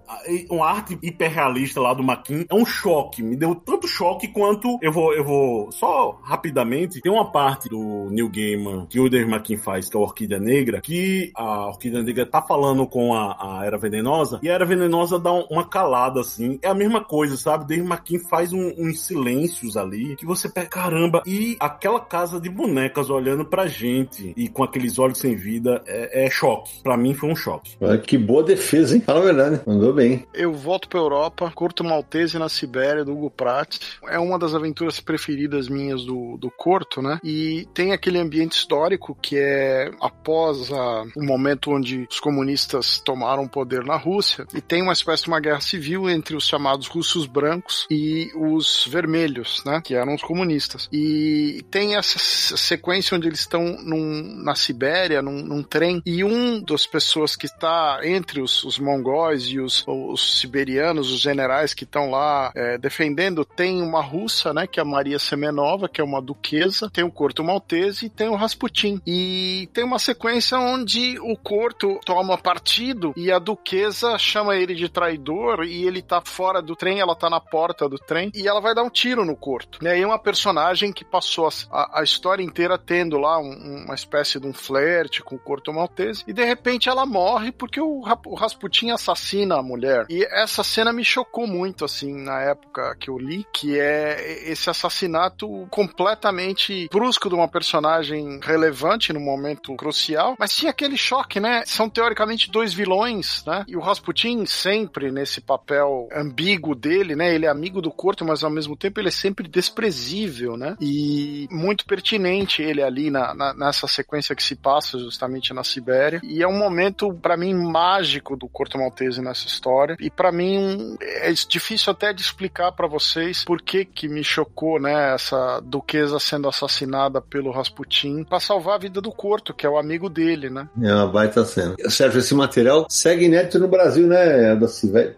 Uma 0.50 0.68
arte 0.68 0.98
hiperrealista 1.02 1.80
lá 1.80 1.92
do 1.94 2.02
Maquin 2.02 2.46
é 2.48 2.54
um 2.54 2.64
choque. 2.64 3.22
Me 3.22 3.36
deu 3.36 3.54
tanto 3.54 3.86
choque 3.86 4.28
quanto 4.28 4.78
eu 4.80 4.92
vou, 4.92 5.14
eu 5.14 5.24
vou 5.24 5.72
só 5.72 6.18
rapidamente. 6.22 7.00
Tem 7.00 7.12
uma 7.12 7.30
parte 7.30 7.68
do 7.68 8.08
New 8.10 8.28
Gaiman 8.28 8.86
que 8.86 9.00
o 9.00 9.08
Dave 9.26 9.30
McKean 9.30 9.58
faz, 9.58 9.88
que 9.88 9.96
é 9.96 10.00
a 10.00 10.02
Orquídea 10.02 10.38
Negra, 10.38 10.80
que 10.80 11.32
a 11.34 11.66
Orquídea 11.68 12.02
Negra 12.02 12.24
tá 12.24 12.40
falando 12.40 12.86
com 12.86 13.14
a, 13.14 13.58
a 13.60 13.66
Era 13.66 13.76
Venenosa, 13.76 14.38
e 14.42 14.48
a 14.48 14.54
Era 14.54 14.64
Venenosa 14.64 15.18
dá 15.18 15.32
uma 15.32 15.66
calada, 15.66 16.20
assim. 16.20 16.58
É 16.62 16.68
a 16.68 16.74
mesma 16.74 17.02
coisa, 17.02 17.36
sabe? 17.36 17.66
Dave 17.66 17.86
McKean 17.86 18.20
faz 18.20 18.52
um, 18.52 18.72
uns 18.78 19.00
silêncios 19.00 19.76
ali, 19.76 20.16
que 20.16 20.24
você 20.24 20.48
pega, 20.48 20.68
caramba, 20.68 21.22
e 21.26 21.56
aquela 21.58 22.00
casa 22.00 22.40
de 22.40 22.48
bonecas 22.48 23.10
olhando 23.10 23.44
pra 23.44 23.66
gente, 23.66 24.32
e 24.36 24.48
com 24.48 24.62
aqueles 24.62 24.98
olhos 24.98 25.18
sem 25.18 25.34
vida, 25.34 25.82
é, 25.86 26.26
é 26.26 26.30
choque. 26.30 26.82
Pra 26.82 26.96
mim 26.96 27.14
foi 27.14 27.30
um 27.30 27.36
choque. 27.36 27.76
Olha, 27.80 27.98
que 27.98 28.16
boa 28.16 28.42
defesa, 28.42 28.94
hein? 28.94 29.02
Fala 29.04 29.20
a 29.20 29.24
verdade, 29.24 29.60
mandou 29.66 29.92
bem. 29.92 30.24
Eu 30.32 30.52
volto 30.52 30.88
pra 30.88 31.00
Europa, 31.00 31.50
curto 31.54 31.82
Maltese 31.82 32.38
na 32.38 32.48
Sibéria, 32.48 33.04
do 33.04 33.12
Hugo 33.12 33.30
Pratt. 33.30 33.78
É 34.08 34.18
uma 34.18 34.38
das 34.38 34.54
aventuras 34.54 35.00
preferidas 35.00 35.68
minhas 35.68 36.04
do, 36.04 36.36
do 36.36 36.50
Corto, 36.50 37.02
né? 37.02 37.18
E 37.24 37.66
tem 37.74 37.92
aquele 37.92 38.18
ambiente 38.18 38.52
histórico 38.52 39.15
que 39.20 39.36
é 39.38 39.90
após 40.00 40.70
a, 40.72 41.04
o 41.16 41.24
momento 41.24 41.70
onde 41.70 42.06
os 42.10 42.20
comunistas 42.20 43.00
tomaram 43.00 43.44
o 43.44 43.48
poder 43.48 43.84
na 43.84 43.96
Rússia, 43.96 44.46
e 44.54 44.60
tem 44.60 44.82
uma 44.82 44.92
espécie 44.92 45.24
de 45.24 45.28
uma 45.28 45.40
guerra 45.40 45.60
civil 45.60 46.08
entre 46.08 46.36
os 46.36 46.46
chamados 46.46 46.86
russos 46.86 47.26
brancos 47.26 47.86
e 47.90 48.30
os 48.34 48.86
vermelhos, 48.86 49.62
né, 49.64 49.80
que 49.82 49.94
eram 49.94 50.14
os 50.14 50.22
comunistas. 50.22 50.88
E 50.92 51.64
tem 51.70 51.96
essa 51.96 52.18
sequência 52.56 53.16
onde 53.16 53.28
eles 53.28 53.40
estão 53.40 53.76
na 53.82 54.54
Sibéria, 54.54 55.22
num, 55.22 55.42
num, 55.42 55.62
trem, 55.62 56.02
e 56.04 56.24
um 56.24 56.62
das 56.62 56.86
pessoas 56.86 57.36
que 57.36 57.46
está 57.46 58.00
entre 58.02 58.40
os, 58.40 58.64
os 58.64 58.78
mongóis 58.78 59.44
e 59.44 59.58
os, 59.58 59.84
os, 59.86 60.40
siberianos, 60.40 61.12
os 61.12 61.20
generais 61.20 61.74
que 61.74 61.84
estão 61.84 62.10
lá 62.10 62.52
é, 62.54 62.78
defendendo, 62.78 63.44
tem 63.44 63.82
uma 63.82 64.02
russa, 64.02 64.52
né, 64.52 64.66
que 64.66 64.78
é 64.78 64.82
a 64.82 64.86
Maria 64.86 65.18
Semenova, 65.18 65.88
que 65.88 66.00
é 66.00 66.04
uma 66.04 66.22
duquesa, 66.22 66.90
tem 66.90 67.04
o 67.04 67.10
Corto 67.10 67.42
Maltese 67.42 68.06
e 68.06 68.10
tem 68.10 68.28
o 68.28 68.34
Rasputin, 68.34 69.00
E 69.06 69.68
tem 69.72 69.84
uma 69.84 69.98
sequência 69.98 70.58
onde 70.58 71.18
o 71.20 71.36
Corto 71.36 72.00
toma 72.04 72.36
partido 72.36 73.12
e 73.16 73.30
a 73.30 73.38
duquesa 73.38 74.18
chama 74.18 74.56
ele 74.56 74.74
de 74.74 74.88
traidor 74.88 75.64
e 75.64 75.84
ele 75.84 76.02
tá 76.02 76.20
fora 76.24 76.60
do 76.60 76.74
trem, 76.74 76.98
ela 76.98 77.14
tá 77.14 77.30
na 77.30 77.40
porta 77.40 77.88
do 77.88 77.98
trem 77.98 78.32
e 78.34 78.48
ela 78.48 78.60
vai 78.60 78.74
dar 78.74 78.82
um 78.82 78.90
tiro 78.90 79.24
no 79.24 79.36
Corto. 79.36 79.78
E 79.82 79.88
aí 79.88 80.02
é 80.02 80.06
uma 80.06 80.18
personagem 80.18 80.92
que 80.92 81.04
passou 81.04 81.48
a, 81.70 82.00
a 82.00 82.02
história 82.02 82.42
inteira 82.42 82.76
tendo 82.76 83.16
lá 83.18 83.38
um, 83.38 83.84
uma 83.84 83.94
espécie 83.94 84.40
de 84.40 84.46
um 84.46 84.52
flerte 84.52 85.22
com 85.22 85.36
o 85.36 85.38
Corto 85.38 85.72
Maltese 85.72 86.24
e 86.26 86.32
de 86.32 86.44
repente 86.44 86.88
ela 86.88 87.06
morre 87.06 87.52
porque 87.52 87.80
o, 87.80 88.02
o 88.26 88.34
Rasputin 88.34 88.90
assassina 88.90 89.56
a 89.56 89.62
mulher. 89.62 90.06
E 90.10 90.24
essa 90.24 90.64
cena 90.64 90.92
me 90.92 91.04
chocou 91.04 91.46
muito, 91.46 91.84
assim, 91.84 92.12
na 92.12 92.40
época 92.40 92.96
que 92.98 93.08
eu 93.08 93.18
li, 93.18 93.46
que 93.52 93.78
é 93.78 94.50
esse 94.50 94.68
assassinato 94.68 95.66
completamente 95.70 96.88
brusco 96.90 97.28
de 97.28 97.34
uma 97.34 97.48
personagem 97.48 98.40
relevante 98.42 98.85
no 99.12 99.20
momento 99.20 99.74
crucial, 99.76 100.36
mas 100.38 100.54
tinha 100.54 100.70
aquele 100.70 100.96
choque, 100.96 101.40
né? 101.40 101.62
São 101.66 101.88
teoricamente 101.88 102.50
dois 102.50 102.72
vilões, 102.72 103.44
né? 103.46 103.64
E 103.66 103.76
o 103.76 103.80
Rasputin 103.80 104.46
sempre 104.46 105.10
nesse 105.10 105.40
papel 105.40 106.08
ambíguo 106.12 106.74
dele, 106.74 107.16
né? 107.16 107.34
Ele 107.34 107.46
é 107.46 107.48
amigo 107.48 107.82
do 107.82 107.90
Corto, 107.90 108.24
mas 108.24 108.44
ao 108.44 108.50
mesmo 108.50 108.76
tempo 108.76 109.00
ele 109.00 109.08
é 109.08 109.12
sempre 109.12 109.48
desprezível, 109.48 110.56
né? 110.56 110.76
E 110.80 111.48
muito 111.50 111.84
pertinente 111.84 112.62
ele 112.62 112.82
ali 112.82 113.10
na, 113.10 113.34
na 113.34 113.66
nessa 113.66 113.86
sequência 113.86 114.34
que 114.34 114.42
se 114.42 114.54
passa 114.54 114.98
justamente 114.98 115.52
na 115.52 115.64
Sibéria. 115.64 116.20
E 116.22 116.42
é 116.42 116.48
um 116.48 116.56
momento, 116.56 117.12
para 117.14 117.36
mim, 117.36 117.54
mágico 117.54 118.36
do 118.36 118.48
Corto 118.48 118.78
Maltese 118.78 119.22
nessa 119.22 119.46
história. 119.46 119.96
E 119.98 120.10
para 120.10 120.30
mim 120.30 120.96
é 121.00 121.32
difícil 121.32 121.92
até 121.92 122.12
de 122.12 122.22
explicar 122.22 122.72
para 122.72 122.86
vocês 122.86 123.44
por 123.44 123.60
que 123.60 123.84
que 123.84 124.08
me 124.08 124.22
chocou, 124.22 124.80
né? 124.80 125.14
Essa 125.14 125.60
duquesa 125.60 126.18
sendo 126.18 126.48
assassinada 126.48 127.20
pelo 127.20 127.50
Rasputin 127.50 128.24
para 128.24 128.40
salvar 128.40 128.75
a 128.76 128.78
vida 128.78 129.00
do 129.00 129.10
Corto, 129.10 129.54
que 129.54 129.66
é 129.66 129.68
o 129.68 129.78
amigo 129.78 130.08
dele, 130.08 130.48
né? 130.50 130.68
É 130.80 130.94
uma 130.94 131.06
baita 131.06 131.44
cena. 131.44 131.74
Sérgio, 131.88 132.20
esse 132.20 132.34
material 132.34 132.86
segue 132.88 133.24
inédito 133.24 133.58
no 133.58 133.68
Brasil, 133.68 134.06
né, 134.06 134.54
da 134.54 134.66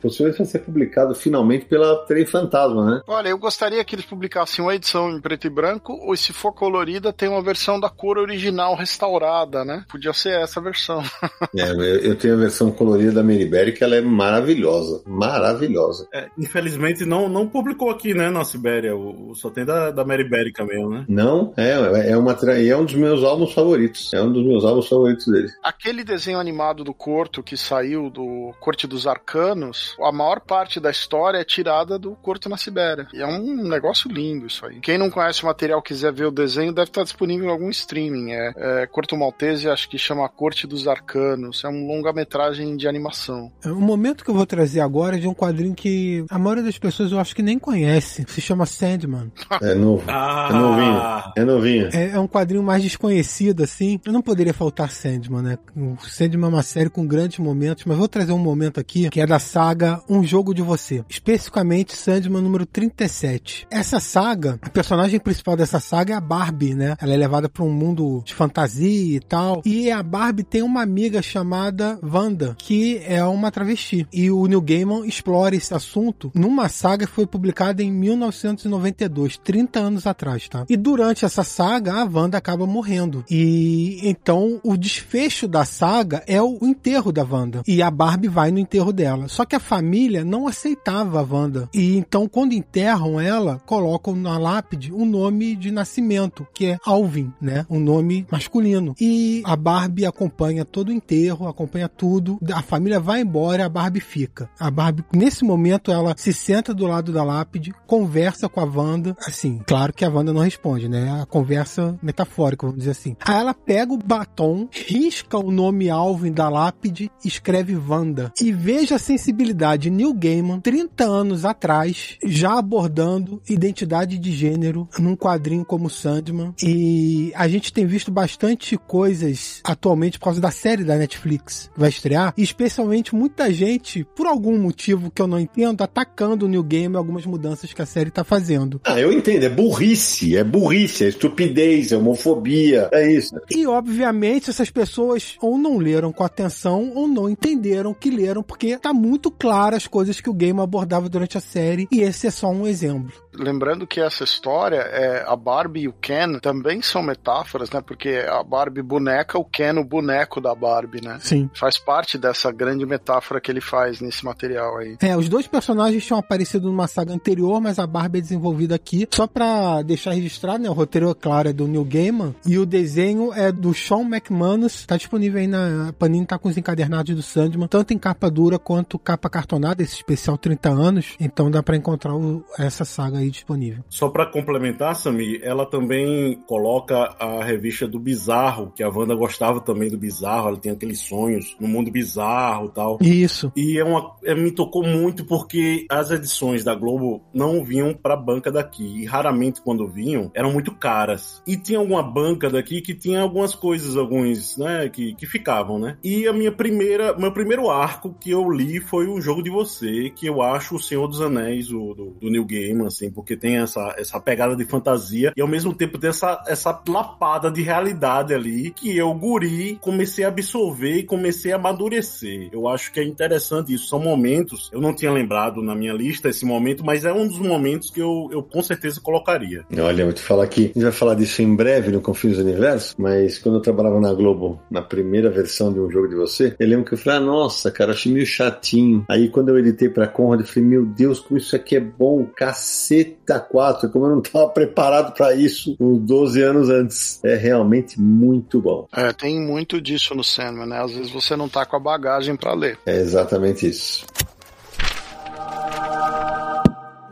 Possivelmente 0.00 0.38
vai 0.38 0.46
ser 0.46 0.60
publicado 0.60 1.14
finalmente 1.14 1.64
pela 1.66 1.96
Trem 2.06 2.24
Fantasma, 2.24 2.84
né? 2.84 3.02
Olha, 3.06 3.28
eu 3.28 3.38
gostaria 3.38 3.84
que 3.84 3.94
eles 3.94 4.04
publicassem 4.04 4.64
uma 4.64 4.74
edição 4.74 5.10
em 5.10 5.20
preto 5.20 5.46
e 5.46 5.50
branco, 5.50 5.92
ou 5.92 6.16
se 6.16 6.32
for 6.32 6.52
colorida, 6.52 7.12
tem 7.12 7.28
uma 7.28 7.42
versão 7.42 7.78
da 7.78 7.88
cor 7.88 8.18
original 8.18 8.74
restaurada, 8.74 9.64
né? 9.64 9.84
Podia 9.88 10.12
ser 10.12 10.40
essa 10.40 10.60
versão. 10.60 11.02
é, 11.56 11.70
eu 12.06 12.16
tenho 12.16 12.34
a 12.34 12.38
versão 12.38 12.70
colorida 12.70 13.12
da 13.12 13.22
Berry 13.22 13.72
que 13.72 13.82
ela 13.82 13.96
é 13.96 14.00
maravilhosa. 14.00 15.02
Maravilhosa. 15.06 16.06
É, 16.12 16.28
infelizmente 16.38 17.04
não, 17.04 17.28
não 17.28 17.48
publicou 17.48 17.90
aqui, 17.90 18.14
né, 18.14 18.30
na 18.30 18.44
Sibéria. 18.44 18.94
O, 18.96 19.34
só 19.34 19.50
tem 19.50 19.64
da, 19.64 19.90
da 19.90 20.04
Berry 20.04 20.52
mesmo, 20.66 20.90
né? 20.90 21.04
Não, 21.08 21.52
é, 21.56 22.10
é, 22.10 22.16
uma, 22.16 22.32
é 22.32 22.76
um 22.76 22.84
dos 22.84 22.94
meus 22.94 23.24
álbuns 23.24 23.47
favoritos. 23.54 24.12
É 24.12 24.22
um 24.22 24.32
dos 24.32 24.44
meus 24.44 24.64
álbuns 24.64 24.88
favoritos 24.88 25.26
dele. 25.26 25.48
Aquele 25.62 26.04
desenho 26.04 26.38
animado 26.38 26.84
do 26.84 26.94
Corto 26.94 27.42
que 27.42 27.56
saiu 27.56 28.10
do 28.10 28.52
Corte 28.60 28.86
dos 28.86 29.06
Arcanos, 29.06 29.96
a 30.00 30.12
maior 30.12 30.40
parte 30.40 30.80
da 30.80 30.90
história 30.90 31.38
é 31.38 31.44
tirada 31.44 31.98
do 31.98 32.12
Corto 32.16 32.48
na 32.48 32.56
Sibéria. 32.56 33.06
E 33.12 33.20
é 33.20 33.26
um 33.26 33.68
negócio 33.68 34.10
lindo 34.10 34.46
isso 34.46 34.64
aí. 34.66 34.80
Quem 34.80 34.98
não 34.98 35.10
conhece 35.10 35.42
o 35.42 35.46
material 35.46 35.82
quiser 35.82 36.12
ver 36.12 36.26
o 36.26 36.30
desenho, 36.30 36.72
deve 36.72 36.90
estar 36.90 37.02
disponível 37.02 37.48
em 37.48 37.50
algum 37.50 37.70
streaming. 37.70 38.32
É, 38.32 38.52
é 38.56 38.86
Corto 38.86 39.16
Maltese, 39.16 39.68
acho 39.68 39.88
que 39.88 39.98
chama 39.98 40.28
Corte 40.28 40.66
dos 40.66 40.86
Arcanos. 40.86 41.64
É 41.64 41.68
um 41.68 41.86
longa-metragem 41.86 42.76
de 42.76 42.88
animação. 42.88 43.50
É, 43.64 43.68
o 43.68 43.80
momento 43.80 44.24
que 44.24 44.30
eu 44.30 44.34
vou 44.34 44.46
trazer 44.46 44.80
agora 44.80 45.16
é 45.16 45.20
de 45.20 45.28
um 45.28 45.34
quadrinho 45.34 45.74
que 45.74 46.24
a 46.30 46.38
maioria 46.38 46.64
das 46.64 46.78
pessoas 46.78 47.12
eu 47.12 47.18
acho 47.18 47.34
que 47.34 47.42
nem 47.42 47.58
conhece. 47.58 48.24
Se 48.28 48.40
chama 48.40 48.66
Sandman. 48.66 49.32
É 49.62 49.74
novo. 49.74 50.04
Ah. 50.08 50.48
É 50.50 50.52
novinho. 50.52 51.32
É 51.36 51.44
novinho. 51.44 51.88
É, 51.92 52.10
é 52.10 52.20
um 52.20 52.26
quadrinho 52.26 52.62
mais 52.62 52.82
desconhecido, 52.82 53.37
assim. 53.62 54.00
Eu 54.04 54.12
não 54.12 54.22
poderia 54.22 54.52
faltar 54.52 54.90
Sandman, 54.90 55.42
né? 55.42 55.58
O 55.76 55.96
Sandman 56.06 56.46
é 56.46 56.54
uma 56.54 56.62
série 56.62 56.90
com 56.90 57.06
grandes 57.06 57.38
momentos, 57.38 57.84
mas 57.84 57.96
vou 57.96 58.08
trazer 58.08 58.32
um 58.32 58.38
momento 58.38 58.80
aqui 58.80 59.08
que 59.10 59.20
é 59.20 59.26
da 59.26 59.38
saga 59.38 60.02
Um 60.08 60.24
Jogo 60.24 60.54
de 60.54 60.62
Você. 60.62 61.04
Especificamente 61.08 61.96
Sandman 61.96 62.42
número 62.42 62.66
37. 62.66 63.66
Essa 63.70 64.00
saga, 64.00 64.58
a 64.62 64.70
personagem 64.70 65.20
principal 65.20 65.56
dessa 65.56 65.78
saga 65.78 66.14
é 66.14 66.16
a 66.16 66.20
Barbie, 66.20 66.74
né? 66.74 66.96
Ela 67.00 67.14
é 67.14 67.16
levada 67.16 67.48
para 67.48 67.64
um 67.64 67.72
mundo 67.72 68.22
de 68.24 68.34
fantasia 68.34 69.16
e 69.16 69.20
tal. 69.20 69.62
E 69.64 69.90
a 69.90 70.02
Barbie 70.02 70.42
tem 70.42 70.62
uma 70.62 70.82
amiga 70.82 71.22
chamada 71.22 71.98
Wanda, 72.02 72.56
que 72.58 73.00
é 73.04 73.22
uma 73.24 73.50
travesti. 73.50 74.06
E 74.12 74.30
o 74.30 74.46
Neil 74.46 74.62
Gaiman 74.62 75.06
explora 75.06 75.54
esse 75.54 75.72
assunto 75.74 76.30
numa 76.34 76.68
saga 76.68 77.06
que 77.06 77.12
foi 77.12 77.26
publicada 77.26 77.82
em 77.82 77.92
1992, 77.92 79.36
30 79.38 79.78
anos 79.78 80.06
atrás, 80.06 80.48
tá? 80.48 80.64
E 80.68 80.76
durante 80.76 81.24
essa 81.24 81.44
saga, 81.44 81.94
a 81.94 82.04
Wanda 82.04 82.38
acaba 82.38 82.66
morrendo. 82.66 83.24
E 83.30 84.00
então 84.08 84.60
o 84.64 84.76
desfecho 84.76 85.46
da 85.46 85.64
saga 85.64 86.22
é 86.26 86.40
o 86.42 86.58
enterro 86.62 87.12
da 87.12 87.24
Wanda. 87.24 87.62
E 87.66 87.82
a 87.82 87.90
Barbie 87.90 88.28
vai 88.28 88.50
no 88.50 88.58
enterro 88.58 88.92
dela. 88.92 89.28
Só 89.28 89.44
que 89.44 89.56
a 89.56 89.60
família 89.60 90.24
não 90.24 90.46
aceitava 90.46 91.20
a 91.20 91.22
Wanda. 91.22 91.68
E 91.74 91.96
então, 91.96 92.28
quando 92.28 92.52
enterram 92.52 93.20
ela, 93.20 93.60
colocam 93.66 94.14
na 94.14 94.38
lápide 94.38 94.92
o 94.92 95.02
um 95.02 95.06
nome 95.06 95.54
de 95.56 95.70
nascimento, 95.70 96.46
que 96.54 96.66
é 96.66 96.78
Alvin, 96.84 97.32
né? 97.40 97.66
Um 97.68 97.80
nome 97.80 98.26
masculino. 98.30 98.94
E 99.00 99.42
a 99.44 99.56
Barbie 99.56 100.06
acompanha 100.06 100.64
todo 100.64 100.88
o 100.88 100.92
enterro, 100.92 101.48
acompanha 101.48 101.88
tudo. 101.88 102.38
A 102.52 102.62
família 102.62 103.00
vai 103.00 103.20
embora, 103.20 103.66
a 103.66 103.68
Barbie 103.68 104.00
fica. 104.00 104.48
A 104.58 104.70
Barbie, 104.70 105.04
nesse 105.12 105.44
momento, 105.44 105.90
ela 105.90 106.14
se 106.16 106.32
senta 106.32 106.72
do 106.72 106.86
lado 106.86 107.12
da 107.12 107.22
lápide, 107.22 107.74
conversa 107.86 108.48
com 108.48 108.60
a 108.60 108.64
Wanda. 108.64 109.16
Assim, 109.26 109.60
claro 109.66 109.92
que 109.92 110.04
a 110.04 110.08
Wanda 110.08 110.32
não 110.32 110.42
responde, 110.42 110.88
né? 110.88 111.20
A 111.20 111.26
conversa 111.26 111.98
metafórica, 112.02 112.66
vamos 112.66 112.80
dizer 112.80 112.92
assim. 112.92 113.16
Aí 113.20 113.36
ela 113.36 113.54
pega 113.54 113.92
o 113.92 113.98
batom, 113.98 114.68
risca 114.70 115.38
o 115.38 115.50
nome 115.50 115.90
Alvin 115.90 116.32
da 116.32 116.48
lápide, 116.48 117.10
escreve 117.24 117.76
Wanda. 117.76 118.32
E 118.40 118.52
veja 118.52 118.96
a 118.96 118.98
sensibilidade 118.98 119.90
Neil 119.90 120.12
Gaiman, 120.14 120.60
30 120.60 121.04
anos 121.04 121.44
atrás, 121.44 122.16
já 122.24 122.58
abordando 122.58 123.40
identidade 123.48 124.18
de 124.18 124.32
gênero 124.32 124.88
num 124.98 125.16
quadrinho 125.16 125.64
como 125.64 125.90
Sandman. 125.90 126.54
E 126.62 127.32
a 127.34 127.48
gente 127.48 127.72
tem 127.72 127.86
visto 127.86 128.10
bastante 128.10 128.76
coisas 128.76 129.60
atualmente 129.64 130.18
por 130.18 130.26
causa 130.26 130.40
da 130.40 130.50
série 130.50 130.84
da 130.84 130.96
Netflix 130.96 131.70
que 131.74 131.80
vai 131.80 131.88
estrear, 131.88 132.34
e 132.36 132.42
especialmente 132.42 133.14
muita 133.14 133.52
gente, 133.52 134.04
por 134.16 134.26
algum 134.26 134.58
motivo 134.58 135.10
que 135.10 135.20
eu 135.20 135.26
não 135.26 135.38
entendo, 135.38 135.82
atacando 135.82 136.46
o 136.46 136.48
New 136.48 136.62
Game 136.62 136.96
algumas 136.96 137.24
mudanças 137.26 137.72
que 137.72 137.82
a 137.82 137.86
série 137.86 138.10
tá 138.10 138.24
fazendo. 138.24 138.80
Ah, 138.84 139.00
eu 139.00 139.12
entendo, 139.12 139.44
é 139.44 139.48
burrice, 139.48 140.36
é 140.36 140.44
burrice, 140.44 141.04
é 141.04 141.08
estupidez, 141.08 141.92
é 141.92 141.96
homofobia, 141.96 142.88
é 142.92 143.07
isso. 143.10 143.34
E 143.50 143.66
obviamente 143.66 144.50
essas 144.50 144.70
pessoas 144.70 145.36
ou 145.40 145.58
não 145.58 145.78
leram 145.78 146.12
com 146.12 146.24
atenção 146.24 146.92
ou 146.94 147.08
não 147.08 147.28
entenderam 147.28 147.94
que 147.94 148.10
leram, 148.10 148.42
porque 148.42 148.78
tá 148.78 148.92
muito 148.92 149.30
claro 149.30 149.76
as 149.76 149.86
coisas 149.86 150.20
que 150.20 150.30
o 150.30 150.34
game 150.34 150.60
abordava 150.60 151.08
durante 151.08 151.36
a 151.36 151.40
série, 151.40 151.88
e 151.90 152.00
esse 152.00 152.26
é 152.26 152.30
só 152.30 152.48
um 152.48 152.66
exemplo. 152.66 153.12
Lembrando 153.34 153.86
que 153.86 154.00
essa 154.00 154.24
história, 154.24 154.78
é, 154.78 155.24
a 155.26 155.36
Barbie 155.36 155.82
e 155.82 155.88
o 155.88 155.92
Ken 155.92 156.38
também 156.40 156.82
são 156.82 157.02
metáforas, 157.02 157.70
né? 157.70 157.80
Porque 157.80 158.24
a 158.28 158.42
Barbie 158.42 158.82
boneca, 158.82 159.38
o 159.38 159.44
Ken 159.44 159.78
o 159.78 159.84
boneco 159.84 160.40
da 160.40 160.54
Barbie, 160.54 161.00
né? 161.00 161.18
Sim. 161.20 161.48
Faz 161.54 161.78
parte 161.78 162.18
dessa 162.18 162.50
grande 162.50 162.84
metáfora 162.84 163.40
que 163.40 163.50
ele 163.50 163.60
faz 163.60 164.00
nesse 164.00 164.24
material 164.24 164.78
aí. 164.78 164.96
É, 165.00 165.16
os 165.16 165.28
dois 165.28 165.46
personagens 165.46 166.04
tinham 166.04 166.18
aparecido 166.18 166.68
numa 166.68 166.88
saga 166.88 167.12
anterior, 167.12 167.60
mas 167.60 167.78
a 167.78 167.86
Barbie 167.86 168.18
é 168.18 168.22
desenvolvida 168.22 168.74
aqui. 168.74 169.06
Só 169.10 169.26
pra 169.26 169.82
deixar 169.82 170.12
registrado, 170.12 170.62
né? 170.62 170.68
O 170.68 170.72
roteiro, 170.72 171.10
é 171.10 171.14
claro, 171.14 171.48
é 171.48 171.52
do 171.52 171.68
Neil 171.68 171.84
Gaiman 171.84 172.34
e 172.44 172.58
o 172.58 172.66
desenho 172.66 172.97
é 173.34 173.52
do 173.52 173.72
Sean 173.74 174.02
McManus. 174.02 174.86
Tá 174.86 174.96
disponível 174.96 175.40
aí 175.40 175.46
na 175.46 175.92
Panini, 175.98 176.26
tá 176.26 176.38
com 176.38 176.48
os 176.48 176.56
encadernados 176.56 177.14
do 177.14 177.22
Sandman, 177.22 177.68
tanto 177.68 177.92
em 177.92 177.98
capa 177.98 178.30
dura 178.30 178.58
quanto 178.58 178.98
capa 178.98 179.28
cartonada, 179.28 179.82
esse 179.82 179.94
especial 179.94 180.36
30 180.36 180.68
anos. 180.68 181.16
Então 181.20 181.50
dá 181.50 181.62
para 181.62 181.76
encontrar 181.76 182.14
o, 182.14 182.44
essa 182.58 182.84
saga 182.84 183.18
aí 183.18 183.30
disponível. 183.30 183.84
Só 183.88 184.08
para 184.08 184.26
complementar, 184.26 184.96
Sami, 184.96 185.40
ela 185.42 185.66
também 185.66 186.34
coloca 186.46 187.14
a 187.18 187.44
revista 187.44 187.86
do 187.86 187.98
Bizarro, 187.98 188.72
que 188.74 188.82
a 188.82 188.88
Wanda 188.88 189.14
gostava 189.14 189.60
também 189.60 189.90
do 189.90 189.98
Bizarro, 189.98 190.48
ela 190.48 190.56
tem 190.56 190.72
aqueles 190.72 191.00
sonhos 191.00 191.56
no 191.60 191.68
mundo 191.68 191.90
bizarro 191.90 192.68
tal. 192.68 192.98
Isso. 193.00 193.52
E 193.56 193.78
é 193.78 193.84
uma, 193.84 194.14
é, 194.24 194.34
me 194.34 194.50
tocou 194.50 194.84
muito 194.84 195.24
porque 195.24 195.86
as 195.90 196.10
edições 196.10 196.64
da 196.64 196.74
Globo 196.74 197.22
não 197.32 197.64
vinham 197.64 197.94
pra 197.94 198.16
banca 198.16 198.50
daqui. 198.50 199.02
E 199.02 199.04
raramente 199.04 199.60
quando 199.60 199.88
vinham, 199.88 200.30
eram 200.34 200.52
muito 200.52 200.74
caras. 200.74 201.42
E 201.46 201.56
tinha 201.56 201.78
alguma 201.78 202.02
banca 202.02 202.50
daqui 202.50 202.77
que 202.80 202.94
tinha 202.94 203.20
algumas 203.20 203.54
coisas, 203.54 203.96
alguns, 203.96 204.56
né, 204.56 204.88
que, 204.88 205.14
que 205.14 205.26
ficavam, 205.26 205.78
né? 205.78 205.96
E 206.02 206.26
a 206.26 206.32
minha 206.32 206.52
primeira, 206.52 207.16
meu 207.16 207.32
primeiro 207.32 207.70
arco 207.70 208.14
que 208.20 208.30
eu 208.30 208.50
li 208.50 208.80
foi 208.80 209.06
o 209.06 209.20
Jogo 209.20 209.42
de 209.42 209.50
Você, 209.50 210.10
que 210.10 210.26
eu 210.26 210.42
acho 210.42 210.76
o 210.76 210.82
Senhor 210.82 211.06
dos 211.06 211.20
Anéis, 211.20 211.70
o, 211.70 211.94
do, 211.94 212.16
do 212.20 212.30
New 212.30 212.44
Game, 212.44 212.84
assim, 212.86 213.10
porque 213.10 213.36
tem 213.36 213.58
essa, 213.58 213.94
essa 213.98 214.20
pegada 214.20 214.56
de 214.56 214.64
fantasia 214.64 215.32
e 215.36 215.40
ao 215.40 215.48
mesmo 215.48 215.74
tempo 215.74 215.98
tem 215.98 216.10
essa, 216.10 216.42
essa 216.46 216.80
lapada 216.88 217.50
de 217.50 217.62
realidade 217.62 218.34
ali 218.34 218.70
que 218.70 218.96
eu, 218.96 219.12
guri, 219.14 219.78
comecei 219.80 220.24
a 220.24 220.28
absorver 220.28 220.98
e 220.98 221.02
comecei 221.02 221.52
a 221.52 221.56
amadurecer. 221.56 222.48
Eu 222.52 222.68
acho 222.68 222.92
que 222.92 223.00
é 223.00 223.04
interessante 223.04 223.72
isso. 223.72 223.88
São 223.88 223.98
momentos, 223.98 224.70
eu 224.72 224.80
não 224.80 224.94
tinha 224.94 225.12
lembrado 225.12 225.62
na 225.62 225.74
minha 225.74 225.92
lista 225.92 226.28
esse 226.28 226.44
momento, 226.44 226.84
mas 226.84 227.04
é 227.04 227.12
um 227.12 227.26
dos 227.26 227.38
momentos 227.38 227.90
que 227.90 228.00
eu, 228.00 228.28
eu 228.32 228.42
com 228.42 228.62
certeza 228.62 229.00
colocaria. 229.00 229.64
Olha, 229.78 230.02
eu 230.02 230.06
vou 230.06 230.14
te 230.14 230.22
falar 230.22 230.44
aqui, 230.44 230.64
a 230.64 230.66
gente 230.66 230.82
vai 230.82 230.92
falar 230.92 231.14
disso 231.14 231.42
em 231.42 231.54
breve 231.54 231.90
no 231.90 232.00
Confins 232.00 232.36
do 232.36 232.42
Universo 232.42 232.67
Universo, 232.68 232.94
mas 232.98 233.38
quando 233.38 233.56
eu 233.56 233.60
trabalhava 233.60 234.00
na 234.00 234.12
Globo, 234.12 234.60
na 234.70 234.82
primeira 234.82 235.30
versão 235.30 235.72
de 235.72 235.80
um 235.80 235.90
jogo 235.90 236.08
de 236.08 236.14
você, 236.14 236.54
eu 236.58 236.68
lembro 236.68 236.84
que 236.84 236.94
eu 236.94 236.98
falei, 236.98 237.18
ah, 237.18 237.22
nossa, 237.22 237.70
cara, 237.70 237.92
achei 237.92 238.12
meio 238.12 238.26
chatinho. 238.26 239.04
Aí 239.08 239.28
quando 239.28 239.48
eu 239.48 239.58
editei 239.58 239.88
pra 239.88 240.06
Conrad, 240.06 240.40
eu 240.40 240.46
falei, 240.46 240.68
meu 240.68 240.84
Deus, 240.84 241.20
como 241.20 241.38
isso 241.38 241.56
aqui 241.56 241.76
é 241.76 241.80
bom, 241.80 242.26
caceta 242.36 243.40
4, 243.40 243.90
como 243.90 244.06
eu 244.06 244.10
não 244.10 244.20
tava 244.20 244.48
preparado 244.48 245.14
para 245.14 245.34
isso 245.34 245.76
uns 245.80 245.98
12 246.00 246.42
anos 246.42 246.68
antes. 246.68 247.20
É 247.24 247.36
realmente 247.36 248.00
muito 248.00 248.60
bom. 248.60 248.86
É, 248.92 249.12
tem 249.12 249.40
muito 249.40 249.80
disso 249.80 250.14
no 250.14 250.24
Sandman, 250.24 250.66
né? 250.66 250.82
Às 250.82 250.92
vezes 250.92 251.10
você 251.10 251.36
não 251.36 251.48
tá 251.48 251.64
com 251.64 251.76
a 251.76 251.80
bagagem 251.80 252.36
para 252.36 252.54
ler. 252.54 252.78
É 252.84 252.96
exatamente 252.96 253.68
isso. 253.68 254.06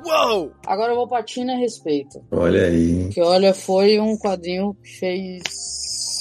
Uou! 0.07 0.53
Agora 0.65 0.93
eu 0.93 0.97
vou 0.97 1.09
pra 1.09 1.23
Tina 1.23 1.55
a 1.55 1.57
respeito. 1.57 2.25
Olha 2.31 2.67
aí. 2.67 3.09
Que 3.13 3.21
olha, 3.21 3.53
foi 3.53 3.99
um 3.99 4.17
quadrinho 4.17 4.75
que 4.75 4.99
fez 4.99 5.43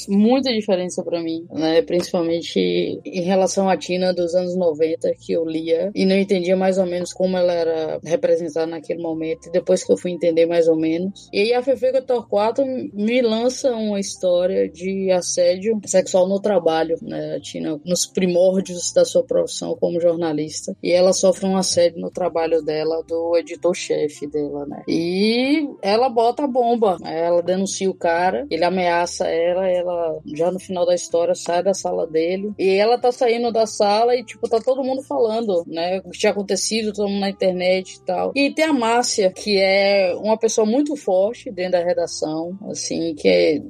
muita 0.07 0.51
diferença 0.51 1.03
para 1.03 1.21
mim, 1.21 1.45
né? 1.51 1.81
Principalmente 1.81 2.59
em 3.05 3.21
relação 3.21 3.69
à 3.69 3.77
Tina 3.77 4.13
dos 4.13 4.35
anos 4.35 4.55
90 4.55 5.13
que 5.19 5.33
eu 5.33 5.45
lia 5.45 5.91
e 5.93 6.05
não 6.05 6.15
entendia 6.15 6.55
mais 6.55 6.77
ou 6.77 6.85
menos 6.85 7.13
como 7.13 7.37
ela 7.37 7.53
era 7.53 7.99
representada 8.03 8.67
naquele 8.67 9.01
momento. 9.01 9.47
E 9.47 9.51
depois 9.51 9.83
que 9.83 9.91
eu 9.91 9.97
fui 9.97 10.11
entender 10.11 10.45
mais 10.45 10.67
ou 10.67 10.75
menos. 10.75 11.29
E 11.31 11.39
aí 11.41 11.53
a 11.53 11.61
Fefe 11.61 12.01
Torquato 12.01 12.63
me 12.65 13.21
lança 13.21 13.71
uma 13.71 13.99
história 13.99 14.67
de 14.69 15.11
assédio 15.11 15.79
sexual 15.85 16.27
no 16.27 16.39
trabalho, 16.39 16.97
né? 17.01 17.35
A 17.35 17.39
Tina 17.39 17.79
nos 17.85 18.05
primórdios 18.05 18.91
da 18.93 19.05
sua 19.05 19.23
profissão 19.23 19.75
como 19.75 19.99
jornalista. 19.99 20.75
E 20.81 20.91
ela 20.91 21.13
sofre 21.13 21.45
um 21.47 21.57
assédio 21.57 21.99
no 21.99 22.11
trabalho 22.11 22.61
dela 22.61 23.03
do 23.07 23.37
editor-chefe 23.37 24.27
dela, 24.27 24.65
né? 24.65 24.83
E 24.87 25.67
ela 25.81 26.09
bota 26.09 26.43
a 26.43 26.47
bomba. 26.47 26.97
Ela 27.03 27.41
denuncia 27.41 27.89
o 27.89 27.93
cara, 27.93 28.45
ele 28.49 28.63
ameaça 28.63 29.27
ela, 29.27 29.67
ela 29.67 29.94
já 30.33 30.51
no 30.51 30.59
final 30.59 30.85
da 30.85 30.95
história, 30.95 31.35
sai 31.35 31.63
da 31.63 31.73
sala 31.73 32.07
dele. 32.07 32.53
E 32.57 32.69
ela 32.69 32.97
tá 32.97 33.11
saindo 33.11 33.51
da 33.51 33.65
sala 33.65 34.15
e, 34.15 34.23
tipo, 34.23 34.47
tá 34.49 34.59
todo 34.59 34.83
mundo 34.83 35.01
falando, 35.03 35.63
né? 35.67 35.99
O 36.05 36.09
que 36.09 36.19
tinha 36.19 36.31
acontecido, 36.31 36.93
todo 36.93 37.09
mundo 37.09 37.21
na 37.21 37.29
internet 37.29 37.95
e 37.95 38.05
tal. 38.05 38.31
E 38.35 38.51
tem 38.51 38.65
a 38.65 38.73
Márcia, 38.73 39.31
que 39.31 39.57
é 39.59 40.13
uma 40.15 40.37
pessoa 40.37 40.65
muito 40.65 40.95
forte 40.95 41.51
dentro 41.51 41.73
da 41.73 41.83
redação, 41.83 42.57
assim, 42.69 43.13
que 43.15 43.27
é, 43.27 43.61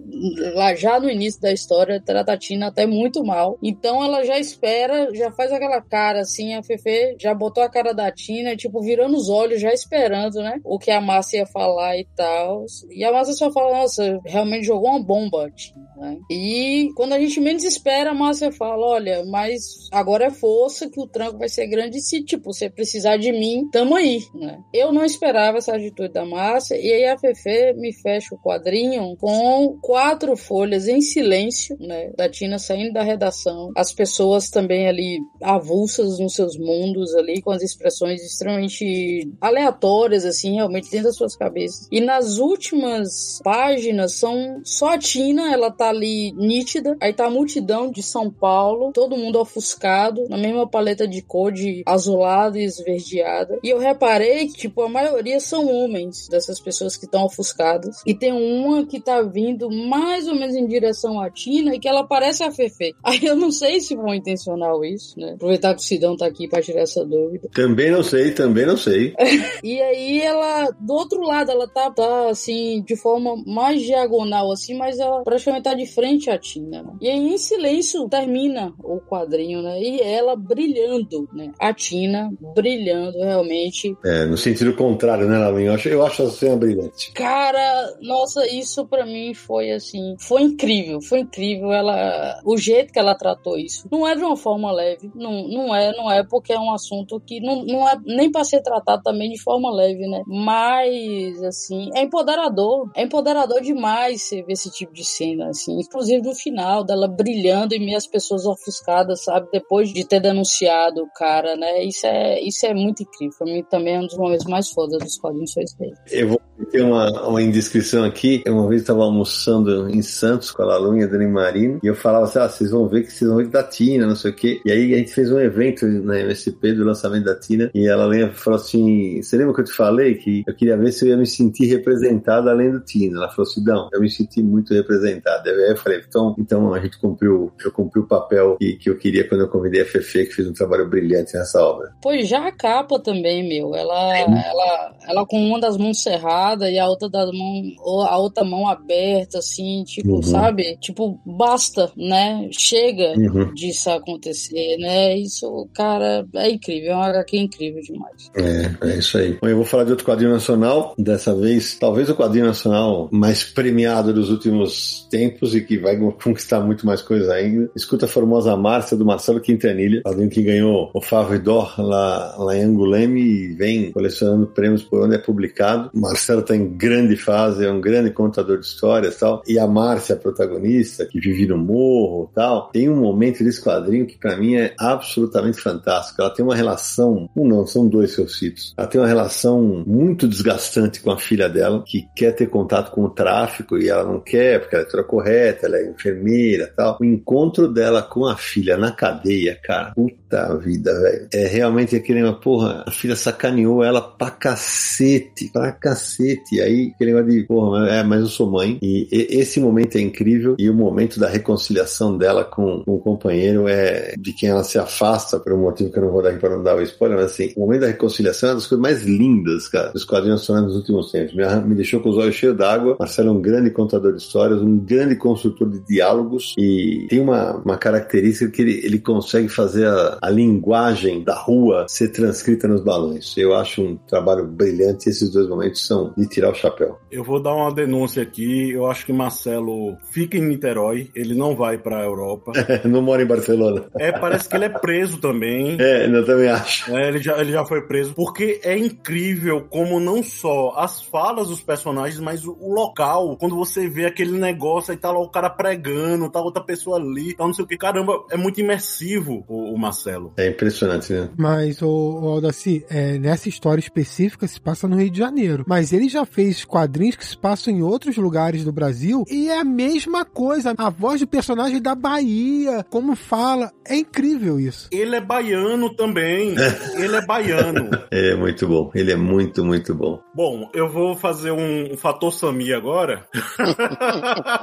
lá 0.54 0.76
já 0.76 1.00
no 1.00 1.10
início 1.10 1.42
da 1.42 1.52
história 1.52 2.02
trata 2.04 2.34
a 2.34 2.38
Tina 2.38 2.68
até 2.68 2.86
muito 2.86 3.24
mal. 3.24 3.58
Então 3.62 4.04
ela 4.04 4.24
já 4.24 4.38
espera, 4.38 5.14
já 5.14 5.32
faz 5.32 5.52
aquela 5.52 5.82
cara 5.82 6.22
assim, 6.22 6.54
a 6.54 6.64
Fefe 6.64 7.16
já 7.20 7.34
botou 7.34 7.64
a 7.64 7.70
cara 7.70 7.94
da 7.94 8.12
Tina, 8.12 8.56
tipo, 8.56 8.82
virando 8.82 9.16
os 9.16 9.30
olhos, 9.30 9.62
já 9.62 9.74
esperando, 9.74 10.42
né? 10.42 10.60
O 10.64 10.78
que 10.78 10.92
a 10.92 11.02
Márcia 11.02 11.40
ia 11.40 11.46
falar 11.46 11.98
e 11.98 12.08
tal. 12.16 12.66
E 12.90 13.04
a 13.04 13.12
Márcia 13.12 13.34
só 13.34 13.52
fala, 13.52 13.80
nossa, 13.80 14.20
realmente 14.26 14.66
jogou 14.66 14.90
uma 14.90 15.04
bomba, 15.04 15.50
Tina, 15.52 16.15
né? 16.16 16.26
E 16.30 16.92
quando 16.96 17.14
a 17.14 17.20
gente 17.20 17.40
menos 17.40 17.64
espera, 17.64 18.12
a 18.12 18.14
Márcia 18.14 18.52
fala: 18.52 18.86
olha, 18.86 19.26
mas 19.26 19.90
agora 19.92 20.26
é 20.26 20.32
força 20.32 20.90
que 20.90 21.00
o 21.00 21.08
tranco 21.08 21.38
vai 21.38 21.50
ser 21.50 21.68
grande. 21.68 22.02
Se, 22.02 22.24
tipo, 22.24 22.54
você 22.54 22.70
precisar 22.70 23.18
de 23.18 23.32
mim, 23.32 23.68
tamo 23.72 23.96
aí, 23.96 24.22
né? 24.34 24.60
Eu 24.74 24.92
não 24.92 25.04
esperava 25.04 25.58
essa 25.58 25.76
atitude 25.76 26.14
da 26.14 26.26
Márcia. 26.26 26.76
E 26.76 26.92
aí 26.92 27.06
a 27.06 27.18
Fefe 27.18 27.74
me 27.74 27.94
fecha 27.94 28.34
o 28.36 28.40
quadrinho 28.40 29.16
com 29.18 29.78
quatro 29.82 30.36
folhas 30.36 30.88
em 30.88 31.02
silêncio, 31.02 31.78
né? 31.80 32.12
Da 32.16 32.30
Tina 32.30 32.60
saindo 32.60 32.94
da 32.94 33.04
redação. 33.04 33.72
As 33.76 33.94
pessoas 33.94 34.50
também 34.50 34.88
ali 34.88 35.20
avulsas 35.42 36.20
nos 36.20 36.34
seus 36.34 36.58
mundos 36.58 37.14
ali, 37.16 37.42
com 37.42 37.52
as 37.52 37.62
expressões 37.62 38.22
extremamente 38.22 39.30
aleatórias, 39.42 40.26
assim, 40.26 40.56
realmente 40.56 40.90
dentro 40.90 41.08
das 41.08 41.18
suas 41.18 41.36
cabeças. 41.36 41.88
E 41.92 42.02
nas 42.02 42.38
últimas 42.38 43.40
páginas 43.44 44.14
são 44.14 44.62
só 44.64 44.90
a 44.90 44.98
Tina, 44.98 45.52
ela 45.52 45.72
tá 45.72 45.90
ali 45.90 46.05
ali 46.06 46.32
nítida. 46.34 46.96
Aí 47.02 47.12
tá 47.12 47.26
a 47.26 47.30
multidão 47.30 47.90
de 47.90 48.04
São 48.04 48.30
Paulo, 48.30 48.92
todo 48.94 49.18
mundo 49.18 49.40
ofuscado, 49.40 50.28
na 50.30 50.38
mesma 50.38 50.68
paleta 50.68 51.08
de 51.08 51.22
cor 51.22 51.52
de 51.52 51.84
azulada 51.86 52.60
e 52.60 52.64
esverdeada. 52.64 53.60
E 53.64 53.70
eu 53.70 53.80
reparei 53.80 54.48
que, 54.48 54.54
tipo, 54.54 54.82
a 54.84 54.90
maioria 54.90 55.40
são 55.40 55.68
homens 55.68 56.28
dessas 56.30 56.60
pessoas 56.60 56.96
que 56.96 57.06
estão 57.06 57.26
ofuscadas. 57.26 58.02
E 58.06 58.14
tem 58.14 58.32
uma 58.32 58.86
que 58.86 59.00
tá 59.00 59.22
vindo 59.22 59.70
mais 59.70 60.28
ou 60.28 60.36
menos 60.36 60.56
em 60.56 60.68
direção 60.68 61.20
à 61.20 61.30
Tina 61.30 61.76
e 61.76 61.80
que 61.80 61.88
ela 61.88 62.06
parece 62.06 62.44
a 62.44 62.52
Fefe. 62.52 62.94
Aí 63.04 63.26
eu 63.26 63.36
não 63.36 63.52
sei 63.52 63.80
se 63.80 63.96
foi 63.96 64.18
intencional 64.18 64.84
isso, 64.86 65.20
né? 65.20 65.34
Aproveitar 65.34 65.74
que 65.74 65.82
o 65.82 65.84
Sidão 65.84 66.16
tá 66.16 66.26
aqui 66.26 66.48
pra 66.48 66.62
tirar 66.62 66.82
essa 66.82 67.04
dúvida. 67.04 67.50
Também 67.54 67.92
não 67.92 68.04
sei, 68.04 68.32
também 68.32 68.66
não 68.66 68.78
sei. 68.78 69.16
e 69.64 69.82
aí 69.82 70.22
ela, 70.22 70.70
do 70.80 70.94
outro 70.94 71.22
lado, 71.22 71.52
ela 71.52 71.68
tá, 71.68 71.90
tá 71.90 72.30
assim, 72.30 72.84
de 72.86 72.96
forma 72.96 73.36
mais 73.46 73.82
diagonal, 73.82 74.52
assim, 74.52 74.76
mas 74.76 75.00
ela 75.00 75.24
praticamente 75.24 75.64
tá 75.64 75.74
de 75.74 75.86
frente 75.96 76.30
à 76.30 76.38
Tina. 76.38 76.84
Né? 76.84 76.94
E 77.02 77.10
aí, 77.10 77.34
em 77.34 77.38
silêncio, 77.38 78.08
termina 78.10 78.74
o 78.84 79.00
quadrinho, 79.00 79.62
né? 79.62 79.82
E 79.82 80.02
ela 80.02 80.36
brilhando, 80.36 81.28
né? 81.34 81.52
A 81.58 81.74
Tina 81.74 82.32
brilhando 82.54 83.18
realmente. 83.18 83.98
É, 84.04 84.26
no 84.26 84.38
sentido 84.38 84.76
contrário, 84.76 85.28
né, 85.28 85.38
Lavinho? 85.38 85.70
Eu 85.70 85.74
acho, 85.74 85.90
eu 85.90 86.06
acho 86.06 86.24
a 86.24 86.30
cena 86.30 86.58
brilhante. 86.58 87.12
Cara, 87.14 87.98
nossa, 88.02 88.46
isso 88.48 88.86
para 88.86 89.06
mim 89.06 89.34
foi 89.34 89.72
assim, 89.72 90.16
foi 90.20 90.42
incrível, 90.42 91.02
foi 91.02 91.20
incrível. 91.20 91.72
Ela, 91.72 92.40
o 92.46 92.58
jeito 92.58 92.92
que 92.92 93.00
ela 93.00 93.16
tratou 93.16 93.58
isso. 93.58 93.88
Não 93.90 94.06
é 94.06 94.16
de 94.16 94.24
uma 94.24 94.36
forma 94.36 94.72
leve, 94.72 95.10
não, 95.16 95.48
não 95.48 95.76
é, 95.76 95.96
não 95.96 96.12
é 96.12 96.24
porque 96.24 96.52
é 96.52 96.60
um 96.60 96.72
assunto 96.72 97.20
que 97.20 97.40
não, 97.40 97.64
não 97.64 97.88
é 97.88 97.98
nem 98.06 98.32
para 98.32 98.44
ser 98.44 98.62
tratado 98.62 99.02
também 99.04 99.32
de 99.32 99.42
forma 99.42 99.72
leve, 99.72 100.08
né? 100.08 100.22
Mas, 100.28 101.42
assim, 101.42 101.90
é 101.96 102.04
empoderador, 102.04 102.90
é 102.96 103.04
empoderador 103.04 103.62
demais 103.62 104.24
você 104.24 104.44
ver 104.44 104.54
esse 104.54 104.70
tipo 104.72 104.94
de 104.94 105.06
cena, 105.06 105.50
assim 105.50 105.85
inclusive 105.88 106.22
no 106.22 106.36
final, 106.36 106.84
dela 106.84 107.08
brilhando 107.08 107.74
e 107.74 107.80
meio 107.80 107.98
as 107.98 108.08
pessoas 108.08 108.46
ofuscadas, 108.46 109.24
sabe? 109.24 109.48
Depois 109.52 109.92
de 109.92 110.06
ter 110.06 110.20
denunciado 110.20 111.02
o 111.02 111.10
cara, 111.14 111.56
né? 111.56 111.84
Isso 111.84 112.06
é, 112.06 112.42
isso 112.42 112.66
é 112.66 112.74
muito 112.74 113.04
incrível. 113.04 113.36
Pra 113.38 113.48
mim 113.48 113.64
também 113.64 113.96
é 113.96 114.00
um 114.00 114.08
dos 114.08 114.18
momentos 114.18 114.46
mais 114.46 114.70
fodas 114.70 115.02
dos 115.02 115.18
quadrinhos 115.18 115.54
dele. 115.54 115.94
Eu 116.12 116.30
vou 116.30 116.42
ter 116.72 116.82
uma, 116.82 117.28
uma 117.28 117.42
indiscrição 117.42 118.04
aqui. 118.04 118.44
Uma 118.48 118.68
vez 118.68 118.82
eu 118.82 118.84
estava 118.84 119.04
almoçando 119.04 119.90
em 119.90 120.02
Santos 120.02 120.52
com 120.52 120.62
a 120.62 120.66
Lalu 120.66 120.98
e 120.98 121.04
a 121.04 121.08
Dani 121.08 121.28
Marino 121.28 121.80
e 121.84 121.88
eu 121.88 121.96
falava 121.96 122.26
assim: 122.26 122.40
ah, 122.40 122.50
vocês 122.50 122.72
vão 122.72 122.88
ver 122.88 123.04
que 123.04 123.12
vocês 123.12 123.30
vão 123.30 123.38
ver 123.38 123.48
da 123.48 123.64
Tina, 123.64 124.06
não 124.06 124.16
sei 124.16 124.32
o 124.32 124.36
quê. 124.36 124.62
E 124.66 124.72
aí 124.72 124.94
a 124.94 124.98
gente 124.98 125.14
fez 125.14 125.32
um 125.32 125.40
evento 125.40 125.86
na 125.86 126.20
MSP 126.20 126.74
do 126.74 126.84
lançamento 126.84 127.26
da 127.26 127.36
Tina 127.36 127.70
e 127.74 127.88
ela 127.88 128.06
falou 128.32 128.60
assim: 128.60 129.22
você 129.22 129.38
lembra 129.38 129.54
que 129.54 129.62
eu 129.62 129.66
te 129.66 129.74
falei 129.74 130.16
que 130.16 130.44
eu 130.48 130.56
queria 130.56 130.78
ver 130.78 130.92
se 130.92 131.06
eu 131.06 131.10
ia 131.10 131.18
me 131.18 131.26
sentir 131.26 131.66
representada 131.66 132.52
além 132.52 132.72
do 132.72 132.80
Tina? 132.80 133.18
Ela 133.18 133.30
falou 133.30 133.50
assim: 133.50 133.64
não, 133.64 133.90
eu 133.92 134.00
me 134.00 134.10
senti 134.10 134.42
muito 134.42 134.74
representada. 134.74 135.50
Aí 135.50 135.75
eu 135.76 135.82
falei: 135.82 136.02
então, 136.08 136.36
então 136.38 136.74
a 136.74 136.80
gente 136.80 137.00
cumpriu, 137.00 137.52
eu 137.64 137.72
cumpri 137.72 138.00
o 138.00 138.08
papel 138.08 138.58
que, 138.58 138.74
que 138.74 138.90
eu 138.90 138.98
queria 138.98 139.28
quando 139.28 139.42
eu 139.42 139.50
convidei 139.50 139.82
a 139.82 139.86
Fefe, 139.86 140.26
que 140.26 140.34
fez 140.34 140.48
um 140.48 140.54
trabalho 140.54 140.90
brilhante 140.90 141.36
nessa 141.36 141.62
obra. 141.64 141.94
Pois 142.02 142.28
já 142.28 142.48
a 142.48 142.52
capa 142.52 143.00
também, 143.00 143.48
meu. 143.48 143.76
Ela, 143.76 144.18
ela, 144.18 144.96
ela 145.08 145.26
com 145.26 145.42
uma 145.42 145.60
das 145.60 145.78
mãos 145.78 146.02
cerradas 146.02 146.70
e 146.70 146.80
a 146.80 146.88
outra 146.88 147.10
da 147.10 147.26
mão, 147.32 147.64
a 148.08 148.18
outra 148.18 148.44
mão 148.44 148.68
aberta, 148.68 149.40
assim, 149.40 149.84
tipo, 149.86 150.16
uhum. 150.16 150.24
sabe? 150.24 150.78
Tipo, 150.78 151.20
basta, 151.26 151.92
né? 151.96 152.48
Chega 152.52 153.14
uhum. 153.18 153.54
disso 153.54 153.90
acontecer, 153.90 154.78
né? 154.78 155.18
Isso, 155.18 155.68
cara, 155.74 156.26
é 156.36 156.50
incrível, 156.50 156.92
é 156.92 156.96
uma 156.96 157.08
HQ 157.08 157.38
incrível 157.38 157.82
demais. 157.82 158.32
É, 158.36 158.90
é 158.90 158.98
isso 158.98 159.18
aí. 159.18 159.38
Bom, 159.42 159.48
eu 159.48 159.58
vou 159.58 159.66
falar 159.66 159.84
de 159.84 159.92
outro 159.92 160.06
quadrinho 160.06 160.32
nacional, 160.32 160.94
dessa 160.98 161.36
vez, 161.36 161.78
talvez 161.78 162.10
o 162.10 162.16
quadrinho 162.16 162.46
nacional 162.46 163.10
mais 163.12 163.44
premiado 163.44 164.14
dos 164.14 164.30
últimos 164.30 165.08
tempos 165.10 165.55
e 165.58 165.64
que 165.64 165.78
vai 165.78 165.98
conquistar 165.98 166.62
muito 166.62 166.86
mais 166.86 167.02
coisa 167.02 167.34
ainda. 167.34 167.70
Escuta 167.76 168.06
a 168.06 168.10
Formosa 168.10 168.56
Márcia, 168.56 168.98
do 168.98 169.06
Marcelo 169.06 169.40
Quintanilha, 169.40 170.02
quadrinho 170.04 170.30
que 170.30 170.44
ganhou 170.44 170.90
o 170.94 171.02
Favo 171.02 171.38
Dor 171.40 171.74
lá, 171.80 172.36
lá 172.38 172.56
em 172.56 172.64
Anguleme 172.64 173.22
e 173.22 173.48
vem 173.54 173.92
colecionando 173.92 174.48
prêmios 174.48 174.84
por 174.84 175.04
onde 175.04 175.16
é 175.16 175.18
publicado. 175.18 175.90
Marcelo 175.94 176.42
tá 176.42 176.56
em 176.56 176.68
grande 176.68 177.16
fase, 177.16 177.66
é 177.66 177.72
um 177.72 177.82
grande 177.82 178.12
contador 178.12 178.60
de 178.60 178.66
histórias 178.66 179.18
tal. 179.18 179.42
E 179.48 179.60
a 179.60 179.68
Márcia, 179.68 180.16
a 180.16 180.18
protagonista, 180.18 181.06
que 181.06 181.20
vive 181.20 181.48
no 181.48 181.58
morro 181.58 182.30
tal, 182.34 182.70
tem 182.72 182.90
um 182.90 183.02
momento 183.02 183.44
desse 183.44 183.62
quadrinho 183.62 184.06
que 184.06 184.18
para 184.18 184.38
mim 184.38 184.56
é 184.56 184.74
absolutamente 184.80 185.60
fantástico. 185.60 186.22
Ela 186.22 186.32
tem 186.32 186.44
uma 186.44 186.56
relação, 186.56 187.30
um 187.36 187.48
não, 187.48 187.66
são 187.66 187.88
dois 187.88 188.12
seus 188.12 188.38
filhos. 188.38 188.74
Ela 188.78 188.88
tem 188.88 189.00
uma 189.00 189.08
relação 189.08 189.84
muito 189.86 190.28
desgastante 190.28 191.02
com 191.02 191.12
a 191.12 191.18
filha 191.18 191.50
dela, 191.50 191.84
que 191.86 192.08
quer 192.16 192.32
ter 192.32 192.48
contato 192.48 192.92
com 192.92 193.04
o 193.04 193.10
tráfico 193.10 193.78
e 193.78 193.90
ela 193.90 194.04
não 194.04 194.20
quer, 194.20 194.60
porque 194.60 194.76
ela 194.76 194.86
é 194.86 194.88
toda 194.88 195.04
correta, 195.46 195.68
ela 195.68 195.78
é 195.78 195.90
enfermeira 195.90 196.72
tal. 196.76 196.98
O 197.00 197.06
encontro 197.06 197.68
dela 197.68 198.02
com 198.02 198.26
a 198.26 198.36
filha 198.36 198.78
na 198.78 198.92
cadeia, 198.92 199.58
cara, 199.64 199.92
puta 199.94 200.58
vida, 200.58 200.94
velho. 201.00 201.28
É 201.34 201.48
realmente 201.48 201.96
aquele, 201.96 202.32
porra, 202.34 202.84
a 202.86 202.92
filha 202.92 203.16
sacaneou 203.16 203.84
ela 203.84 204.02
pra 204.02 204.32
cacete, 204.32 205.50
pra 205.52 205.72
cacete. 205.72 206.56
E 206.56 206.62
aí, 206.62 206.92
aquele 206.96 207.14
negócio 207.14 207.40
de, 207.40 207.44
porra, 207.46 207.90
é, 207.90 208.04
mas 208.04 208.22
eu 208.22 208.28
sou 208.28 208.50
mãe. 208.50 208.78
E, 208.82 209.08
e 209.12 209.40
esse 209.40 209.60
momento 209.60 209.98
é 209.98 210.02
incrível. 210.02 210.56
E 210.58 210.70
o 210.70 210.74
momento 210.74 211.20
da 211.20 211.30
reconciliação 211.30 212.18
dela 212.18 212.44
com, 212.44 212.84
com 212.84 212.96
o 212.96 213.00
companheiro 213.00 213.68
é 213.68 214.16
de 214.18 214.34
quem 214.34 214.50
ela 214.50 214.64
se 214.64 214.78
afasta, 214.78 215.40
por 215.40 215.54
um 215.54 215.62
motivo 215.62 215.92
que 215.92 216.00
eu 216.00 216.04
não 216.04 216.12
vou 216.12 216.22
dar 216.22 216.30
aqui 216.30 216.40
para 216.40 216.56
não 216.56 216.64
dar 216.64 216.76
o 216.76 216.82
spoiler, 216.82 217.18
mas 217.18 217.32
assim, 217.32 217.54
o 217.56 217.62
momento 217.62 217.82
da 217.82 217.88
reconciliação 217.88 218.50
é 218.50 218.52
uma 218.54 218.60
das 218.60 218.68
coisas 218.68 218.82
mais 218.82 219.04
lindas, 219.04 219.68
cara, 219.68 219.90
dos 219.90 220.04
quadrinhos 220.04 220.42
nacionais 220.42 220.66
nos 220.66 220.76
últimos 220.76 221.12
tempos. 221.12 221.36
Me, 221.36 221.46
me 221.62 221.76
deixou 221.76 222.00
com 222.00 222.10
os 222.10 222.18
olhos 222.18 222.36
cheios 222.36 222.56
d'água. 222.56 222.98
Marcelo 223.00 223.30
é 223.30 223.32
um 223.32 223.42
grande 223.42 223.70
contador 223.70 224.14
de 224.14 224.22
histórias, 224.22 224.62
um 224.62 224.78
grande 224.78 225.16
construtor 225.36 225.70
de 225.70 225.80
diálogos 225.82 226.54
e 226.58 227.08
tem 227.10 227.20
uma, 227.20 227.58
uma 227.58 227.78
característica 227.78 228.50
que 228.50 228.62
ele, 228.62 228.80
ele 228.84 229.00
consegue 229.00 229.50
fazer 229.50 229.86
a, 229.86 230.18
a 230.22 230.30
linguagem 230.30 231.24
da 231.24 231.36
rua 231.36 231.86
ser 231.90 232.10
transcrita 232.10 232.68
nos 232.68 232.82
balões. 232.82 233.36
Eu 233.38 233.54
acho 233.54 233.82
um 233.82 233.98
trabalho 233.98 234.48
brilhante. 234.48 235.10
Esses 235.10 235.30
dois 235.32 235.48
momentos 235.50 235.86
são 235.86 236.14
de 236.18 236.28
tirar 236.28 236.52
o 236.52 236.56
chapéu. 236.56 236.98
Eu 237.12 237.24
vou 237.24 237.42
dar 237.42 237.54
uma 237.54 237.74
denúncia 237.74 238.24
aqui. 238.24 238.72
Eu 238.72 238.86
acho 238.88 239.06
que 239.06 239.12
Marcelo 239.12 239.98
fica 240.12 240.38
em 240.38 240.46
Niterói, 240.46 241.10
ele 241.14 241.36
não 241.36 241.56
vai 241.56 241.78
para 241.78 242.00
a 242.00 242.04
Europa. 242.04 242.54
não 242.86 243.02
mora 243.02 243.22
em 243.22 243.28
Barcelona. 243.28 243.86
É, 244.00 244.12
parece 244.12 244.48
que 244.48 244.56
ele 244.56 244.66
é 244.66 244.70
preso 244.70 245.20
também. 245.20 245.78
É, 245.80 246.08
eu 246.08 246.26
também 246.26 246.48
acho. 246.48 246.96
É, 246.96 247.10
ele, 247.10 247.22
já, 247.22 247.38
ele 247.40 247.52
já 247.52 247.66
foi 247.66 247.82
preso. 247.82 248.14
Porque 248.14 248.62
é 248.64 248.78
incrível 248.78 249.66
como 249.70 250.00
não 250.00 250.24
só 250.24 250.74
as 250.78 251.02
falas 251.02 251.50
dos 251.50 251.62
personagens, 251.62 252.20
mas 252.20 252.46
o, 252.46 252.56
o 252.60 252.74
local, 252.74 253.36
quando 253.38 253.56
você 253.56 253.90
vê 253.90 254.06
aquele 254.06 254.38
negócio, 254.40 254.92
aí 254.92 254.98
tá 254.98 255.12
lá 255.12 255.25
o 255.26 255.32
cara 255.32 255.50
pregando, 255.50 256.30
tá 256.30 256.40
outra 256.40 256.64
pessoa 256.64 256.98
ali, 256.98 257.36
tá 257.36 257.46
não 257.46 257.54
sei 257.54 257.66
o 257.66 257.68
que. 257.68 257.78
Caramba, 257.78 258.26
é 258.30 258.38
muito 258.38 258.60
imersivo 258.60 259.44
o, 259.48 259.74
o 259.74 259.78
Marcelo. 259.78 260.34
É 260.38 260.48
impressionante, 260.48 261.14
né? 261.14 261.30
Mas, 261.38 261.82
o, 261.82 261.88
o 261.88 262.28
Aldaci, 262.28 262.86
é, 262.90 263.18
nessa 263.18 263.50
história 263.50 263.82
específica 263.82 264.48
se 264.48 264.60
passa 264.60 264.88
no 264.88 264.98
Rio 264.98 265.10
de 265.10 265.20
Janeiro. 265.20 265.66
Mas 265.68 265.94
ele 265.94 266.10
já 266.10 266.26
fez 266.26 266.64
quadrinhos 266.66 267.16
que 267.16 267.26
se 267.26 267.38
passam 267.38 267.74
em 267.74 267.82
outros 267.82 268.18
lugares 268.18 268.64
do 268.64 268.72
Brasil 268.72 269.24
e 269.30 269.50
é 269.50 269.60
a 269.60 269.64
mesma 269.64 270.26
coisa. 270.26 270.74
A 270.78 270.90
voz 270.90 271.20
do 271.22 271.28
personagem 271.28 271.82
da 271.82 271.96
Bahia, 271.96 272.86
como 272.90 273.16
fala. 273.16 273.72
É 273.88 273.96
incrível 273.96 274.60
isso. 274.60 274.90
Ele 274.92 275.16
é 275.16 275.22
baiano 275.22 275.96
também. 275.96 276.56
ele 276.98 277.16
é 277.16 277.26
baiano. 277.26 277.90
É 278.12 278.36
muito 278.36 278.68
bom. 278.68 278.92
Ele 278.94 279.12
é 279.12 279.16
muito, 279.16 279.64
muito 279.64 279.94
bom. 279.94 280.20
Bom, 280.34 280.70
eu 280.74 280.90
vou 280.90 281.16
fazer 281.16 281.52
um, 281.52 281.94
um 281.94 281.98
fator 281.98 282.34
Sami 282.34 282.74
agora. 282.74 283.26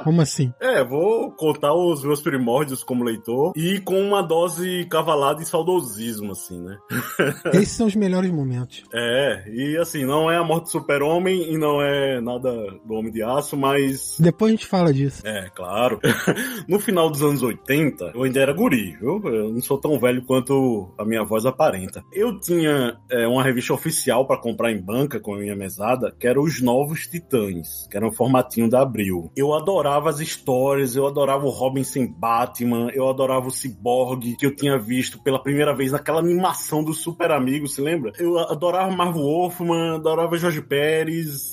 Como 0.03 0.21
assim? 0.21 0.52
É, 0.59 0.83
vou 0.83 1.31
contar 1.31 1.73
os 1.73 2.03
meus 2.03 2.21
primórdios 2.21 2.83
como 2.83 3.03
leitor 3.03 3.53
e 3.55 3.79
com 3.79 3.99
uma 4.01 4.21
dose 4.21 4.85
cavalada 4.89 5.41
e 5.41 5.45
saudosismo, 5.45 6.31
assim, 6.31 6.61
né? 6.61 6.77
Esses 7.53 7.71
são 7.71 7.87
os 7.87 7.95
melhores 7.95 8.31
momentos. 8.31 8.83
É, 8.93 9.43
e 9.49 9.77
assim, 9.77 10.05
não 10.05 10.29
é 10.29 10.37
a 10.37 10.43
morte 10.43 10.65
do 10.65 10.71
super-homem 10.71 11.53
e 11.53 11.57
não 11.57 11.81
é 11.81 12.21
nada 12.21 12.51
do 12.85 12.93
Homem 12.93 13.11
de 13.11 13.23
Aço, 13.23 13.57
mas. 13.57 14.17
Depois 14.19 14.51
a 14.51 14.55
gente 14.55 14.67
fala 14.67 14.93
disso. 14.93 15.25
É, 15.25 15.49
claro. 15.53 15.99
no 16.67 16.79
final 16.79 17.09
dos 17.09 17.21
anos 17.23 17.41
80, 17.41 18.11
eu 18.13 18.23
ainda 18.23 18.39
era 18.39 18.53
guri, 18.53 18.95
viu? 18.97 19.21
Eu 19.25 19.53
não 19.53 19.61
sou 19.61 19.77
tão 19.77 19.99
velho 19.99 20.23
quanto 20.25 20.93
a 20.97 21.05
minha 21.05 21.23
voz 21.23 21.45
aparenta. 21.45 22.03
Eu 22.11 22.39
tinha 22.39 22.97
é, 23.09 23.27
uma 23.27 23.43
revista 23.43 23.73
oficial 23.73 24.25
para 24.25 24.39
comprar 24.39 24.71
em 24.71 24.81
banca 24.81 25.19
com 25.19 25.35
a 25.35 25.39
minha 25.39 25.55
mesada, 25.55 26.13
que 26.19 26.27
era 26.27 26.41
Os 26.41 26.61
Novos 26.61 27.07
Titãs, 27.07 27.87
que 27.89 27.97
era 27.97 28.07
um 28.07 28.11
formatinho 28.11 28.69
da 28.69 28.81
Abril. 28.81 29.31
Eu 29.35 29.53
adorava 29.53 30.09
as 30.09 30.19
histórias, 30.19 30.42
eu 30.95 31.07
adorava 31.07 31.45
o 31.45 31.49
Robin 31.49 31.83
sem 31.83 32.07
Batman, 32.07 32.89
eu 32.93 33.07
adorava 33.09 33.47
o 33.47 33.51
Cyborg, 33.51 34.35
que 34.35 34.45
eu 34.45 34.55
tinha 34.55 34.77
visto 34.77 35.21
pela 35.21 35.41
primeira 35.41 35.75
vez 35.75 35.91
naquela 35.91 36.19
animação 36.19 36.83
do 36.83 36.93
Super 36.93 37.31
Amigos, 37.31 37.75
se 37.75 37.81
lembra? 37.81 38.11
Eu 38.17 38.37
adorava 38.37 38.91
Marvel 38.95 39.23
Wolfman, 39.23 39.95
adorava 39.95 40.37
Jorge 40.37 40.61
Pérez, 40.61 41.51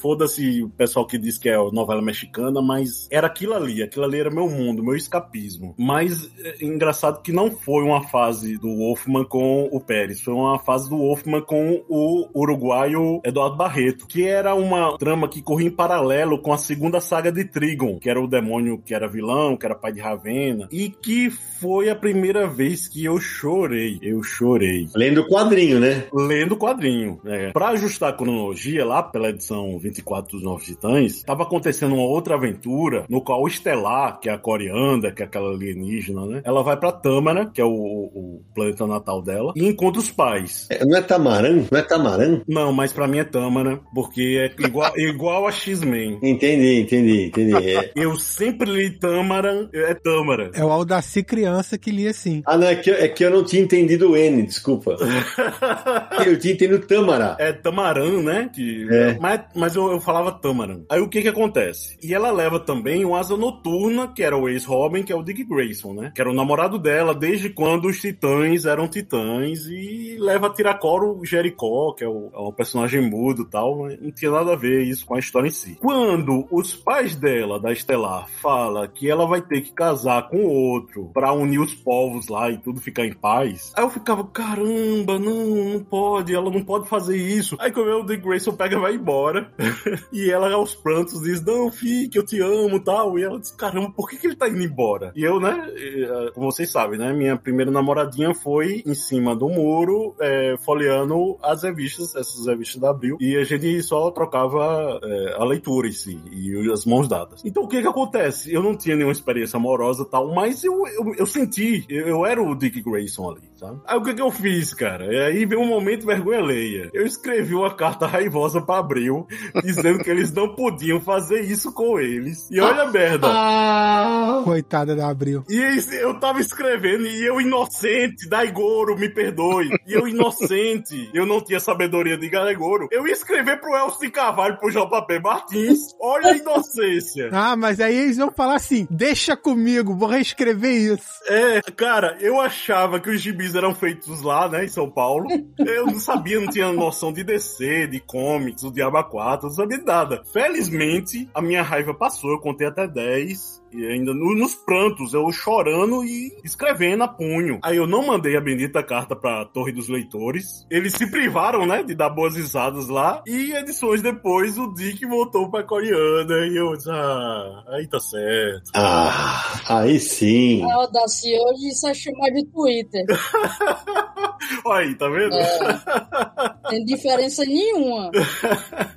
foda-se 0.00 0.62
o 0.62 0.68
pessoal 0.70 1.06
que 1.06 1.18
diz 1.18 1.38
que 1.38 1.48
é 1.48 1.56
novela 1.70 2.02
mexicana, 2.02 2.60
mas 2.62 3.08
era 3.10 3.26
aquilo 3.26 3.54
ali, 3.54 3.82
aquilo 3.82 4.04
ali 4.04 4.20
era 4.20 4.30
meu 4.30 4.48
mundo, 4.48 4.82
meu 4.82 4.96
escapismo. 4.96 5.74
Mas 5.78 6.30
é 6.38 6.64
engraçado 6.64 7.22
que 7.22 7.32
não 7.32 7.50
foi 7.50 7.82
uma 7.82 8.02
fase 8.08 8.56
do 8.58 8.68
Wolfman 8.76 9.24
com 9.24 9.68
o 9.70 9.80
Pérez, 9.80 10.20
foi 10.20 10.34
uma 10.34 10.58
fase 10.58 10.88
do 10.88 10.96
Wolfman 10.96 11.42
com 11.42 11.84
o 11.88 12.28
uruguaio 12.34 13.20
Eduardo 13.24 13.56
Barreto, 13.56 14.06
que 14.06 14.26
era 14.26 14.54
uma 14.54 14.96
trama 14.98 15.28
que 15.28 15.42
corria 15.42 15.68
em 15.68 15.74
paralelo 15.74 16.40
com 16.40 16.52
a 16.52 16.58
segunda 16.58 17.00
saga 17.00 17.30
de 17.30 17.44
Trigon, 17.44 17.98
que 17.98 18.08
era 18.08 18.20
o 18.20 18.26
demônio 18.30 18.78
que 18.78 18.94
era 18.94 19.08
vilão, 19.08 19.56
que 19.56 19.66
era 19.66 19.74
pai 19.74 19.92
de 19.92 20.00
Ravena, 20.00 20.68
e 20.72 20.88
que 20.88 21.30
foi 21.30 21.90
a 21.90 21.94
primeira 21.94 22.46
vez 22.46 22.88
que 22.88 23.04
eu 23.04 23.18
chorei. 23.18 23.98
Eu 24.02 24.22
chorei. 24.22 24.88
Lendo 24.94 25.20
o 25.20 25.28
quadrinho, 25.28 25.78
né? 25.78 26.04
Lendo 26.12 26.52
o 26.52 26.58
quadrinho. 26.58 27.20
É. 27.26 27.52
Pra 27.52 27.68
ajustar 27.68 28.10
a 28.10 28.12
cronologia, 28.12 28.84
lá 28.84 29.02
pela 29.02 29.28
edição 29.28 29.78
24 29.78 30.36
dos 30.36 30.42
Novos 30.42 30.64
Titãs, 30.64 31.22
tava 31.22 31.42
acontecendo 31.42 31.94
uma 31.94 32.04
outra 32.04 32.34
aventura 32.34 33.04
no 33.08 33.20
qual 33.20 33.42
o 33.42 33.48
Estelar, 33.48 34.20
que 34.20 34.28
é 34.28 34.32
a 34.32 34.38
Corianda, 34.38 35.12
que 35.12 35.22
é 35.22 35.26
aquela 35.26 35.50
alienígena, 35.50 36.24
né? 36.26 36.42
Ela 36.44 36.62
vai 36.62 36.76
pra 36.76 36.92
Tâmara, 36.92 37.46
que 37.46 37.60
é 37.60 37.64
o, 37.64 37.70
o 37.70 38.42
planeta 38.54 38.86
natal 38.86 39.20
dela, 39.22 39.52
e 39.56 39.66
encontra 39.66 40.00
os 40.00 40.10
pais. 40.10 40.66
É, 40.70 40.84
não 40.84 40.96
é 40.96 41.02
Tamarã? 41.02 41.64
Não 41.70 41.78
é 41.78 41.82
Tamarã? 41.82 42.40
Não, 42.48 42.72
mas 42.72 42.92
pra 42.92 43.06
mim 43.06 43.18
é 43.18 43.24
Tâmara, 43.24 43.80
porque 43.94 44.38
é 44.38 44.64
igual, 44.64 44.92
igual 44.98 45.46
a 45.46 45.52
X-Men. 45.52 46.18
Entendi, 46.22 46.80
entendi, 46.80 47.26
entendi. 47.26 47.76
É. 47.76 47.92
Eu 47.94 48.16
sempre 48.20 48.70
li 48.70 48.90
Tâmara, 48.90 49.68
é 49.72 49.94
Tâmara. 49.94 50.50
É 50.54 50.64
o 50.64 50.70
Aldaci 50.70 51.22
criança 51.22 51.78
que 51.78 51.90
lia 51.90 52.10
assim. 52.10 52.42
Ah, 52.46 52.56
não, 52.56 52.68
é 52.68 52.76
que, 52.76 52.90
é 52.90 53.08
que 53.08 53.24
eu 53.24 53.30
não 53.30 53.44
tinha 53.44 53.62
entendido 53.62 54.10
o 54.10 54.16
N, 54.16 54.42
desculpa. 54.42 54.96
eu 56.26 56.38
tinha 56.38 56.54
entendido 56.54 56.86
Tâmara. 56.86 57.36
É 57.38 57.52
Tamarã, 57.52 58.22
né? 58.22 58.50
Que, 58.54 58.86
É. 58.90 59.18
Mas, 59.18 59.40
mas 59.54 59.76
eu, 59.76 59.90
eu 59.90 60.00
falava 60.00 60.32
Tamaran. 60.32 60.82
Aí 60.88 61.00
o 61.00 61.08
que 61.08 61.22
que 61.22 61.28
acontece? 61.28 61.96
E 62.02 62.14
ela 62.14 62.30
leva 62.30 62.60
também 62.60 63.04
o 63.04 63.14
Asa 63.14 63.36
Noturna, 63.36 64.08
que 64.08 64.22
era 64.22 64.36
o 64.36 64.48
ex-Robin, 64.48 65.02
que 65.02 65.12
é 65.12 65.16
o 65.16 65.22
Dick 65.22 65.44
Grayson, 65.44 65.94
né? 65.94 66.12
Que 66.14 66.20
era 66.20 66.30
o 66.30 66.34
namorado 66.34 66.78
dela 66.78 67.14
desde 67.14 67.50
quando 67.50 67.88
os 67.88 68.00
titãs 68.00 68.64
eram 68.64 68.88
titãs. 68.88 69.66
E 69.66 70.16
leva 70.18 70.48
a 70.48 70.50
Tiracoro 70.50 71.18
o 71.18 71.24
Jericó, 71.24 71.92
que 71.92 72.04
é 72.04 72.08
o, 72.08 72.30
é 72.32 72.38
um 72.38 72.52
personagem 72.52 73.00
mudo 73.00 73.42
e 73.42 73.50
tal. 73.50 73.78
Mas 73.78 74.00
não 74.00 74.10
tinha 74.10 74.30
nada 74.30 74.52
a 74.52 74.56
ver 74.56 74.82
isso 74.82 75.06
com 75.06 75.14
a 75.14 75.18
história 75.18 75.48
em 75.48 75.52
si. 75.52 75.76
Quando 75.80 76.46
os 76.50 76.74
pais 76.74 77.14
dela, 77.14 77.60
da 77.60 77.72
Estelar, 78.00 78.28
fala 78.40 78.88
que 78.88 79.10
ela 79.10 79.26
vai 79.26 79.42
ter 79.42 79.60
que 79.60 79.72
casar 79.72 80.28
com 80.28 80.44
outro 80.44 81.10
pra 81.12 81.32
unir 81.32 81.60
os 81.60 81.74
povos 81.74 82.28
lá 82.28 82.50
e 82.50 82.56
tudo 82.56 82.80
ficar 82.80 83.04
em 83.04 83.12
paz, 83.12 83.72
aí 83.76 83.84
eu 83.84 83.90
ficava, 83.90 84.24
caramba, 84.24 85.18
não, 85.18 85.74
não 85.74 85.84
pode, 85.84 86.34
ela 86.34 86.50
não 86.50 86.64
pode 86.64 86.88
fazer 86.88 87.16
isso. 87.16 87.56
Aí 87.58 87.70
quando 87.70 87.90
o 87.90 88.06
Dick 88.06 88.22
Grayson 88.22 88.52
pega 88.52 88.76
e 88.76 88.80
vai 88.80 88.94
embora. 88.94 89.52
e 90.12 90.30
ela 90.30 90.50
aos 90.52 90.74
prantos 90.74 91.20
diz, 91.22 91.44
não, 91.44 91.70
fique, 91.70 92.18
eu 92.18 92.24
te 92.24 92.40
amo 92.40 92.80
tal. 92.80 93.18
E 93.18 93.22
ela 93.22 93.38
diz, 93.38 93.50
caramba, 93.50 93.92
por 93.94 94.08
que, 94.08 94.16
que 94.16 94.26
ele 94.26 94.36
tá 94.36 94.48
indo 94.48 94.62
embora? 94.62 95.12
E 95.14 95.22
eu, 95.22 95.38
né, 95.40 95.70
eh, 95.76 96.30
como 96.34 96.50
vocês 96.50 96.70
sabem, 96.70 96.98
né, 96.98 97.12
minha 97.12 97.36
primeira 97.36 97.70
namoradinha 97.70 98.34
foi 98.34 98.82
em 98.86 98.94
cima 98.94 99.34
do 99.36 99.48
muro, 99.48 100.14
eh, 100.20 100.56
folheando 100.64 101.36
as 101.42 101.62
revistas, 101.62 102.14
essas 102.14 102.46
revistas 102.46 102.80
da 102.80 102.90
Abril, 102.90 103.16
e 103.20 103.36
a 103.36 103.44
gente 103.44 103.82
só 103.82 104.10
trocava 104.10 105.00
eh, 105.02 105.36
a 105.38 105.44
leitura 105.44 105.88
em 105.88 105.92
si, 105.92 106.20
e 106.30 106.70
as 106.72 106.84
mãos 106.84 107.08
dadas. 107.08 107.42
Então 107.44 107.64
o 107.64 107.68
que 107.68 107.80
que 107.80 107.88
acontece? 107.90 108.52
Eu 108.52 108.62
não 108.62 108.76
tinha 108.76 108.96
nenhuma 108.96 109.12
experiência 109.12 109.56
amorosa 109.56 110.02
e 110.02 110.10
tal, 110.10 110.34
mas 110.34 110.62
eu, 110.64 110.86
eu, 110.88 111.14
eu 111.16 111.26
senti, 111.26 111.84
eu, 111.88 112.06
eu 112.06 112.26
era 112.26 112.42
o 112.42 112.54
Dick 112.54 112.80
Grayson 112.82 113.30
ali, 113.30 113.42
sabe? 113.56 113.80
Aí 113.86 113.98
o 113.98 114.02
que 114.02 114.14
que 114.14 114.22
eu 114.22 114.30
fiz, 114.30 114.72
cara? 114.74 115.06
E 115.12 115.18
aí 115.18 115.46
veio 115.46 115.60
um 115.60 115.66
momento 115.66 116.06
vergonha 116.06 116.38
alheia. 116.38 116.90
Eu 116.92 117.04
escrevi 117.04 117.54
uma 117.54 117.74
carta 117.74 118.06
raivosa 118.06 118.60
pra 118.60 118.78
Abril, 118.78 119.26
dizendo 119.62 119.98
que 119.98 120.10
eles 120.10 120.32
não 120.32 120.54
podiam 120.54 121.00
fazer 121.00 121.40
isso 121.42 121.72
com 121.72 121.98
eles. 121.98 122.48
E 122.50 122.60
olha 122.60 122.82
a 122.82 122.90
merda. 122.90 123.28
Coitada 124.44 124.94
da 124.94 125.08
Abril. 125.08 125.44
E 125.48 125.60
eu 125.96 126.18
tava 126.18 126.40
escrevendo 126.40 127.06
e 127.06 127.24
eu 127.26 127.40
inocente, 127.40 128.28
Daigoro, 128.28 128.96
me 128.96 129.08
perdoe. 129.08 129.70
E 129.86 129.92
eu 129.92 130.06
inocente, 130.06 131.10
eu 131.12 131.26
não 131.26 131.40
tinha 131.40 131.60
sabedoria 131.60 132.16
de 132.16 132.30
Daigoro. 132.30 132.88
Eu 132.90 133.06
ia 133.06 133.12
escrever 133.12 133.60
pro 133.60 133.76
Elcio 133.76 134.00
de 134.00 134.10
Carvalho, 134.10 134.58
pro 134.58 134.70
JP 134.70 135.20
Martins. 135.22 135.78
Olha 136.00 136.32
a 136.32 136.36
inocência. 136.36 137.30
Ah, 137.32 137.56
mas 137.56 137.79
aí 137.82 137.96
eles 137.96 138.16
vão 138.16 138.30
falar 138.30 138.56
assim: 138.56 138.86
deixa 138.90 139.36
comigo, 139.36 139.96
vou 139.96 140.08
reescrever 140.08 140.94
isso. 140.94 141.08
É, 141.26 141.60
cara, 141.72 142.16
eu 142.20 142.40
achava 142.40 143.00
que 143.00 143.10
os 143.10 143.20
gibis 143.20 143.54
eram 143.54 143.74
feitos 143.74 144.22
lá, 144.22 144.48
né, 144.48 144.64
em 144.64 144.68
São 144.68 144.90
Paulo. 144.90 145.28
Eu 145.58 145.86
não 145.86 146.00
sabia, 146.00 146.40
não 146.40 146.48
tinha 146.48 146.72
noção 146.72 147.12
de 147.12 147.22
DC, 147.22 147.86
de 147.86 148.00
comics, 148.00 148.62
do 148.62 148.72
Diabo 148.72 149.02
4, 149.04 149.48
não 149.48 149.54
sabia 149.54 149.78
de 149.78 149.84
nada. 149.84 150.22
Felizmente, 150.32 151.28
a 151.34 151.40
minha 151.40 151.62
raiva 151.62 151.94
passou, 151.94 152.30
eu 152.32 152.40
contei 152.40 152.66
até 152.66 152.86
10. 152.86 153.59
E 153.72 153.86
ainda 153.86 154.12
no- 154.12 154.34
nos 154.34 154.54
prantos, 154.54 155.14
eu 155.14 155.30
chorando 155.32 156.04
e 156.04 156.32
escrevendo 156.44 157.04
a 157.04 157.08
punho. 157.08 157.58
Aí 157.62 157.76
eu 157.76 157.86
não 157.86 158.06
mandei 158.06 158.36
a 158.36 158.40
bendita 158.40 158.82
carta 158.82 159.14
pra 159.14 159.44
Torre 159.44 159.72
dos 159.72 159.88
Leitores. 159.88 160.66
Eles 160.70 160.92
se 160.94 161.08
privaram, 161.10 161.66
né, 161.66 161.82
de 161.82 161.94
dar 161.94 162.10
boas 162.10 162.34
risadas 162.36 162.88
lá. 162.88 163.22
E 163.26 163.52
edições 163.52 164.02
depois, 164.02 164.58
o 164.58 164.72
Dick 164.74 165.04
voltou 165.06 165.50
pra 165.50 165.62
Coreana. 165.62 166.34
E 166.46 166.56
eu 166.56 166.72
disse, 166.76 166.90
ah, 166.90 167.64
aí 167.68 167.86
tá 167.88 168.00
certo. 168.00 168.70
Ah, 168.74 169.60
aí 169.68 169.98
sim. 170.00 170.62
A 170.70 170.74
Audacia 170.74 171.38
hoje 171.40 171.68
isso 171.68 171.86
é 171.88 171.94
chamar 171.94 172.30
de 172.30 172.44
Twitter. 172.46 173.04
Olha 174.64 174.86
aí, 174.88 174.94
tá 174.96 175.08
vendo? 175.08 175.34
É. 175.34 176.70
Tem 176.70 176.84
diferença 176.84 177.44
nenhuma. 177.44 178.10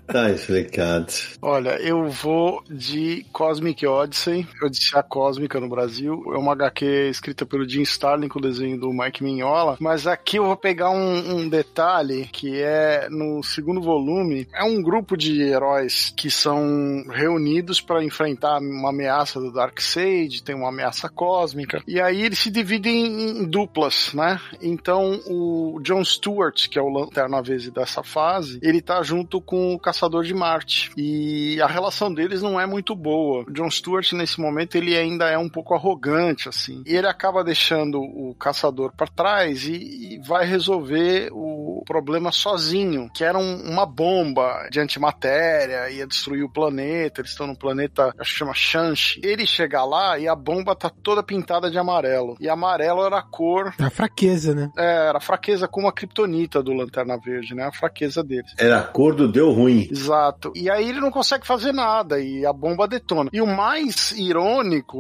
Tá 0.08 0.30
explicado. 0.32 1.08
Olha, 1.41 1.72
eu 1.82 2.10
vou 2.10 2.64
de 2.70 3.26
Cosmic 3.32 3.86
Odyssey, 3.86 4.48
Odisseia 4.68 5.03
Cósmica 5.03 5.60
no 5.60 5.69
Brasil. 5.69 6.23
É 6.34 6.38
uma 6.38 6.53
HQ 6.53 7.10
escrita 7.10 7.45
pelo 7.45 7.68
Jim 7.68 7.81
Starlin 7.81 8.27
com 8.27 8.40
o 8.40 8.41
desenho 8.41 8.80
do 8.80 8.91
Mike 8.91 9.23
Mignola. 9.23 9.77
Mas 9.80 10.07
aqui 10.07 10.38
eu 10.38 10.45
vou 10.45 10.57
pegar 10.57 10.90
um, 10.90 11.38
um 11.38 11.49
detalhe 11.49 12.27
que 12.31 12.61
é 12.61 13.07
no 13.10 13.44
segundo 13.44 13.81
volume. 13.81 14.48
É 14.53 14.64
um 14.64 14.81
grupo 14.81 15.18
de 15.18 15.41
heróis 15.41 16.14
que 16.15 16.30
são 16.30 17.03
reunidos 17.10 17.81
para 17.81 18.03
enfrentar 18.03 18.60
uma 18.60 18.90
ameaça 18.90 19.40
do 19.40 19.52
Darkseid, 19.52 20.44
tem 20.44 20.56
uma 20.56 20.69
ameaça 20.69 21.10
cósmica. 21.10 21.81
E 21.88 21.99
aí 21.99 22.22
eles 22.22 22.40
se 22.40 22.49
dividem 22.49 23.41
em 23.41 23.45
duplas, 23.45 24.14
né? 24.14 24.40
Então 24.61 25.19
o 25.27 25.80
John 25.81 26.03
Stewart, 26.03 26.68
que 26.69 26.80
é 26.80 26.81
o 26.81 26.90
Lanterna 26.90 27.41
Verde 27.41 27.72
dessa 27.72 28.03
fase, 28.03 28.60
ele 28.61 28.81
tá 28.81 29.02
junto 29.02 29.41
com 29.41 29.73
o 29.73 29.80
Caçador 29.80 30.23
de 30.23 30.34
Marte. 30.34 30.91
E 30.98 31.61
a 31.61 31.68
relação 31.68 32.14
deles 32.14 32.41
não 32.41 32.60
é 32.60 32.65
muito 32.65 32.95
boa. 32.95 33.44
O 33.48 33.52
John 33.52 33.69
Stewart, 33.69 34.11
nesse 34.14 34.40
momento, 34.40 34.53
ele 34.78 34.98
ainda 34.98 35.30
é 35.30 35.38
um 35.38 35.50
pouco 35.50 35.74
arrogante, 35.74 36.50
assim. 36.50 36.84
E 36.86 36.96
ele 36.96 37.08
acaba 37.08 37.44
deixando 37.44 38.00
o 38.00 38.36
Caçador 38.36 38.94
para 38.96 39.08
trás 39.08 39.66
e, 39.66 39.74
e, 40.16 40.20
vai 40.26 40.46
resolver 40.46 41.30
o 41.32 41.84
problema 41.86 42.32
sozinho, 42.32 43.10
que 43.14 43.24
era 43.24 43.38
um, 43.38 43.62
uma 43.64 43.86
bomba 43.86 44.68
de 44.72 44.80
antimatéria, 44.80 45.90
ia 45.90 46.08
destruir 46.08 46.44
o 46.44 46.52
planeta. 46.52 47.22
Eles 47.22 47.32
estão 47.32 47.48
no 47.48 47.58
planeta, 47.58 48.14
acho 48.18 48.32
que 48.32 48.38
chama 48.38 48.54
Shanshi. 48.54 49.22
Ele 49.24 49.46
chega 49.46 49.84
lá 49.84 50.18
e 50.18 50.28
a 50.28 50.36
bomba 50.36 50.76
tá 50.76 50.90
toda 50.90 51.24
pintada 51.24 51.70
de 51.70 51.78
amarelo. 51.78 52.36
E 52.40 52.50
amarelo 52.50 53.06
era 53.06 53.20
a 53.20 53.24
cor. 53.24 53.74
A 53.80 53.90
fraqueza, 53.90 54.54
né? 54.54 54.72
É, 54.78 55.08
era 55.10 55.18
a 55.18 55.22
fraqueza 55.22 55.68
como 55.68 55.88
a 55.88 55.94
criptonita 55.94 56.62
do 56.62 56.74
Lanterna 56.74 57.18
Verde, 57.18 57.54
né? 57.56 57.66
A 57.66 57.72
fraqueza 57.72 58.24
deles. 58.24 58.54
Era 58.58 58.80
a 58.80 58.84
cor 58.84 59.16
do 59.16 59.32
deu 59.32 59.52
ruim. 59.52 59.88
Exato. 59.92 60.52
E 60.56 60.70
aí 60.70 60.90
ele 60.90 61.00
não 61.00 61.12
consegue 61.12 61.46
fazer 61.46 61.72
nada 61.72 62.20
e 62.20 62.46
a 62.46 62.54
bomba 62.54 62.88
detona. 62.88 63.30
E 63.34 63.42
o 63.42 63.48
mais 63.48 64.12
irônico 64.12 64.43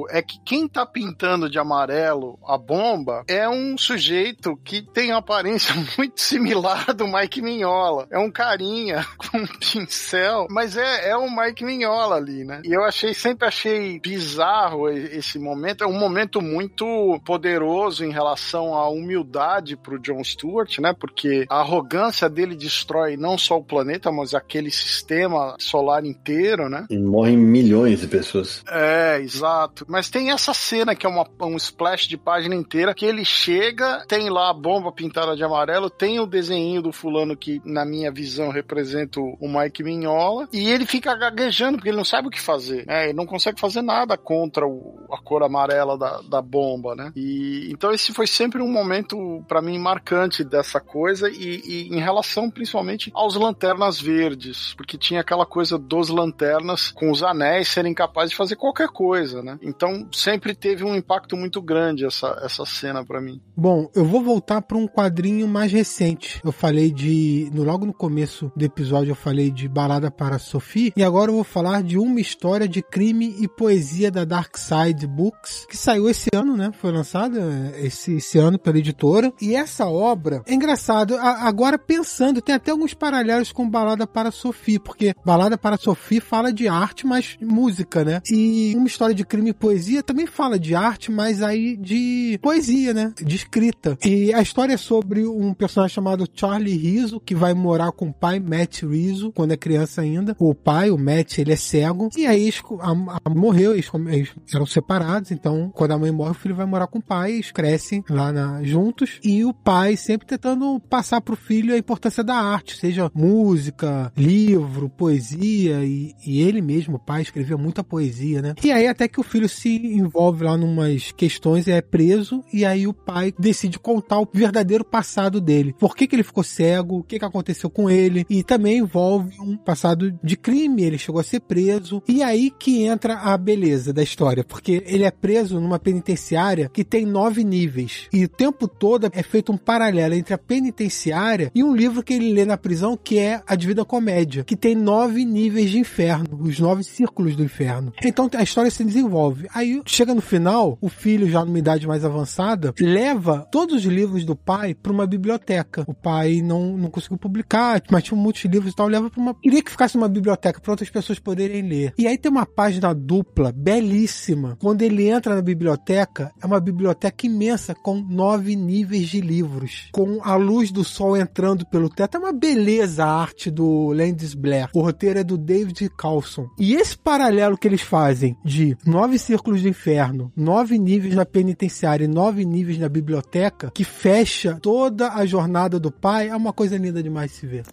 é 0.09 0.21
que 0.21 0.39
quem 0.43 0.67
tá 0.67 0.85
pintando 0.85 1.49
de 1.49 1.59
amarelo 1.59 2.39
a 2.45 2.57
bomba 2.57 3.23
é 3.27 3.47
um 3.47 3.77
sujeito 3.77 4.55
que 4.63 4.81
tem 4.81 5.11
uma 5.11 5.19
aparência 5.19 5.73
muito 5.97 6.19
similar 6.21 6.93
do 6.93 7.07
Mike 7.07 7.41
Mignola. 7.41 8.07
É 8.09 8.17
um 8.17 8.31
carinha 8.31 9.05
com 9.17 9.37
um 9.37 9.47
pincel, 9.47 10.47
mas 10.49 10.77
é, 10.77 11.09
é 11.09 11.17
o 11.17 11.29
Mike 11.29 11.63
Mignola 11.63 12.15
ali, 12.15 12.43
né? 12.43 12.61
E 12.63 12.73
eu 12.73 12.83
achei, 12.83 13.13
sempre 13.13 13.47
achei 13.47 13.99
bizarro 13.99 14.89
esse 14.89 15.39
momento. 15.39 15.83
É 15.83 15.87
um 15.87 15.97
momento 15.97 16.41
muito 16.41 17.19
poderoso 17.25 18.05
em 18.05 18.11
relação 18.11 18.75
à 18.75 18.89
humildade 18.89 19.75
pro 19.75 19.99
John 19.99 20.23
Stewart, 20.23 20.79
né? 20.79 20.93
Porque 20.93 21.45
a 21.49 21.59
arrogância 21.59 22.29
dele 22.29 22.55
destrói 22.55 23.17
não 23.17 23.37
só 23.37 23.57
o 23.57 23.63
planeta, 23.63 24.11
mas 24.11 24.33
aquele 24.33 24.71
sistema 24.71 25.55
solar 25.59 26.05
inteiro, 26.05 26.69
né? 26.69 26.85
E 26.89 26.97
morrem 26.97 27.37
milhões 27.37 28.01
de 28.01 28.07
pessoas. 28.07 28.63
É, 28.67 29.19
exato. 29.35 29.85
Mas 29.87 30.09
tem 30.09 30.31
essa 30.31 30.53
cena 30.53 30.95
que 30.95 31.05
é 31.05 31.09
uma, 31.09 31.25
um 31.41 31.55
splash 31.57 32.07
de 32.07 32.17
página 32.17 32.55
inteira 32.55 32.93
que 32.93 33.05
ele 33.05 33.25
chega, 33.25 34.05
tem 34.07 34.29
lá 34.29 34.49
a 34.49 34.53
bomba 34.53 34.91
pintada 34.91 35.35
de 35.35 35.43
amarelo, 35.43 35.89
tem 35.89 36.19
o 36.19 36.25
desenho 36.25 36.81
do 36.81 36.91
fulano 36.91 37.35
que, 37.35 37.61
na 37.65 37.85
minha 37.85 38.11
visão, 38.11 38.49
representa 38.49 39.19
o 39.19 39.47
Mike 39.47 39.83
Mignola, 39.83 40.47
e 40.51 40.69
ele 40.69 40.85
fica 40.85 41.15
gaguejando 41.15 41.77
porque 41.77 41.89
ele 41.89 41.97
não 41.97 42.05
sabe 42.05 42.27
o 42.27 42.31
que 42.31 42.41
fazer, 42.41 42.85
né? 42.85 43.05
Ele 43.05 43.13
não 43.13 43.25
consegue 43.25 43.59
fazer 43.59 43.81
nada 43.81 44.17
contra 44.17 44.65
o, 44.65 45.05
a 45.11 45.17
cor 45.21 45.43
amarela 45.43 45.97
da, 45.97 46.21
da 46.21 46.41
bomba, 46.41 46.95
né? 46.95 47.11
E 47.15 47.69
então 47.71 47.91
esse 47.91 48.13
foi 48.13 48.27
sempre 48.27 48.61
um 48.61 48.71
momento 48.71 49.43
para 49.47 49.61
mim 49.61 49.77
marcante 49.77 50.43
dessa 50.43 50.79
coisa 50.79 51.29
e, 51.29 51.61
e 51.65 51.87
em 51.89 51.99
relação 51.99 52.49
principalmente 52.49 53.11
aos 53.13 53.35
lanternas 53.35 53.99
verdes, 53.99 54.73
porque 54.75 54.97
tinha 54.97 55.21
aquela 55.21 55.45
coisa 55.45 55.77
dos 55.77 56.09
lanternas 56.09 56.91
com 56.91 57.11
os 57.11 57.23
anéis 57.23 57.67
serem 57.67 57.93
capazes 57.93 58.31
de 58.31 58.37
fazer 58.37 58.55
qualquer 58.55 58.89
coisa, 58.89 59.22
né? 59.31 59.57
Então 59.61 60.07
sempre 60.11 60.55
teve 60.55 60.83
um 60.83 60.95
impacto 60.95 61.37
muito 61.37 61.61
grande 61.61 62.05
essa, 62.05 62.39
essa 62.43 62.65
cena 62.65 63.05
para 63.05 63.21
mim. 63.21 63.39
Bom, 63.55 63.89
eu 63.95 64.03
vou 64.03 64.21
voltar 64.21 64.61
para 64.61 64.77
um 64.77 64.87
quadrinho 64.87 65.47
mais 65.47 65.71
recente. 65.71 66.41
Eu 66.43 66.51
falei 66.51 66.91
de, 66.91 67.49
no, 67.53 67.63
logo 67.63 67.85
no 67.85 67.93
começo 67.93 68.51
do 68.55 68.65
episódio 68.65 69.11
eu 69.11 69.15
falei 69.15 69.51
de 69.51 69.67
Balada 69.67 70.09
para 70.11 70.39
Sophie 70.39 70.91
e 70.95 71.03
agora 71.03 71.31
eu 71.31 71.35
vou 71.35 71.43
falar 71.43 71.83
de 71.83 71.97
uma 71.97 72.19
história 72.19 72.67
de 72.67 72.81
crime 72.81 73.35
e 73.39 73.47
poesia 73.47 74.11
da 74.11 74.25
Dark 74.25 74.57
Side 74.57 75.07
Books 75.07 75.65
que 75.69 75.77
saiu 75.77 76.09
esse 76.09 76.29
ano, 76.33 76.57
né? 76.57 76.71
Foi 76.73 76.91
lançada 76.91 77.39
é, 77.39 77.85
esse, 77.85 78.15
esse 78.15 78.37
ano 78.37 78.57
pela 78.57 78.77
editora 78.77 79.31
e 79.41 79.55
essa 79.55 79.87
obra 79.87 80.41
é 80.45 80.53
engraçado. 80.53 81.15
A, 81.15 81.47
agora 81.47 81.77
pensando, 81.77 82.41
tem 82.41 82.55
até 82.55 82.71
alguns 82.71 82.93
paralelos 82.93 83.51
com 83.51 83.69
Balada 83.69 84.07
para 84.07 84.31
Sophie, 84.31 84.79
porque 84.79 85.13
Balada 85.25 85.57
para 85.57 85.77
Sophie 85.77 86.19
fala 86.19 86.51
de 86.51 86.67
arte, 86.67 87.05
mas 87.05 87.37
música, 87.41 88.03
né? 88.03 88.21
E 88.29 88.73
uma 88.75 88.87
história 88.87 89.12
de 89.13 89.25
crime 89.25 89.51
e 89.51 89.53
poesia 89.53 90.03
também 90.03 90.25
fala 90.25 90.59
de 90.59 90.75
arte, 90.75 91.11
mas 91.11 91.41
aí 91.41 91.77
de 91.77 92.39
poesia, 92.41 92.93
né? 92.93 93.13
De 93.21 93.35
escrita. 93.35 93.97
E 94.03 94.33
a 94.33 94.41
história 94.41 94.73
é 94.73 94.77
sobre 94.77 95.25
um 95.25 95.53
personagem 95.53 95.95
chamado 95.95 96.27
Charlie 96.33 96.77
Rizzo, 96.77 97.19
que 97.19 97.35
vai 97.35 97.53
morar 97.53 97.91
com 97.91 98.09
o 98.09 98.13
pai, 98.13 98.39
Matt 98.39 98.83
Rizzo, 98.83 99.31
quando 99.31 99.51
é 99.51 99.57
criança 99.57 100.01
ainda. 100.01 100.35
O 100.39 100.53
pai, 100.53 100.89
o 100.89 100.97
Matt, 100.97 101.37
ele 101.37 101.53
é 101.53 101.55
cego. 101.55 102.09
E 102.17 102.25
aí 102.25 102.51
a, 102.79 102.91
a, 103.25 103.29
morreu, 103.29 103.73
eles, 103.73 103.89
eles, 104.07 104.31
eram 104.53 104.65
separados, 104.65 105.31
então 105.31 105.71
quando 105.73 105.91
a 105.91 105.97
mãe 105.97 106.11
morre, 106.11 106.31
o 106.31 106.35
filho 106.35 106.55
vai 106.55 106.65
morar 106.65 106.87
com 106.87 106.99
o 106.99 107.03
pai, 107.03 107.33
eles 107.33 107.51
crescem 107.51 108.03
lá 108.09 108.31
na, 108.31 108.63
juntos. 108.63 109.19
E 109.23 109.43
o 109.45 109.53
pai 109.53 109.95
sempre 109.95 110.27
tentando 110.27 110.79
passar 110.89 111.21
pro 111.21 111.35
filho 111.35 111.73
a 111.73 111.77
importância 111.77 112.23
da 112.23 112.35
arte, 112.35 112.77
seja 112.77 113.11
música, 113.13 114.11
livro, 114.15 114.89
poesia, 114.89 115.83
e, 115.83 116.13
e 116.25 116.41
ele 116.41 116.61
mesmo, 116.61 116.95
o 116.95 116.99
pai, 116.99 117.21
escrevia 117.21 117.57
muita 117.57 117.83
poesia, 117.83 118.41
né? 118.41 118.53
E 118.63 118.71
aí 118.71 118.87
até 118.93 119.07
que 119.07 119.19
o 119.19 119.23
filho 119.23 119.49
se 119.49 119.75
envolve 119.75 120.43
lá 120.43 120.55
numas 120.55 121.11
questões 121.11 121.67
e 121.67 121.71
é 121.71 121.81
preso, 121.81 122.43
e 122.53 122.63
aí 122.63 122.87
o 122.87 122.93
pai 122.93 123.33
decide 123.37 123.79
contar 123.79 124.19
o 124.19 124.27
verdadeiro 124.31 124.85
passado 124.85 125.41
dele. 125.41 125.75
Por 125.77 125.95
que, 125.95 126.07
que 126.07 126.15
ele 126.15 126.23
ficou 126.23 126.43
cego, 126.43 126.99
o 126.99 127.03
que, 127.03 127.19
que 127.19 127.25
aconteceu 127.25 127.69
com 127.69 127.89
ele, 127.89 128.25
e 128.29 128.43
também 128.43 128.77
envolve 128.77 129.35
um 129.41 129.57
passado 129.57 130.17
de 130.23 130.37
crime, 130.37 130.83
ele 130.83 130.97
chegou 130.97 131.19
a 131.19 131.23
ser 131.23 131.41
preso, 131.41 132.01
e 132.07 132.21
aí 132.21 132.51
que 132.51 132.83
entra 132.83 133.15
a 133.15 133.37
beleza 133.37 133.91
da 133.91 134.03
história, 134.03 134.43
porque 134.43 134.83
ele 134.85 135.03
é 135.03 135.11
preso 135.11 135.59
numa 135.59 135.79
penitenciária 135.79 136.69
que 136.71 136.83
tem 136.83 137.05
nove 137.05 137.43
níveis, 137.43 138.07
e 138.13 138.23
o 138.23 138.29
tempo 138.29 138.67
todo 138.67 139.09
é 139.11 139.23
feito 139.23 139.51
um 139.51 139.57
paralelo 139.57 140.13
entre 140.13 140.33
a 140.33 140.37
penitenciária 140.37 141.51
e 141.53 141.63
um 141.63 141.75
livro 141.75 142.03
que 142.03 142.13
ele 142.13 142.31
lê 142.31 142.45
na 142.45 142.57
prisão 142.57 142.95
que 142.95 143.17
é 143.17 143.41
A 143.47 143.55
Divina 143.55 143.83
Comédia, 143.83 144.43
que 144.43 144.55
tem 144.55 144.75
nove 144.75 145.25
níveis 145.25 145.71
de 145.71 145.79
inferno, 145.79 146.39
os 146.41 146.59
nove 146.59 146.83
círculos 146.83 147.35
do 147.35 147.43
inferno. 147.43 147.91
Então 148.03 148.29
a 148.35 148.43
história 148.43 148.69
se 148.69 148.82
desenvolve. 148.85 149.47
Aí 149.53 149.81
chega 149.85 150.13
no 150.13 150.21
final, 150.21 150.77
o 150.81 150.89
filho, 150.89 151.29
já 151.29 151.43
numa 151.43 151.59
idade 151.59 151.87
mais 151.87 152.03
avançada, 152.05 152.73
leva 152.79 153.47
todos 153.51 153.75
os 153.75 153.83
livros 153.83 154.25
do 154.25 154.35
pai 154.35 154.73
para 154.73 154.91
uma 154.91 155.05
biblioteca. 155.05 155.83
O 155.87 155.93
pai 155.93 156.41
não, 156.41 156.77
não 156.77 156.89
conseguiu 156.89 157.17
publicar, 157.17 157.81
mas 157.89 158.03
tinha 158.03 158.19
muitos 158.19 158.43
livros 158.45 158.73
e 158.73 158.75
tal, 158.75 158.87
leva 158.87 159.09
para 159.09 159.21
uma. 159.21 159.33
Queria 159.35 159.61
que 159.61 159.71
ficasse 159.71 159.97
uma 159.97 160.07
biblioteca 160.07 160.59
para 160.59 160.71
outras 160.71 160.89
pessoas 160.89 161.19
poderem 161.19 161.61
ler. 161.61 161.93
E 161.97 162.07
aí 162.07 162.17
tem 162.17 162.31
uma 162.31 162.45
página 162.45 162.93
dupla, 162.93 163.51
belíssima. 163.51 164.57
Quando 164.59 164.81
ele 164.81 165.07
entra 165.09 165.35
na 165.35 165.41
biblioteca, 165.41 166.31
é 166.41 166.45
uma 166.45 166.59
biblioteca 166.59 167.25
imensa 167.25 167.73
com 167.75 167.95
nove 167.95 168.55
níveis 168.55 169.07
de 169.07 169.21
livros, 169.21 169.89
com 169.91 170.19
a 170.23 170.35
luz 170.35 170.71
do 170.71 170.83
sol 170.83 171.17
entrando 171.17 171.65
pelo 171.65 171.89
teto. 171.89 172.17
É 172.17 172.19
uma 172.19 172.33
beleza 172.33 173.05
a 173.05 173.21
arte 173.21 173.49
do 173.49 173.91
Landis 173.91 174.33
Blair. 174.33 174.69
O 174.73 174.81
roteiro 174.81 175.19
é 175.19 175.23
do 175.23 175.37
David 175.37 175.89
Carlson. 175.97 176.47
E 176.59 176.73
esse 176.73 176.97
paralelo 176.97 177.57
que 177.57 177.67
eles 177.67 177.81
fazem 177.81 178.37
de 178.43 178.72
nove 178.85 179.17
círculos 179.17 179.61
do 179.61 179.67
inferno, 179.67 180.31
nove 180.35 180.77
níveis 180.77 181.15
na 181.15 181.25
penitenciária 181.25 182.05
e 182.05 182.07
nove 182.07 182.45
níveis 182.45 182.77
na 182.77 182.89
biblioteca, 182.89 183.71
que 183.73 183.83
fecha 183.83 184.57
toda 184.61 185.13
a 185.13 185.25
jornada 185.25 185.79
do 185.79 185.91
pai, 185.91 186.29
é 186.29 186.35
uma 186.35 186.53
coisa 186.53 186.77
linda 186.77 187.01
demais 187.01 187.31
de 187.31 187.37
se 187.37 187.47
ver. 187.47 187.63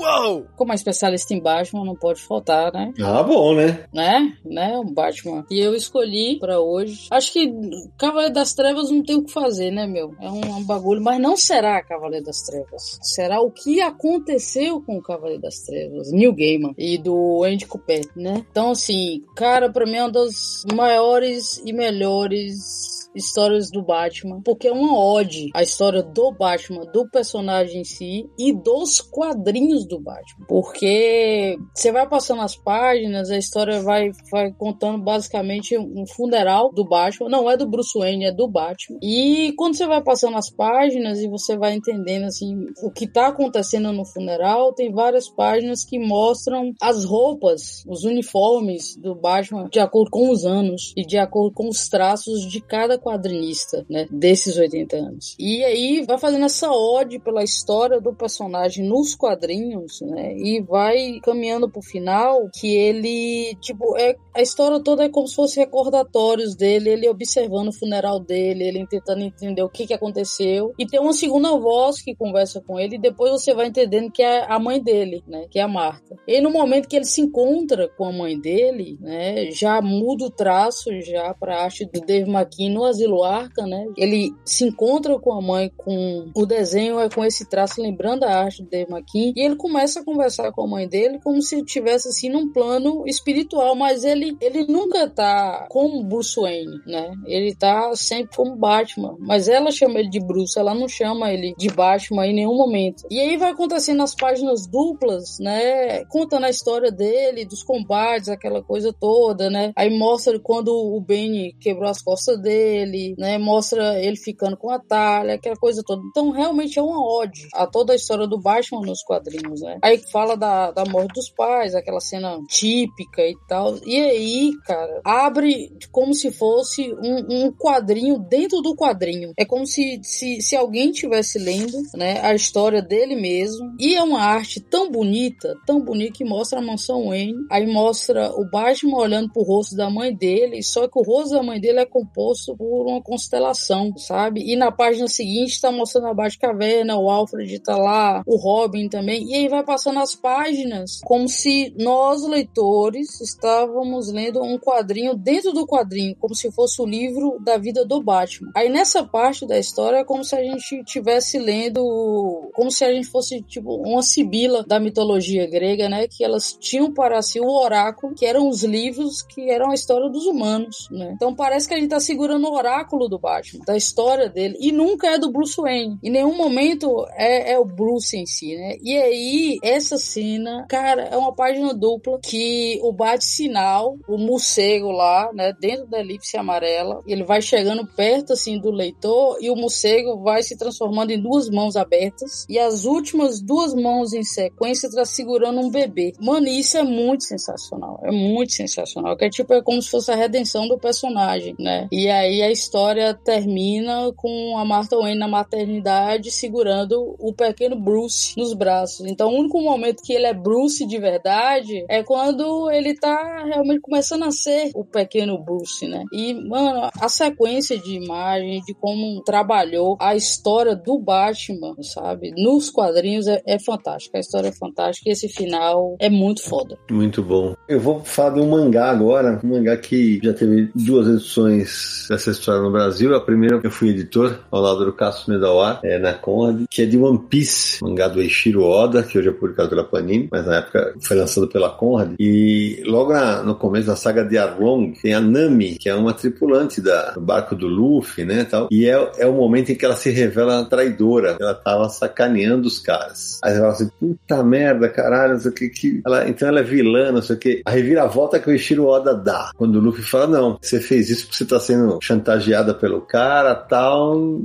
Uou! 0.00 0.46
Como 0.56 0.72
especialista 0.72 1.34
em 1.34 1.40
Batman, 1.40 1.84
não 1.84 1.94
pode 1.94 2.20
faltar, 2.22 2.72
né? 2.72 2.92
Ah, 3.02 3.22
bom, 3.22 3.54
né? 3.54 3.84
Né? 3.92 4.36
Né? 4.44 4.78
Um 4.78 4.92
Batman. 4.92 5.44
E 5.50 5.60
eu 5.60 5.74
escolhi 5.74 6.38
para 6.38 6.60
hoje. 6.60 7.08
Acho 7.10 7.32
que 7.32 7.52
Cavaleiro 7.98 8.34
das 8.34 8.54
Trevas 8.54 8.90
não 8.90 9.02
tem 9.02 9.16
o 9.16 9.24
que 9.24 9.32
fazer, 9.32 9.70
né, 9.70 9.86
meu? 9.86 10.14
É 10.20 10.30
um, 10.30 10.40
um, 10.56 10.64
bagulho, 10.64 11.02
mas 11.02 11.20
não 11.20 11.36
será 11.36 11.82
Cavaleiro 11.82 12.24
das 12.24 12.42
Trevas. 12.42 12.98
Será 13.02 13.40
o 13.40 13.50
que 13.50 13.80
aconteceu 13.80 14.80
com 14.80 14.96
o 14.96 15.02
Cavaleiro 15.02 15.42
das 15.42 15.60
Trevas, 15.60 16.10
New 16.10 16.34
Gaiman 16.34 16.74
e 16.78 16.96
do 16.96 17.44
Andy 17.44 17.66
Cooper, 17.66 18.08
né? 18.16 18.44
Então, 18.50 18.70
assim, 18.70 19.22
cara, 19.36 19.70
para 19.70 19.86
mim 19.86 19.96
é 19.96 20.02
uma 20.02 20.12
das 20.12 20.64
maiores 20.72 21.60
e 21.64 21.72
melhores 21.72 22.99
histórias 23.14 23.70
do 23.70 23.82
Batman, 23.82 24.40
porque 24.44 24.68
é 24.68 24.72
uma 24.72 24.96
ode 24.96 25.50
à 25.54 25.62
história 25.62 26.02
do 26.02 26.32
Batman, 26.32 26.84
do 26.92 27.08
personagem 27.08 27.80
em 27.80 27.84
si 27.84 28.28
e 28.38 28.52
dos 28.52 29.00
quadrinhos 29.00 29.86
do 29.86 30.00
Batman. 30.00 30.46
Porque 30.48 31.56
você 31.74 31.90
vai 31.92 32.08
passando 32.08 32.42
as 32.42 32.56
páginas, 32.56 33.30
a 33.30 33.38
história 33.38 33.80
vai, 33.82 34.10
vai 34.30 34.52
contando 34.52 35.02
basicamente 35.02 35.76
um 35.76 36.06
funeral 36.06 36.72
do 36.72 36.84
Batman. 36.84 37.28
Não 37.28 37.50
é 37.50 37.56
do 37.56 37.68
Bruce 37.68 37.98
Wayne, 37.98 38.26
é 38.26 38.32
do 38.32 38.48
Batman. 38.48 38.98
E 39.02 39.52
quando 39.56 39.76
você 39.76 39.86
vai 39.86 40.02
passando 40.02 40.36
as 40.36 40.50
páginas 40.50 41.20
e 41.20 41.28
você 41.28 41.56
vai 41.56 41.74
entendendo 41.74 42.24
assim 42.24 42.66
o 42.82 42.90
que 42.90 43.10
tá 43.10 43.28
acontecendo 43.28 43.92
no 43.92 44.04
funeral, 44.04 44.72
tem 44.72 44.92
várias 44.92 45.28
páginas 45.28 45.84
que 45.84 45.98
mostram 45.98 46.72
as 46.80 47.04
roupas, 47.04 47.84
os 47.86 48.04
uniformes 48.04 48.96
do 48.96 49.14
Batman 49.14 49.68
de 49.70 49.80
acordo 49.80 50.10
com 50.10 50.30
os 50.30 50.44
anos 50.44 50.92
e 50.96 51.04
de 51.04 51.18
acordo 51.18 51.52
com 51.54 51.68
os 51.68 51.88
traços 51.88 52.46
de 52.46 52.60
cada 52.60 52.99
quadrinista, 53.00 53.84
né, 53.88 54.06
desses 54.10 54.56
80 54.56 54.96
anos. 54.96 55.36
E 55.38 55.64
aí 55.64 56.04
vai 56.06 56.18
fazendo 56.18 56.44
essa 56.44 56.70
ode 56.70 57.18
pela 57.18 57.42
história 57.42 58.00
do 58.00 58.14
personagem 58.14 58.84
nos 58.86 59.14
quadrinhos, 59.14 60.00
né, 60.02 60.36
e 60.36 60.60
vai 60.60 61.18
caminhando 61.22 61.68
pro 61.68 61.82
final 61.82 62.48
que 62.52 62.74
ele, 62.74 63.54
tipo, 63.60 63.96
é 63.96 64.16
a 64.34 64.42
história 64.42 64.80
toda 64.80 65.04
é 65.04 65.08
como 65.08 65.26
se 65.26 65.34
fosse 65.34 65.58
recordatórios 65.58 66.54
dele, 66.54 66.90
ele 66.90 67.08
observando 67.08 67.68
o 67.68 67.72
funeral 67.72 68.20
dele, 68.20 68.64
ele 68.64 68.86
tentando 68.86 69.22
entender 69.22 69.62
o 69.62 69.68
que 69.68 69.86
que 69.86 69.94
aconteceu 69.94 70.72
e 70.78 70.86
tem 70.86 71.00
uma 71.00 71.12
segunda 71.12 71.50
voz 71.56 72.00
que 72.00 72.14
conversa 72.14 72.60
com 72.60 72.78
ele 72.78 72.96
e 72.96 73.00
depois 73.00 73.30
você 73.30 73.54
vai 73.54 73.66
entendendo 73.66 74.10
que 74.10 74.22
é 74.22 74.44
a 74.50 74.58
mãe 74.58 74.82
dele, 74.82 75.22
né, 75.26 75.46
que 75.50 75.58
é 75.58 75.62
a 75.62 75.68
Marta. 75.68 76.16
E 76.26 76.40
no 76.40 76.50
momento 76.50 76.88
que 76.88 76.96
ele 76.96 77.04
se 77.04 77.20
encontra 77.20 77.88
com 77.88 78.04
a 78.04 78.12
mãe 78.12 78.38
dele, 78.38 78.98
né, 79.00 79.50
já 79.50 79.80
muda 79.80 80.26
o 80.26 80.30
traço 80.30 80.90
já 81.00 81.34
para 81.34 81.62
arte 81.62 81.84
do 81.84 82.00
Dave 82.00 82.30
McKean 82.30 82.70
no 82.70 82.84
Asilo 82.90 83.24
Arca, 83.24 83.66
né? 83.66 83.86
Ele 83.96 84.32
se 84.44 84.64
encontra 84.64 85.18
com 85.18 85.32
a 85.32 85.40
mãe 85.40 85.70
com 85.76 86.30
o 86.34 86.46
desenho 86.46 87.00
é 87.00 87.08
com 87.08 87.24
esse 87.24 87.48
traço 87.48 87.80
lembrando 87.80 88.24
a 88.24 88.34
arte 88.34 88.62
Dave 88.62 88.90
McKean 88.90 89.32
e 89.36 89.40
ele 89.40 89.56
começa 89.56 90.00
a 90.00 90.04
conversar 90.04 90.52
com 90.52 90.64
a 90.64 90.66
mãe 90.66 90.88
dele 90.88 91.18
como 91.22 91.40
se 91.42 91.60
estivesse 91.60 92.08
assim 92.08 92.28
num 92.28 92.52
plano 92.52 93.04
espiritual, 93.06 93.74
mas 93.74 94.04
ele 94.04 94.36
ele 94.40 94.66
nunca 94.66 95.08
tá 95.08 95.66
como 95.70 96.02
Bruce 96.02 96.38
Wayne, 96.40 96.80
né? 96.86 97.12
Ele 97.26 97.54
tá 97.54 97.94
sempre 97.94 98.36
como 98.36 98.56
Batman, 98.56 99.16
mas 99.18 99.48
ela 99.48 99.70
chama 99.70 100.00
ele 100.00 100.08
de 100.08 100.20
Bruce, 100.20 100.58
ela 100.58 100.74
não 100.74 100.88
chama 100.88 101.32
ele 101.32 101.54
de 101.56 101.68
Batman 101.68 102.26
em 102.26 102.34
nenhum 102.34 102.56
momento. 102.56 103.06
E 103.10 103.18
aí 103.20 103.36
vai 103.36 103.50
acontecendo 103.50 104.02
as 104.02 104.14
páginas 104.14 104.66
duplas, 104.66 105.38
né? 105.38 106.04
Contando 106.06 106.44
a 106.44 106.50
história 106.50 106.90
dele, 106.90 107.44
dos 107.44 107.62
combates, 107.62 108.28
aquela 108.28 108.62
coisa 108.62 108.92
toda, 108.92 109.50
né? 109.50 109.72
Aí 109.76 109.90
mostra 109.90 110.38
quando 110.38 110.68
o 110.68 111.00
Benny 111.00 111.54
quebrou 111.60 111.88
as 111.88 112.02
costas 112.02 112.40
dele, 112.40 112.79
né? 113.18 113.38
Mostra 113.38 114.00
ele 114.02 114.16
ficando 114.16 114.56
com 114.56 114.70
a 114.70 114.78
Talia, 114.78 115.34
aquela 115.34 115.56
coisa 115.56 115.82
toda. 115.84 116.02
Então 116.08 116.30
realmente 116.30 116.78
é 116.78 116.82
uma 116.82 117.02
ode 117.02 117.48
a 117.54 117.66
toda 117.66 117.92
a 117.92 117.96
história 117.96 118.26
do 118.26 118.40
Batman 118.40 118.82
nos 118.82 119.02
quadrinhos, 119.02 119.60
né? 119.60 119.78
Aí 119.82 119.98
fala 120.10 120.36
da, 120.36 120.70
da 120.70 120.84
morte 120.84 121.14
dos 121.14 121.30
pais, 121.30 121.74
aquela 121.74 122.00
cena 122.00 122.38
típica 122.48 123.22
e 123.22 123.34
tal. 123.48 123.76
E 123.84 124.00
aí, 124.00 124.52
cara, 124.66 125.00
abre 125.04 125.72
como 125.90 126.14
se 126.14 126.30
fosse 126.30 126.92
um, 126.94 127.46
um 127.46 127.52
quadrinho 127.52 128.18
dentro 128.18 128.60
do 128.60 128.74
quadrinho. 128.74 129.32
É 129.36 129.44
como 129.44 129.66
se, 129.66 130.00
se, 130.02 130.40
se 130.40 130.56
alguém 130.56 130.90
estivesse 130.90 131.38
lendo, 131.38 131.76
né? 131.94 132.20
A 132.20 132.34
história 132.34 132.82
dele 132.82 133.16
mesmo. 133.16 133.74
E 133.78 133.94
é 133.94 134.02
uma 134.02 134.20
arte 134.20 134.60
tão 134.60 134.90
bonita, 134.90 135.56
tão 135.66 135.80
bonita 135.80 136.12
que 136.12 136.24
mostra 136.24 136.58
a 136.58 136.62
mansão 136.62 137.08
Wayne. 137.08 137.46
Aí 137.50 137.66
mostra 137.66 138.30
o 138.32 138.48
Batman 138.48 138.98
olhando 138.98 139.32
pro 139.32 139.42
rosto 139.42 139.76
da 139.76 139.90
mãe 139.90 140.14
dele, 140.14 140.62
só 140.62 140.88
que 140.88 140.98
o 140.98 141.02
rosto 141.02 141.34
da 141.34 141.42
mãe 141.42 141.60
dele 141.60 141.80
é 141.80 141.86
composto 141.86 142.56
por 142.56 142.69
uma 142.70 143.02
constelação, 143.02 143.96
sabe? 143.96 144.42
E 144.42 144.56
na 144.56 144.70
página 144.70 145.08
seguinte 145.08 145.60
tá 145.60 145.70
mostrando 145.70 146.08
a 146.08 146.14
Batcaverna, 146.14 146.96
o 146.96 147.10
Alfred 147.10 147.58
tá 147.60 147.76
lá, 147.76 148.22
o 148.26 148.36
Robin 148.36 148.88
também, 148.88 149.24
e 149.24 149.34
aí 149.34 149.48
vai 149.48 149.64
passando 149.64 149.98
as 149.98 150.14
páginas 150.14 151.00
como 151.04 151.28
se 151.28 151.74
nós, 151.78 152.22
leitores, 152.22 153.20
estávamos 153.20 154.12
lendo 154.12 154.42
um 154.42 154.58
quadrinho 154.58 155.14
dentro 155.14 155.52
do 155.52 155.66
quadrinho, 155.66 156.14
como 156.18 156.34
se 156.34 156.50
fosse 156.52 156.80
o 156.80 156.86
livro 156.86 157.38
da 157.40 157.56
vida 157.58 157.84
do 157.84 158.02
Batman. 158.02 158.50
Aí 158.54 158.68
nessa 158.68 159.02
parte 159.04 159.46
da 159.46 159.58
história 159.58 159.98
é 159.98 160.04
como 160.04 160.24
se 160.24 160.34
a 160.34 160.42
gente 160.42 160.82
tivesse 160.84 161.38
lendo, 161.38 162.50
como 162.54 162.70
se 162.70 162.84
a 162.84 162.92
gente 162.92 163.08
fosse 163.08 163.42
tipo 163.42 163.74
uma 163.76 164.02
sibila 164.02 164.64
da 164.64 164.78
mitologia 164.78 165.46
grega, 165.46 165.88
né? 165.88 166.06
Que 166.06 166.24
elas 166.24 166.56
tinham 166.58 166.92
para 166.92 167.20
si 167.22 167.40
o 167.40 167.48
oráculo, 167.48 168.14
que 168.14 168.26
eram 168.26 168.48
os 168.48 168.62
livros 168.62 169.22
que 169.22 169.50
eram 169.50 169.70
a 169.70 169.74
história 169.74 170.08
dos 170.08 170.26
humanos, 170.26 170.88
né? 170.90 171.12
Então 171.14 171.34
parece 171.34 171.68
que 171.68 171.74
a 171.74 171.78
gente 171.78 171.90
tá 171.90 172.00
segurando 172.00 172.48
o 172.48 172.54
oráculo 172.60 173.08
do 173.08 173.18
Batman, 173.18 173.64
da 173.64 173.76
história 173.76 174.28
dele, 174.28 174.56
e 174.60 174.72
nunca 174.72 175.08
é 175.08 175.18
do 175.18 175.30
Bruce 175.30 175.60
Wayne. 175.60 175.98
Em 176.02 176.10
nenhum 176.10 176.36
momento 176.36 177.06
é, 177.12 177.52
é 177.52 177.58
o 177.58 177.64
Bruce 177.64 178.16
em 178.16 178.26
si, 178.26 178.54
né? 178.56 178.76
E 178.82 178.96
aí, 178.96 179.58
essa 179.62 179.96
cena, 179.98 180.66
cara, 180.68 181.02
é 181.02 181.16
uma 181.16 181.34
página 181.34 181.74
dupla 181.74 182.18
que 182.22 182.78
o 182.82 182.92
bate-sinal, 182.92 183.96
o 184.08 184.18
morcego 184.18 184.90
lá, 184.90 185.30
né, 185.32 185.52
dentro 185.58 185.86
da 185.86 186.00
elipse 186.00 186.36
amarela, 186.36 187.02
ele 187.06 187.24
vai 187.24 187.42
chegando 187.42 187.86
perto, 187.86 188.32
assim, 188.32 188.58
do 188.58 188.70
leitor 188.70 189.38
e 189.40 189.50
o 189.50 189.56
morcego 189.56 190.20
vai 190.22 190.42
se 190.42 190.56
transformando 190.56 191.10
em 191.10 191.20
duas 191.20 191.48
mãos 191.48 191.76
abertas 191.76 192.46
e 192.48 192.58
as 192.58 192.84
últimas 192.84 193.40
duas 193.40 193.74
mãos 193.74 194.12
em 194.12 194.22
sequência 194.22 194.90
tá 194.90 195.04
segurando 195.04 195.60
um 195.60 195.70
bebê. 195.70 196.12
Mano, 196.20 196.46
isso 196.48 196.76
é 196.76 196.82
muito 196.82 197.24
sensacional. 197.24 198.00
É 198.02 198.10
muito 198.10 198.52
sensacional. 198.52 199.16
Que 199.16 199.24
é 199.24 199.30
tipo, 199.30 199.52
é 199.54 199.62
como 199.62 199.80
se 199.80 199.90
fosse 199.90 200.10
a 200.10 200.16
redenção 200.16 200.68
do 200.68 200.78
personagem, 200.78 201.54
né? 201.58 201.88
E 201.90 202.08
aí 202.08 202.42
a 202.42 202.49
história 202.50 203.14
termina 203.14 204.12
com 204.16 204.58
a 204.58 204.64
Martha 204.64 204.96
Wayne 204.96 205.18
na 205.18 205.28
maternidade 205.28 206.30
segurando 206.30 207.16
o 207.18 207.32
pequeno 207.32 207.76
Bruce 207.76 208.34
nos 208.36 208.54
braços. 208.54 209.06
Então 209.06 209.30
o 209.30 209.38
único 209.38 209.60
momento 209.60 210.02
que 210.02 210.12
ele 210.12 210.26
é 210.26 210.34
Bruce 210.34 210.86
de 210.86 210.98
verdade 210.98 211.84
é 211.88 212.02
quando 212.02 212.70
ele 212.70 212.94
tá 212.94 213.44
realmente 213.44 213.80
começando 213.80 214.24
a 214.24 214.30
ser 214.30 214.70
o 214.74 214.84
pequeno 214.84 215.38
Bruce, 215.38 215.86
né? 215.86 216.04
E, 216.12 216.34
mano, 216.34 216.88
a 217.00 217.08
sequência 217.08 217.78
de 217.78 217.96
imagens, 217.96 218.64
de 218.64 218.74
como 218.74 219.22
trabalhou 219.22 219.96
a 220.00 220.14
história 220.14 220.74
do 220.74 220.98
Batman, 220.98 221.74
sabe? 221.82 222.32
Nos 222.36 222.70
quadrinhos 222.70 223.26
é, 223.26 223.42
é 223.46 223.58
fantástica. 223.58 224.18
A 224.18 224.20
história 224.20 224.48
é 224.48 224.52
fantástica 224.52 225.08
e 225.08 225.12
esse 225.12 225.28
final 225.28 225.96
é 225.98 226.08
muito 226.08 226.42
foda. 226.42 226.76
Muito 226.90 227.22
bom. 227.22 227.54
Eu 227.68 227.80
vou 227.80 228.00
falar 228.00 228.34
de 228.34 228.40
um 228.40 228.48
mangá 228.48 228.90
agora, 228.90 229.40
um 229.42 229.48
mangá 229.48 229.76
que 229.76 230.20
já 230.22 230.32
teve 230.32 230.70
duas 230.74 231.06
edições 231.08 232.06
dessa 232.08 232.30
história 232.40 232.62
no 232.62 232.70
Brasil. 232.70 233.14
A 233.14 233.20
primeira 233.20 233.60
eu 233.62 233.70
fui 233.70 233.90
editor, 233.90 234.38
ao 234.50 234.60
lado 234.60 234.84
do 234.84 234.92
Cássio 234.92 235.32
Medawar, 235.32 235.80
é, 235.84 235.98
na 235.98 236.14
Conrad, 236.14 236.64
que 236.68 236.82
é 236.82 236.86
de 236.86 236.96
One 236.96 237.18
Piece, 237.28 237.82
mangá 237.82 238.08
do 238.08 238.20
Eiichiro 238.20 238.62
Oda, 238.62 239.02
que 239.02 239.18
hoje 239.18 239.28
é 239.28 239.32
publicado 239.32 239.68
pela 239.68 239.84
Panini, 239.84 240.28
mas 240.30 240.46
na 240.46 240.56
época 240.56 240.94
foi 241.00 241.16
lançado 241.16 241.46
pela 241.48 241.70
Conrad. 241.70 242.14
E 242.18 242.82
logo 242.86 243.12
na, 243.12 243.42
no 243.42 243.54
começo 243.54 243.86
da 243.86 243.96
saga 243.96 244.24
de 244.24 244.38
Arlong, 244.38 244.92
tem 245.00 245.14
a 245.14 245.20
Nami, 245.20 245.76
que 245.78 245.88
é 245.88 245.94
uma 245.94 246.12
tripulante 246.12 246.80
da, 246.80 247.12
do 247.12 247.20
barco 247.20 247.54
do 247.54 247.68
Luffy, 247.68 248.24
né, 248.24 248.44
tal. 248.44 248.68
E 248.70 248.88
é, 248.88 249.10
é 249.18 249.26
o 249.26 249.32
momento 249.32 249.70
em 249.70 249.74
que 249.74 249.84
ela 249.84 249.96
se 249.96 250.10
revela 250.10 250.64
traidora. 250.64 251.36
Ela 251.38 251.54
tava 251.54 251.88
sacaneando 251.88 252.66
os 252.66 252.78
caras. 252.78 253.38
Aí 253.42 253.52
ela 253.52 253.60
fala 253.60 253.72
assim, 253.72 253.90
puta 253.98 254.42
merda, 254.42 254.88
caralho, 254.88 255.34
não 255.34 255.40
sei 255.40 255.50
o 255.50 255.54
que. 255.54 255.68
que... 255.68 256.00
Ela, 256.04 256.28
então 256.28 256.48
ela 256.48 256.60
é 256.60 256.62
vilã, 256.62 257.12
não 257.12 257.22
sei 257.22 257.36
o 257.36 257.38
que. 257.38 257.62
A 257.64 257.70
reviravolta 257.70 258.38
que 258.38 258.48
o 258.48 258.52
Eiichiro 258.52 258.86
Oda 258.86 259.14
dá. 259.14 259.50
Quando 259.56 259.76
o 259.76 259.80
Luffy 259.80 260.02
fala, 260.02 260.26
não, 260.26 260.58
você 260.60 260.80
fez 260.80 261.10
isso 261.10 261.24
porque 261.24 261.36
você 261.36 261.44
tá 261.44 261.60
sendo 261.60 261.98
chantageada 262.30 262.74
pelo 262.74 263.00
cara, 263.00 263.54
tal, 263.54 264.40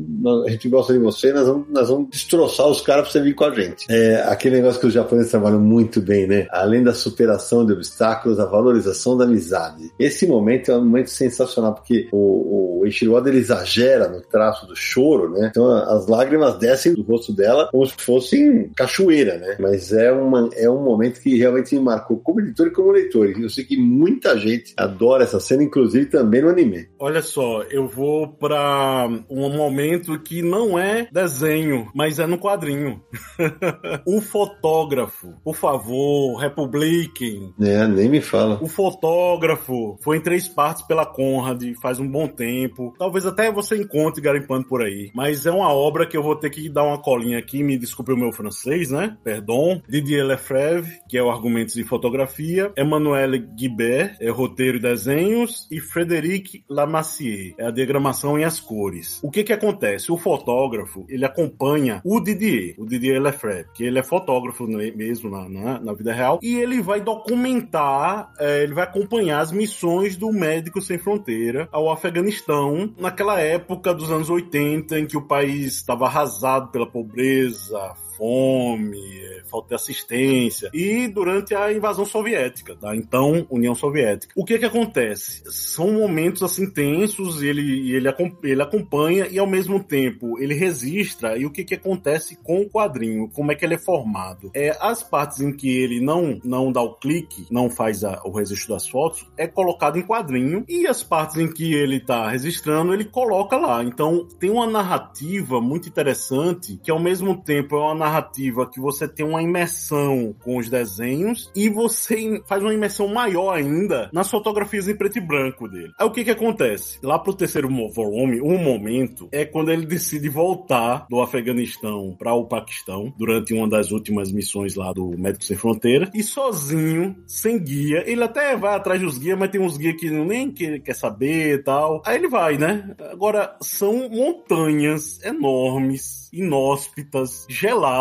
a 0.46 0.50
gente 0.50 0.68
gosta 0.68 0.94
de 0.94 1.00
você, 1.00 1.32
nós 1.32 1.48
vamos, 1.48 1.68
nós 1.70 1.90
vamos 1.90 2.10
destroçar 2.10 2.68
os 2.68 2.82
caras 2.82 3.04
pra 3.04 3.12
você 3.12 3.22
vir 3.22 3.36
com 3.36 3.46
a 3.46 3.52
gente. 3.52 3.86
É 3.90 4.24
aquele 4.28 4.58
negócio 4.58 4.80
que 4.80 4.88
os 4.88 4.94
japoneses 4.94 5.32
trabalham 5.32 5.60
muito 5.60 6.02
bem, 6.02 6.28
né? 6.28 6.48
Além 6.50 6.84
da 6.84 6.94
superação 6.94 7.66
de 7.66 7.74
obstáculos, 7.74 8.40
a 8.40 8.46
valorização 8.46 9.18
da 9.18 9.26
amizade. 9.26 9.92
Esse 10.00 10.26
momento 10.26 10.72
é 10.72 10.78
um 10.78 10.86
momento 10.86 11.10
sensacional, 11.10 11.76
porque 11.76 12.08
o, 12.12 12.80
o 12.80 12.86
Eiichiro 12.86 13.16
ele 13.28 13.38
exagera 13.38 14.08
no 14.08 14.22
traço 14.22 14.68
do 14.68 14.76
choro, 14.76 15.30
né? 15.32 15.48
Então 15.50 15.72
as 15.72 16.08
lágrimas 16.08 16.58
descem 16.58 16.94
do 16.94 17.02
rosto 17.04 17.34
dela 17.34 17.70
como 17.72 17.86
se 17.86 17.94
fossem 17.98 18.70
cachoeira, 18.76 19.38
né? 19.38 19.58
Mas 19.60 19.92
é, 19.92 20.12
uma, 20.12 20.50
é 20.54 20.70
um 20.70 20.84
momento 20.84 21.22
que 21.22 21.38
realmente 21.38 21.76
me 21.76 21.82
marcou 21.82 22.18
como 22.18 22.42
editor 22.42 22.68
e 22.68 22.72
como 22.72 22.92
leitor. 22.92 23.34
Eu 23.40 23.50
sei 23.50 23.64
que 23.64 23.78
muita 23.78 24.38
gente 24.38 24.74
adora 24.78 25.24
essa 25.24 25.40
cena, 25.40 25.64
inclusive 25.64 26.06
também 26.06 26.42
no 26.42 26.50
anime. 26.50 26.88
Olha 27.00 27.22
só, 27.22 27.64
eu 27.70 27.88
vou 27.88 28.28
pra 28.28 29.08
um 29.30 29.50
momento 29.50 30.20
que 30.20 30.42
não 30.42 30.78
é 30.78 31.08
desenho, 31.12 31.90
mas 31.94 32.20
é 32.20 32.26
no 32.26 32.38
quadrinho. 32.38 33.02
o 34.06 34.22
fotógrafo, 34.22 35.34
por 35.44 35.56
favor, 35.56 36.38
republiquem. 36.38 37.54
É, 37.62 37.88
nem 37.88 38.10
me 38.10 38.22
fala. 38.22 38.60
O 38.62 38.68
fotógrafo 38.68 39.98
foi 40.04 40.18
em 40.18 40.22
três 40.22 40.48
partes 40.48 40.84
pela 40.84 41.06
Conrad, 41.06 41.64
faz 41.82 42.00
um 42.00 42.08
bom 42.08 42.28
tempo. 42.28 42.94
Talvez 42.98 43.26
até 43.26 43.52
você 43.52 43.78
encontre 43.78 44.22
garimpando 44.22 44.68
por 44.68 44.82
aí. 44.82 45.12
Mas 45.14 45.46
é 45.46 45.52
uma 45.52 45.74
obra 45.74 46.06
que 46.06 46.18
eu 46.18 46.24
vou 46.24 46.36
ter 46.36 46.50
que 46.50 46.70
dar 46.70 46.84
uma 46.84 47.02
colinha 47.02 47.40
aqui, 47.40 47.64
me 47.64 47.78
desculpe 47.78 48.12
o 48.12 48.18
meu 48.18 48.32
francês, 48.32 48.92
né? 48.92 49.18
Perdão. 49.24 49.82
Didier 49.88 50.26
Lefebvre, 50.26 50.92
que 51.10 51.18
é 51.18 51.24
o 51.24 51.30
Argumentos 51.30 51.76
de 51.76 51.84
Fotografia. 51.84 52.72
Emmanuel 52.78 53.32
Guibert, 53.56 54.18
é 54.20 54.30
roteiro 54.30 54.78
e 54.78 54.82
desenhos. 54.82 55.68
E 55.72 55.80
Frédéric 55.80 56.64
Lamassier, 56.70 57.55
é 57.58 57.66
a 57.66 57.72
diagramação 57.72 58.38
em 58.38 58.44
as 58.44 58.60
cores. 58.60 59.20
O 59.24 59.32
que 59.32 59.44
que 59.44 59.54
acontece? 59.54 60.12
O 60.12 60.18
fotógrafo, 60.18 61.06
ele 61.10 61.26
acompanha 61.26 62.02
o 62.04 62.20
Didier, 62.20 62.76
o 62.78 62.86
Didier 62.86 63.22
Lefebvre, 63.22 63.66
que 63.74 63.84
ele 63.84 64.00
é 64.00 64.04
fotógrafo 64.04 64.68
mesmo 64.68 65.30
na, 65.30 65.50
na, 65.50 65.80
na 65.80 65.94
vida 65.94 66.14
real, 66.14 66.40
e 66.42 66.58
ele 66.58 66.82
vai 66.82 67.02
documentar, 67.02 68.32
é, 68.40 68.64
ele 68.64 68.74
vai 68.74 68.84
acompanhar 68.84 69.40
as 69.40 69.52
missões 69.52 70.16
do 70.16 70.32
Médicos 70.32 70.88
Sem 70.88 70.98
Fronteira 70.98 71.68
ao 71.72 71.92
Afeganistão, 71.92 72.94
naquela 72.98 73.40
época 73.40 73.94
dos 73.94 74.12
anos 74.12 74.30
80, 74.30 75.00
em 75.00 75.06
que 75.06 75.18
o 75.18 75.22
país 75.22 75.76
estava 75.76 76.06
arrasado 76.06 76.70
pela 76.70 76.90
pobreza, 76.90 77.94
fome, 78.18 79.20
é, 79.20 79.44
falta 79.50 79.70
de 79.70 79.76
assistência, 79.76 80.70
e 80.74 81.08
durante 81.08 81.56
a 81.56 81.72
invasão 81.72 82.06
soviética, 82.06 82.76
tá? 82.76 82.96
Então, 82.96 83.46
União 83.50 83.76
Soviética. 83.76 84.34
O 84.36 84.46
que 84.46 84.58
que 84.58 84.66
acontece? 84.66 85.44
São 85.48 85.92
momentos 85.94 86.44
assim 86.44 86.70
tensos, 86.70 87.42
ele, 87.42 87.94
ele, 87.94 88.08
ele 88.44 88.62
acompanha 88.62 89.28
e 89.28 89.40
ao 89.40 89.48
mesmo 89.48 89.84
tempo 89.84 90.40
ele 90.40 90.54
registra, 90.54 91.38
e 91.38 91.46
o 91.46 91.52
que 91.52 91.64
que 91.64 91.76
acontece 91.76 92.38
com 92.44 92.62
o 92.62 92.70
quadrinho, 92.70 93.30
como 93.30 93.52
é 93.52 93.56
que 93.56 93.66
ele 93.66 93.76
é 93.76 93.80
formado. 93.80 94.52
É, 94.54 94.76
as 94.80 95.04
partes 95.04 95.42
em 95.42 95.52
que 95.52 95.70
ele 95.70 96.00
não, 96.00 96.40
não 96.44 96.72
dá 96.72 96.82
o 96.82 96.96
clique, 96.96 97.46
não 97.52 97.70
faz 97.70 98.04
a, 98.04 98.22
o 98.26 98.32
registro 98.32 98.74
das 98.74 98.88
fotos, 98.88 99.26
é 99.38 99.48
colocado 99.48 99.98
em 99.98 100.04
quadrinho, 100.04 100.64
e 100.68 100.88
as 100.88 101.04
partes 101.04 101.38
em 101.38 101.52
que 101.52 101.74
ele 101.74 102.00
tá 102.00 102.30
registrando, 102.30 102.94
ele 102.94 103.06
coloca 103.06 103.58
lá. 103.58 103.84
Então, 103.84 104.28
tem 104.40 104.50
uma 104.50 104.68
narrativa 104.68 105.62
muito 105.62 105.88
interessante, 105.90 106.80
que 106.84 106.92
ao 106.92 107.00
mesmo 107.00 107.42
tempo 107.42 107.76
é 107.76 107.80
uma 107.80 107.96
narrativa 108.06 108.70
que 108.70 108.80
você 108.80 109.08
tem 109.08 109.26
uma 109.26 109.42
imersão 109.42 110.36
com 110.44 110.58
os 110.58 110.70
desenhos 110.70 111.52
e 111.56 111.70
você 111.70 112.42
faz 112.48 112.62
uma 112.62 112.74
imersão 112.74 113.08
maior 113.08 113.54
ainda 113.54 114.10
nas 114.14 114.30
fotografias 114.30 114.88
em 114.88 114.96
preto 114.96 115.18
e 115.18 115.22
branco 115.22 115.68
dele. 115.68 115.92
Aí 116.00 116.06
o 116.06 116.12
que 116.12 116.24
que 116.24 116.32
acontece? 116.32 117.00
Lá 117.04 117.18
pro 117.18 117.34
terceiro 117.34 117.70
volume, 117.90 118.42
um 118.42 118.58
momento 118.58 119.28
é 119.32 119.46
quando 119.46 119.72
ele 119.72 119.86
decide 119.86 120.30
voltar 120.30 121.06
do 121.10 121.22
Afeganistão 121.22 122.16
para 122.18 122.34
o 122.34 122.46
Paquistão 122.46 123.14
durante 123.18 123.54
uma 123.54 123.68
das 123.68 123.92
últimas 123.92 124.32
missões 124.32 124.76
lá 124.76 124.94
do 124.94 125.10
Médicos 125.18 125.48
Sem 125.48 125.58
Fronteira 125.58 126.10
e 126.14 126.24
sozinho, 126.24 127.16
sem 127.28 127.62
guia, 127.62 128.04
ele 128.06 128.24
até 128.24 128.56
vai 128.56 128.76
atrás 128.76 129.02
dos 129.02 129.18
guias, 129.18 129.38
mas 129.38 129.50
tem 129.50 129.62
uns 129.62 129.78
guias 129.78 129.96
que 129.96 130.10
nem 130.10 130.52
quer 130.52 130.96
saber 130.96 131.56
e 131.56 131.64
tal. 131.64 132.02
Aí 132.06 132.18
ele 132.18 132.28
vai, 132.28 132.58
né? 132.58 132.96
Agora, 133.12 133.56
são 133.62 134.10
montanhas 134.10 135.24
enormes 135.24 136.26
inóspitas, 136.36 137.46
geladas, 137.50 137.95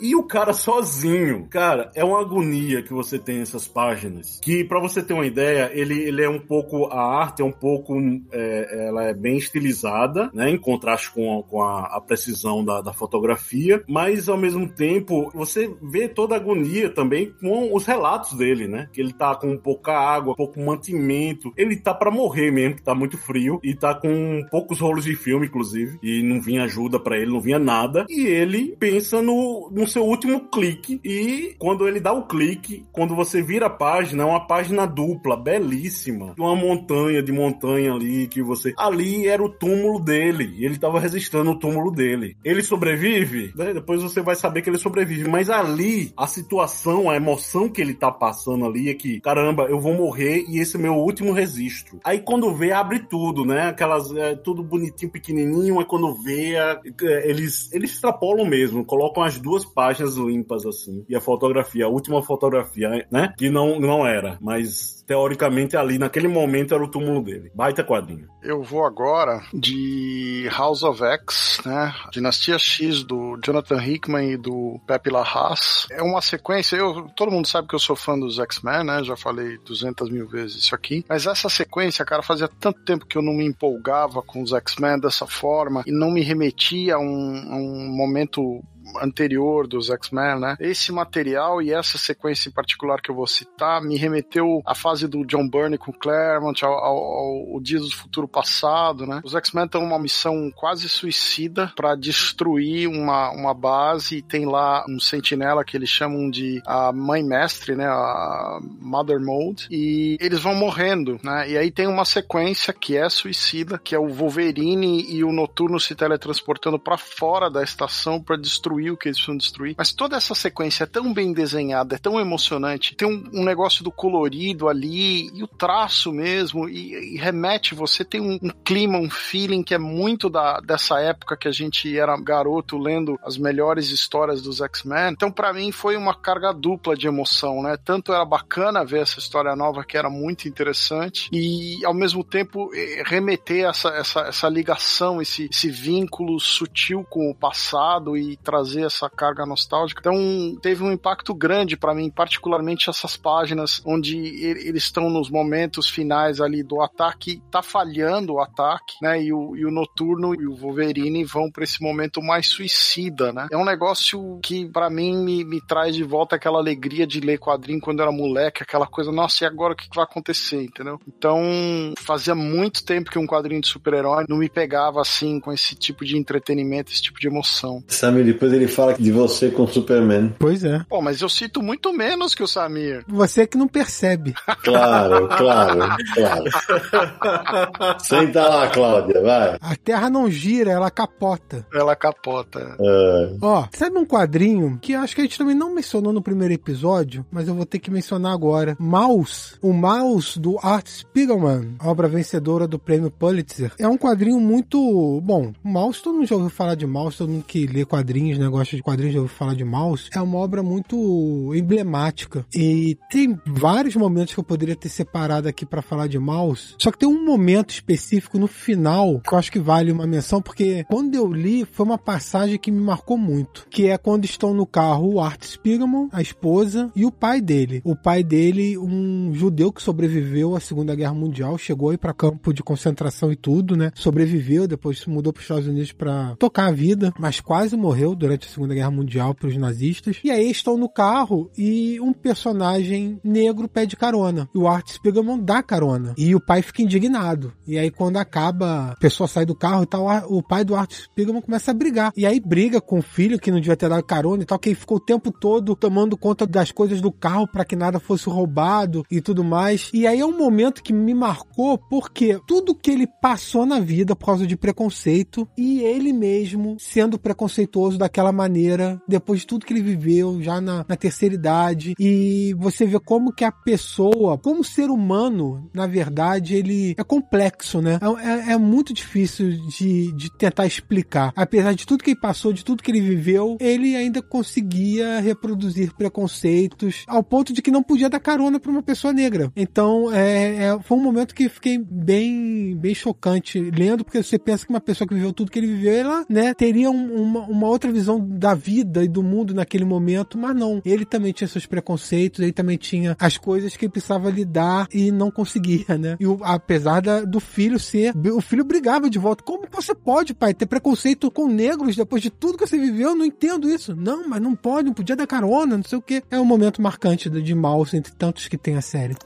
e 0.00 0.14
o 0.14 0.22
cara 0.22 0.52
sozinho. 0.52 1.46
Cara, 1.48 1.90
é 1.94 2.04
uma 2.04 2.20
agonia 2.20 2.82
que 2.82 2.92
você 2.92 3.18
tem 3.18 3.38
nessas 3.38 3.66
páginas. 3.66 4.40
Que, 4.42 4.64
para 4.64 4.80
você 4.80 5.02
ter 5.02 5.14
uma 5.14 5.26
ideia, 5.26 5.70
ele, 5.72 6.00
ele 6.02 6.22
é 6.22 6.28
um 6.28 6.38
pouco. 6.38 6.86
A 6.86 7.20
arte 7.20 7.42
é 7.42 7.44
um 7.44 7.52
pouco. 7.52 7.94
É, 8.32 8.86
ela 8.88 9.04
é 9.04 9.14
bem 9.14 9.36
estilizada, 9.36 10.30
né? 10.32 10.50
Em 10.50 10.58
contraste 10.58 11.10
com, 11.12 11.42
com 11.42 11.62
a, 11.62 11.96
a 11.96 12.00
precisão 12.00 12.64
da, 12.64 12.80
da 12.80 12.92
fotografia, 12.92 13.82
mas 13.88 14.28
ao 14.28 14.38
mesmo 14.38 14.68
tempo 14.68 15.30
você 15.34 15.72
vê 15.82 16.08
toda 16.08 16.34
a 16.34 16.38
agonia 16.38 16.90
também 16.90 17.32
com 17.40 17.74
os 17.74 17.86
relatos 17.86 18.34
dele, 18.34 18.66
né? 18.66 18.88
Que 18.92 19.00
ele 19.00 19.12
tá 19.12 19.34
com 19.34 19.56
pouca 19.56 19.92
água, 19.92 20.34
pouco 20.34 20.60
mantimento, 20.60 21.52
ele 21.56 21.76
tá 21.76 21.94
para 21.94 22.10
morrer 22.10 22.50
mesmo, 22.50 22.76
que 22.76 22.82
tá 22.82 22.94
muito 22.94 23.18
frio, 23.18 23.60
e 23.62 23.74
tá 23.74 23.94
com 23.94 24.42
poucos 24.50 24.80
rolos 24.80 25.04
de 25.04 25.14
filme, 25.14 25.46
inclusive, 25.46 25.98
e 26.02 26.22
não 26.22 26.40
vinha 26.40 26.64
ajuda 26.64 26.98
para 26.98 27.16
ele, 27.16 27.32
não 27.32 27.40
vinha 27.40 27.58
nada 27.58 28.06
e 28.08 28.26
ele 28.26 28.76
pensa 28.78 29.20
no, 29.22 29.33
no 29.70 29.86
seu 29.86 30.04
último 30.04 30.48
clique. 30.48 31.00
E 31.04 31.54
quando 31.58 31.86
ele 31.88 32.00
dá 32.00 32.12
o 32.12 32.26
clique, 32.26 32.84
quando 32.92 33.14
você 33.14 33.42
vira 33.42 33.66
a 33.66 33.70
página, 33.70 34.22
é 34.22 34.26
uma 34.26 34.46
página 34.46 34.86
dupla, 34.86 35.36
belíssima. 35.36 36.34
Uma 36.38 36.54
montanha 36.54 37.22
de 37.22 37.32
montanha 37.32 37.92
ali 37.92 38.26
que 38.26 38.42
você. 38.42 38.74
Ali 38.76 39.26
era 39.26 39.42
o 39.42 39.48
túmulo 39.48 40.00
dele. 40.00 40.54
E 40.58 40.64
ele 40.64 40.78
tava 40.78 41.00
registrando 41.00 41.52
o 41.52 41.58
túmulo 41.58 41.90
dele. 41.90 42.36
Ele 42.44 42.62
sobrevive? 42.62 43.52
Né? 43.56 43.72
Depois 43.74 44.02
você 44.02 44.20
vai 44.20 44.34
saber 44.34 44.62
que 44.62 44.70
ele 44.70 44.78
sobrevive. 44.78 45.28
Mas 45.28 45.48
ali, 45.48 46.12
a 46.16 46.26
situação, 46.26 47.08
a 47.08 47.16
emoção 47.16 47.68
que 47.68 47.80
ele 47.80 47.94
tá 47.94 48.10
passando 48.10 48.64
ali 48.64 48.88
é 48.88 48.94
que, 48.94 49.20
caramba, 49.20 49.64
eu 49.64 49.80
vou 49.80 49.94
morrer 49.94 50.44
e 50.48 50.58
esse 50.58 50.76
é 50.76 50.80
meu 50.80 50.94
último 50.94 51.32
registro. 51.32 51.98
Aí 52.04 52.20
quando 52.20 52.54
vê, 52.54 52.72
abre 52.72 53.00
tudo, 53.00 53.44
né? 53.44 53.68
Aquelas. 53.68 54.14
É, 54.14 54.34
tudo 54.34 54.62
bonitinho, 54.62 55.10
pequenininho. 55.10 55.78
Aí 55.78 55.84
quando 55.84 56.14
vê, 56.22 56.54
é, 56.54 56.80
eles 57.28 57.54
eles, 57.72 57.92
extrapolam 57.92 58.46
mesmo, 58.46 58.84
colocam 58.84 59.22
as 59.24 59.38
duas 59.38 59.64
páginas 59.64 60.16
limpas 60.16 60.66
assim. 60.66 61.04
E 61.08 61.16
a 61.16 61.20
fotografia, 61.20 61.86
a 61.86 61.88
última 61.88 62.22
fotografia, 62.22 63.06
né? 63.10 63.32
Que 63.36 63.50
não, 63.50 63.80
não 63.80 64.06
era, 64.06 64.38
mas 64.40 65.02
teoricamente 65.06 65.76
ali 65.76 65.98
naquele 65.98 66.28
momento 66.28 66.74
era 66.74 66.82
o 66.82 66.90
túmulo 66.90 67.22
dele. 67.22 67.50
Baita 67.54 67.84
quadrinho. 67.84 68.26
Eu 68.42 68.62
vou 68.62 68.84
agora 68.84 69.42
de 69.52 70.48
House 70.56 70.82
of 70.82 71.02
X, 71.02 71.60
né? 71.64 71.94
Dinastia 72.12 72.58
X 72.58 73.02
do 73.02 73.38
Jonathan 73.44 73.82
Hickman 73.82 74.32
e 74.32 74.36
do 74.36 74.80
Pepe 74.86 75.10
Larraz. 75.10 75.86
É 75.90 76.02
uma 76.02 76.20
sequência, 76.20 76.76
eu, 76.76 77.08
todo 77.16 77.30
mundo 77.30 77.48
sabe 77.48 77.68
que 77.68 77.74
eu 77.74 77.78
sou 77.78 77.96
fã 77.96 78.18
dos 78.18 78.38
X-Men, 78.38 78.84
né? 78.84 79.04
Já 79.04 79.16
falei 79.16 79.58
200 79.58 80.10
mil 80.10 80.28
vezes 80.28 80.64
isso 80.64 80.74
aqui. 80.74 81.04
Mas 81.08 81.26
essa 81.26 81.48
sequência, 81.48 82.04
cara, 82.04 82.22
fazia 82.22 82.48
tanto 82.48 82.84
tempo 82.84 83.06
que 83.06 83.16
eu 83.16 83.22
não 83.22 83.32
me 83.32 83.46
empolgava 83.46 84.22
com 84.22 84.42
os 84.42 84.52
X-Men 84.52 84.98
dessa 84.98 85.26
forma 85.26 85.82
e 85.86 85.92
não 85.92 86.10
me 86.10 86.22
remetia 86.22 86.96
a 86.96 86.98
um, 86.98 87.52
a 87.52 87.56
um 87.56 87.96
momento 87.96 88.62
anterior 89.00 89.66
dos 89.66 89.90
X-Men, 89.90 90.40
né? 90.40 90.56
Esse 90.60 90.92
material 90.92 91.60
e 91.60 91.72
essa 91.72 91.98
sequência 91.98 92.48
em 92.48 92.52
particular 92.52 93.00
que 93.00 93.10
eu 93.10 93.14
vou 93.14 93.26
citar 93.26 93.82
me 93.82 93.96
remeteu 93.96 94.62
à 94.64 94.74
fase 94.74 95.06
do 95.06 95.24
John 95.24 95.48
Byrne 95.48 95.78
com 95.78 95.92
Claremont, 95.92 96.64
ao, 96.64 96.72
ao, 96.72 97.54
ao 97.54 97.60
Dias 97.60 97.82
do 97.82 97.94
Futuro 97.94 98.28
Passado, 98.28 99.06
né? 99.06 99.20
Os 99.24 99.34
X-Men 99.34 99.66
estão 99.66 99.82
numa 99.82 99.98
missão 99.98 100.50
quase 100.54 100.88
suicida 100.88 101.72
para 101.74 101.94
destruir 101.94 102.88
uma, 102.88 103.30
uma 103.30 103.54
base 103.54 104.18
e 104.18 104.22
tem 104.22 104.46
lá 104.46 104.84
um 104.88 104.98
sentinela 104.98 105.64
que 105.64 105.76
eles 105.76 105.88
chamam 105.88 106.30
de 106.30 106.62
a 106.66 106.92
Mãe 106.92 107.22
Mestre, 107.22 107.74
né? 107.74 107.86
A 107.86 108.58
Mother 108.80 109.20
Mode 109.20 109.68
e 109.70 110.16
eles 110.20 110.40
vão 110.40 110.54
morrendo, 110.54 111.18
né? 111.22 111.50
E 111.50 111.58
aí 111.58 111.70
tem 111.70 111.86
uma 111.86 112.04
sequência 112.04 112.72
que 112.72 112.96
é 112.96 113.08
suicida, 113.08 113.78
que 113.78 113.94
é 113.94 113.98
o 113.98 114.08
Wolverine 114.08 115.04
e 115.08 115.24
o 115.24 115.32
Noturno 115.32 115.80
se 115.80 115.94
teletransportando 115.94 116.78
para 116.78 116.96
fora 116.96 117.50
da 117.50 117.62
estação 117.62 118.20
para 118.20 118.36
destruir 118.36 118.83
que 118.96 119.08
eles 119.08 119.18
precisam 119.18 119.36
destruir. 119.36 119.74
Mas 119.76 119.92
toda 119.92 120.16
essa 120.16 120.34
sequência 120.34 120.84
é 120.84 120.86
tão 120.86 121.12
bem 121.12 121.32
desenhada, 121.32 121.94
é 121.94 121.98
tão 121.98 122.20
emocionante, 122.20 122.94
tem 122.94 123.08
um, 123.08 123.40
um 123.40 123.44
negócio 123.44 123.82
do 123.82 123.90
colorido 123.90 124.68
ali, 124.68 125.30
e 125.34 125.42
o 125.42 125.48
traço 125.48 126.12
mesmo, 126.12 126.68
e, 126.68 127.14
e 127.14 127.16
remete, 127.16 127.74
você 127.74 128.04
tem 128.04 128.20
um, 128.20 128.38
um, 128.42 128.50
clima, 128.64 128.98
um 128.98 129.10
feeling 129.10 129.62
que 129.62 129.74
é 129.74 129.78
muito 129.78 130.28
da, 130.28 130.60
dessa 130.60 131.00
época 131.00 131.36
que 131.36 131.48
a 131.48 131.52
gente 131.52 131.96
era 131.96 132.16
garoto 132.20 132.76
lendo 132.76 133.18
as 133.24 133.38
melhores 133.38 133.88
histórias 133.90 134.42
dos 134.42 134.60
X-Men. 134.60 135.12
Então, 135.12 135.30
para 135.30 135.52
mim, 135.52 135.72
foi 135.72 135.96
uma 135.96 136.14
carga 136.14 136.52
dupla 136.52 136.96
de 136.96 137.06
emoção, 137.06 137.62
né? 137.62 137.76
Tanto 137.82 138.12
era 138.12 138.24
bacana 138.24 138.84
ver 138.84 139.02
essa 139.02 139.18
história 139.18 139.54
nova, 139.56 139.84
que 139.84 139.96
era 139.96 140.10
muito 140.10 140.48
interessante, 140.48 141.28
e 141.32 141.84
ao 141.84 141.94
mesmo 141.94 142.24
tempo 142.24 142.70
eh, 142.74 143.02
remeter 143.06 143.68
essa, 143.68 143.88
essa, 143.90 144.20
essa 144.20 144.48
ligação, 144.48 145.20
esse, 145.20 145.48
esse 145.50 145.70
vínculo 145.70 146.38
sutil 146.40 147.04
com 147.08 147.30
o 147.30 147.34
passado 147.34 148.16
e 148.16 148.36
trazer 148.38 148.73
trazer 148.74 148.84
essa 148.84 149.08
carga 149.08 149.46
nostálgica. 149.46 150.00
Então, 150.00 150.58
teve 150.60 150.82
um 150.82 150.92
impacto 150.92 151.34
grande 151.34 151.76
para 151.76 151.94
mim, 151.94 152.10
particularmente 152.10 152.90
essas 152.90 153.16
páginas 153.16 153.80
onde 153.84 154.16
eles 154.16 154.84
estão 154.84 155.08
nos 155.08 155.30
momentos 155.30 155.88
finais 155.88 156.40
ali 156.40 156.62
do 156.62 156.82
ataque, 156.82 157.40
tá 157.50 157.62
falhando 157.62 158.34
o 158.34 158.40
ataque, 158.40 158.94
né? 159.00 159.22
E 159.22 159.32
o, 159.32 159.56
e 159.56 159.64
o 159.64 159.70
Noturno 159.70 160.34
e 160.34 160.46
o 160.46 160.54
Wolverine 160.54 161.24
vão 161.24 161.50
para 161.50 161.64
esse 161.64 161.82
momento 161.82 162.20
mais 162.20 162.48
suicida, 162.48 163.32
né? 163.32 163.46
É 163.50 163.56
um 163.56 163.64
negócio 163.64 164.38
que 164.42 164.66
para 164.66 164.90
mim 164.90 165.16
me, 165.24 165.44
me 165.44 165.60
traz 165.60 165.94
de 165.94 166.02
volta 166.02 166.36
aquela 166.36 166.58
alegria 166.58 167.06
de 167.06 167.20
ler 167.20 167.38
quadrinho 167.38 167.80
quando 167.80 168.00
eu 168.00 168.04
era 168.04 168.12
moleque, 168.12 168.62
aquela 168.62 168.86
coisa, 168.86 169.12
nossa, 169.12 169.44
e 169.44 169.46
agora 169.46 169.74
o 169.74 169.76
que, 169.76 169.88
vai 169.94 170.04
acontecer, 170.04 170.62
entendeu? 170.62 170.98
Então, 171.06 171.94
fazia 171.98 172.34
muito 172.34 172.84
tempo 172.84 173.10
que 173.10 173.18
um 173.18 173.26
quadrinho 173.26 173.60
de 173.60 173.68
super-herói 173.68 174.24
não 174.28 174.38
me 174.38 174.48
pegava 174.48 175.00
assim 175.00 175.38
com 175.38 175.52
esse 175.52 175.74
tipo 175.74 176.04
de 176.04 176.16
entretenimento, 176.16 176.90
esse 176.90 177.02
tipo 177.02 177.20
de 177.20 177.28
emoção. 177.28 177.82
Sammy, 177.88 178.24
depois 178.24 178.52
ele 178.54 178.68
fala 178.68 178.94
de 178.94 179.10
você 179.10 179.50
com 179.50 179.64
o 179.64 179.68
Superman. 179.68 180.34
Pois 180.38 180.64
é. 180.64 180.84
Pô, 180.88 181.00
mas 181.00 181.20
eu 181.20 181.28
cito 181.28 181.62
muito 181.62 181.92
menos 181.92 182.34
que 182.34 182.42
o 182.42 182.46
Samir. 182.46 183.04
Você 183.08 183.46
que 183.46 183.56
não 183.56 183.68
percebe. 183.68 184.34
Claro, 184.62 185.28
claro, 185.36 185.78
claro. 186.14 188.00
Senta 188.00 188.48
lá, 188.48 188.68
Cláudia, 188.68 189.22
vai. 189.22 189.58
A 189.60 189.76
Terra 189.76 190.10
não 190.10 190.30
gira, 190.30 190.70
ela 190.70 190.90
capota. 190.90 191.66
Ela 191.72 191.96
capota. 191.96 192.76
É. 192.80 193.36
Ó, 193.40 193.66
sabe 193.72 193.98
um 193.98 194.04
quadrinho 194.04 194.78
que 194.80 194.94
acho 194.94 195.14
que 195.14 195.20
a 195.20 195.24
gente 195.24 195.38
também 195.38 195.54
não 195.54 195.74
mencionou 195.74 196.12
no 196.12 196.22
primeiro 196.22 196.54
episódio, 196.54 197.24
mas 197.30 197.48
eu 197.48 197.54
vou 197.54 197.66
ter 197.66 197.78
que 197.78 197.90
mencionar 197.90 198.32
agora. 198.32 198.76
Mouse, 198.78 199.54
o 199.60 199.72
Mouse 199.72 200.38
do 200.38 200.58
Art 200.62 200.86
Spiegelman, 200.86 201.76
obra 201.82 202.08
vencedora 202.08 202.66
do 202.66 202.78
prêmio 202.78 203.10
Pulitzer. 203.10 203.72
É 203.78 203.88
um 203.88 203.96
quadrinho 203.96 204.40
muito 204.40 205.20
bom. 205.22 205.52
Mouse, 205.62 206.02
todo 206.02 206.14
mundo 206.14 206.26
já 206.26 206.34
ouviu 206.34 206.50
falar 206.50 206.74
de 206.74 206.86
Mouse, 206.86 207.18
todo 207.18 207.30
mundo 207.30 207.44
que 207.46 207.66
lê 207.66 207.84
quadrinhos, 207.84 208.38
né? 208.38 208.43
Gosta 208.48 208.76
de 208.76 208.82
quadrinhos, 208.82 209.16
ouviu 209.16 209.28
falar 209.28 209.54
de 209.54 209.64
Mouse, 209.64 210.08
é 210.12 210.20
uma 210.20 210.38
obra 210.38 210.62
muito 210.62 211.52
emblemática. 211.54 212.46
E 212.54 212.96
tem 213.10 213.38
vários 213.46 213.96
momentos 213.96 214.34
que 214.34 214.40
eu 214.40 214.44
poderia 214.44 214.76
ter 214.76 214.88
separado 214.88 215.48
aqui 215.48 215.66
para 215.66 215.82
falar 215.82 216.06
de 216.06 216.18
Mouse, 216.18 216.74
só 216.78 216.90
que 216.90 216.98
tem 216.98 217.08
um 217.08 217.24
momento 217.24 217.70
específico 217.70 218.38
no 218.38 218.46
final 218.46 219.20
que 219.20 219.32
eu 219.32 219.38
acho 219.38 219.52
que 219.52 219.58
vale 219.58 219.92
uma 219.92 220.06
menção, 220.06 220.40
porque 220.40 220.84
quando 220.84 221.14
eu 221.14 221.26
li, 221.26 221.64
foi 221.64 221.84
uma 221.84 221.98
passagem 221.98 222.58
que 222.58 222.70
me 222.70 222.80
marcou 222.80 223.16
muito, 223.16 223.66
que 223.70 223.86
é 223.86 223.98
quando 223.98 224.24
estão 224.24 224.54
no 224.54 224.66
carro 224.66 225.14
o 225.14 225.20
Art 225.20 225.44
Spiegelman, 225.44 226.08
a 226.12 226.20
esposa 226.20 226.90
e 226.94 227.04
o 227.04 227.10
pai 227.10 227.40
dele. 227.40 227.80
O 227.84 227.96
pai 227.96 228.22
dele, 228.22 228.76
um 228.78 229.32
judeu 229.34 229.72
que 229.72 229.82
sobreviveu 229.82 230.54
à 230.54 230.60
Segunda 230.60 230.94
Guerra 230.94 231.14
Mundial, 231.14 231.56
chegou 231.58 231.90
aí 231.90 231.98
para 231.98 232.12
campo 232.12 232.52
de 232.52 232.62
concentração 232.62 233.32
e 233.32 233.36
tudo, 233.36 233.76
né? 233.76 233.90
Sobreviveu, 233.94 234.66
depois 234.66 235.04
mudou 235.06 235.32
para 235.32 235.40
os 235.40 235.44
Estados 235.44 235.66
Unidos 235.66 235.92
para 235.92 236.34
tocar 236.36 236.66
a 236.66 236.72
vida, 236.72 237.12
mas 237.18 237.40
quase 237.40 237.76
morreu 237.76 238.14
durante 238.14 238.33
a 238.42 238.48
Segunda 238.48 238.74
Guerra 238.74 238.90
Mundial 238.90 239.34
para 239.34 239.48
os 239.48 239.56
nazistas. 239.56 240.18
E 240.24 240.30
aí 240.30 240.50
estão 240.50 240.76
no 240.76 240.88
carro 240.88 241.50
e 241.56 242.00
um 242.00 242.12
personagem 242.12 243.20
negro 243.22 243.68
pede 243.68 243.96
carona. 243.96 244.48
E 244.54 244.58
o 244.58 244.66
Art 244.66 244.88
Spiegelman 244.90 245.38
dá 245.38 245.62
carona. 245.62 246.14
E 246.16 246.34
o 246.34 246.40
pai 246.40 246.62
fica 246.62 246.82
indignado. 246.82 247.52
E 247.66 247.78
aí 247.78 247.90
quando 247.90 248.16
acaba, 248.16 248.92
a 248.92 248.96
pessoa 248.96 249.28
sai 249.28 249.46
do 249.46 249.54
carro 249.54 249.82
e 249.82 249.86
tal, 249.86 250.06
o 250.28 250.42
pai 250.42 250.64
do 250.64 250.74
Art 250.74 250.92
Spiegelman 250.92 251.42
começa 251.42 251.70
a 251.70 251.74
brigar. 251.74 252.12
E 252.16 252.26
aí 252.26 252.40
briga 252.40 252.80
com 252.80 252.98
o 252.98 253.02
filho 253.02 253.38
que 253.38 253.50
não 253.50 253.60
devia 253.60 253.76
ter 253.76 253.88
dado 253.88 254.02
carona 254.02 254.42
e 254.42 254.46
tal, 254.46 254.58
que 254.58 254.74
ficou 254.74 254.98
o 254.98 255.00
tempo 255.00 255.30
todo 255.30 255.76
tomando 255.76 256.16
conta 256.16 256.46
das 256.46 256.70
coisas 256.70 257.00
do 257.00 257.12
carro 257.12 257.46
para 257.46 257.64
que 257.64 257.76
nada 257.76 258.00
fosse 258.00 258.28
roubado 258.28 259.04
e 259.10 259.20
tudo 259.20 259.44
mais. 259.44 259.90
E 259.92 260.06
aí 260.06 260.20
é 260.20 260.26
um 260.26 260.36
momento 260.36 260.82
que 260.82 260.92
me 260.92 261.14
marcou 261.14 261.78
porque 261.78 262.38
tudo 262.46 262.74
que 262.74 262.90
ele 262.90 263.06
passou 263.06 263.66
na 263.66 263.80
vida 263.80 264.16
por 264.16 264.26
causa 264.26 264.46
de 264.46 264.56
preconceito 264.56 265.48
e 265.56 265.80
ele 265.82 266.12
mesmo 266.12 266.76
sendo 266.78 267.18
preconceituoso 267.18 267.98
daquela 267.98 268.23
maneira, 268.32 269.00
depois 269.08 269.40
de 269.40 269.46
tudo 269.46 269.66
que 269.66 269.72
ele 269.72 269.82
viveu 269.82 270.42
já 270.42 270.60
na, 270.60 270.84
na 270.88 270.96
terceira 270.96 271.34
idade. 271.34 271.94
E 271.98 272.54
você 272.58 272.86
vê 272.86 272.98
como 272.98 273.32
que 273.32 273.44
a 273.44 273.52
pessoa, 273.52 274.38
como 274.38 274.64
ser 274.64 274.90
humano, 274.90 275.68
na 275.72 275.86
verdade, 275.86 276.54
ele 276.54 276.94
é 276.96 277.04
complexo, 277.04 277.80
né? 277.80 277.98
É, 278.02 278.50
é, 278.50 278.52
é 278.52 278.58
muito 278.58 278.92
difícil 278.92 279.50
de, 279.68 280.12
de 280.12 280.30
tentar 280.36 280.66
explicar. 280.66 281.32
Apesar 281.36 281.74
de 281.74 281.86
tudo 281.86 282.02
que 282.02 282.10
ele 282.10 282.20
passou, 282.20 282.52
de 282.52 282.64
tudo 282.64 282.82
que 282.82 282.90
ele 282.90 283.00
viveu, 283.00 283.56
ele 283.60 283.96
ainda 283.96 284.22
conseguia 284.22 285.20
reproduzir 285.20 285.94
preconceitos 285.94 287.04
ao 287.06 287.22
ponto 287.22 287.52
de 287.52 287.62
que 287.62 287.70
não 287.70 287.82
podia 287.82 288.08
dar 288.08 288.20
carona 288.20 288.58
para 288.58 288.70
uma 288.70 288.82
pessoa 288.82 289.12
negra. 289.12 289.52
Então, 289.56 290.12
é, 290.12 290.66
é, 290.66 290.78
foi 290.82 290.98
um 290.98 291.02
momento 291.02 291.34
que 291.34 291.48
fiquei 291.48 291.78
bem, 291.78 292.76
bem 292.76 292.94
chocante 292.94 293.58
lendo, 293.60 294.04
porque 294.04 294.22
você 294.22 294.38
pensa 294.38 294.64
que 294.64 294.72
uma 294.72 294.80
pessoa 294.80 295.06
que 295.06 295.14
viveu 295.14 295.32
tudo 295.32 295.50
que 295.50 295.58
ele 295.58 295.66
viveu, 295.68 295.92
ela, 295.92 296.24
né, 296.28 296.54
teria 296.54 296.90
um, 296.90 297.14
uma, 297.14 297.40
uma 297.46 297.68
outra 297.68 297.90
visão 297.92 298.13
da 298.18 298.54
vida 298.54 299.04
e 299.04 299.08
do 299.08 299.22
mundo 299.22 299.54
naquele 299.54 299.84
momento, 299.84 300.38
mas 300.38 300.54
não. 300.54 300.80
Ele 300.84 301.04
também 301.04 301.32
tinha 301.32 301.48
seus 301.48 301.66
preconceitos, 301.66 302.40
ele 302.40 302.52
também 302.52 302.76
tinha 302.76 303.16
as 303.18 303.36
coisas 303.36 303.76
que 303.76 303.84
ele 303.84 303.92
precisava 303.92 304.30
lidar 304.30 304.88
e 304.92 305.10
não 305.10 305.30
conseguia, 305.30 305.98
né? 305.98 306.16
E 306.18 306.26
o, 306.26 306.38
apesar 306.42 307.00
da, 307.00 307.22
do 307.22 307.40
filho 307.40 307.78
ser, 307.78 308.14
o 308.16 308.40
filho 308.40 308.64
brigava 308.64 309.08
de 309.08 309.18
volta. 309.18 309.42
Como 309.44 309.66
você 309.70 309.94
pode, 309.94 310.34
pai, 310.34 310.54
ter 310.54 310.66
preconceito 310.66 311.30
com 311.30 311.48
negros 311.48 311.96
depois 311.96 312.22
de 312.22 312.30
tudo 312.30 312.58
que 312.58 312.66
você 312.66 312.78
viveu? 312.78 313.10
Eu 313.10 313.16
não 313.16 313.24
entendo 313.24 313.68
isso. 313.68 313.94
Não, 313.94 314.28
mas 314.28 314.40
não 314.40 314.54
pode, 314.54 314.86
não 314.86 314.94
podia 314.94 315.16
dar 315.16 315.26
carona, 315.26 315.76
não 315.76 315.84
sei 315.84 315.98
o 315.98 316.02
que. 316.02 316.22
É 316.30 316.40
um 316.40 316.44
momento 316.44 316.80
marcante 316.80 317.28
de 317.28 317.54
Mouse 317.54 317.96
entre 317.96 318.12
tantos 318.12 318.48
que 318.48 318.56
tem 318.56 318.76
a 318.76 318.82
série. 318.82 319.16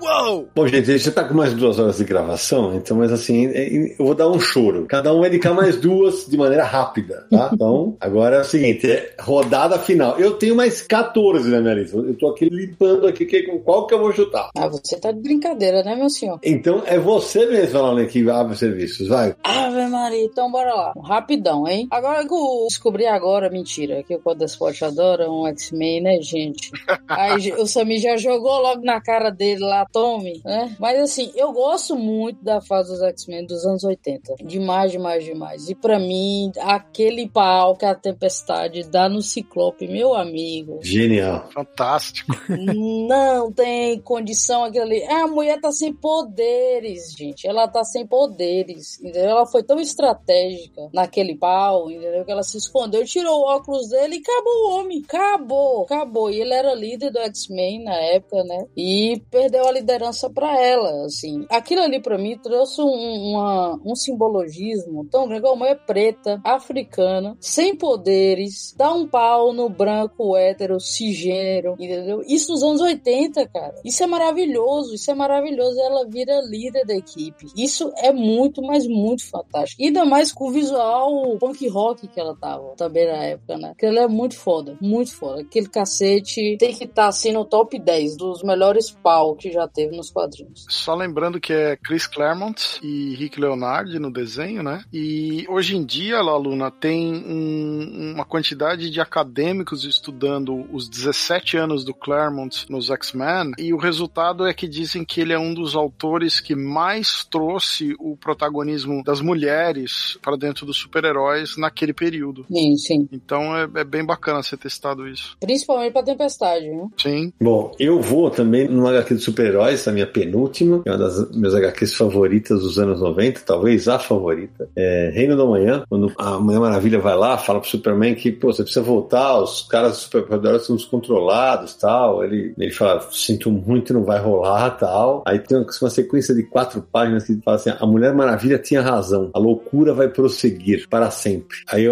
Uou! 0.00 0.48
Bom, 0.54 0.66
gente, 0.66 0.90
a 0.90 0.96
gente 0.96 1.04
já 1.04 1.12
tá 1.12 1.24
com 1.24 1.34
mais 1.34 1.54
duas 1.54 1.78
horas 1.78 1.98
de 1.98 2.04
gravação, 2.04 2.74
então, 2.74 2.96
mas 2.96 3.12
assim, 3.12 3.46
é, 3.46 3.92
eu 3.98 4.04
vou 4.04 4.14
dar 4.14 4.28
um 4.28 4.38
choro. 4.38 4.86
Cada 4.86 5.12
um 5.14 5.20
vai 5.20 5.28
indicar 5.28 5.54
mais 5.54 5.76
duas 5.76 6.26
de 6.26 6.36
maneira 6.36 6.64
rápida, 6.64 7.26
tá? 7.30 7.50
Então, 7.56 7.96
agora 8.00 8.36
é 8.36 8.40
o 8.40 8.44
seguinte, 8.44 8.90
é 8.90 9.14
rodada 9.18 9.78
final. 9.78 10.18
Eu 10.18 10.32
tenho 10.34 10.54
mais 10.54 10.82
14 10.82 11.48
na 11.48 11.60
minha 11.60 11.74
lista. 11.74 11.96
Eu 11.96 12.14
tô 12.16 12.28
aqui 12.28 12.48
limpando 12.50 13.06
aqui 13.06 13.26
qual 13.64 13.86
que 13.86 13.94
eu 13.94 13.98
vou 13.98 14.12
chutar. 14.12 14.50
Ah, 14.54 14.68
você 14.68 14.98
tá 14.98 15.10
de 15.10 15.20
brincadeira, 15.20 15.82
né, 15.82 15.96
meu 15.96 16.10
senhor? 16.10 16.38
Então, 16.42 16.82
é 16.84 16.98
você 16.98 17.46
mesmo, 17.46 17.78
Alan, 17.78 18.04
que 18.06 18.28
abre 18.28 18.52
os 18.52 18.58
serviços, 18.58 19.08
vai. 19.08 19.34
Ave 19.42 19.86
Maria, 19.86 20.24
então 20.24 20.50
bora 20.50 20.74
lá. 20.74 20.92
Rapidão, 21.02 21.66
hein? 21.66 21.88
Agora 21.90 22.26
que 22.26 22.34
eu 22.34 22.66
descobri 22.68 23.06
agora, 23.06 23.48
mentira, 23.48 24.02
que 24.02 24.14
o 24.14 24.20
Codespot 24.20 24.84
adora 24.84 25.30
um 25.30 25.46
X-Men, 25.46 26.02
né, 26.02 26.18
gente? 26.20 26.70
Aí 27.08 27.52
o 27.52 27.66
Samir 27.66 28.00
já 28.00 28.16
jogou 28.16 28.60
logo 28.60 28.82
na 28.82 29.00
cara 29.00 29.30
dele 29.30 29.60
lá, 29.60 29.85
tome, 29.92 30.40
né? 30.44 30.74
Mas 30.78 31.00
assim, 31.00 31.32
eu 31.34 31.52
gosto 31.52 31.96
muito 31.96 32.42
da 32.42 32.60
fase 32.60 32.90
dos 32.90 33.02
X-Men 33.02 33.46
dos 33.46 33.64
anos 33.64 33.84
80. 33.84 34.36
Demais, 34.44 34.92
demais, 34.92 35.24
demais. 35.24 35.68
E 35.68 35.74
para 35.74 35.98
mim, 35.98 36.52
aquele 36.60 37.28
pau 37.28 37.76
que 37.76 37.84
a 37.84 37.94
tempestade 37.94 38.82
dá 38.84 39.08
no 39.08 39.22
Ciclope, 39.22 39.86
meu 39.88 40.14
amigo. 40.14 40.80
Genial. 40.82 41.48
Fantástico. 41.52 42.32
Não 42.48 43.52
tem 43.52 44.00
condição 44.00 44.64
aquilo 44.64 44.84
ali. 44.84 45.00
É, 45.00 45.22
a 45.22 45.26
mulher 45.26 45.60
tá 45.60 45.72
sem 45.72 45.92
poderes, 45.92 47.12
gente. 47.12 47.46
Ela 47.46 47.68
tá 47.68 47.84
sem 47.84 48.06
poderes. 48.06 49.00
Entendeu? 49.00 49.30
Ela 49.30 49.46
foi 49.46 49.62
tão 49.62 49.80
estratégica 49.80 50.88
naquele 50.92 51.36
pau, 51.36 51.90
entendeu? 51.90 52.24
Que 52.24 52.32
ela 52.32 52.42
se 52.42 52.56
escondeu, 52.56 53.04
tirou 53.04 53.40
o 53.40 53.46
óculos 53.46 53.88
dele 53.88 54.16
e 54.16 54.20
acabou 54.20 54.52
o 54.52 54.70
homem. 54.78 55.02
Acabou, 55.06 55.82
acabou. 55.82 56.30
E 56.30 56.40
ele 56.40 56.54
era 56.54 56.74
líder 56.74 57.10
do 57.10 57.18
X-Men 57.20 57.84
na 57.84 57.94
época, 57.94 58.42
né? 58.44 58.66
E 58.76 59.22
perdeu 59.30 59.66
a 59.66 59.72
liderança 59.78 60.30
para 60.30 60.60
ela, 60.60 61.04
assim. 61.04 61.46
Aquilo 61.50 61.82
ali 61.82 62.00
para 62.00 62.18
mim 62.18 62.38
trouxe 62.38 62.80
um, 62.80 62.86
uma, 62.86 63.80
um 63.84 63.94
simbologismo 63.94 65.06
tão 65.10 65.28
grande. 65.28 65.46
Uma 65.46 65.56
mulher 65.56 65.80
preta, 65.86 66.40
africana, 66.44 67.36
sem 67.40 67.76
poderes, 67.76 68.74
dá 68.76 68.92
um 68.92 69.06
pau 69.06 69.52
no 69.52 69.68
branco 69.68 70.36
hétero, 70.36 70.80
cisgênero, 70.80 71.74
entendeu? 71.78 72.22
Isso 72.26 72.52
nos 72.52 72.62
anos 72.62 72.80
80, 72.80 73.46
cara. 73.48 73.74
Isso 73.84 74.02
é 74.02 74.06
maravilhoso, 74.06 74.94
isso 74.94 75.10
é 75.10 75.14
maravilhoso. 75.14 75.78
Ela 75.80 76.06
vira 76.06 76.40
líder 76.42 76.84
da 76.84 76.94
equipe. 76.94 77.46
Isso 77.56 77.92
é 77.96 78.12
muito, 78.12 78.62
mas 78.62 78.86
muito 78.86 79.28
fantástico. 79.28 79.82
Ainda 79.82 80.04
mais 80.04 80.32
com 80.32 80.48
o 80.48 80.50
visual 80.50 81.36
punk 81.38 81.66
rock 81.68 82.06
que 82.08 82.20
ela 82.20 82.36
tava 82.36 82.74
também 82.76 83.06
na 83.06 83.24
época, 83.24 83.56
né? 83.58 83.74
Que 83.78 83.86
ela 83.86 84.00
é 84.00 84.08
muito 84.08 84.36
foda, 84.36 84.76
muito 84.80 85.14
foda. 85.14 85.42
Aquele 85.42 85.68
cacete 85.68 86.56
tem 86.58 86.74
que 86.74 86.84
estar 86.84 87.02
tá, 87.02 87.08
assim 87.08 87.32
no 87.32 87.44
top 87.44 87.78
10 87.78 88.16
dos 88.16 88.42
melhores 88.42 88.90
pau 89.02 89.34
que 89.34 89.50
já 89.50 89.65
teve 89.66 89.96
nos 89.96 90.10
quadrinhos. 90.10 90.66
Só 90.68 90.94
lembrando 90.94 91.40
que 91.40 91.52
é 91.52 91.76
Chris 91.76 92.06
Claremont 92.06 92.80
e 92.82 93.14
Rick 93.14 93.40
Leonardi 93.40 93.98
no 93.98 94.10
desenho, 94.10 94.62
né? 94.62 94.84
E 94.92 95.46
hoje 95.48 95.76
em 95.76 95.84
dia, 95.84 96.20
Luna 96.20 96.70
tem 96.70 97.14
um, 97.14 98.12
uma 98.14 98.24
quantidade 98.24 98.90
de 98.90 99.00
acadêmicos 99.00 99.84
estudando 99.84 100.66
os 100.72 100.88
17 100.88 101.56
anos 101.56 101.84
do 101.84 101.94
Claremont 101.94 102.66
nos 102.70 102.90
X-Men, 102.90 103.52
e 103.58 103.72
o 103.72 103.76
resultado 103.76 104.46
é 104.46 104.54
que 104.54 104.68
dizem 104.68 105.04
que 105.04 105.20
ele 105.20 105.32
é 105.32 105.38
um 105.38 105.54
dos 105.54 105.74
autores 105.74 106.40
que 106.40 106.54
mais 106.54 107.24
trouxe 107.24 107.94
o 107.98 108.16
protagonismo 108.16 109.02
das 109.04 109.20
mulheres 109.20 110.18
para 110.22 110.36
dentro 110.36 110.66
dos 110.66 110.76
super-heróis 110.76 111.56
naquele 111.56 111.92
período. 111.92 112.44
Sim, 112.50 112.76
sim. 112.76 113.08
Então 113.12 113.56
é, 113.56 113.68
é 113.76 113.84
bem 113.84 114.04
bacana 114.04 114.42
ser 114.42 114.56
testado 114.56 115.08
isso. 115.08 115.36
Principalmente 115.40 115.92
pra 115.92 116.02
Tempestade, 116.02 116.68
né? 116.68 116.88
Sim. 116.96 117.32
Bom, 117.40 117.74
eu 117.78 118.00
vou 118.00 118.30
também 118.30 118.68
no 118.68 118.86
HQ 118.86 119.14
do 119.14 119.20
super 119.20 119.55
super-heróis, 119.56 119.88
a 119.88 119.92
minha 119.92 120.06
penúltima, 120.06 120.82
é 120.84 120.90
uma 120.90 120.98
das 120.98 121.30
minhas 121.30 121.54
HQs 121.54 121.94
favoritas 121.94 122.60
dos 122.60 122.78
anos 122.78 123.00
90, 123.00 123.40
talvez 123.40 123.88
a 123.88 123.98
favorita. 123.98 124.68
É 124.76 125.10
Reino 125.14 125.36
da 125.36 125.44
Manhã, 125.44 125.82
quando 125.88 126.12
a 126.18 126.38
Mulher 126.38 126.60
Maravilha 126.60 126.98
vai 126.98 127.16
lá, 127.16 127.38
fala 127.38 127.60
pro 127.60 127.68
Superman 127.68 128.14
que, 128.14 128.30
pô, 128.30 128.52
você 128.52 128.62
precisa 128.62 128.84
voltar, 128.84 129.38
os 129.38 129.62
caras 129.62 129.96
super-heróis 129.96 130.66
são 130.66 130.76
descontrolados 130.76 131.74
tal. 131.74 132.22
Ele, 132.22 132.54
ele 132.58 132.72
fala, 132.72 133.00
sinto 133.10 133.50
muito, 133.50 133.94
não 133.94 134.04
vai 134.04 134.18
rolar 134.18 134.70
tal. 134.70 135.22
Aí 135.26 135.38
tem 135.38 135.58
uma 135.58 135.90
sequência 135.90 136.34
de 136.34 136.42
quatro 136.42 136.82
páginas 136.82 137.24
que 137.24 137.40
fala 137.42 137.56
assim: 137.56 137.72
a 137.78 137.86
Mulher 137.86 138.14
Maravilha 138.14 138.58
tinha 138.58 138.82
razão, 138.82 139.30
a 139.32 139.38
loucura 139.38 139.94
vai 139.94 140.08
prosseguir 140.08 140.88
para 140.88 141.10
sempre. 141.10 141.56
Aí 141.68 141.86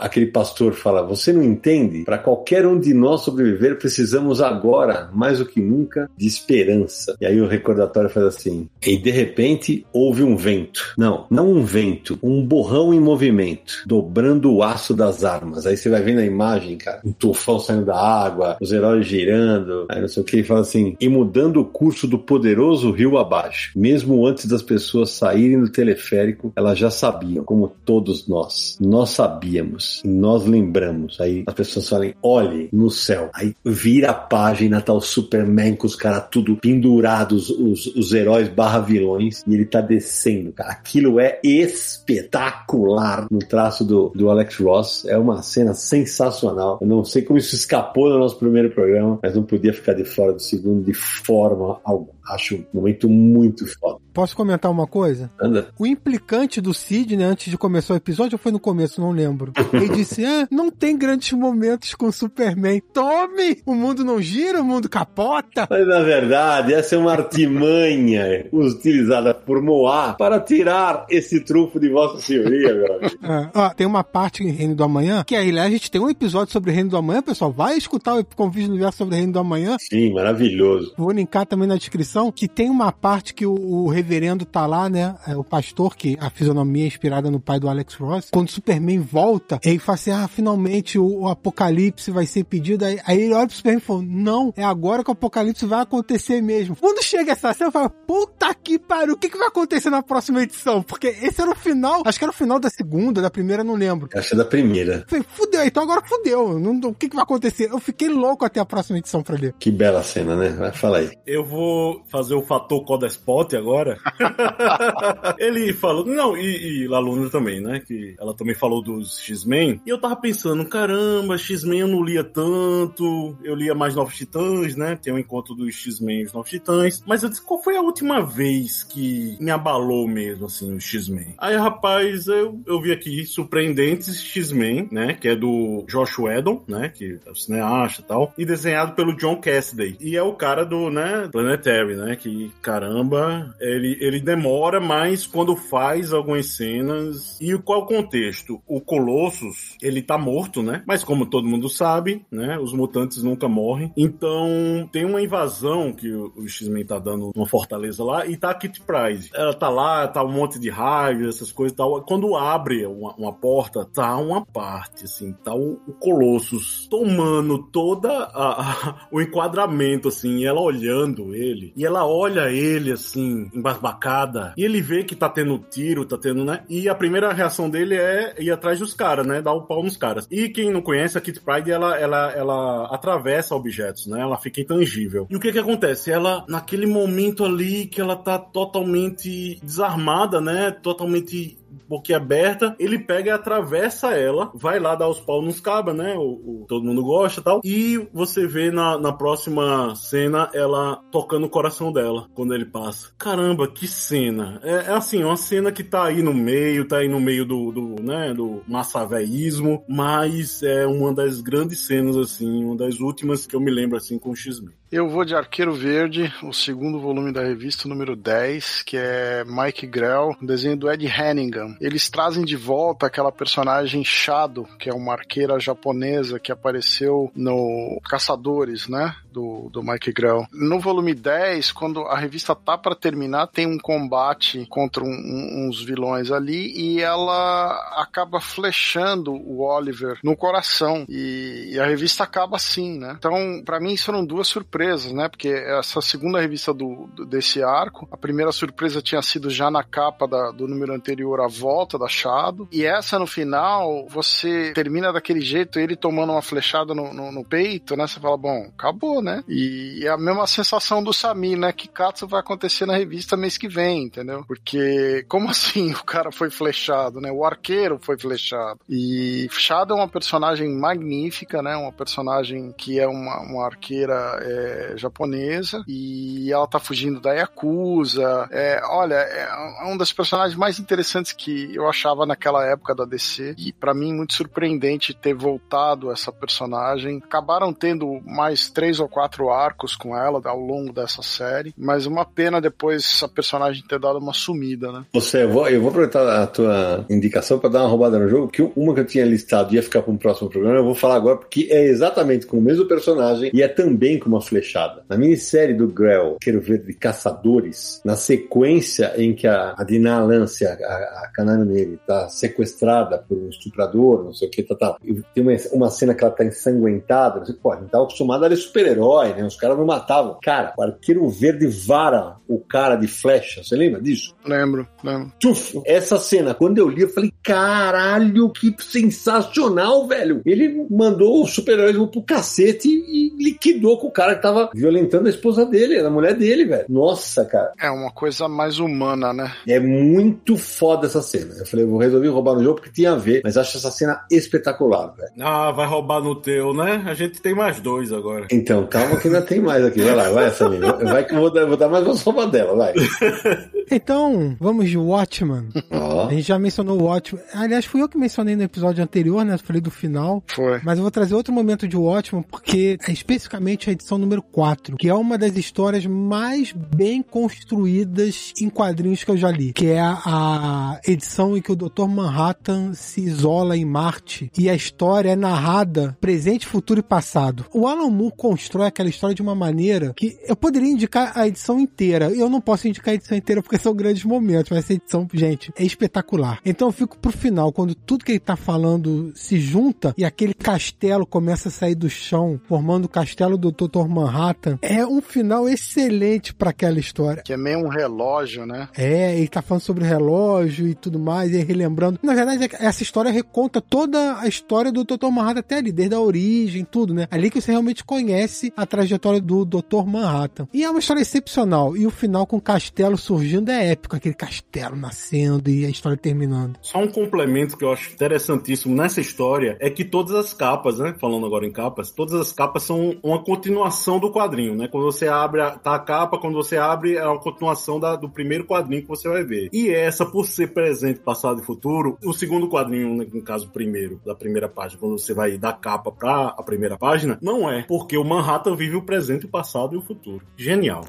aquele 0.00 0.26
pastor 0.26 0.72
fala: 0.72 1.02
Você 1.02 1.32
não 1.32 1.42
entende? 1.42 2.04
Para 2.04 2.18
qualquer 2.18 2.66
um 2.66 2.78
de 2.78 2.94
nós 2.94 3.22
sobreviver, 3.22 3.78
precisamos 3.78 4.40
agora, 4.40 5.10
mais 5.12 5.38
do 5.38 5.46
que 5.46 5.60
nunca, 5.60 6.08
de 6.16 6.26
esperança 6.26 7.01
criança. 7.02 7.16
E 7.20 7.26
aí 7.26 7.40
o 7.40 7.46
recordatório 7.46 8.08
faz 8.08 8.26
assim: 8.26 8.68
e 8.86 8.96
de 8.96 9.10
repente 9.10 9.84
houve 9.92 10.22
um 10.22 10.36
vento. 10.36 10.94
Não, 10.96 11.26
não 11.30 11.50
um 11.50 11.64
vento, 11.64 12.18
um 12.22 12.44
borrão 12.44 12.94
em 12.94 13.00
movimento, 13.00 13.82
dobrando 13.86 14.52
o 14.52 14.62
aço 14.62 14.94
das 14.94 15.24
armas. 15.24 15.66
Aí 15.66 15.76
você 15.76 15.88
vai 15.88 16.02
vendo 16.02 16.20
a 16.20 16.24
imagem, 16.24 16.76
cara, 16.76 17.00
um 17.04 17.12
tufão 17.12 17.58
saindo 17.58 17.86
da 17.86 17.96
água, 17.96 18.56
os 18.60 18.72
heróis 18.72 19.06
girando, 19.06 19.86
aí 19.88 20.00
não 20.00 20.08
sei 20.08 20.22
o 20.22 20.26
que, 20.26 20.38
e 20.38 20.44
fala 20.44 20.60
assim: 20.60 20.96
e 21.00 21.08
mudando 21.08 21.60
o 21.60 21.64
curso 21.64 22.06
do 22.06 22.18
poderoso 22.18 22.92
rio 22.92 23.18
abaixo. 23.18 23.72
Mesmo 23.74 24.26
antes 24.26 24.46
das 24.46 24.62
pessoas 24.62 25.10
saírem 25.10 25.60
do 25.60 25.70
teleférico, 25.70 26.52
elas 26.54 26.78
já 26.78 26.90
sabiam, 26.90 27.44
como 27.44 27.72
todos 27.84 28.28
nós. 28.28 28.76
Nós 28.80 29.10
sabíamos, 29.10 30.02
nós 30.04 30.44
lembramos. 30.44 31.20
Aí 31.20 31.44
as 31.46 31.54
pessoas 31.54 31.88
falam: 31.88 32.12
olhe 32.22 32.68
no 32.72 32.90
céu. 32.90 33.30
Aí 33.34 33.54
vira 33.64 34.10
a 34.10 34.14
página, 34.14 34.80
tá 34.80 34.92
o 34.92 35.00
Superman 35.00 35.74
com 35.74 35.86
os 35.86 35.96
caras 35.96 36.26
tudo 36.30 36.56
pendurado 36.56 36.91
pendurados 36.92 37.48
os, 37.48 37.86
os 37.86 38.12
heróis 38.12 38.48
barra 38.48 38.80
vilões 38.80 39.42
e 39.46 39.54
ele 39.54 39.64
tá 39.64 39.80
descendo, 39.80 40.52
cara. 40.52 40.70
Aquilo 40.70 41.18
é 41.18 41.40
espetacular 41.42 43.26
no 43.30 43.38
traço 43.38 43.84
do, 43.84 44.10
do 44.14 44.28
Alex 44.28 44.56
Ross. 44.58 45.04
É 45.06 45.16
uma 45.16 45.42
cena 45.42 45.72
sensacional. 45.72 46.78
Eu 46.80 46.86
não 46.86 47.04
sei 47.04 47.22
como 47.22 47.38
isso 47.38 47.54
escapou 47.54 48.10
no 48.10 48.18
nosso 48.18 48.38
primeiro 48.38 48.70
programa, 48.70 49.18
mas 49.22 49.34
não 49.34 49.42
podia 49.42 49.72
ficar 49.72 49.94
de 49.94 50.04
fora 50.04 50.32
do 50.32 50.42
segundo 50.42 50.84
de 50.84 50.92
forma 50.92 51.80
alguma. 51.82 52.12
Acho 52.28 52.56
um 52.56 52.64
momento 52.72 53.08
muito 53.08 53.66
foda. 53.66 53.98
Posso 54.12 54.36
comentar 54.36 54.70
uma 54.70 54.86
coisa? 54.86 55.30
Anda. 55.40 55.68
O 55.78 55.86
implicante 55.86 56.60
do 56.60 56.72
Sidney, 56.74 57.24
antes 57.24 57.50
de 57.50 57.58
começar 57.58 57.94
o 57.94 57.96
episódio, 57.96 58.34
ou 58.34 58.38
foi 58.38 58.52
no 58.52 58.60
começo, 58.60 59.00
não 59.00 59.10
lembro. 59.10 59.52
Ele 59.72 59.88
disse: 59.88 60.24
Ah, 60.24 60.46
não 60.50 60.70
tem 60.70 60.96
grandes 60.96 61.32
momentos 61.32 61.94
com 61.94 62.12
Superman. 62.12 62.80
Tome! 62.92 63.62
O 63.66 63.74
mundo 63.74 64.04
não 64.04 64.20
gira, 64.20 64.60
o 64.60 64.64
mundo 64.64 64.88
capota. 64.88 65.66
Mas 65.68 65.86
na 65.86 66.00
verdade, 66.00 66.74
essa 66.74 66.94
é 66.94 66.98
uma 66.98 67.12
artimanha 67.12 68.46
utilizada 68.52 69.34
por 69.34 69.62
Moá 69.62 70.14
para 70.14 70.38
tirar 70.38 71.06
esse 71.08 71.40
trunfo 71.40 71.80
de 71.80 71.88
Vossa 71.88 72.20
Senhoria, 72.20 72.74
meu 72.74 72.94
amigo. 72.94 73.18
É, 73.22 73.50
ó, 73.54 73.70
tem 73.70 73.86
uma 73.86 74.04
parte 74.04 74.44
em 74.44 74.50
Reino 74.50 74.74
do 74.74 74.84
Amanhã, 74.84 75.24
que 75.26 75.34
aí, 75.34 75.58
a 75.58 75.70
gente 75.70 75.90
tem 75.90 76.00
um 76.00 76.10
episódio 76.10 76.52
sobre 76.52 76.70
Reino 76.70 76.90
do 76.90 76.96
Amanhã, 76.96 77.22
pessoal. 77.22 77.50
Vai 77.50 77.76
escutar 77.76 78.14
o 78.14 78.24
Convite 78.24 78.66
do 78.66 78.72
Universo 78.72 78.98
sobre 78.98 79.16
Reino 79.16 79.32
do 79.32 79.38
Amanhã. 79.38 79.76
Sim, 79.80 80.12
maravilhoso. 80.12 80.92
Vou 80.96 81.10
linkar 81.10 81.46
também 81.46 81.66
na 81.66 81.76
descrição 81.76 82.11
que 82.32 82.48
tem 82.48 82.68
uma 82.68 82.92
parte 82.92 83.32
que 83.34 83.46
o, 83.46 83.54
o 83.54 83.88
reverendo 83.88 84.44
tá 84.44 84.66
lá, 84.66 84.88
né? 84.88 85.14
É, 85.26 85.36
o 85.36 85.44
pastor, 85.44 85.96
que 85.96 86.16
a 86.20 86.30
fisionomia 86.30 86.84
é 86.84 86.86
inspirada 86.86 87.30
no 87.30 87.40
pai 87.40 87.58
do 87.58 87.68
Alex 87.68 87.94
Ross. 87.94 88.28
Quando 88.30 88.48
o 88.48 88.52
Superman 88.52 89.00
volta, 89.00 89.58
ele 89.64 89.78
fala 89.78 89.96
assim: 89.96 90.10
ah, 90.10 90.28
finalmente 90.28 90.98
o, 90.98 91.22
o 91.22 91.28
apocalipse 91.28 92.10
vai 92.10 92.26
ser 92.26 92.44
pedido. 92.44 92.84
Aí, 92.84 93.00
aí 93.06 93.22
ele 93.22 93.34
olha 93.34 93.46
pro 93.46 93.56
Superman 93.56 93.78
e 93.82 93.86
fala: 93.86 94.02
não, 94.02 94.52
é 94.56 94.64
agora 94.64 95.02
que 95.02 95.10
o 95.10 95.12
apocalipse 95.12 95.64
vai 95.66 95.80
acontecer 95.80 96.42
mesmo. 96.42 96.76
Quando 96.76 97.02
chega 97.02 97.32
essa 97.32 97.52
cena, 97.54 97.68
eu 97.68 97.72
falo: 97.72 97.90
puta 97.90 98.54
que 98.54 98.78
pariu, 98.78 99.14
o 99.14 99.16
que, 99.16 99.28
que 99.28 99.38
vai 99.38 99.48
acontecer 99.48 99.90
na 99.90 100.02
próxima 100.02 100.42
edição? 100.42 100.82
Porque 100.82 101.08
esse 101.08 101.40
era 101.40 101.50
o 101.50 101.54
final, 101.54 102.02
acho 102.04 102.18
que 102.18 102.24
era 102.24 102.32
o 102.32 102.36
final 102.36 102.58
da 102.58 102.70
segunda, 102.70 103.22
da 103.22 103.30
primeira, 103.30 103.64
não 103.64 103.74
lembro. 103.74 104.08
Acho 104.14 104.28
que 104.28 104.34
é 104.34 104.38
da 104.38 104.44
primeira. 104.44 104.96
Eu 104.96 105.08
falei, 105.08 105.24
fudeu, 105.28 105.64
então 105.64 105.82
agora 105.82 106.02
fudeu. 106.04 106.58
Não, 106.58 106.90
o 106.90 106.94
que, 106.94 107.08
que 107.08 107.16
vai 107.16 107.22
acontecer? 107.22 107.70
Eu 107.70 107.78
fiquei 107.78 108.08
louco 108.08 108.44
até 108.44 108.60
a 108.60 108.64
próxima 108.64 108.98
edição 108.98 109.22
pra 109.22 109.36
ler. 109.36 109.54
Que 109.58 109.70
bela 109.70 110.02
cena, 110.02 110.36
né? 110.36 110.50
Vai, 110.50 110.72
fala 110.72 110.98
aí. 110.98 111.10
Eu 111.26 111.44
vou 111.44 112.01
fazer 112.12 112.34
o 112.34 112.42
fator 112.42 112.84
Codespot 112.84 113.56
agora. 113.56 113.98
Ele 115.38 115.72
falou, 115.72 116.04
não, 116.04 116.36
e, 116.36 116.82
e 116.82 116.86
Laluna 116.86 117.30
também, 117.30 117.60
né? 117.60 117.80
Que 117.80 118.14
ela 118.20 118.34
também 118.34 118.54
falou 118.54 118.82
dos 118.82 119.18
X-Men. 119.18 119.80
E 119.86 119.88
eu 119.88 119.98
tava 119.98 120.14
pensando, 120.16 120.64
caramba, 120.66 121.38
X-Men 121.38 121.80
eu 121.80 121.88
não 121.88 122.04
lia 122.04 122.22
tanto. 122.22 123.36
Eu 123.42 123.54
lia 123.54 123.74
mais 123.74 123.94
Novos 123.94 124.14
Titãs, 124.14 124.76
né? 124.76 124.96
Tem 125.02 125.12
o 125.12 125.16
um 125.16 125.18
encontro 125.18 125.54
dos 125.54 125.74
X-Men 125.74 126.20
e 126.20 126.24
os 126.24 126.32
Novos 126.34 126.50
Titãs. 126.50 127.02
Mas 127.06 127.22
eu 127.22 127.30
disse, 127.30 127.42
qual 127.42 127.62
foi 127.62 127.76
a 127.76 127.82
última 127.82 128.20
vez 128.20 128.82
que 128.82 129.36
me 129.40 129.50
abalou 129.50 130.06
mesmo, 130.06 130.46
assim, 130.46 130.74
o 130.74 130.80
X-Men? 130.80 131.34
Aí, 131.38 131.56
rapaz, 131.56 132.28
eu, 132.28 132.60
eu 132.66 132.80
vi 132.80 132.92
aqui 132.92 133.24
Surpreendentes 133.24 134.22
X-Men, 134.22 134.88
né? 134.92 135.14
Que 135.14 135.28
é 135.28 135.36
do 135.36 135.84
Josh 135.88 136.18
Whedon, 136.18 136.62
né? 136.68 136.90
Que 136.90 137.18
é 137.24 137.30
o 137.30 137.34
cineasta 137.34 138.02
e 138.02 138.04
tal. 138.04 138.34
E 138.36 138.44
desenhado 138.44 138.94
pelo 138.94 139.16
John 139.16 139.36
Cassidy. 139.36 139.96
E 139.98 140.16
é 140.16 140.22
o 140.22 140.34
cara 140.34 140.64
do, 140.64 140.90
né? 140.90 141.28
Planetary, 141.32 141.96
né? 141.96 142.01
Que 142.16 142.50
caramba, 142.60 143.54
ele, 143.60 143.96
ele 144.00 144.20
demora, 144.20 144.80
mas 144.80 145.26
quando 145.26 145.56
faz 145.56 146.12
algumas 146.12 146.46
cenas. 146.46 147.38
E 147.40 147.56
qual 147.58 147.82
o 147.82 147.86
contexto? 147.86 148.60
O 148.66 148.80
Colossus, 148.80 149.76
ele 149.82 150.02
tá 150.02 150.18
morto, 150.18 150.62
né? 150.62 150.82
Mas 150.86 151.04
como 151.04 151.26
todo 151.26 151.48
mundo 151.48 151.68
sabe, 151.68 152.24
né? 152.30 152.58
Os 152.58 152.72
mutantes 152.72 153.22
nunca 153.22 153.48
morrem. 153.48 153.92
Então 153.96 154.88
tem 154.92 155.04
uma 155.04 155.22
invasão 155.22 155.92
que 155.92 156.10
o, 156.12 156.46
X-Men 156.46 156.84
tá 156.84 156.98
dando 156.98 157.30
numa 157.34 157.46
fortaleza 157.46 158.04
lá 158.04 158.26
e 158.26 158.36
tá 158.36 158.50
a 158.50 158.54
Kitty 158.54 158.80
Pryde. 158.82 159.30
Ela 159.34 159.54
tá 159.54 159.68
lá, 159.68 160.06
tá 160.08 160.22
um 160.24 160.32
monte 160.32 160.58
de 160.58 160.70
raios, 160.70 161.36
essas 161.36 161.52
coisas 161.52 161.72
e 161.72 161.76
tal. 161.76 162.02
Quando 162.02 162.36
abre 162.36 162.84
uma, 162.86 163.14
uma, 163.14 163.32
porta, 163.32 163.84
tá 163.84 164.16
uma 164.16 164.44
parte, 164.44 165.04
assim, 165.04 165.32
tá 165.32 165.54
o, 165.54 165.80
o 165.86 165.92
Colossus 165.92 166.86
tomando 166.88 167.58
toda 167.70 168.10
a, 168.10 168.62
a, 168.62 169.08
o 169.10 169.20
enquadramento, 169.20 170.08
assim, 170.08 170.44
ela 170.44 170.60
olhando 170.60 171.34
ele. 171.34 171.72
E 171.76 171.84
ela 171.84 171.91
olha 172.00 172.50
ele, 172.50 172.92
assim, 172.92 173.50
embasbacada, 173.54 174.54
e 174.56 174.64
ele 174.64 174.80
vê 174.80 175.04
que 175.04 175.16
tá 175.16 175.28
tendo 175.28 175.58
tiro, 175.58 176.04
tá 176.04 176.18
tendo, 176.18 176.44
né? 176.44 176.64
E 176.68 176.88
a 176.88 176.94
primeira 176.94 177.32
reação 177.32 177.68
dele 177.68 177.96
é 177.96 178.34
ir 178.38 178.50
atrás 178.50 178.78
dos 178.78 178.94
caras, 178.94 179.26
né? 179.26 179.40
Dar 179.40 179.52
o 179.52 179.66
pau 179.66 179.82
nos 179.82 179.96
caras. 179.96 180.26
E 180.30 180.48
quem 180.48 180.70
não 180.70 180.82
conhece, 180.82 181.16
a 181.16 181.20
Kit 181.20 181.40
Pride, 181.40 181.70
ela, 181.70 181.96
ela, 181.98 182.32
ela 182.32 182.94
atravessa 182.94 183.54
objetos, 183.54 184.06
né? 184.06 184.20
Ela 184.20 184.36
fica 184.36 184.60
intangível. 184.60 185.26
E 185.30 185.36
o 185.36 185.40
que 185.40 185.52
que 185.52 185.58
acontece? 185.58 186.10
Ela, 186.10 186.44
naquele 186.48 186.86
momento 186.86 187.44
ali 187.44 187.86
que 187.86 188.00
ela 188.00 188.16
tá 188.16 188.38
totalmente 188.38 189.58
desarmada, 189.62 190.40
né? 190.40 190.70
Totalmente 190.70 191.61
boquiaberta, 191.88 192.74
ele 192.78 192.98
pega 192.98 193.30
e 193.30 193.32
atravessa 193.32 194.12
ela, 194.12 194.50
vai 194.54 194.78
lá 194.78 194.94
dar 194.94 195.08
os 195.08 195.20
pau 195.20 195.42
nos 195.42 195.60
cabas, 195.60 195.94
né? 195.94 196.14
O, 196.16 196.62
o, 196.62 196.66
todo 196.68 196.84
mundo 196.84 197.02
gosta 197.02 197.40
e 197.40 197.44
tal. 197.44 197.60
E 197.64 198.08
você 198.12 198.46
vê 198.46 198.70
na, 198.70 198.98
na 198.98 199.12
próxima 199.12 199.94
cena 199.94 200.50
ela 200.52 200.96
tocando 201.10 201.46
o 201.46 201.50
coração 201.50 201.92
dela 201.92 202.28
quando 202.34 202.54
ele 202.54 202.66
passa. 202.66 203.10
Caramba, 203.18 203.68
que 203.68 203.86
cena! 203.86 204.60
É, 204.62 204.72
é 204.72 204.92
assim, 204.92 205.22
uma 205.22 205.36
cena 205.36 205.72
que 205.72 205.84
tá 205.84 206.04
aí 206.04 206.22
no 206.22 206.34
meio, 206.34 206.86
tá 206.86 206.98
aí 206.98 207.08
no 207.08 207.20
meio 207.20 207.44
do, 207.44 207.70
do 207.70 208.02
né, 208.02 208.32
do 208.34 208.62
massaveísmo, 208.66 209.84
mas 209.88 210.62
é 210.62 210.86
uma 210.86 211.12
das 211.12 211.40
grandes 211.40 211.80
cenas, 211.80 212.16
assim, 212.16 212.64
uma 212.64 212.76
das 212.76 213.00
últimas 213.00 213.46
que 213.46 213.56
eu 213.56 213.60
me 213.60 213.70
lembro, 213.70 213.96
assim, 213.96 214.18
com 214.18 214.34
X-Men. 214.34 214.81
Eu 214.92 215.08
vou 215.08 215.24
de 215.24 215.34
Arqueiro 215.34 215.72
Verde, 215.72 216.30
o 216.42 216.52
segundo 216.52 217.00
volume 217.00 217.32
da 217.32 217.42
revista, 217.42 217.88
número 217.88 218.14
10, 218.14 218.82
que 218.82 218.98
é 218.98 219.42
Mike 219.42 219.86
Grell, 219.86 220.36
um 220.38 220.44
desenho 220.44 220.76
do 220.76 220.92
Ed 220.92 221.06
Hannigan. 221.06 221.74
Eles 221.80 222.10
trazem 222.10 222.44
de 222.44 222.56
volta 222.56 223.06
aquela 223.06 223.32
personagem 223.32 224.04
Shadow, 224.04 224.68
que 224.78 224.90
é 224.90 224.92
uma 224.92 225.14
arqueira 225.14 225.58
japonesa 225.58 226.38
que 226.38 226.52
apareceu 226.52 227.32
no 227.34 227.98
Caçadores, 228.04 228.86
né? 228.86 229.16
Do, 229.32 229.70
do 229.72 229.82
Mike 229.82 230.12
Grell. 230.12 230.46
No 230.52 230.78
volume 230.78 231.14
10, 231.14 231.72
quando 231.72 232.02
a 232.02 232.18
revista 232.18 232.54
tá 232.54 232.76
para 232.76 232.94
terminar, 232.94 233.46
tem 233.46 233.66
um 233.66 233.78
combate 233.78 234.66
contra 234.68 235.02
um, 235.02 235.08
um, 235.08 235.68
uns 235.68 235.82
vilões 235.82 236.30
ali 236.30 236.70
e 236.78 237.00
ela 237.00 237.72
acaba 237.96 238.42
flechando 238.42 239.32
o 239.32 239.62
Oliver 239.62 240.18
no 240.22 240.36
coração. 240.36 241.06
E, 241.08 241.70
e 241.72 241.80
a 241.80 241.86
revista 241.86 242.24
acaba 242.24 242.56
assim, 242.56 242.98
né? 242.98 243.14
Então, 243.16 243.62
para 243.64 243.80
mim, 243.80 243.96
foram 243.96 244.22
duas 244.22 244.48
surpresas 244.48 244.81
surpresas, 244.82 245.12
né? 245.12 245.28
Porque 245.28 245.48
essa 245.48 246.00
segunda 246.00 246.40
revista 246.40 246.74
do, 246.74 247.08
desse 247.26 247.62
arco, 247.62 248.08
a 248.10 248.16
primeira 248.16 248.50
surpresa 248.52 249.00
tinha 249.00 249.22
sido 249.22 249.48
já 249.48 249.70
na 249.70 249.84
capa 249.84 250.26
da, 250.26 250.50
do 250.50 250.66
número 250.66 250.92
anterior, 250.92 251.40
a 251.40 251.48
volta 251.48 251.98
da 251.98 252.08
Shadow. 252.08 252.68
E 252.72 252.84
essa 252.84 253.18
no 253.18 253.26
final, 253.26 254.06
você 254.08 254.72
termina 254.74 255.12
daquele 255.12 255.40
jeito, 255.40 255.78
ele 255.78 255.96
tomando 255.96 256.32
uma 256.32 256.42
flechada 256.42 256.94
no, 256.94 257.12
no, 257.12 257.30
no 257.30 257.44
peito, 257.44 257.96
né? 257.96 258.06
Você 258.06 258.18
fala, 258.18 258.36
bom, 258.36 258.70
acabou, 258.74 259.22
né? 259.22 259.42
E 259.48 260.00
é 260.04 260.08
a 260.08 260.18
mesma 260.18 260.46
sensação 260.46 261.02
do 261.02 261.12
Sami, 261.12 261.56
né? 261.56 261.72
Que 261.72 261.88
Katsu 261.88 262.26
vai 262.26 262.40
acontecer 262.40 262.86
na 262.86 262.96
revista 262.96 263.36
mês 263.36 263.56
que 263.56 263.68
vem, 263.68 264.04
entendeu? 264.04 264.44
Porque, 264.46 265.24
como 265.28 265.48
assim 265.48 265.92
o 265.94 266.04
cara 266.04 266.32
foi 266.32 266.50
flechado, 266.50 267.20
né? 267.20 267.30
O 267.30 267.44
arqueiro 267.44 267.98
foi 268.00 268.18
flechado. 268.18 268.80
E 268.88 269.48
Shadow 269.50 269.98
é 269.98 270.00
uma 270.00 270.08
personagem 270.08 270.68
magnífica, 270.68 271.62
né? 271.62 271.76
Uma 271.76 271.92
personagem 271.92 272.72
que 272.76 272.98
é 272.98 273.06
uma, 273.06 273.40
uma 273.40 273.66
arqueira 273.66 274.38
é, 274.42 274.71
é, 274.72 274.96
japonesa 274.96 275.84
e 275.86 276.50
ela 276.50 276.66
tá 276.66 276.78
fugindo 276.78 277.20
da 277.20 277.32
Yakuza. 277.32 278.48
É, 278.50 278.80
olha, 278.88 279.14
é, 279.14 279.48
é 279.82 279.92
um 279.92 279.96
dos 279.96 280.12
personagens 280.12 280.56
mais 280.56 280.78
interessantes 280.78 281.32
que 281.32 281.74
eu 281.74 281.88
achava 281.88 282.24
naquela 282.24 282.64
época 282.66 282.94
da 282.94 283.04
DC 283.04 283.54
e 283.58 283.72
para 283.72 283.94
mim 283.94 284.12
muito 284.12 284.34
surpreendente 284.34 285.14
ter 285.14 285.34
voltado 285.34 286.10
essa 286.10 286.32
personagem. 286.32 287.20
Acabaram 287.24 287.72
tendo 287.72 288.20
mais 288.24 288.70
três 288.70 288.98
ou 289.00 289.08
quatro 289.08 289.50
arcos 289.50 289.94
com 289.94 290.16
ela 290.16 290.40
ao 290.44 290.58
longo 290.58 290.92
dessa 290.92 291.22
série, 291.22 291.74
mas 291.76 292.06
uma 292.06 292.24
pena 292.24 292.60
depois 292.60 293.20
a 293.22 293.28
personagem 293.28 293.84
ter 293.86 293.98
dado 293.98 294.18
uma 294.18 294.32
sumida, 294.32 294.90
né? 294.90 295.04
Você, 295.12 295.44
eu 295.44 295.50
vou, 295.50 295.68
eu 295.68 295.80
vou 295.80 295.90
aproveitar 295.90 296.42
a 296.42 296.46
tua 296.46 297.04
indicação 297.10 297.58
para 297.58 297.70
dar 297.70 297.80
uma 297.80 297.88
roubada 297.88 298.18
no 298.18 298.28
jogo, 298.28 298.48
que 298.48 298.62
uma 298.76 298.94
que 298.94 299.00
eu 299.00 299.06
tinha 299.06 299.24
listado 299.24 299.74
ia 299.74 299.82
ficar 299.82 300.02
para 300.02 300.12
um 300.12 300.16
próximo 300.16 300.48
programa, 300.48 300.78
eu 300.78 300.84
vou 300.84 300.94
falar 300.94 301.16
agora 301.16 301.36
porque 301.36 301.68
é 301.70 301.84
exatamente 301.84 302.46
com 302.46 302.58
o 302.58 302.62
mesmo 302.62 302.86
personagem 302.86 303.50
e 303.52 303.62
é 303.62 303.68
também 303.68 304.18
com 304.18 304.28
uma 304.28 304.40
flecha 304.40 304.61
fechada. 304.62 305.04
Na 305.08 305.16
minissérie 305.16 305.74
do 305.74 305.88
Grell, 305.88 306.36
Quero 306.40 306.60
Ver 306.60 306.82
de 306.82 306.94
Caçadores, 306.94 308.00
na 308.04 308.16
sequência 308.16 309.12
em 309.16 309.34
que 309.34 309.46
a, 309.46 309.74
a 309.76 309.84
Dinah 309.84 310.22
Lance, 310.22 310.64
a, 310.64 310.72
a 310.72 311.22
sacanagem 311.32 311.66
nele, 311.66 311.98
tá 312.06 312.28
sequestrada 312.28 313.18
por 313.18 313.36
um 313.36 313.48
estuprador, 313.48 314.24
não 314.24 314.32
sei 314.32 314.48
o 314.48 314.50
que, 314.50 314.62
tá, 314.62 314.74
tá. 314.74 314.96
E 315.04 315.22
tem 315.34 315.42
uma, 315.42 315.52
uma 315.72 315.90
cena 315.90 316.14
que 316.14 316.22
ela 316.22 316.32
tá 316.32 316.44
ensanguentada, 316.44 317.40
não 317.40 317.46
sei, 317.46 317.54
pô, 317.54 317.72
a 317.72 317.76
gente 317.76 317.90
tava 317.90 318.04
acostumado 318.04 318.44
a 318.44 318.48
ler 318.48 318.56
super-herói, 318.56 319.34
né? 319.34 319.44
Os 319.44 319.56
caras 319.56 319.76
não 319.76 319.84
matavam. 319.84 320.38
Cara, 320.42 320.72
o 320.76 320.82
arqueiro 320.82 321.28
verde 321.28 321.66
vara 321.66 322.36
o 322.48 322.58
cara 322.58 322.96
de 322.96 323.08
flecha, 323.08 323.62
você 323.62 323.74
lembra 323.74 324.00
disso? 324.00 324.34
Lembro, 324.44 324.86
lembro. 325.02 325.32
Tchuf, 325.38 325.80
essa 325.86 326.18
cena, 326.18 326.54
quando 326.54 326.78
eu 326.78 326.88
li, 326.88 327.02
eu 327.02 327.08
falei, 327.08 327.32
caralho, 327.42 328.50
que 328.50 328.74
sensacional, 328.78 330.06
velho. 330.06 330.42
Ele 330.44 330.86
mandou 330.90 331.42
os 331.42 331.52
super-heróis 331.52 331.96
pro 332.10 332.22
cacete 332.22 332.88
e 332.88 333.32
liquidou 333.42 333.98
com 333.98 334.08
o 334.08 334.12
cara 334.12 334.34
que 334.34 334.42
tava 334.42 334.51
violentando 334.74 335.26
a 335.26 335.30
esposa 335.30 335.66
dele, 335.66 335.98
a 335.98 336.10
mulher 336.10 336.34
dele, 336.34 336.64
velho. 336.64 336.84
Nossa, 336.88 337.44
cara. 337.44 337.72
É 337.80 337.90
uma 337.90 338.10
coisa 338.10 338.48
mais 338.48 338.78
humana, 338.78 339.32
né? 339.32 339.52
É 339.66 339.78
muito 339.80 340.56
foda 340.56 341.06
essa 341.06 341.22
cena. 341.22 341.54
Eu 341.58 341.66
falei, 341.66 341.84
vou 341.84 341.98
resolver 341.98 342.28
roubar 342.28 342.54
no 342.54 342.62
jogo 342.62 342.76
porque 342.76 342.92
tinha 342.92 343.12
a 343.12 343.16
ver, 343.16 343.42
mas 343.44 343.56
acho 343.56 343.76
essa 343.76 343.90
cena 343.90 344.24
espetacular, 344.30 345.14
velho. 345.16 345.32
Ah, 345.40 345.70
vai 345.70 345.86
roubar 345.86 346.20
no 346.20 346.34
teu, 346.34 346.74
né? 346.74 347.02
A 347.06 347.14
gente 347.14 347.40
tem 347.40 347.54
mais 347.54 347.80
dois 347.80 348.12
agora. 348.12 348.46
Então, 348.50 348.86
calma 348.86 349.16
que 349.16 349.28
ainda 349.28 349.42
tem 349.42 349.60
mais 349.60 349.84
aqui. 349.84 350.00
Vai 350.02 350.14
lá, 350.14 350.30
vai, 350.30 350.50
Samir. 350.50 350.80
Vai 350.80 351.24
que 351.24 351.34
eu 351.34 351.40
vou 351.40 351.52
dar, 351.52 351.66
vou 351.66 351.76
dar 351.76 351.88
mais 351.88 352.04
uma 352.04 352.16
soma 352.16 352.46
dela, 352.46 352.76
vai. 352.76 352.92
Então, 353.90 354.56
vamos 354.60 354.88
de 354.88 354.98
Watchman. 354.98 355.68
Ó. 355.90 356.28
A 356.28 356.30
gente 356.30 356.42
já 356.42 356.58
mencionou 356.58 357.00
o 357.00 357.04
Watchman. 357.04 357.42
Aliás, 357.54 357.84
fui 357.84 358.02
eu 358.02 358.08
que 358.08 358.18
mencionei 358.18 358.56
no 358.56 358.62
episódio 358.62 359.02
anterior, 359.02 359.44
né? 359.44 359.58
Falei 359.58 359.80
do 359.80 359.90
final. 359.90 360.42
Foi. 360.46 360.80
Mas 360.84 360.98
eu 360.98 361.02
vou 361.02 361.10
trazer 361.10 361.34
outro 361.34 361.52
momento 361.52 361.86
de 361.86 361.96
Watchman, 361.96 362.42
porque 362.42 362.98
é 363.06 363.12
especificamente 363.12 363.88
a 363.88 363.92
edição 363.92 364.18
número 364.18 364.42
4, 364.42 364.96
que 364.96 365.08
é 365.08 365.14
uma 365.14 365.36
das 365.36 365.56
histórias 365.56 366.06
mais 366.06 366.72
bem 366.72 367.22
construídas 367.22 368.52
em 368.60 368.68
quadrinhos 368.68 369.24
que 369.24 369.30
eu 369.30 369.36
já 369.36 369.50
li. 369.50 369.72
Que 369.72 369.86
é 369.86 370.00
a, 370.00 370.20
a 370.24 371.00
edição 371.06 371.56
em 371.56 371.62
que 371.62 371.72
o 371.72 371.76
Dr. 371.76 372.06
Manhattan 372.08 372.92
se 372.94 373.20
isola 373.20 373.76
em 373.76 373.84
Marte 373.84 374.50
e 374.56 374.68
a 374.68 374.74
história 374.74 375.30
é 375.30 375.36
narrada 375.36 376.16
presente, 376.20 376.66
futuro 376.66 377.00
e 377.00 377.02
passado. 377.02 377.66
O 377.72 377.86
Alan 377.86 378.10
Moore 378.10 378.34
constrói 378.36 378.86
aquela 378.86 379.08
história 379.08 379.34
de 379.34 379.42
uma 379.42 379.54
maneira 379.54 380.12
que 380.16 380.38
eu 380.46 380.56
poderia 380.56 380.90
indicar 380.90 381.32
a 381.36 381.46
edição 381.46 381.78
inteira. 381.78 382.30
Eu 382.30 382.48
não 382.48 382.60
posso 382.60 382.88
indicar 382.88 383.12
a 383.12 383.14
edição 383.14 383.36
inteira 383.36 383.62
porque 383.62 383.71
são 383.78 383.94
grandes 383.94 384.24
momentos, 384.24 384.70
mas 384.70 384.80
essa 384.80 384.94
edição, 384.94 385.26
gente, 385.32 385.72
é 385.76 385.84
espetacular. 385.84 386.60
Então 386.64 386.88
eu 386.88 386.92
fico 386.92 387.18
pro 387.18 387.32
final, 387.32 387.72
quando 387.72 387.94
tudo 387.94 388.24
que 388.24 388.32
ele 388.32 388.38
tá 388.38 388.56
falando 388.56 389.32
se 389.34 389.58
junta 389.58 390.14
e 390.16 390.24
aquele 390.24 390.54
castelo 390.54 391.26
começa 391.26 391.68
a 391.68 391.72
sair 391.72 391.94
do 391.94 392.08
chão, 392.08 392.60
formando 392.64 393.06
o 393.06 393.08
castelo 393.08 393.56
do 393.56 393.70
Dr. 393.70 394.06
Manhattan, 394.08 394.78
é 394.82 395.06
um 395.06 395.20
final 395.20 395.68
excelente 395.68 396.54
para 396.54 396.70
aquela 396.70 396.98
história. 396.98 397.42
Que 397.42 397.52
é 397.52 397.56
meio 397.56 397.78
um 397.78 397.88
relógio, 397.88 398.66
né? 398.66 398.88
É, 398.96 399.36
ele 399.36 399.48
tá 399.48 399.62
falando 399.62 399.82
sobre 399.82 400.04
relógio 400.04 400.86
e 400.86 400.94
tudo 400.94 401.18
mais, 401.18 401.52
e 401.52 401.62
relembrando. 401.62 402.18
Na 402.22 402.34
verdade, 402.34 402.68
essa 402.78 403.02
história 403.02 403.30
reconta 403.30 403.80
toda 403.80 404.38
a 404.38 404.46
história 404.46 404.92
do 404.92 405.04
Dr. 405.04 405.28
Manhattan 405.30 405.60
até 405.60 405.76
ali, 405.76 405.92
desde 405.92 406.14
a 406.14 406.20
origem, 406.20 406.84
tudo, 406.84 407.14
né? 407.14 407.26
Ali 407.30 407.50
que 407.50 407.60
você 407.60 407.70
realmente 407.70 408.04
conhece 408.04 408.72
a 408.76 408.86
trajetória 408.86 409.40
do 409.40 409.64
Dr. 409.64 410.04
Manhattan. 410.06 410.68
E 410.72 410.84
é 410.84 410.90
uma 410.90 411.00
história 411.00 411.20
excepcional. 411.20 411.96
E 411.96 412.06
o 412.06 412.10
final 412.10 412.46
com 412.46 412.56
o 412.56 412.60
castelo 412.60 413.16
surgindo 413.16 413.61
é 413.70 413.92
épico, 413.92 414.16
aquele 414.16 414.34
castelo 414.34 414.96
nascendo 414.96 415.70
e 415.70 415.84
a 415.84 415.88
história 415.88 416.16
terminando. 416.16 416.78
Só 416.80 416.98
um 416.98 417.08
complemento 417.08 417.76
que 417.76 417.84
eu 417.84 417.92
acho 417.92 418.12
interessantíssimo 418.12 418.94
nessa 418.94 419.20
história 419.20 419.76
é 419.80 419.90
que 419.90 420.04
todas 420.04 420.34
as 420.34 420.52
capas, 420.52 420.98
né? 420.98 421.14
Falando 421.20 421.46
agora 421.46 421.66
em 421.66 421.72
capas, 421.72 422.10
todas 422.10 422.34
as 422.34 422.52
capas 422.52 422.82
são 422.82 423.16
uma 423.22 423.42
continuação 423.42 424.18
do 424.18 424.30
quadrinho, 424.30 424.74
né? 424.74 424.88
Quando 424.88 425.04
você 425.04 425.28
abre, 425.28 425.60
a, 425.60 425.70
tá 425.70 425.94
a 425.94 425.98
capa, 425.98 426.38
quando 426.38 426.54
você 426.54 426.76
abre, 426.76 427.16
é 427.16 427.26
uma 427.26 427.38
continuação 427.38 427.98
da, 427.98 428.16
do 428.16 428.28
primeiro 428.28 428.64
quadrinho 428.64 429.02
que 429.02 429.08
você 429.08 429.28
vai 429.28 429.44
ver. 429.44 429.68
E 429.72 429.90
essa, 429.90 430.24
por 430.24 430.46
ser 430.46 430.72
presente, 430.72 431.20
passado 431.20 431.60
e 431.60 431.64
futuro, 431.64 432.18
o 432.24 432.32
segundo 432.32 432.68
quadrinho, 432.68 433.16
né, 433.16 433.26
no 433.32 433.42
caso, 433.42 433.70
primeiro, 433.70 434.20
da 434.24 434.34
primeira 434.34 434.68
página, 434.68 435.00
quando 435.00 435.18
você 435.18 435.34
vai 435.34 435.58
da 435.58 435.72
capa 435.72 436.10
pra 436.10 436.48
a 436.48 436.62
primeira 436.62 436.96
página, 436.96 437.38
não 437.40 437.70
é, 437.70 437.82
porque 437.82 438.16
o 438.16 438.24
Manhattan 438.24 438.76
vive 438.76 438.96
o 438.96 439.02
presente, 439.02 439.46
o 439.46 439.48
passado 439.48 439.94
e 439.94 439.98
o 439.98 440.02
futuro. 440.02 440.44
Genial. 440.56 441.04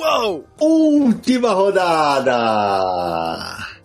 Uou! 0.00 0.46
Última 0.58 1.52
rodada! 1.52 2.38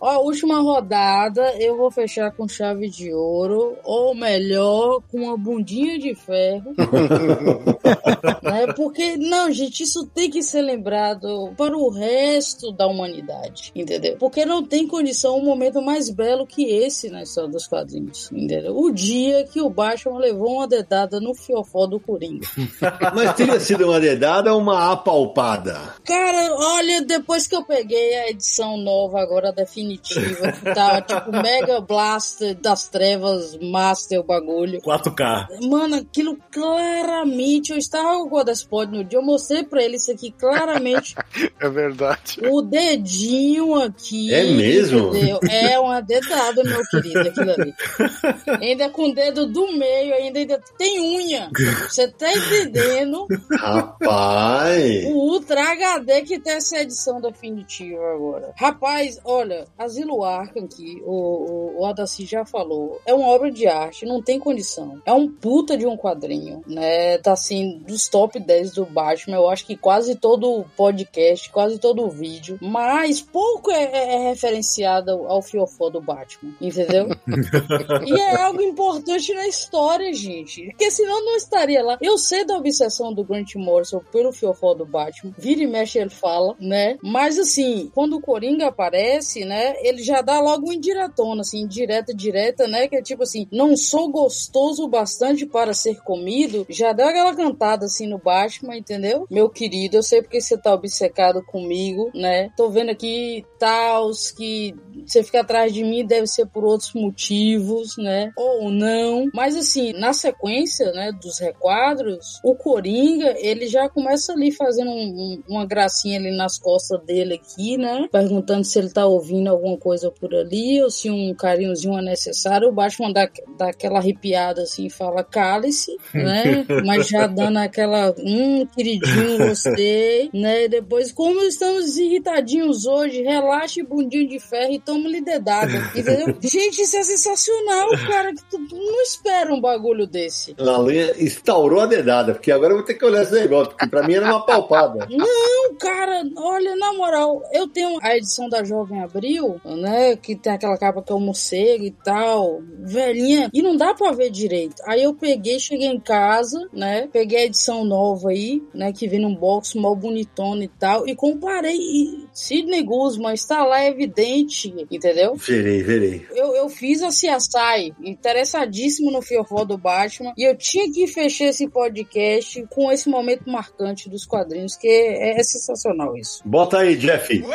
Ó, 0.00 0.18
última 0.18 0.60
rodada 0.60 1.54
eu 1.58 1.76
vou 1.76 1.90
fechar 1.90 2.30
com 2.32 2.48
chave 2.48 2.88
de 2.88 3.12
ouro, 3.12 3.76
ou 3.84 4.14
melhor, 4.14 5.00
com 5.10 5.18
uma 5.18 5.36
bundinha 5.36 5.98
de 5.98 6.14
ferro. 6.14 6.74
né? 8.42 8.72
Porque, 8.74 9.16
não, 9.16 9.50
gente, 9.50 9.82
isso 9.82 10.06
tem 10.06 10.30
que 10.30 10.42
ser 10.42 10.62
lembrado 10.62 11.52
para 11.56 11.76
o 11.76 11.88
resto 11.88 12.72
da 12.72 12.86
humanidade, 12.86 13.72
entendeu? 13.74 14.16
Porque 14.18 14.44
não 14.44 14.62
tem 14.62 14.86
condição 14.86 15.38
um 15.38 15.44
momento 15.44 15.82
mais 15.82 16.10
belo 16.10 16.46
que 16.46 16.64
esse 16.64 17.10
na 17.10 17.22
história 17.22 17.50
dos 17.50 17.66
quadrinhos, 17.66 18.30
entendeu? 18.32 18.76
O 18.76 18.90
dia 18.90 19.44
que 19.44 19.60
o 19.60 19.70
Batman 19.70 20.18
levou 20.18 20.56
uma 20.56 20.68
dedada 20.68 21.20
no 21.20 21.34
fiofó 21.34 21.86
do 21.86 22.00
Coringa. 22.00 22.46
Mas 23.14 23.34
teria 23.34 23.60
sido 23.60 23.86
uma 23.86 24.00
dedada 24.00 24.52
ou 24.52 24.60
uma 24.60 24.92
apalpada? 24.92 25.94
Cara, 26.04 26.54
olha, 26.54 27.02
depois 27.02 27.46
que 27.46 27.54
eu 27.54 27.64
peguei 27.64 28.16
a 28.16 28.30
edição 28.30 28.76
nova 28.76 29.20
agora 29.20 29.52
definitiva, 29.86 30.52
que 30.52 30.74
tá 30.74 31.00
tipo 31.00 31.30
Mega 31.30 31.80
Blaster 31.80 32.54
das 32.56 32.88
trevas, 32.88 33.56
Master 33.58 34.20
o 34.20 34.24
bagulho. 34.24 34.80
4K. 34.80 35.68
Mano, 35.68 35.96
aquilo 35.96 36.36
claramente, 36.50 37.70
eu 37.70 37.78
estava 37.78 38.14
com 38.14 38.22
o 38.22 38.28
Godespot 38.28 38.90
no 38.90 39.04
dia, 39.04 39.18
eu 39.18 39.22
mostrei 39.22 39.62
pra 39.62 39.82
ele 39.82 39.96
isso 39.96 40.10
aqui 40.10 40.32
claramente. 40.32 41.14
É 41.58 41.68
verdade. 41.68 42.40
O 42.50 42.60
dedinho 42.60 43.74
aqui. 43.74 44.32
É 44.32 44.44
mesmo? 44.44 45.08
entendeu? 45.08 45.40
É 45.48 45.78
uma 45.78 46.00
dedada, 46.00 46.62
meu 46.62 46.82
querido, 46.90 47.20
aquilo 47.20 47.50
ali. 47.50 47.74
Ainda 48.60 48.90
com 48.90 49.08
o 49.08 49.14
dedo 49.14 49.46
do 49.46 49.72
meio, 49.72 50.14
ainda, 50.14 50.38
ainda 50.38 50.60
tem 50.76 51.00
unha. 51.00 51.50
Você 51.88 52.08
tá 52.08 52.30
entendendo? 52.30 53.26
Rapaz! 53.58 55.04
O 55.06 55.32
Ultra 55.32 55.72
HD 55.72 56.22
que 56.22 56.38
tem 56.38 56.54
essa 56.54 56.78
edição 56.78 57.20
definitiva 57.20 58.12
agora. 58.12 58.52
Rapaz, 58.56 59.18
olha, 59.24 59.66
Asilo 59.78 60.24
Arkham 60.24 60.66
que 60.66 61.02
o, 61.04 61.12
o, 61.12 61.80
o 61.80 61.86
Adaci 61.86 62.24
já 62.24 62.44
falou, 62.44 63.00
é 63.04 63.12
uma 63.12 63.28
obra 63.28 63.50
de 63.50 63.66
arte, 63.66 64.06
não 64.06 64.22
tem 64.22 64.38
condição. 64.38 65.00
É 65.04 65.12
um 65.12 65.30
puta 65.30 65.76
de 65.76 65.86
um 65.86 65.96
quadrinho, 65.96 66.62
né? 66.66 67.18
Tá 67.18 67.32
assim, 67.32 67.78
dos 67.86 68.08
top 68.08 68.38
10 68.38 68.72
do 68.72 68.86
Batman, 68.86 69.36
eu 69.36 69.48
acho 69.48 69.66
que 69.66 69.76
quase 69.76 70.14
todo 70.14 70.64
podcast, 70.76 71.50
quase 71.50 71.78
todo 71.78 72.08
vídeo, 72.08 72.58
mas 72.60 73.20
pouco 73.20 73.70
é, 73.70 73.84
é, 73.84 74.14
é 74.14 74.28
referenciado 74.30 75.10
ao 75.26 75.42
fiofó 75.42 75.90
do 75.90 76.00
Batman, 76.00 76.54
entendeu? 76.60 77.08
e 78.06 78.20
é 78.20 78.42
algo 78.42 78.62
importante 78.62 79.32
na 79.34 79.46
história, 79.46 80.12
gente. 80.12 80.66
Porque 80.70 80.90
senão 80.90 81.24
não 81.24 81.36
estaria 81.36 81.82
lá. 81.82 81.98
Eu 82.00 82.18
sei 82.18 82.44
da 82.44 82.56
obsessão 82.56 83.12
do 83.12 83.24
Grant 83.24 83.54
Morrison 83.56 84.00
pelo 84.12 84.32
fiofó 84.32 84.74
do 84.74 84.86
Batman. 84.86 85.34
Vira 85.36 85.62
e 85.62 85.66
mexe 85.66 85.98
ele 85.98 86.10
fala, 86.10 86.54
né? 86.58 86.98
Mas 87.02 87.38
assim, 87.38 87.90
quando 87.94 88.16
o 88.16 88.20
Coringa 88.20 88.68
aparece, 88.68 89.44
né? 89.44 89.65
Ele 89.80 90.02
já 90.02 90.20
dá 90.20 90.40
logo 90.40 90.68
um 90.68 90.72
indiretona, 90.72 91.40
assim, 91.40 91.66
direta, 91.66 92.14
direta, 92.14 92.66
né? 92.66 92.88
Que 92.88 92.96
é 92.96 93.02
tipo 93.02 93.22
assim, 93.22 93.46
não 93.50 93.76
sou 93.76 94.10
gostoso 94.10 94.86
bastante 94.88 95.46
para 95.46 95.74
ser 95.74 96.02
comido. 96.02 96.66
Já 96.68 96.92
dá 96.92 97.08
aquela 97.08 97.34
cantada 97.34 97.86
assim 97.86 98.06
no 98.06 98.18
Batman, 98.18 98.76
entendeu? 98.76 99.26
Meu 99.30 99.48
querido, 99.48 99.96
eu 99.96 100.02
sei 100.02 100.22
porque 100.22 100.40
você 100.40 100.56
tá 100.56 100.74
obcecado 100.74 101.44
comigo, 101.44 102.10
né? 102.14 102.50
Tô 102.56 102.68
vendo 102.70 102.90
aqui 102.90 103.44
tals 103.58 104.30
que 104.30 104.74
você 105.06 105.22
fica 105.22 105.40
atrás 105.40 105.72
de 105.72 105.84
mim 105.84 106.04
deve 106.04 106.26
ser 106.26 106.46
por 106.46 106.64
outros 106.64 106.92
motivos, 106.94 107.96
né? 107.96 108.32
Ou 108.36 108.70
não. 108.70 109.28
Mas 109.34 109.56
assim, 109.56 109.92
na 109.92 110.12
sequência, 110.12 110.92
né, 110.92 111.12
dos 111.12 111.38
requadros, 111.38 112.40
o 112.42 112.54
Coringa, 112.54 113.34
ele 113.38 113.66
já 113.66 113.88
começa 113.88 114.32
ali 114.32 114.50
fazendo 114.50 114.90
um, 114.90 114.94
um, 114.94 115.42
uma 115.48 115.66
gracinha 115.66 116.18
ali 116.18 116.36
nas 116.36 116.58
costas 116.58 117.02
dele 117.04 117.34
aqui, 117.34 117.76
né? 117.76 118.08
Perguntando 118.10 118.64
se 118.64 118.78
ele 118.78 118.90
tá 118.90 119.06
ouvindo 119.06 119.48
alguma 119.56 119.76
coisa 119.76 120.10
por 120.10 120.34
ali 120.34 120.82
ou 120.82 120.90
se 120.90 121.10
um 121.10 121.34
carinhozinho 121.34 121.98
é 121.98 122.02
necessário. 122.02 122.68
O 122.68 122.72
Batman 122.72 123.12
dá, 123.12 123.28
dá 123.56 123.70
aquela 123.70 123.98
arrepiada 123.98 124.62
assim, 124.62 124.88
fala 124.88 125.24
cálice, 125.24 125.96
né? 126.14 126.64
Mas 126.84 127.08
já 127.08 127.26
dando 127.26 127.58
aquela, 127.58 128.14
hum, 128.18 128.66
queridinho, 128.74 129.38
gostei, 129.38 130.30
né? 130.32 130.64
E 130.64 130.68
depois, 130.68 131.12
como 131.12 131.40
estamos 131.42 131.96
irritadinhos 131.96 132.86
hoje, 132.86 133.22
relaxe 133.22 133.82
bundinho 133.82 134.28
de 134.28 134.38
ferro 134.38 134.72
e 134.72 134.78
toma-lhe 134.78 135.20
dedada, 135.20 135.72
entendeu? 135.94 136.36
Gente, 136.42 136.82
isso 136.82 136.96
é 136.96 137.02
sensacional, 137.02 137.88
cara, 138.06 138.34
que 138.34 138.44
tu 138.50 138.58
não 138.58 139.02
espera 139.02 139.52
um 139.52 139.60
bagulho 139.60 140.06
desse. 140.06 140.54
Lalinha 140.58 141.12
instaurou 141.18 141.80
a 141.80 141.86
dedada, 141.86 142.34
porque 142.34 142.50
agora 142.50 142.72
eu 142.72 142.78
vou 142.78 142.86
ter 142.86 142.94
que 142.94 143.04
olhar 143.04 143.22
esse 143.22 143.32
negócio, 143.32 143.70
porque 143.70 143.86
pra 143.88 144.02
mim 144.02 144.14
era 144.14 144.26
uma 144.26 144.44
palpada. 144.46 145.06
Não, 145.10 145.74
cara, 145.78 146.22
olha, 146.36 146.76
na 146.76 146.92
moral, 146.92 147.42
eu 147.52 147.66
tenho 147.68 147.98
a 148.02 148.16
edição 148.16 148.48
da 148.48 148.64
Jovem 148.64 149.02
Abril, 149.02 149.45
né, 149.64 150.16
que 150.16 150.36
tem 150.36 150.52
aquela 150.52 150.78
capa 150.78 151.02
que 151.02 151.12
é 151.12 151.14
o 151.14 151.20
morcego 151.20 151.84
e 151.84 151.90
tal, 151.90 152.60
velhinha, 152.80 153.50
e 153.52 153.62
não 153.62 153.76
dá 153.76 153.94
pra 153.94 154.12
ver 154.12 154.30
direito. 154.30 154.82
Aí 154.86 155.02
eu 155.02 155.14
peguei, 155.14 155.58
cheguei 155.58 155.88
em 155.88 156.00
casa, 156.00 156.68
né, 156.72 157.08
peguei 157.12 157.38
a 157.38 157.44
edição 157.46 157.84
nova 157.84 158.30
aí, 158.30 158.62
né, 158.74 158.92
que 158.92 159.08
vem 159.08 159.20
num 159.20 159.34
box 159.34 159.74
mal 159.74 159.94
bonitona 159.94 160.64
e 160.64 160.68
tal, 160.68 161.06
e 161.06 161.14
comparei, 161.14 161.76
e 161.76 162.25
Sidney 162.36 162.82
Guzman 162.82 163.32
está 163.32 163.64
lá 163.64 163.80
é 163.80 163.88
evidente, 163.88 164.68
entendeu? 164.90 165.36
Verei, 165.36 165.82
verei. 165.82 166.26
Eu, 166.32 166.54
eu 166.54 166.68
fiz 166.68 167.02
a 167.02 167.08
CSI, 167.08 167.94
interessadíssimo 168.04 169.10
no 169.10 169.22
fiofó 169.22 169.64
do 169.64 169.78
Batman, 169.78 170.34
e 170.36 170.46
eu 170.46 170.54
tinha 170.54 170.92
que 170.92 171.06
fechar 171.06 171.46
esse 171.46 171.66
podcast 171.66 172.62
com 172.68 172.92
esse 172.92 173.08
momento 173.08 173.50
marcante 173.50 174.10
dos 174.10 174.26
quadrinhos, 174.26 174.76
que 174.76 174.86
é, 174.86 175.40
é 175.40 175.42
sensacional 175.42 176.14
isso. 176.14 176.42
Bota 176.44 176.80
aí, 176.80 176.94
Jeff. 176.94 177.42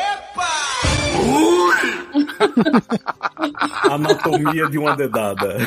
Anatomia 3.89 4.67
de 4.69 4.77
uma 4.77 4.95
dedada. 4.95 5.57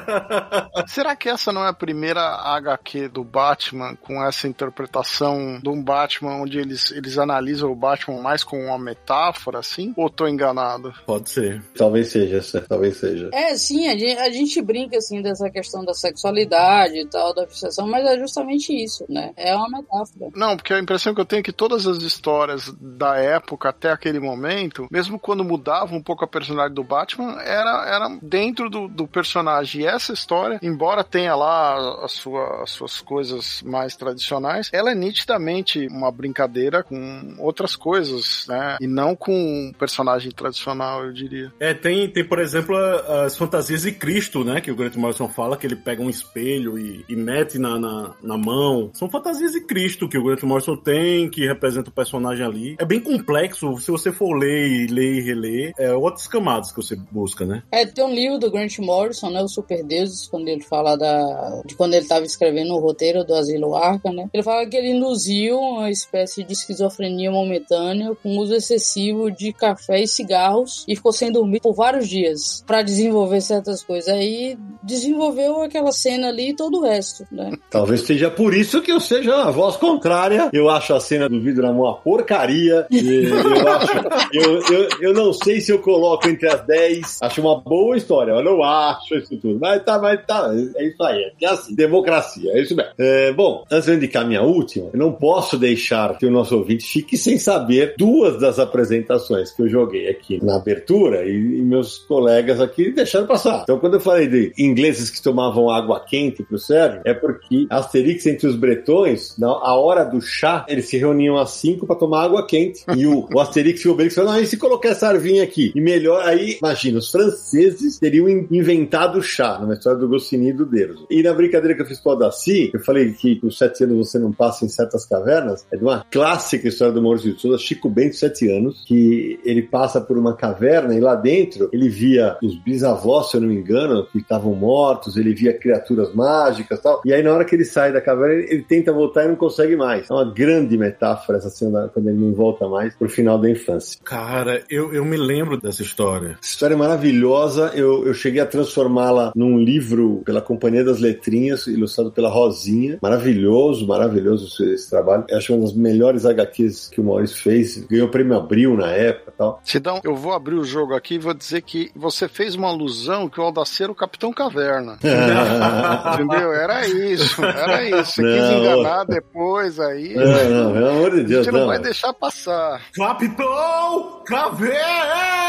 Será 0.86 1.16
que 1.16 1.28
essa 1.28 1.52
não 1.52 1.64
é 1.64 1.68
a 1.68 1.74
primeira 1.74 2.20
HQ 2.20 3.08
do 3.08 3.24
Batman 3.24 3.96
com 3.96 4.22
essa 4.24 4.46
interpretação 4.46 5.60
de 5.62 5.68
um 5.68 5.82
Batman 5.82 6.36
onde 6.42 6.58
eles, 6.58 6.90
eles 6.90 7.18
analisam 7.18 7.70
o 7.70 7.76
Batman 7.76 8.20
mais 8.20 8.29
com 8.44 8.66
uma 8.66 8.78
metáfora, 8.78 9.58
assim? 9.58 9.92
Ou 9.96 10.08
tô 10.08 10.26
enganado? 10.26 10.92
Pode 11.06 11.30
ser. 11.30 11.62
Talvez 11.76 12.08
seja 12.08 12.40
talvez 12.68 12.96
seja. 12.96 13.30
É, 13.32 13.54
sim, 13.54 13.88
a 13.88 13.96
gente, 13.96 14.18
a 14.18 14.30
gente 14.30 14.62
brinca, 14.62 14.96
assim, 14.96 15.22
dessa 15.22 15.50
questão 15.50 15.84
da 15.84 15.94
sexualidade 15.94 16.98
e 16.98 17.06
tal, 17.06 17.34
da 17.34 17.42
obsessão, 17.42 17.86
mas 17.86 18.06
é 18.06 18.18
justamente 18.18 18.72
isso, 18.72 19.04
né? 19.08 19.32
É 19.36 19.54
uma 19.54 19.68
metáfora. 19.68 20.30
Não, 20.34 20.56
porque 20.56 20.72
a 20.72 20.78
impressão 20.78 21.14
que 21.14 21.20
eu 21.20 21.24
tenho 21.24 21.40
é 21.40 21.42
que 21.42 21.52
todas 21.52 21.86
as 21.86 22.02
histórias 22.02 22.72
da 22.80 23.16
época 23.16 23.68
até 23.68 23.90
aquele 23.90 24.20
momento, 24.20 24.86
mesmo 24.90 25.18
quando 25.18 25.44
mudava 25.44 25.94
um 25.94 26.02
pouco 26.02 26.24
a 26.24 26.28
personalidade 26.28 26.74
do 26.74 26.84
Batman, 26.84 27.40
era, 27.42 27.86
era 27.86 28.18
dentro 28.22 28.70
do, 28.70 28.88
do 28.88 29.06
personagem. 29.06 29.82
E 29.82 29.86
essa 29.86 30.12
história, 30.12 30.58
embora 30.62 31.04
tenha 31.04 31.34
lá 31.34 32.04
a 32.04 32.08
sua, 32.08 32.62
as 32.62 32.70
suas 32.70 33.00
coisas 33.00 33.62
mais 33.62 33.96
tradicionais, 33.96 34.70
ela 34.72 34.92
é 34.92 34.94
nitidamente 34.94 35.86
uma 35.88 36.10
brincadeira 36.10 36.82
com 36.82 37.34
outras 37.38 37.76
coisas, 37.76 38.19
né? 38.48 38.76
E 38.80 38.86
não 38.86 39.14
com 39.16 39.32
um 39.32 39.72
personagem 39.78 40.30
tradicional, 40.30 41.04
eu 41.04 41.12
diria. 41.12 41.52
É, 41.60 41.72
tem, 41.74 42.08
tem 42.10 42.24
por 42.24 42.38
exemplo, 42.38 42.76
a- 42.76 43.24
as 43.24 43.36
fantasias 43.36 43.82
de 43.82 43.92
Cristo, 43.92 44.44
né? 44.44 44.60
Que 44.60 44.70
o 44.70 44.76
Grant 44.76 44.96
Morrison 44.96 45.28
fala 45.28 45.56
que 45.56 45.66
ele 45.66 45.76
pega 45.76 46.02
um 46.02 46.10
espelho 46.10 46.78
e, 46.78 47.04
e 47.08 47.16
mete 47.16 47.58
na, 47.58 47.78
na, 47.78 48.14
na 48.22 48.36
mão. 48.38 48.90
São 48.94 49.08
fantasias 49.08 49.52
de 49.52 49.60
Cristo 49.66 50.08
que 50.08 50.18
o 50.18 50.24
Grant 50.24 50.42
Morrison 50.42 50.76
tem, 50.76 51.28
que 51.28 51.46
representa 51.46 51.90
o 51.90 51.92
personagem 51.92 52.44
ali. 52.44 52.76
É 52.78 52.84
bem 52.84 53.00
complexo, 53.00 53.76
se 53.78 53.90
você 53.90 54.12
for 54.12 54.34
ler 54.36 54.68
e 54.68 54.86
ler 54.86 55.14
e 55.18 55.20
reler, 55.20 55.72
é 55.78 55.92
outras 55.92 56.26
camadas 56.26 56.70
que 56.70 56.76
você 56.76 56.96
busca, 57.10 57.44
né? 57.44 57.62
É, 57.70 57.84
tem 57.86 58.04
um 58.04 58.14
livro 58.14 58.38
do 58.38 58.50
Grant 58.50 58.78
Morrison, 58.78 59.30
né, 59.30 59.42
o 59.42 59.48
Super 59.48 59.84
Deuses, 59.84 60.26
quando 60.28 60.48
ele 60.48 60.62
fala 60.62 60.96
da, 60.96 61.62
de 61.64 61.74
quando 61.74 61.94
ele 61.94 62.02
estava 62.02 62.24
escrevendo 62.24 62.72
o 62.74 62.78
roteiro 62.80 63.24
do 63.24 63.34
Asilo 63.34 63.74
Arca, 63.76 64.10
né? 64.12 64.28
Ele 64.32 64.42
fala 64.42 64.66
que 64.66 64.76
ele 64.76 64.90
induziu 64.92 65.58
uma 65.58 65.90
espécie 65.90 66.44
de 66.44 66.52
esquizofrenia 66.52 67.30
momentânea 67.30 68.09
com 68.16 68.38
uso 68.38 68.54
excessivo 68.54 69.30
de 69.30 69.52
café 69.52 70.00
e 70.00 70.08
cigarros 70.08 70.84
e 70.88 70.96
ficou 70.96 71.12
sem 71.12 71.30
dormir 71.30 71.60
por 71.60 71.74
vários 71.74 72.08
dias 72.08 72.62
para 72.66 72.82
desenvolver 72.82 73.40
certas 73.40 73.82
coisas. 73.82 74.08
Aí 74.08 74.56
desenvolveu 74.82 75.62
aquela 75.62 75.92
cena 75.92 76.28
ali 76.28 76.50
e 76.50 76.56
todo 76.56 76.78
o 76.78 76.82
resto, 76.82 77.26
né? 77.30 77.50
Talvez 77.70 78.02
seja 78.02 78.30
por 78.30 78.54
isso 78.54 78.80
que 78.80 78.92
eu 78.92 79.00
seja 79.00 79.42
a 79.42 79.50
voz 79.50 79.76
contrária. 79.76 80.50
Eu 80.52 80.70
acho 80.70 80.94
a 80.94 81.00
cena 81.00 81.28
do 81.28 81.40
vidro 81.40 81.62
na 81.62 81.72
mão 81.72 81.80
uma 81.80 81.96
porcaria. 81.96 82.86
Eu, 82.90 83.68
acho, 83.68 83.92
eu, 84.32 84.62
eu, 84.70 84.88
eu 85.00 85.14
não 85.14 85.32
sei 85.32 85.60
se 85.60 85.72
eu 85.72 85.78
coloco 85.80 86.28
entre 86.28 86.48
as 86.48 86.64
10. 86.66 87.18
Acho 87.22 87.40
uma 87.40 87.60
boa 87.60 87.96
história. 87.96 88.32
Eu 88.32 88.44
não 88.44 88.62
acho 88.62 89.16
isso 89.16 89.36
tudo. 89.36 89.58
Mas 89.60 89.82
tá, 89.82 89.98
mas 89.98 90.24
tá. 90.26 90.50
É 90.76 90.86
isso 90.86 91.02
aí. 91.02 91.32
É 91.40 91.46
assim. 91.46 91.74
Democracia. 91.74 92.52
É 92.52 92.62
isso 92.62 92.76
mesmo. 92.76 92.92
É, 92.98 93.32
bom, 93.32 93.64
antes 93.70 93.86
de 93.86 93.94
indicar 93.94 94.26
minha 94.26 94.42
última, 94.42 94.90
eu 94.92 94.98
não 94.98 95.12
posso 95.12 95.58
deixar 95.58 96.16
que 96.18 96.26
o 96.26 96.30
nosso 96.30 96.56
ouvinte 96.56 96.84
fique 96.84 97.16
sem 97.16 97.38
saber 97.38 97.89
duas 97.98 98.40
das 98.40 98.58
apresentações 98.58 99.50
que 99.50 99.62
eu 99.62 99.68
joguei 99.68 100.08
aqui 100.08 100.42
na 100.44 100.56
abertura 100.56 101.24
e, 101.24 101.30
e 101.58 101.62
meus 101.62 101.98
colegas 101.98 102.60
aqui 102.60 102.90
deixaram 102.90 103.26
passar. 103.26 103.62
Então, 103.62 103.78
quando 103.78 103.94
eu 103.94 104.00
falei 104.00 104.26
de 104.26 104.52
ingleses 104.58 105.10
que 105.10 105.22
tomavam 105.22 105.70
água 105.70 106.00
quente 106.00 106.42
pro 106.42 106.58
Sérgio, 106.58 107.00
é 107.04 107.14
porque 107.14 107.66
Asterix 107.70 108.26
entre 108.26 108.46
os 108.46 108.56
bretões, 108.56 109.36
na 109.38 109.48
a 109.50 109.74
hora 109.74 110.04
do 110.04 110.20
chá, 110.20 110.64
eles 110.68 110.88
se 110.88 110.96
reuniam 110.96 111.36
às 111.36 111.50
5 111.50 111.86
para 111.86 111.96
tomar 111.96 112.22
água 112.24 112.46
quente. 112.46 112.84
E 112.96 113.06
o, 113.06 113.28
o 113.32 113.40
Asterix 113.40 113.80
e 113.84 113.88
o 113.88 113.92
Obelix 113.92 114.14
falaram, 114.14 114.36
não, 114.36 114.42
e 114.42 114.46
se 114.46 114.56
colocar 114.56 114.90
essa 114.90 115.08
arvinha 115.08 115.42
aqui? 115.42 115.72
E 115.74 115.80
melhor, 115.80 116.22
aí, 116.26 116.56
imagina, 116.58 116.98
os 116.98 117.10
franceses 117.10 117.98
teriam 117.98 118.28
in- 118.28 118.46
inventado 118.50 119.18
o 119.18 119.22
chá, 119.22 119.58
numa 119.60 119.74
história 119.74 119.98
do 119.98 120.08
Goscinny 120.08 120.50
e 120.50 120.52
do 120.52 120.64
Derzo. 120.66 121.06
E 121.10 121.22
na 121.22 121.32
brincadeira 121.32 121.74
que 121.74 121.82
eu 121.82 121.86
fiz 121.86 121.98
com 122.00 122.10
o 122.10 122.14
Daci, 122.16 122.70
eu 122.72 122.80
falei 122.80 123.12
que 123.12 123.36
com 123.36 123.50
sete 123.50 123.84
anos 123.84 124.08
você 124.08 124.18
não 124.18 124.32
passa 124.32 124.64
em 124.64 124.68
certas 124.68 125.04
cavernas, 125.04 125.64
é 125.70 125.76
de 125.76 125.82
uma 125.82 126.04
clássica 126.10 126.68
história 126.68 126.92
do 126.94 127.02
Maurício 127.02 127.34
de 127.34 127.40
Souza, 127.40 127.58
Chico 127.58 127.79
Bento, 127.88 128.16
sete 128.16 128.50
anos, 128.50 128.82
que 128.86 129.38
ele 129.44 129.62
passa 129.62 130.00
por 130.00 130.18
uma 130.18 130.34
caverna 130.34 130.94
e 130.94 131.00
lá 131.00 131.14
dentro 131.14 131.68
ele 131.72 131.88
via 131.88 132.36
os 132.42 132.56
bisavós, 132.56 133.30
se 133.30 133.36
eu 133.36 133.40
não 133.40 133.48
me 133.48 133.56
engano, 133.56 134.06
que 134.06 134.18
estavam 134.18 134.54
mortos, 134.54 135.16
ele 135.16 135.34
via 135.34 135.52
criaturas 135.52 136.14
mágicas 136.14 136.78
e 136.78 136.82
tal. 136.82 137.00
E 137.04 137.12
aí 137.12 137.22
na 137.22 137.32
hora 137.32 137.44
que 137.44 137.54
ele 137.54 137.64
sai 137.64 137.92
da 137.92 138.00
caverna, 138.00 138.34
ele, 138.34 138.52
ele 138.52 138.62
tenta 138.62 138.92
voltar 138.92 139.24
e 139.24 139.28
não 139.28 139.36
consegue 139.36 139.76
mais. 139.76 140.10
É 140.10 140.12
uma 140.12 140.24
grande 140.24 140.76
metáfora 140.76 141.38
essa 141.38 141.50
cena 141.50 141.90
quando 141.92 142.08
ele 142.08 142.18
não 142.18 142.32
volta 142.32 142.68
mais 142.68 142.94
pro 142.94 143.08
final 143.08 143.38
da 143.38 143.48
infância. 143.48 143.98
Cara, 144.04 144.62
eu, 144.68 144.92
eu 144.92 145.04
me 145.04 145.16
lembro 145.16 145.60
dessa 145.60 145.82
história. 145.82 146.38
Essa 146.40 146.50
história 146.50 146.74
é 146.74 146.76
maravilhosa. 146.76 147.72
Eu, 147.74 148.06
eu 148.06 148.14
cheguei 148.14 148.40
a 148.40 148.46
transformá-la 148.46 149.32
num 149.34 149.58
livro 149.58 150.22
pela 150.24 150.40
Companhia 150.40 150.84
das 150.84 150.98
Letrinhas, 150.98 151.66
ilustrado 151.66 152.10
pela 152.10 152.28
Rosinha. 152.28 152.98
Maravilhoso, 153.02 153.86
maravilhoso 153.86 154.46
esse, 154.46 154.74
esse 154.74 154.90
trabalho. 154.90 155.24
Eu 155.28 155.38
acho 155.38 155.54
uma 155.54 155.62
das 155.62 155.74
melhores 155.74 156.24
HQs 156.24 156.88
que 156.88 157.00
o 157.00 157.04
Maurício 157.04 157.36
fez. 157.42 157.69
Ganhou 157.88 158.06
o 158.08 158.10
prêmio 158.10 158.36
Abril 158.36 158.76
na 158.76 158.88
época 158.88 159.32
e 159.34 159.38
tal. 159.38 159.60
Sidão, 159.64 160.00
eu 160.04 160.14
vou 160.16 160.32
abrir 160.32 160.54
o 160.54 160.64
jogo 160.64 160.94
aqui 160.94 161.14
e 161.14 161.18
vou 161.18 161.34
dizer 161.34 161.62
que 161.62 161.90
você 161.94 162.28
fez 162.28 162.54
uma 162.54 162.68
alusão 162.68 163.28
que 163.28 163.40
o 163.40 163.42
Aldacer 163.42 163.84
era 163.84 163.92
o 163.92 163.94
Capitão 163.94 164.32
Caverna. 164.32 164.98
Entendeu? 166.14 166.52
Era 166.52 166.86
isso, 166.86 167.44
era 167.44 167.84
isso. 167.84 168.12
Você 168.14 168.22
quis 168.22 168.42
Não. 168.42 168.58
enganar 168.60 169.04
depois 169.04 169.78
aí. 169.78 170.14
Não, 170.14 170.24
não, 170.64 170.72
pelo 170.72 170.88
amor 170.88 171.10
de 171.12 171.24
Deus, 171.24 171.44
gente 171.44 171.52
não 171.52 171.60
não. 171.60 171.66
vai 171.68 171.78
deixar 171.78 172.12
passar. 172.12 172.80
Capitão 172.94 174.22
Caveira! 174.26 175.40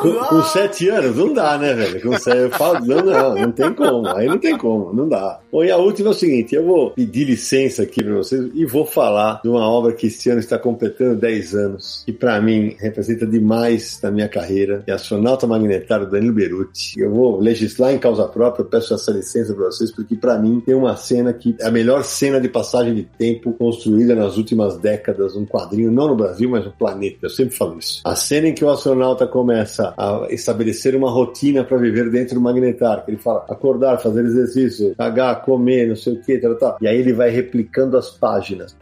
Com, 0.00 0.12
com 0.24 0.42
sete 0.42 0.88
anos, 0.88 1.16
não 1.16 1.32
dá, 1.34 1.58
né, 1.58 1.74
velho? 1.74 2.00
Com 2.00 2.18
sete, 2.18 2.38
eu 2.38 2.50
falo, 2.50 2.84
não, 2.84 2.96
não, 3.04 3.34
não 3.34 3.52
tem 3.52 3.72
como. 3.74 4.08
Aí 4.08 4.26
não 4.26 4.38
tem 4.38 4.56
como, 4.56 4.92
não 4.92 5.06
dá. 5.08 5.38
Bom, 5.52 5.62
e 5.62 5.70
a 5.70 5.76
última 5.76 6.08
é 6.08 6.10
o 6.12 6.14
seguinte: 6.14 6.54
eu 6.54 6.64
vou 6.64 6.90
pedir 6.92 7.24
licença 7.24 7.82
aqui 7.82 8.02
pra 8.02 8.14
vocês 8.14 8.50
e 8.54 8.64
vou 8.64 8.86
falar 8.86 9.40
de 9.42 9.48
uma 9.50 9.68
obra 9.68 9.92
que 9.92 10.06
esse 10.06 10.30
ano 10.30 10.40
está 10.40 10.58
completando 10.58 11.16
10 11.16 11.54
anos, 11.54 11.55
que 12.04 12.12
pra 12.12 12.40
mim 12.40 12.76
representa 12.78 13.26
demais 13.26 13.98
na 14.02 14.10
minha 14.10 14.28
carreira. 14.28 14.82
É 14.86 14.92
Astronauta 14.92 15.46
Magnetário 15.46 16.08
Danilo 16.08 16.34
Beruti. 16.34 16.98
Eu 16.98 17.10
vou 17.10 17.38
legislar 17.40 17.92
em 17.92 17.98
causa 17.98 18.26
própria, 18.26 18.62
eu 18.62 18.66
peço 18.66 18.94
essa 18.94 19.10
licença 19.10 19.54
pra 19.54 19.66
vocês, 19.66 19.90
porque 19.90 20.14
pra 20.16 20.38
mim 20.38 20.60
tem 20.60 20.74
uma 20.74 20.96
cena 20.96 21.32
que 21.32 21.56
é 21.60 21.66
a 21.66 21.70
melhor 21.70 22.04
cena 22.04 22.40
de 22.40 22.48
passagem 22.48 22.94
de 22.94 23.02
tempo 23.02 23.52
construída 23.52 24.14
nas 24.14 24.36
últimas 24.36 24.78
décadas, 24.78 25.36
um 25.36 25.44
quadrinho, 25.44 25.90
não 25.90 26.08
no 26.08 26.16
Brasil, 26.16 26.48
mas 26.50 26.64
no 26.64 26.72
planeta. 26.72 27.18
Eu 27.22 27.30
sempre 27.30 27.56
falo 27.56 27.78
isso. 27.78 28.00
A 28.04 28.14
cena 28.14 28.48
em 28.48 28.54
que 28.54 28.64
o 28.64 28.70
astronauta 28.70 29.26
começa 29.26 29.94
a 29.96 30.26
estabelecer 30.30 30.94
uma 30.94 31.10
rotina 31.10 31.64
para 31.64 31.76
viver 31.76 32.10
dentro 32.10 32.34
do 32.34 32.40
magnetar, 32.40 33.04
que 33.04 33.10
ele 33.10 33.18
fala 33.18 33.44
acordar, 33.48 33.98
fazer 33.98 34.24
exercício, 34.24 34.94
cagar, 34.96 35.42
comer, 35.42 35.88
não 35.88 35.96
sei 35.96 36.14
o 36.14 36.20
que, 36.20 36.38
tal, 36.38 36.54
tal. 36.56 36.76
E 36.80 36.88
aí 36.88 36.98
ele 36.98 37.12
vai 37.12 37.30
replicando 37.30 37.96
as 37.96 38.10
páginas. 38.10 38.76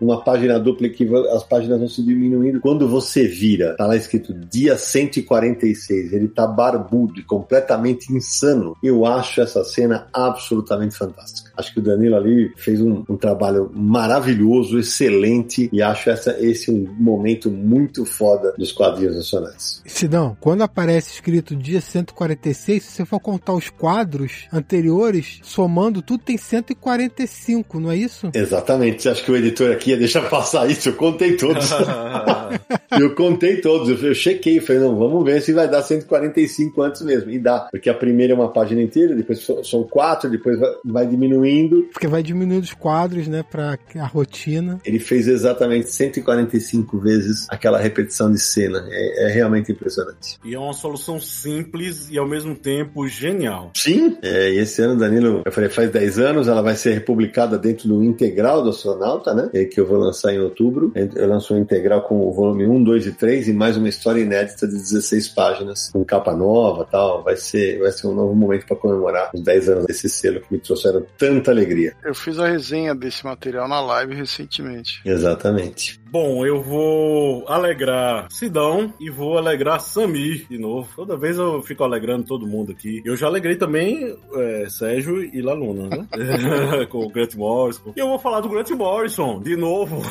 Uma 0.00 0.22
página 0.22 0.58
dupla 0.58 0.88
que 0.88 1.08
as 1.32 1.44
páginas 1.44 1.73
vão 1.78 1.88
se 1.88 2.02
diminuindo. 2.02 2.60
Quando 2.60 2.88
você 2.88 3.26
vira, 3.26 3.76
tá 3.76 3.86
lá 3.86 3.96
escrito 3.96 4.32
dia 4.32 4.76
146, 4.76 6.12
ele 6.12 6.28
tá 6.28 6.46
barbudo 6.46 7.20
e 7.20 7.22
completamente 7.22 8.12
insano. 8.12 8.76
Eu 8.82 9.06
acho 9.06 9.40
essa 9.40 9.64
cena 9.64 10.08
absolutamente 10.12 10.96
fantástica. 10.96 11.50
Acho 11.56 11.72
que 11.72 11.80
o 11.80 11.82
Danilo 11.82 12.16
ali 12.16 12.52
fez 12.56 12.80
um, 12.80 13.04
um 13.08 13.16
trabalho 13.16 13.70
maravilhoso, 13.74 14.78
excelente, 14.78 15.68
e 15.72 15.82
acho 15.82 16.10
essa, 16.10 16.36
esse 16.40 16.70
um 16.70 16.86
momento 16.98 17.50
muito 17.50 18.04
foda 18.04 18.52
dos 18.58 18.72
quadrinhos 18.72 19.16
nacionais. 19.16 19.82
Sidão, 19.86 20.36
quando 20.40 20.62
aparece 20.62 21.12
escrito 21.12 21.54
dia 21.54 21.80
146, 21.80 22.82
se 22.82 22.92
você 22.92 23.04
for 23.04 23.20
contar 23.20 23.52
os 23.52 23.70
quadros 23.70 24.48
anteriores, 24.52 25.40
somando 25.42 26.02
tudo, 26.02 26.24
tem 26.24 26.36
145, 26.36 27.80
não 27.80 27.90
é 27.90 27.96
isso? 27.96 28.30
Exatamente. 28.34 29.08
Acha 29.08 29.22
que 29.22 29.30
o 29.30 29.36
editor 29.36 29.72
aqui 29.72 29.90
ia 29.90 29.96
deixar 29.96 30.28
passar 30.28 30.68
isso? 30.70 30.88
Eu 30.88 30.94
contei 30.94 31.36
todos. 31.36 31.63
eu 33.00 33.14
contei 33.14 33.60
todos. 33.60 34.02
Eu, 34.02 34.14
chequei. 34.14 34.60
Falei, 34.60 34.82
não, 34.82 34.96
vamos 34.96 35.24
ver 35.24 35.40
se 35.40 35.52
vai 35.52 35.68
dar 35.68 35.82
145 35.82 36.82
antes 36.82 37.02
mesmo. 37.02 37.30
E 37.30 37.38
dá. 37.38 37.68
Porque 37.70 37.90
a 37.90 37.94
primeira 37.94 38.32
é 38.32 38.36
uma 38.36 38.52
página 38.52 38.82
inteira, 38.82 39.14
depois 39.14 39.46
são 39.64 39.84
quatro, 39.84 40.30
depois 40.30 40.58
vai, 40.58 40.70
vai 40.84 41.06
diminuindo. 41.06 41.88
Porque 41.92 42.06
vai 42.06 42.22
diminuindo 42.22 42.64
os 42.64 42.74
quadros, 42.74 43.28
né, 43.28 43.42
pra 43.42 43.78
a 43.98 44.06
rotina. 44.06 44.80
Ele 44.84 44.98
fez 44.98 45.28
exatamente 45.28 45.90
145 45.90 46.98
vezes 46.98 47.46
aquela 47.48 47.78
repetição 47.78 48.30
de 48.30 48.38
cena. 48.38 48.84
É, 48.90 49.26
é 49.26 49.32
realmente 49.32 49.72
impressionante. 49.72 50.38
E 50.44 50.54
é 50.54 50.58
uma 50.58 50.72
solução 50.72 51.20
simples 51.20 52.08
e 52.10 52.18
ao 52.18 52.28
mesmo 52.28 52.54
tempo 52.54 53.06
genial. 53.08 53.70
Sim, 53.74 54.16
é, 54.22 54.52
e 54.52 54.58
esse 54.58 54.82
ano, 54.82 54.98
Danilo, 54.98 55.42
eu 55.44 55.52
falei, 55.52 55.70
faz 55.70 55.90
10 55.90 56.18
anos, 56.18 56.48
ela 56.48 56.62
vai 56.62 56.74
ser 56.74 56.94
republicada 56.94 57.58
dentro 57.58 57.88
do 57.88 58.02
integral 58.02 58.62
do 58.62 58.70
astronauta, 58.70 59.34
né? 59.34 59.50
É, 59.52 59.64
que 59.64 59.80
eu 59.80 59.86
vou 59.86 59.98
lançar 59.98 60.32
em 60.32 60.40
outubro. 60.40 60.92
Eu 60.94 61.28
lanço 61.28 61.53
integral 61.58 62.02
com 62.02 62.26
o 62.26 62.32
volume 62.32 62.66
1, 62.66 62.84
2 62.84 63.06
e 63.06 63.12
3 63.12 63.48
e 63.48 63.52
mais 63.52 63.76
uma 63.76 63.88
história 63.88 64.20
inédita 64.20 64.66
de 64.66 64.74
16 64.74 65.28
páginas, 65.28 65.90
com 65.92 66.04
capa 66.04 66.34
nova 66.34 66.84
tal. 66.84 67.22
Vai 67.22 67.36
ser, 67.36 67.78
vai 67.78 67.92
ser 67.92 68.06
um 68.06 68.14
novo 68.14 68.34
momento 68.34 68.66
para 68.66 68.76
comemorar 68.76 69.30
os 69.34 69.40
10 69.40 69.68
anos 69.68 69.86
desse 69.86 70.08
selo 70.08 70.40
que 70.40 70.52
me 70.52 70.58
trouxeram 70.58 71.04
tanta 71.18 71.50
alegria. 71.50 71.94
Eu 72.04 72.14
fiz 72.14 72.38
a 72.38 72.46
resenha 72.46 72.94
desse 72.94 73.24
material 73.24 73.68
na 73.68 73.80
live 73.80 74.14
recentemente. 74.14 75.00
Exatamente. 75.04 76.00
Bom, 76.14 76.46
eu 76.46 76.62
vou 76.62 77.44
alegrar 77.48 78.28
Sidão 78.30 78.94
e 79.00 79.10
vou 79.10 79.36
alegrar 79.36 79.80
Samir 79.80 80.46
de 80.48 80.56
novo. 80.56 80.88
Toda 80.94 81.16
vez 81.16 81.36
eu 81.36 81.60
fico 81.62 81.82
alegrando 81.82 82.24
todo 82.24 82.46
mundo 82.46 82.70
aqui. 82.70 83.02
Eu 83.04 83.16
já 83.16 83.26
alegrei 83.26 83.56
também 83.56 84.16
é, 84.36 84.66
Sérgio 84.68 85.24
e 85.24 85.42
Laluna, 85.42 85.88
né? 85.88 86.06
Com 86.88 87.06
o 87.06 87.10
Grant 87.10 87.34
Morrison. 87.34 87.92
E 87.96 88.00
eu 88.00 88.06
vou 88.06 88.18
falar 88.20 88.40
do 88.40 88.48
Grant 88.48 88.70
Morrison 88.70 89.40
de 89.40 89.56
novo. 89.56 90.02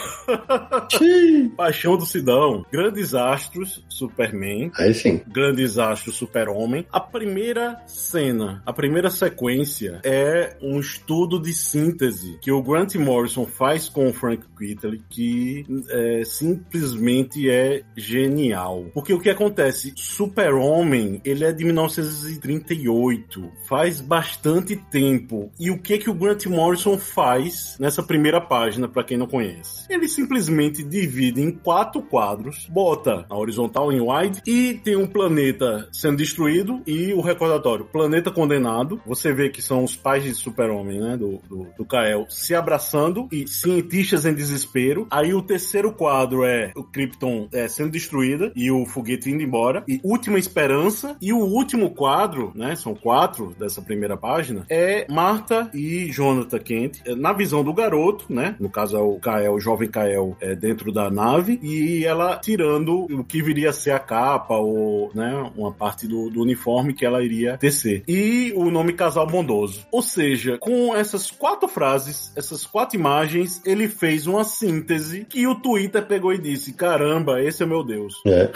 Paixão 1.55 1.97
do 1.97 2.05
Sidão. 2.05 2.65
Grandes 2.71 3.13
Astros, 3.13 3.83
Superman. 3.89 4.71
Aí 4.77 4.93
sim. 4.93 5.21
Grandes 5.27 5.77
Astros, 5.77 6.15
Super-Homem. 6.15 6.85
A 6.91 6.99
primeira 6.99 7.81
cena, 7.87 8.61
a 8.65 8.73
primeira 8.73 9.09
sequência 9.09 10.01
é 10.03 10.57
um 10.61 10.79
estudo 10.79 11.41
de 11.41 11.53
síntese 11.53 12.37
que 12.41 12.51
o 12.51 12.61
Grant 12.61 12.95
Morrison 12.95 13.45
faz 13.45 13.87
com 13.89 14.09
o 14.09 14.13
Frank 14.13 14.43
Quitely, 14.57 15.01
que 15.09 15.65
é, 15.89 16.23
simplesmente 16.25 17.49
é 17.49 17.83
genial. 17.95 18.85
Porque 18.93 19.13
o 19.13 19.19
que 19.19 19.29
acontece? 19.29 19.93
Super-Homem, 19.95 21.21
ele 21.23 21.45
é 21.45 21.51
de 21.51 21.63
1938. 21.65 23.51
Faz 23.67 24.01
bastante 24.01 24.75
tempo. 24.75 25.51
E 25.59 25.71
o 25.71 25.79
que 25.79 25.97
que 25.97 26.09
o 26.09 26.13
Grant 26.13 26.45
Morrison 26.45 26.97
faz 26.97 27.77
nessa 27.79 28.03
primeira 28.03 28.41
página, 28.41 28.87
para 28.87 29.03
quem 29.03 29.17
não 29.17 29.27
conhece? 29.27 29.85
Ele 29.89 30.07
simplesmente 30.07 30.83
divide 30.83 31.12
em 31.19 31.51
quatro 31.51 32.01
quadros, 32.01 32.67
bota 32.69 33.25
a 33.29 33.37
horizontal 33.37 33.91
em 33.91 34.01
wide 34.01 34.41
e 34.45 34.75
tem 34.75 34.95
um 34.95 35.07
planeta 35.07 35.87
sendo 35.91 36.17
destruído 36.17 36.81
e 36.85 37.13
o 37.13 37.21
recordatório, 37.21 37.85
planeta 37.85 38.31
condenado. 38.31 39.01
Você 39.05 39.33
vê 39.33 39.49
que 39.49 39.61
são 39.61 39.83
os 39.83 39.95
pais 39.95 40.23
de 40.23 40.33
Super-Homem, 40.33 40.99
né, 40.99 41.17
do, 41.17 41.39
do, 41.49 41.67
do 41.77 41.85
Kael, 41.85 42.25
se 42.29 42.55
abraçando 42.55 43.27
e 43.31 43.47
cientistas 43.47 44.25
em 44.25 44.33
desespero. 44.33 45.07
Aí 45.09 45.33
o 45.33 45.41
terceiro 45.41 45.91
quadro 45.91 46.43
é 46.43 46.71
o 46.75 46.83
Krypton 46.83 47.47
é, 47.51 47.67
sendo 47.67 47.91
destruída 47.91 48.51
e 48.55 48.71
o 48.71 48.85
foguete 48.85 49.29
indo 49.29 49.43
embora. 49.43 49.83
E 49.87 49.99
Última 50.03 50.39
Esperança. 50.39 51.15
E 51.21 51.33
o 51.33 51.39
último 51.39 51.91
quadro, 51.91 52.51
né? 52.55 52.75
São 52.75 52.95
quatro 52.95 53.55
dessa 53.57 53.81
primeira 53.81 54.17
página. 54.17 54.65
É 54.69 55.05
Marta 55.09 55.69
e 55.73 56.11
Jonathan 56.11 56.59
Kent. 56.59 57.01
Na 57.17 57.33
visão 57.33 57.63
do 57.63 57.73
garoto, 57.73 58.25
né? 58.29 58.55
No 58.59 58.69
caso 58.69 58.97
é 58.97 58.99
o 58.99 59.19
Kael, 59.19 59.53
o 59.53 59.59
jovem 59.59 59.89
Kael, 59.89 60.35
é, 60.39 60.55
dentro 60.55 60.91
da 60.91 61.02
nave. 61.09 61.59
E 61.61 62.05
ela 62.05 62.37
tirando 62.37 63.05
o 63.05 63.23
que 63.23 63.41
viria 63.41 63.69
a 63.69 63.73
ser 63.73 63.91
a 63.91 63.99
capa 63.99 64.55
ou, 64.55 65.11
né? 65.13 65.51
Uma 65.55 65.71
parte 65.71 66.07
do, 66.07 66.29
do 66.29 66.41
uniforme 66.41 66.93
que 66.93 67.05
ela 67.05 67.23
iria 67.23 67.57
tecer. 67.57 68.03
E 68.07 68.51
o 68.55 68.69
nome 68.69 68.93
Casal 68.93 69.27
Bondoso. 69.27 69.85
Ou 69.91 70.01
seja, 70.01 70.57
com 70.57 70.95
essas 70.95 71.29
quatro 71.31 71.67
frases, 71.67 72.31
essas 72.35 72.65
quatro 72.65 72.97
imagens, 72.97 73.61
ele 73.65 73.87
fez 73.87 74.27
uma 74.27 74.43
síntese 74.43 75.25
que 75.29 75.47
o 75.47 75.55
Twitter 75.55 76.05
pegou 76.05 76.33
e 76.33 76.37
disse: 76.37 76.73
Caramba, 76.73 77.41
esse 77.41 77.63
é 77.63 77.65
meu 77.65 77.83
Deus. 77.83 78.15
É. 78.25 78.49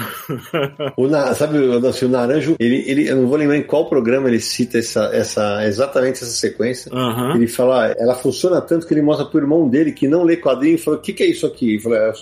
O 0.95 1.07
na- 1.07 1.34
sabe, 1.34 1.57
Adalci, 1.74 2.06
o 2.06 2.10
Naranjo, 2.10 2.56
ele, 2.60 2.84
ele, 2.88 3.10
eu 3.10 3.15
não 3.18 3.28
vou 3.28 3.38
lembrar 3.38 3.57
em 3.57 3.64
qual 3.64 3.88
programa 3.90 4.28
ele 4.28 4.40
cita 4.40 4.78
essa, 4.78 5.10
essa, 5.14 5.65
exatamente 5.65 6.24
essa 6.24 6.32
sequência. 6.32 6.91
Aham. 6.94 7.36
Ele 7.36 7.48
fala, 7.48 7.88
ela 7.98 8.15
funciona 8.15 8.61
tanto 8.61 8.88
que 8.88 8.94
ele 8.94 9.02
mostra 9.02 9.26
pro 9.26 9.40
irmão 9.40 9.68
dele 9.68 9.91
que 9.91 10.07
não 10.07 10.24
lê 10.24 10.38
quadrinho 10.38 10.76
e 10.76 10.78
fala: 10.78 10.98
O 10.98 11.02
que, 11.02 11.14
que 11.14 11.24
é 11.24 11.28
isso 11.28 11.45
aqui? 11.45 11.72
Ele 11.72 11.80
falou: 11.80 11.98
É 11.98 12.11
o 12.11 12.15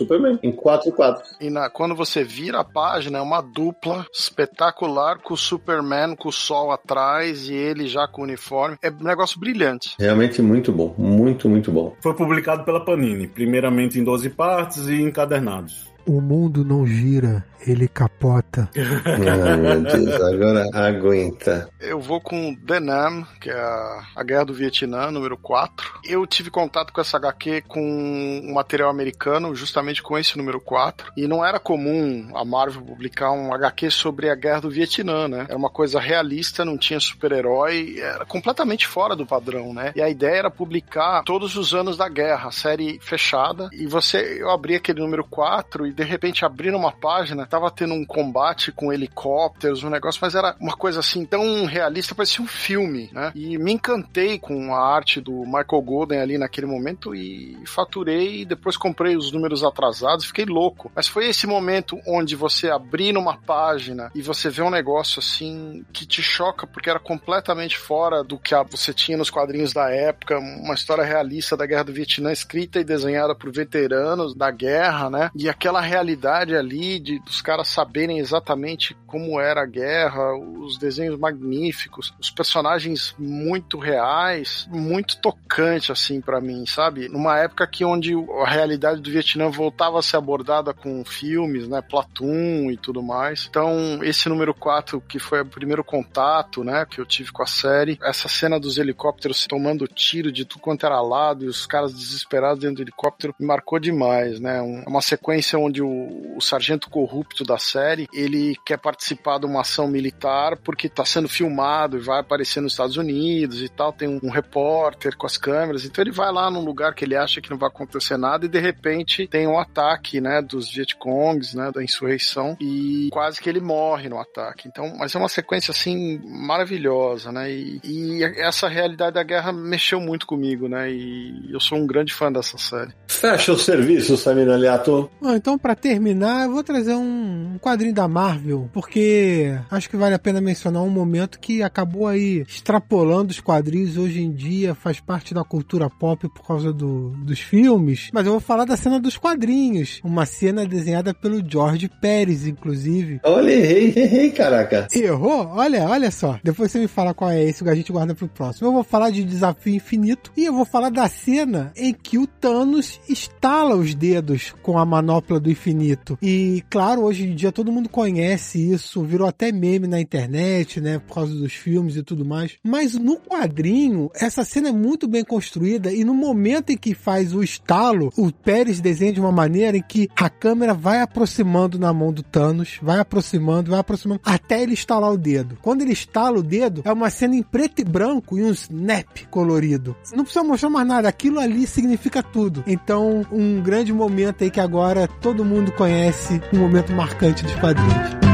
Em 0.43 0.51
quatro 0.51 0.91
quadros. 0.91 1.35
E 1.39 1.49
na- 1.49 1.69
quando 1.69 1.95
você 1.95 2.23
vira 2.23 2.59
a 2.59 2.63
página, 2.63 3.17
é 3.19 3.21
uma 3.21 3.41
dupla 3.41 4.05
espetacular 4.13 5.19
com 5.19 5.33
o 5.33 5.37
Superman 5.37 6.15
com 6.15 6.29
o 6.29 6.31
sol 6.31 6.71
atrás 6.71 7.49
e 7.49 7.53
ele 7.53 7.87
já 7.87 8.07
com 8.07 8.21
o 8.21 8.23
uniforme. 8.25 8.77
É 8.81 8.89
um 8.89 9.03
negócio 9.03 9.39
brilhante. 9.39 9.95
Realmente 9.99 10.41
muito 10.41 10.71
bom, 10.71 10.93
muito, 10.97 11.49
muito 11.49 11.71
bom. 11.71 11.95
Foi 12.01 12.13
publicado 12.13 12.63
pela 12.63 12.83
Panini, 12.83 13.27
primeiramente 13.27 13.99
em 13.99 14.03
12 14.03 14.29
partes 14.29 14.87
e 14.87 15.01
encadernados. 15.01 15.93
O 16.07 16.21
mundo 16.21 16.63
não 16.63 16.85
gira, 16.85 17.43
ele 17.65 17.87
capota. 17.87 18.69
Ai, 18.75 19.57
meu 19.57 19.81
Deus, 19.81 20.21
agora 20.21 20.69
aguenta. 20.71 21.67
Eu 21.79 21.99
vou 21.99 22.21
com 22.21 22.55
The 22.55 22.79
Nam, 22.79 23.25
que 23.41 23.49
é 23.49 23.53
a, 23.53 24.03
a 24.15 24.23
Guerra 24.23 24.45
do 24.45 24.53
Vietnã, 24.53 25.09
número 25.09 25.35
4. 25.37 26.01
Eu 26.03 26.25
tive 26.27 26.51
contato 26.51 26.93
com 26.93 27.01
essa 27.01 27.17
HQ 27.17 27.63
com 27.67 27.81
um 27.81 28.53
material 28.53 28.89
americano, 28.89 29.55
justamente 29.55 30.03
com 30.03 30.17
esse 30.17 30.37
número 30.37 30.61
4. 30.61 31.11
E 31.17 31.27
não 31.27 31.43
era 31.43 31.59
comum 31.59 32.29
a 32.35 32.45
Marvel 32.45 32.83
publicar 32.83 33.31
um 33.31 33.53
HQ 33.53 33.89
sobre 33.89 34.29
a 34.29 34.35
Guerra 34.35 34.61
do 34.61 34.69
Vietnã, 34.69 35.27
né? 35.27 35.45
Era 35.49 35.57
uma 35.57 35.69
coisa 35.69 35.99
realista, 35.99 36.63
não 36.63 36.77
tinha 36.77 36.99
super-herói, 36.99 37.97
era 37.99 38.25
completamente 38.25 38.85
fora 38.85 39.15
do 39.15 39.25
padrão, 39.25 39.73
né? 39.73 39.91
E 39.95 40.01
a 40.01 40.09
ideia 40.09 40.37
era 40.37 40.51
publicar 40.51 41.23
todos 41.23 41.55
os 41.55 41.73
anos 41.73 41.97
da 41.97 42.07
guerra, 42.07 42.49
a 42.49 42.51
série 42.51 42.99
fechada. 43.01 43.69
E 43.71 43.87
você, 43.87 44.37
eu 44.39 44.51
abri 44.51 44.75
aquele 44.75 44.99
número 44.99 45.23
4 45.23 45.87
e 45.87 45.94
de 45.95 46.03
repente 46.03 46.43
abrindo 46.45 46.77
uma 46.77 46.91
página, 46.91 47.45
tava 47.45 47.71
tendo 47.71 47.93
um 47.93 48.05
combate 48.05 48.71
com 48.71 48.91
helicópteros, 48.91 49.83
um 49.83 49.89
negócio, 49.89 50.19
mas 50.21 50.35
era 50.35 50.55
uma 50.59 50.75
coisa 50.75 50.99
assim 50.99 51.25
tão 51.25 51.65
realista, 51.65 52.13
parecia 52.13 52.43
um 52.43 52.47
filme, 52.47 53.09
né? 53.13 53.31
E 53.33 53.57
me 53.57 53.71
encantei 53.71 54.37
com 54.37 54.75
a 54.75 54.95
arte 54.95 55.21
do 55.21 55.31
Michael 55.45 55.81
Golden 55.81 56.19
ali 56.19 56.37
naquele 56.37 56.67
momento 56.67 57.15
e 57.15 57.57
faturei 57.65 58.41
e 58.41 58.45
depois 58.45 58.75
comprei 58.75 59.15
os 59.15 59.31
números 59.31 59.63
atrasados, 59.63 60.25
fiquei 60.25 60.45
louco. 60.45 60.91
Mas 60.93 61.07
foi 61.07 61.27
esse 61.27 61.47
momento 61.47 61.97
onde 62.05 62.35
você 62.35 62.69
abrir 62.69 63.13
numa 63.13 63.37
página 63.37 64.11
e 64.13 64.21
você 64.21 64.49
vê 64.49 64.61
um 64.61 64.69
negócio 64.69 65.19
assim 65.19 65.85
que 65.93 66.05
te 66.05 66.21
choca 66.21 66.67
porque 66.67 66.89
era 66.89 66.99
completamente 66.99 67.77
fora 67.77 68.23
do 68.23 68.37
que 68.37 68.53
você 68.69 68.93
tinha 68.93 69.17
nos 69.17 69.29
quadrinhos 69.29 69.73
da 69.73 69.89
época, 69.89 70.37
uma 70.39 70.73
história 70.73 71.03
realista 71.03 71.55
da 71.55 71.65
Guerra 71.65 71.85
do 71.85 71.93
Vietnã 71.93 72.31
escrita 72.31 72.79
e 72.79 72.83
desenhada 72.83 73.33
por 73.33 73.51
veteranos 73.51 74.35
da 74.35 74.51
guerra, 74.51 75.09
né? 75.09 75.29
E 75.35 75.47
aquela 75.49 75.84
realidade 75.85 76.55
ali 76.55 76.99
de 76.99 77.19
dos 77.19 77.41
caras 77.41 77.67
saberem 77.67 78.19
exatamente 78.19 78.95
como 79.07 79.39
era 79.39 79.61
a 79.63 79.65
guerra, 79.65 80.35
os 80.35 80.77
desenhos 80.77 81.17
magníficos, 81.17 82.13
os 82.19 82.29
personagens 82.29 83.15
muito 83.17 83.77
reais, 83.77 84.67
muito 84.71 85.17
tocante 85.21 85.91
assim 85.91 86.19
pra 86.21 86.41
mim, 86.41 86.65
sabe? 86.65 87.07
Numa 87.09 87.37
época 87.39 87.65
que 87.67 87.85
onde 87.85 88.13
a 88.43 88.49
realidade 88.49 89.01
do 89.01 89.09
Vietnã 89.09 89.49
voltava 89.49 89.99
a 89.99 90.01
ser 90.01 90.17
abordada 90.17 90.73
com 90.73 91.03
filmes, 91.05 91.67
né, 91.67 91.81
Platoon 91.81 92.69
e 92.71 92.77
tudo 92.77 93.01
mais. 93.01 93.45
Então, 93.49 93.99
esse 94.03 94.27
número 94.29 94.53
4 94.53 94.99
que 95.01 95.19
foi 95.19 95.41
o 95.41 95.45
primeiro 95.45 95.83
contato, 95.83 96.63
né, 96.63 96.85
que 96.89 96.99
eu 96.99 97.05
tive 97.05 97.31
com 97.31 97.43
a 97.43 97.47
série, 97.47 97.97
essa 98.03 98.27
cena 98.27 98.59
dos 98.59 98.77
helicópteros 98.77 99.45
tomando 99.47 99.87
tiro 99.87 100.31
de 100.31 100.45
tudo 100.45 100.61
quanto 100.61 100.85
era 100.85 101.01
lado 101.01 101.45
e 101.45 101.47
os 101.47 101.65
caras 101.65 101.93
desesperados 101.93 102.59
dentro 102.59 102.77
do 102.77 102.81
helicóptero 102.81 103.35
me 103.39 103.45
marcou 103.45 103.79
demais, 103.79 104.39
né? 104.39 104.61
Um- 104.61 104.83
uma 104.87 105.01
sequência 105.01 105.57
onde 105.59 105.74
o, 105.81 106.37
o 106.37 106.41
sargento 106.41 106.89
corrupto 106.89 107.43
da 107.43 107.57
série, 107.57 108.07
ele 108.13 108.55
quer 108.65 108.77
participar 108.77 109.39
de 109.39 109.45
uma 109.45 109.61
ação 109.61 109.87
militar 109.87 110.57
porque 110.57 110.89
tá 110.89 111.05
sendo 111.05 111.27
filmado 111.27 111.97
e 111.97 112.01
vai 112.01 112.19
aparecer 112.19 112.61
nos 112.61 112.73
Estados 112.73 112.97
Unidos 112.97 113.61
e 113.61 113.69
tal, 113.69 113.93
tem 113.93 114.07
um, 114.07 114.19
um 114.23 114.29
repórter 114.29 115.15
com 115.15 115.25
as 115.25 115.37
câmeras, 115.37 115.85
então 115.85 116.03
ele 116.03 116.11
vai 116.11 116.31
lá 116.31 116.49
num 116.49 116.63
lugar 116.63 116.93
que 116.93 117.05
ele 117.05 117.15
acha 117.15 117.41
que 117.41 117.49
não 117.49 117.57
vai 117.57 117.69
acontecer 117.69 118.17
nada 118.17 118.45
e 118.45 118.49
de 118.49 118.59
repente 118.59 119.27
tem 119.27 119.47
um 119.47 119.59
ataque, 119.59 120.19
né, 120.21 120.41
dos 120.41 120.71
Vietcongs, 120.71 121.55
né, 121.55 121.71
da 121.71 121.83
insurreição 121.83 122.57
e 122.59 123.09
quase 123.11 123.39
que 123.41 123.49
ele 123.49 123.59
morre 123.59 124.09
no 124.09 124.19
ataque. 124.19 124.67
Então, 124.67 124.95
mas 124.97 125.13
é 125.15 125.17
uma 125.17 125.29
sequência 125.29 125.71
assim 125.71 126.19
maravilhosa, 126.23 127.31
né? 127.31 127.51
E, 127.51 127.79
e 127.83 128.23
essa 128.23 128.67
realidade 128.67 129.15
da 129.15 129.23
guerra 129.23 129.51
mexeu 129.51 129.99
muito 129.99 130.25
comigo, 130.25 130.67
né? 130.67 130.91
E 130.91 131.51
eu 131.51 131.59
sou 131.59 131.77
um 131.77 131.87
grande 131.87 132.13
fã 132.13 132.31
dessa 132.31 132.57
série. 132.57 132.91
Fecha 133.07 133.51
o 133.51 133.57
serviço, 133.57 134.17
Samir 134.17 134.49
Aliato. 134.49 135.09
Bom, 135.21 135.35
então, 135.35 135.54
pra 135.57 135.75
terminar, 135.75 136.45
eu 136.45 136.51
vou 136.51 136.63
trazer 136.63 136.93
um, 136.95 137.53
um 137.53 137.57
quadrinho 137.59 137.93
da 137.93 138.07
Marvel, 138.07 138.69
porque 138.73 139.57
acho 139.71 139.89
que 139.89 139.97
vale 139.97 140.15
a 140.15 140.19
pena 140.19 140.39
mencionar 140.41 140.81
um 140.83 140.89
momento 140.89 141.39
que 141.39 141.61
acabou 141.63 142.07
aí 142.07 142.43
extrapolando 142.47 143.31
os 143.31 143.39
quadrinhos 143.39 143.97
hoje 143.97 144.21
em 144.21 144.31
dia, 144.31 144.75
faz 144.75 144.99
parte 144.99 145.33
da 145.33 145.43
cultura 145.43 145.89
pop 145.89 146.27
por 146.29 146.45
causa 146.45 146.71
do- 146.73 147.09
dos 147.23 147.39
filmes. 147.39 148.09
Mas 148.13 148.25
eu 148.25 148.31
vou 148.33 148.41
falar 148.41 148.65
da 148.65 148.75
cena 148.77 148.99
dos 148.99 149.17
quadrinhos, 149.17 149.99
uma 150.03 150.25
cena 150.25 150.65
desenhada 150.65 151.13
pelo 151.13 151.43
George 151.47 151.89
Pérez, 152.01 152.45
inclusive. 152.47 153.19
Olha, 153.23 153.51
errei, 153.51 153.93
errei, 153.95 154.31
caraca. 154.31 154.87
Errou? 154.93 155.47
Olha, 155.53 155.87
olha 155.87 156.11
só. 156.11 156.39
Depois 156.43 156.71
você 156.71 156.79
me 156.79 156.87
fala 156.87 157.13
qual 157.13 157.29
é 157.31 157.43
esse 157.43 157.63
que 157.63 157.69
a 157.69 157.75
gente 157.75 157.91
guarda 157.91 158.13
pro 158.15 158.27
próximo. 158.27 158.67
Eu 158.67 158.73
vou 158.73 158.83
falar 158.83 159.09
de 159.09 159.23
Desafio 159.23 159.75
Infinito 159.75 160.31
e 160.35 160.45
eu 160.45 160.53
vou 160.53 160.65
falar 160.65 160.89
da 160.89 161.07
cena 161.07 161.71
em 161.75 161.93
que 161.93 162.17
o 162.17 162.27
Thanos 162.27 162.99
estala 163.07 163.75
os 163.75 163.93
dedos 163.95 164.53
com 164.61 164.77
a 164.77 164.85
manopla 164.85 165.39
do 165.45 165.51
infinito. 165.51 166.17
E, 166.21 166.63
claro, 166.69 167.03
hoje 167.03 167.23
em 167.23 167.35
dia 167.35 167.51
todo 167.51 167.71
mundo 167.71 167.87
conhece 167.87 168.71
isso, 168.71 169.03
virou 169.03 169.27
até 169.27 169.51
meme 169.51 169.87
na 169.87 170.01
internet, 170.01 170.81
né? 170.81 170.99
Por 170.99 171.13
causa 171.13 171.33
dos 171.33 171.53
filmes 171.53 171.95
e 171.95 172.03
tudo 172.03 172.25
mais. 172.25 172.53
Mas 172.63 172.95
no 172.95 173.17
quadrinho, 173.17 174.09
essa 174.15 174.43
cena 174.43 174.69
é 174.69 174.71
muito 174.71 175.07
bem 175.07 175.23
construída 175.23 175.91
e 175.91 176.03
no 176.03 176.13
momento 176.13 176.71
em 176.71 176.77
que 176.77 176.93
faz 176.93 177.33
o 177.33 177.43
estalo, 177.43 178.11
o 178.17 178.31
Pérez 178.31 178.81
desenha 178.81 179.13
de 179.13 179.19
uma 179.19 179.31
maneira 179.31 179.77
em 179.77 179.83
que 179.83 180.09
a 180.15 180.29
câmera 180.29 180.73
vai 180.73 181.01
aproximando 181.01 181.77
na 181.77 181.93
mão 181.93 182.11
do 182.11 182.23
Thanos, 182.23 182.79
vai 182.81 182.99
aproximando, 182.99 183.71
vai 183.71 183.79
aproximando, 183.79 184.21
até 184.25 184.61
ele 184.61 184.73
estalar 184.73 185.11
o 185.11 185.17
dedo. 185.17 185.57
Quando 185.61 185.81
ele 185.83 185.93
estala 185.93 186.39
o 186.39 186.43
dedo, 186.43 186.81
é 186.83 186.91
uma 186.91 187.09
cena 187.09 187.35
em 187.35 187.43
preto 187.43 187.81
e 187.81 187.85
branco 187.85 188.37
e 188.37 188.43
um 188.43 188.49
snap 188.49 189.25
colorido. 189.29 189.95
Não 190.13 190.23
precisa 190.23 190.43
mostrar 190.43 190.69
mais 190.69 190.87
nada, 190.87 191.07
aquilo 191.07 191.39
ali 191.39 191.67
significa 191.67 192.23
tudo. 192.23 192.63
Então, 192.65 193.25
um 193.31 193.61
grande 193.61 193.93
momento 193.93 194.43
aí 194.43 194.49
que 194.49 194.59
agora 194.59 195.07
todo 195.07 195.34
mundo 195.43 195.71
conhece, 195.71 196.41
um 196.53 196.59
momento 196.59 196.93
marcante 196.93 197.43
dos 197.43 197.55
quadrinhos. 197.55 198.25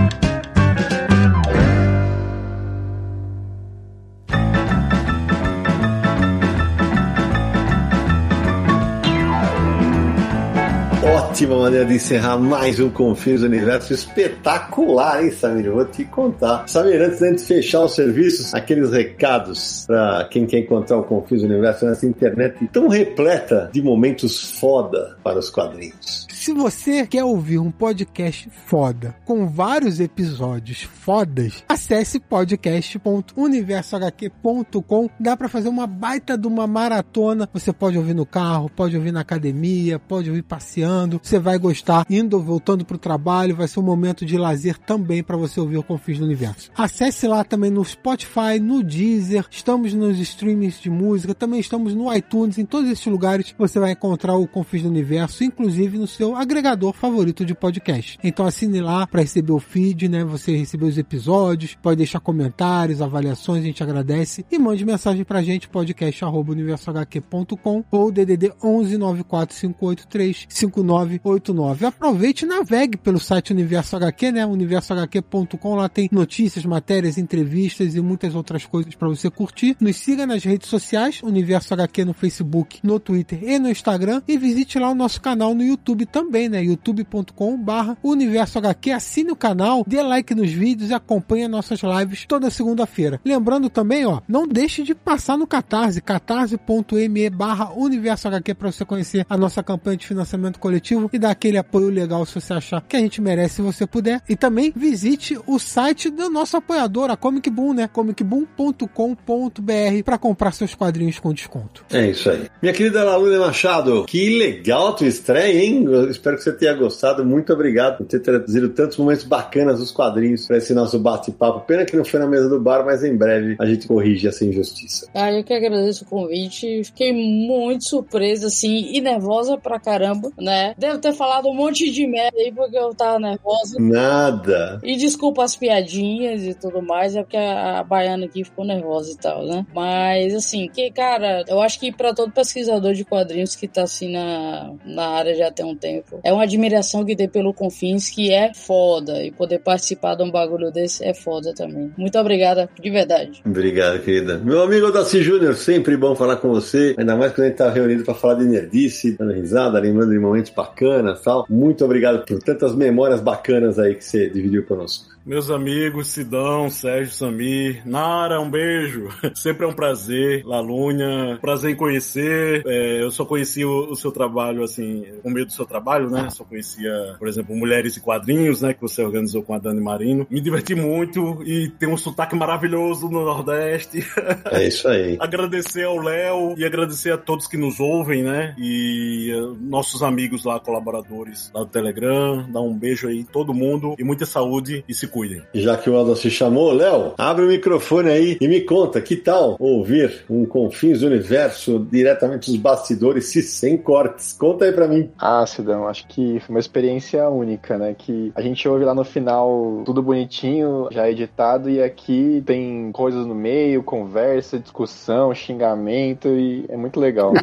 ótima 11.41 11.57
maneira 11.57 11.85
de 11.85 11.95
encerrar 11.95 12.37
mais 12.37 12.79
um 12.79 12.87
Confins 12.89 13.41
Universo 13.41 13.93
espetacular, 13.93 15.23
hein, 15.23 15.31
Samir? 15.31 15.71
Vou 15.71 15.85
te 15.85 16.05
contar. 16.05 16.67
Samir, 16.67 17.01
antes 17.01 17.19
de 17.19 17.47
fechar 17.47 17.83
os 17.83 17.95
serviços, 17.95 18.53
aqueles 18.53 18.91
recados 18.91 19.85
para 19.87 20.27
quem 20.29 20.45
quer 20.45 20.59
encontrar 20.59 20.97
o 20.97 21.03
Confins 21.03 21.41
Universo 21.41 21.85
nessa 21.85 22.05
internet 22.05 22.67
tão 22.71 22.87
repleta 22.87 23.71
de 23.73 23.81
momentos 23.81 24.59
foda 24.59 25.17
para 25.23 25.39
os 25.39 25.49
quadrinhos. 25.49 26.27
Se 26.41 26.51
você 26.53 27.05
quer 27.05 27.23
ouvir 27.23 27.59
um 27.59 27.69
podcast 27.69 28.49
foda, 28.65 29.15
com 29.25 29.47
vários 29.47 29.99
episódios 29.99 30.81
fodas, 30.81 31.63
acesse 31.69 32.19
podcast.universohq.com. 32.19 35.09
Dá 35.19 35.37
para 35.37 35.47
fazer 35.47 35.69
uma 35.69 35.85
baita 35.85 36.35
de 36.35 36.47
uma 36.47 36.65
maratona. 36.65 37.47
Você 37.53 37.71
pode 37.71 37.95
ouvir 37.95 38.15
no 38.15 38.25
carro, 38.25 38.71
pode 38.75 38.97
ouvir 38.97 39.11
na 39.11 39.19
academia, 39.19 39.99
pode 39.99 40.31
ouvir 40.31 40.41
passeando. 40.41 41.19
Você 41.21 41.37
vai 41.37 41.59
gostar 41.59 42.07
indo 42.09 42.37
ou 42.37 42.43
voltando 42.43 42.83
pro 42.83 42.97
trabalho. 42.97 43.55
Vai 43.55 43.67
ser 43.67 43.79
um 43.79 43.83
momento 43.83 44.25
de 44.25 44.35
lazer 44.35 44.79
também 44.79 45.21
para 45.21 45.37
você 45.37 45.59
ouvir 45.59 45.77
o 45.77 45.83
Confins 45.83 46.17
do 46.17 46.25
Universo. 46.25 46.71
Acesse 46.75 47.27
lá 47.27 47.43
também 47.43 47.69
no 47.69 47.85
Spotify, 47.85 48.59
no 48.59 48.81
Deezer. 48.81 49.45
Estamos 49.51 49.93
nos 49.93 50.17
streamings 50.17 50.81
de 50.81 50.89
música. 50.89 51.35
Também 51.35 51.59
estamos 51.59 51.93
no 51.93 52.11
iTunes. 52.11 52.57
Em 52.57 52.65
todos 52.65 52.89
esses 52.89 53.05
lugares 53.05 53.53
você 53.55 53.79
vai 53.79 53.91
encontrar 53.91 54.33
o 54.33 54.47
Confins 54.47 54.81
do 54.81 54.89
Universo, 54.89 55.43
inclusive 55.43 55.99
no 55.99 56.07
seu 56.07 56.30
agregador 56.35 56.93
favorito 56.93 57.45
de 57.45 57.53
podcast. 57.53 58.17
Então 58.23 58.45
assine 58.45 58.81
lá 58.81 59.05
para 59.07 59.21
receber 59.21 59.51
o 59.51 59.59
feed, 59.59 60.09
né? 60.09 60.23
Você 60.23 60.55
receber 60.55 60.85
os 60.85 60.97
episódios, 60.97 61.77
pode 61.81 61.97
deixar 61.97 62.19
comentários, 62.19 63.01
avaliações, 63.01 63.63
a 63.63 63.65
gente 63.65 63.83
agradece 63.83 64.45
e 64.51 64.59
mande 64.59 64.85
mensagem 64.85 65.23
pra 65.23 65.41
gente 65.41 65.69
podcast@universohq.com 65.69 67.83
ou 67.91 68.11
DDD 68.11 68.51
11 68.63 68.97
94583 68.97 70.47
5989. 70.49 71.85
Aproveite 71.85 72.45
e 72.45 72.47
navegue 72.47 72.97
pelo 72.97 73.19
site 73.19 73.51
Universo 73.51 73.95
HQ, 73.95 74.31
né? 74.31 74.45
universohq.com, 74.45 75.75
lá 75.75 75.89
tem 75.89 76.09
notícias, 76.11 76.65
matérias, 76.65 77.17
entrevistas 77.17 77.95
e 77.95 78.01
muitas 78.01 78.35
outras 78.35 78.65
coisas 78.65 78.95
para 78.95 79.07
você 79.07 79.29
curtir. 79.29 79.75
Nos 79.79 79.97
siga 79.97 80.25
nas 80.25 80.43
redes 80.43 80.69
sociais, 80.69 81.21
Universo 81.23 81.73
HQ 81.73 82.05
no 82.05 82.13
Facebook, 82.13 82.79
no 82.83 82.99
Twitter 82.99 83.43
e 83.43 83.59
no 83.59 83.69
Instagram 83.69 84.21
e 84.27 84.37
visite 84.37 84.79
lá 84.79 84.89
o 84.89 84.95
nosso 84.95 85.21
canal 85.21 85.53
no 85.53 85.63
YouTube 85.63 86.05
também, 86.05 86.20
né? 86.29 86.63
youtube.com 86.63 87.57
barra 87.57 87.97
Universo 88.03 88.59
HQ. 88.59 88.91
Assine 88.91 89.31
o 89.31 89.35
canal, 89.35 89.83
dê 89.87 90.01
like 90.01 90.35
nos 90.35 90.51
vídeos 90.51 90.89
e 90.89 90.93
acompanhe 90.93 91.47
nossas 91.47 91.81
lives 91.81 92.25
toda 92.27 92.49
segunda-feira. 92.49 93.19
Lembrando 93.23 93.69
também, 93.69 94.05
ó, 94.05 94.21
não 94.27 94.47
deixe 94.47 94.83
de 94.83 94.93
passar 94.93 95.37
no 95.37 95.47
Catarse, 95.47 96.01
catarse.me 96.01 97.29
barra 97.29 97.71
Universo 97.75 98.27
HQ 98.27 98.53
para 98.53 98.71
você 98.71 98.85
conhecer 98.85 99.25
a 99.29 99.37
nossa 99.37 99.63
campanha 99.63 99.97
de 99.97 100.07
financiamento 100.07 100.59
coletivo 100.59 101.09
e 101.11 101.19
dar 101.19 101.31
aquele 101.31 101.57
apoio 101.57 101.89
legal 101.89 102.25
se 102.25 102.39
você 102.39 102.53
achar 102.53 102.81
que 102.81 102.95
a 102.95 102.99
gente 102.99 103.21
merece 103.21 103.55
se 103.55 103.61
você 103.61 103.85
puder. 103.85 104.21
E 104.27 104.35
também 104.35 104.73
visite 104.75 105.37
o 105.45 105.59
site 105.59 106.09
do 106.09 106.29
nosso 106.29 106.57
apoiador, 106.57 107.09
a 107.09 107.17
Comic 107.17 107.49
Boom, 107.49 107.73
né? 107.73 107.87
comicboom.com.br 107.87 110.03
para 110.03 110.17
comprar 110.17 110.51
seus 110.51 110.75
quadrinhos 110.75 111.19
com 111.19 111.33
desconto. 111.33 111.85
É 111.91 112.09
isso 112.09 112.29
aí. 112.29 112.47
Minha 112.61 112.73
querida 112.73 113.03
Laluna 113.03 113.39
Machado, 113.39 114.05
que 114.05 114.37
legal 114.37 114.89
a 114.89 114.93
tua 114.93 115.07
estreia, 115.07 115.63
hein? 115.63 115.85
Espero 116.11 116.37
que 116.37 116.43
você 116.43 116.51
tenha 116.51 116.73
gostado. 116.73 117.25
Muito 117.25 117.51
obrigado 117.53 117.97
por 117.97 118.05
ter 118.05 118.19
trazido 118.19 118.69
tantos 118.69 118.97
momentos 118.97 119.23
bacanas 119.23 119.79
dos 119.79 119.91
quadrinhos 119.91 120.45
para 120.45 120.57
esse 120.57 120.73
nosso 120.73 120.99
bate-papo. 120.99 121.61
Pena 121.61 121.85
que 121.85 121.95
não 121.95 122.05
foi 122.05 122.19
na 122.19 122.27
mesa 122.27 122.49
do 122.49 122.59
bar, 122.59 122.85
mas 122.85 123.03
em 123.03 123.15
breve 123.15 123.55
a 123.59 123.65
gente 123.65 123.87
corrige 123.87 124.27
essa 124.27 124.45
injustiça. 124.45 125.09
Ah, 125.13 125.31
eu 125.31 125.43
que 125.43 125.53
agradeço 125.53 126.03
o 126.03 126.07
convite. 126.07 126.83
Fiquei 126.83 127.13
muito 127.13 127.85
surpresa, 127.85 128.47
assim, 128.47 128.91
e 128.93 129.01
nervosa 129.01 129.57
pra 129.57 129.79
caramba, 129.79 130.31
né? 130.37 130.73
Devo 130.77 130.99
ter 130.99 131.13
falado 131.13 131.47
um 131.47 131.53
monte 131.53 131.89
de 131.89 132.05
merda 132.07 132.37
aí 132.37 132.51
porque 132.51 132.77
eu 132.77 132.93
tava 132.93 133.19
nervosa. 133.19 133.77
Nada. 133.79 134.79
E 134.83 134.95
desculpa 134.95 135.43
as 135.43 135.55
piadinhas 135.55 136.43
e 136.43 136.53
tudo 136.53 136.81
mais, 136.81 137.15
é 137.15 137.23
porque 137.23 137.37
a, 137.37 137.79
a 137.79 137.83
baiana 137.83 138.25
aqui 138.25 138.43
ficou 138.43 138.65
nervosa 138.65 139.11
e 139.11 139.17
tal, 139.17 139.45
né? 139.45 139.65
Mas, 139.73 140.33
assim, 140.33 140.67
que, 140.67 140.91
cara, 140.91 141.43
eu 141.47 141.61
acho 141.61 141.79
que 141.79 141.91
para 141.91 142.13
todo 142.13 142.31
pesquisador 142.31 142.93
de 142.93 143.05
quadrinhos 143.05 143.55
que 143.55 143.67
tá, 143.67 143.83
assim, 143.83 144.11
na, 144.11 144.73
na 144.85 145.07
área 145.07 145.35
já 145.35 145.51
tem 145.51 145.65
um 145.65 145.75
tempo, 145.75 146.00
é 146.23 146.33
uma 146.33 146.43
admiração 146.43 147.05
que 147.05 147.15
tem 147.15 147.27
pelo 147.27 147.53
Confins 147.53 148.09
que 148.09 148.31
é 148.31 148.53
foda. 148.53 149.23
E 149.23 149.31
poder 149.31 149.59
participar 149.59 150.15
de 150.15 150.23
um 150.23 150.31
bagulho 150.31 150.71
desse 150.71 151.03
é 151.03 151.13
foda 151.13 151.53
também. 151.53 151.91
Muito 151.97 152.17
obrigada, 152.17 152.69
de 152.79 152.89
verdade. 152.89 153.41
Obrigado, 153.45 153.99
querida. 154.01 154.37
Meu 154.37 154.61
amigo 154.61 154.87
Odaci 154.87 155.21
Júnior, 155.21 155.55
sempre 155.55 155.97
bom 155.97 156.15
falar 156.15 156.37
com 156.37 156.49
você. 156.49 156.95
Ainda 156.97 157.15
mais 157.15 157.33
quando 157.33 157.45
a 157.45 157.47
gente 157.49 157.57
tá 157.57 157.69
reunido 157.69 158.03
para 158.03 158.13
falar 158.13 158.35
de 158.35 158.45
nerdice, 158.45 159.17
dando 159.17 159.33
risada, 159.33 159.79
lembrando 159.79 160.11
de 160.11 160.19
momentos 160.19 160.51
bacanas 160.51 161.21
tal. 161.21 161.45
Muito 161.49 161.83
obrigado 161.83 162.25
por 162.25 162.39
tantas 162.39 162.75
memórias 162.75 163.19
bacanas 163.19 163.79
aí 163.79 163.95
que 163.95 164.03
você 164.03 164.29
dividiu 164.29 164.65
conosco. 164.65 165.11
Meus 165.23 165.51
amigos 165.51 166.07
Sidão, 166.07 166.67
Sérgio, 166.69 167.13
Samir, 167.13 167.83
Nara, 167.85 168.41
um 168.41 168.49
beijo. 168.49 169.09
Sempre 169.35 169.65
é 169.65 169.69
um 169.69 169.73
prazer. 169.73 170.43
Lalunha, 170.43 171.37
prazer 171.39 171.71
em 171.71 171.75
conhecer. 171.75 172.63
É, 172.65 173.03
eu 173.03 173.11
só 173.11 173.23
conheci 173.23 173.63
o, 173.63 173.91
o, 173.91 173.95
seu 173.95 174.11
trabalho, 174.11 174.63
assim, 174.63 175.05
o 175.23 175.29
meio 175.29 175.45
do 175.45 175.51
seu 175.51 175.65
trabalho, 175.65 176.09
né? 176.09 176.27
Só 176.31 176.43
conhecia, 176.43 177.15
por 177.19 177.27
exemplo, 177.27 177.55
Mulheres 177.55 177.95
e 177.97 178.01
Quadrinhos, 178.01 178.61
né? 178.61 178.73
Que 178.73 178.81
você 178.81 179.03
organizou 179.03 179.43
com 179.43 179.53
a 179.53 179.59
Dani 179.59 179.79
Marino. 179.79 180.25
Me 180.29 180.41
diverti 180.41 180.73
muito 180.73 181.43
e 181.43 181.69
tem 181.69 181.87
um 181.87 181.97
sotaque 181.97 182.35
maravilhoso 182.35 183.07
no 183.07 183.23
Nordeste. 183.23 184.03
É 184.45 184.67
isso 184.67 184.87
aí. 184.87 185.17
agradecer 185.21 185.83
ao 185.83 185.97
Léo 185.97 186.55
e 186.57 186.65
agradecer 186.65 187.13
a 187.13 187.17
todos 187.17 187.47
que 187.47 187.57
nos 187.57 187.79
ouvem, 187.79 188.23
né? 188.23 188.55
E 188.57 189.31
uh, 189.35 189.55
nossos 189.61 190.01
amigos 190.01 190.45
lá, 190.45 190.59
colaboradores 190.59 191.51
lá 191.53 191.61
do 191.61 191.69
Telegram. 191.69 192.49
Dar 192.51 192.61
um 192.61 192.75
beijo 192.75 193.07
aí, 193.07 193.23
todo 193.23 193.53
mundo 193.53 193.95
e 193.99 194.03
muita 194.03 194.25
saúde 194.25 194.83
e 194.89 194.93
se 194.95 195.10
cuidem. 195.11 195.41
Já 195.53 195.77
que 195.77 195.89
o 195.89 195.95
Aldo 195.95 196.15
se 196.15 196.31
chamou, 196.31 196.71
Léo, 196.71 197.13
abre 197.17 197.45
o 197.45 197.47
microfone 197.47 198.09
aí 198.09 198.37
e 198.39 198.47
me 198.47 198.61
conta, 198.61 199.01
que 199.01 199.15
tal 199.15 199.57
ouvir 199.59 200.23
um 200.29 200.45
Confins 200.45 201.01
do 201.01 201.07
Universo 201.07 201.85
diretamente 201.91 202.49
dos 202.49 202.59
bastidores 202.59 203.35
e 203.35 203.41
sem 203.41 203.77
cortes? 203.77 204.33
Conta 204.33 204.65
aí 204.65 204.71
pra 204.71 204.87
mim. 204.87 205.09
Ah, 205.19 205.45
Sidão, 205.45 205.87
acho 205.87 206.07
que 206.07 206.39
foi 206.39 206.55
uma 206.55 206.59
experiência 206.59 207.27
única, 207.29 207.77
né? 207.77 207.93
Que 207.97 208.31
a 208.35 208.41
gente 208.41 208.67
ouve 208.67 208.85
lá 208.85 208.95
no 208.95 209.03
final 209.03 209.83
tudo 209.85 210.01
bonitinho, 210.01 210.87
já 210.91 211.09
editado, 211.09 211.69
e 211.69 211.81
aqui 211.81 212.41
tem 212.45 212.91
coisas 212.91 213.25
no 213.25 213.35
meio, 213.35 213.83
conversa, 213.83 214.59
discussão, 214.59 215.33
xingamento, 215.33 216.27
e 216.29 216.65
é 216.69 216.77
muito 216.77 216.99
legal. 216.99 217.33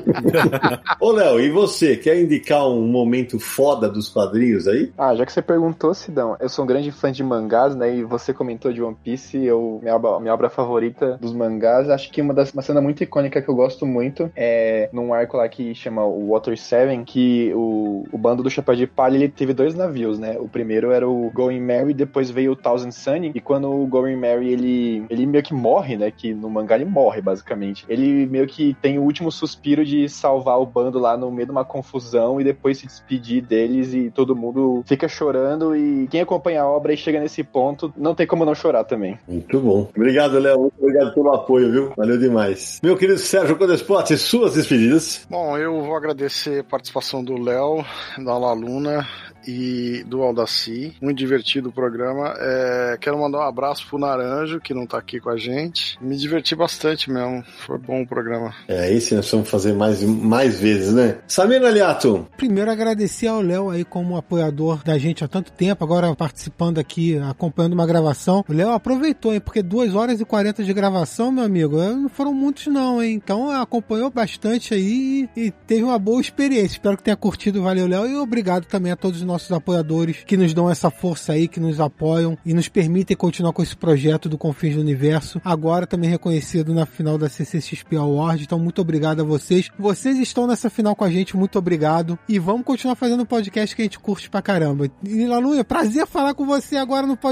Ô, 1.01 1.13
Léo, 1.13 1.41
e 1.41 1.51
você, 1.51 1.97
quer 1.97 2.21
indicar 2.21 2.67
um 2.67 2.87
momento 2.87 3.39
foda 3.39 3.89
dos 3.89 4.09
quadrinhos 4.09 4.67
aí? 4.67 4.93
Ah, 4.97 5.15
já 5.15 5.27
que 5.27 5.33
você 5.33 5.43
perguntou, 5.43 5.93
Sidão, 5.95 6.37
eu 6.41 6.49
sou 6.49 6.65
um 6.65 6.69
grande 6.69 6.91
fã 6.91 7.11
de 7.11 7.23
mangá 7.23 7.58
mangás, 7.59 7.75
né? 7.75 7.97
E 7.97 8.05
você 8.05 8.33
comentou 8.33 8.73
de 8.73 8.83
One 8.83 8.97
Piece, 9.03 9.45
eu, 9.45 9.81
minha, 9.83 9.97
obra, 9.97 10.21
minha 10.21 10.35
obra 10.35 10.49
favorita 10.49 11.19
dos 11.21 11.33
mangás, 11.33 11.91
acho 11.91 12.11
que 12.11 12.23
uma 12.23 12.33
das 12.33 12.53
uma 12.53 12.63
cena 12.63 12.81
muito 12.81 13.03
icônica 13.03 13.43
que 13.43 13.49
eu 13.49 13.55
gosto 13.55 13.85
muito 13.85 14.31
é 14.37 14.89
num 14.93 15.13
arco 15.13 15.37
lá 15.37 15.49
que 15.49 15.75
chama 15.75 16.05
o 16.05 16.31
Water 16.31 16.57
Seven, 16.57 17.05
que 17.05 17.53
o, 17.55 18.05
o 18.13 18.19
bando 18.19 18.43
do 18.43 18.51
Chapéu 18.51 18.77
de 18.77 18.87
Palha 18.87 19.17
ele 19.17 19.29
teve 19.29 19.53
dois 19.53 19.75
navios, 19.75 20.19
né? 20.19 20.37
O 20.39 20.49
primeiro 20.49 20.91
era 20.93 21.09
o 21.09 21.31
Going 21.33 21.61
Merry, 21.61 21.95
depois 21.95 22.31
veio 22.31 22.53
o 22.53 22.57
Thousand 22.57 22.93
Sunny, 22.93 23.33
e 23.35 23.41
quando 23.41 23.71
o 23.71 23.87
Going 23.87 24.17
Merry 24.17 24.53
ele, 24.53 25.05
ele 25.11 25.27
meio 25.27 25.43
que 25.43 25.55
morre, 25.55 25.97
né? 25.97 26.11
Que 26.11 26.33
no 26.35 26.49
mangá 26.49 26.77
ele 26.77 26.85
morre, 26.85 27.21
basicamente. 27.21 27.85
Ele 27.89 28.27
meio 28.27 28.47
que 28.47 28.75
tem 28.81 28.99
o 28.99 29.03
último 29.03 29.31
suspiro 29.31 29.85
de 29.85 30.09
salvar 30.09 30.61
o 30.61 30.67
bando 30.67 30.99
lá 30.99 31.17
no 31.17 31.31
meio 31.31 31.47
de 31.47 31.53
uma 31.53 31.65
confusão 31.65 32.41
e 32.41 32.45
depois 32.45 32.79
se 32.79 32.87
despedir 32.87 33.43
deles 33.43 33.93
e 33.93 34.11
todo 34.11 34.37
mundo 34.37 34.83
fica 34.87 35.09
chorando 35.09 35.77
e 35.77 36.07
quem 36.09 36.21
acompanha 36.21 36.63
a 36.63 36.69
obra 36.69 36.93
e 36.93 36.97
chega 36.97 37.21
nesse 37.21 37.43
ponto, 37.49 37.93
não 37.97 38.15
tem 38.15 38.27
como 38.27 38.45
não 38.45 38.55
chorar 38.55 38.85
também. 38.85 39.19
Muito 39.27 39.61
bom. 39.61 39.91
Obrigado, 39.95 40.39
Léo. 40.39 40.61
Muito 40.61 40.75
obrigado 40.79 41.15
pelo 41.15 41.33
apoio, 41.33 41.71
viu? 41.71 41.93
Valeu 41.97 42.19
demais. 42.19 42.81
Meu 42.83 42.97
querido 42.97 43.19
Sérgio 43.19 43.57
Codespot, 43.57 44.17
suas 44.17 44.55
despedidas. 44.55 45.27
Bom, 45.29 45.57
eu 45.57 45.83
vou 45.83 45.97
agradecer 45.97 46.61
a 46.61 46.65
participação 46.65 47.23
do 47.23 47.37
Léo, 47.37 47.85
da 48.19 48.37
Laluna 48.37 49.07
e 49.47 50.05
do 50.07 50.23
Aldaci. 50.23 50.95
Muito 51.01 51.17
divertido 51.17 51.71
o 51.71 51.73
programa. 51.73 52.35
É, 52.39 52.99
quero 53.01 53.19
mandar 53.19 53.39
um 53.39 53.49
abraço 53.49 53.87
pro 53.89 53.99
Naranjo, 53.99 54.61
que 54.61 54.75
não 54.75 54.87
tá 54.87 54.99
aqui 54.99 55.19
com 55.19 55.31
a 55.31 55.39
gente. 55.39 55.99
Me 56.03 56.17
diverti 56.17 56.55
bastante 56.55 57.11
mesmo. 57.11 57.43
Foi 57.67 57.79
bom 57.79 58.03
o 58.03 58.07
programa. 58.07 58.55
É, 58.69 58.93
esse 58.93 59.15
nós 59.15 59.31
vamos 59.31 59.49
fazer 59.49 59.73
mais, 59.73 60.03
mais 60.03 60.61
vezes, 60.61 60.93
né? 60.93 61.19
Samir 61.27 61.65
Aliato. 61.65 62.27
Primeiro 62.37 62.71
agradecer 62.71 63.29
ao 63.29 63.41
Léo 63.41 63.71
aí 63.71 63.85
como 63.85 64.17
apoiador 64.17 64.85
da 64.85 64.99
gente 64.99 65.25
há 65.25 65.29
tanto 65.29 65.51
tempo, 65.51 65.83
agora 65.83 66.15
participando 66.15 66.79
aqui, 66.79 67.19
acompanhando 67.39 67.73
uma 67.73 67.87
gravação. 67.87 68.45
O 68.49 68.53
Léo 68.53 68.71
aproveitou, 68.71 69.33
hein? 69.33 69.41
Porque 69.41 69.63
2 69.63 69.95
horas 69.95 70.21
e 70.21 70.25
40 70.25 70.63
de 70.63 70.73
gravação, 70.73 71.33
meu 71.33 71.45
amigo, 71.45 71.79
não 71.79 72.09
foram 72.09 72.35
muitos 72.35 72.67
não, 72.67 73.03
hein? 73.03 73.15
Então 73.15 73.51
acompanhou 73.51 74.11
bastante 74.11 74.75
aí 74.75 75.29
e 75.37 75.51
teve 75.67 75.83
uma 75.83 75.99
boa 75.99 76.21
experiência. 76.21 76.75
Espero 76.75 76.97
que 76.97 77.03
tenha 77.03 77.17
curtido. 77.17 77.63
Valeu, 77.63 77.87
Léo. 77.87 78.07
E 78.07 78.17
obrigado 78.17 78.67
também 78.67 78.93
a 78.93 78.97
todos 78.97 79.21
os 79.21 79.27
nossos 79.27 79.39
nossos 79.39 79.53
apoiadores 79.53 80.25
que 80.27 80.37
nos 80.37 80.53
dão 80.53 80.69
essa 80.69 80.91
força 80.91 81.33
aí, 81.33 81.47
que 81.47 81.61
nos 81.61 81.81
apoiam 81.81 82.37
e 82.45 82.53
nos 82.53 82.69
permitem 82.69 83.17
continuar 83.17 83.53
com 83.53 83.63
esse 83.63 83.77
projeto 83.77 84.29
do 84.29 84.37
Confins 84.37 84.75
do 84.75 84.81
Universo. 84.81 85.41
Agora 85.45 85.87
também 85.87 86.11
reconhecido 86.11 86.75
na 86.75 86.85
final 86.85 87.17
da 87.17 87.29
CCXP 87.29 87.97
Award. 87.97 88.43
Então, 88.43 88.59
muito 88.59 88.81
obrigado 88.81 89.21
a 89.21 89.25
vocês. 89.25 89.71
Vocês 89.79 90.19
estão 90.19 90.47
nessa 90.47 90.69
final 90.69 90.97
com 90.97 91.05
a 91.05 91.11
gente, 91.11 91.37
muito 91.37 91.59
obrigado. 91.59 92.19
E 92.29 92.39
vamos 92.39 92.65
continuar 92.65 92.97
fazendo 92.97 93.23
o 93.23 93.27
podcast 93.27 93.75
que 93.77 93.83
a 93.83 93.85
gente 93.85 93.99
curte 93.99 94.29
pra 94.29 94.43
caramba. 94.43 94.91
E 95.05 95.27
Laluia, 95.27 95.65
prazer 95.65 96.07
falar 96.07 96.35
com 96.35 96.45
você 96.45 96.77
agora 96.77 97.07
no 97.07 97.17
podcast. 97.17 97.28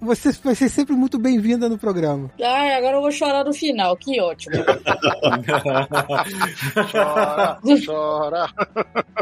Você 0.00 0.32
vai 0.42 0.54
ser 0.54 0.68
sempre 0.68 0.94
muito 0.94 1.18
bem-vinda 1.18 1.68
no 1.68 1.78
programa. 1.78 2.30
Ai, 2.42 2.74
agora 2.74 2.96
eu 2.96 3.02
vou 3.02 3.10
chorar 3.10 3.44
no 3.44 3.52
final. 3.52 3.96
Que 3.96 4.20
ótimo. 4.20 4.56
chora, 6.90 7.58
chora. 7.86 8.48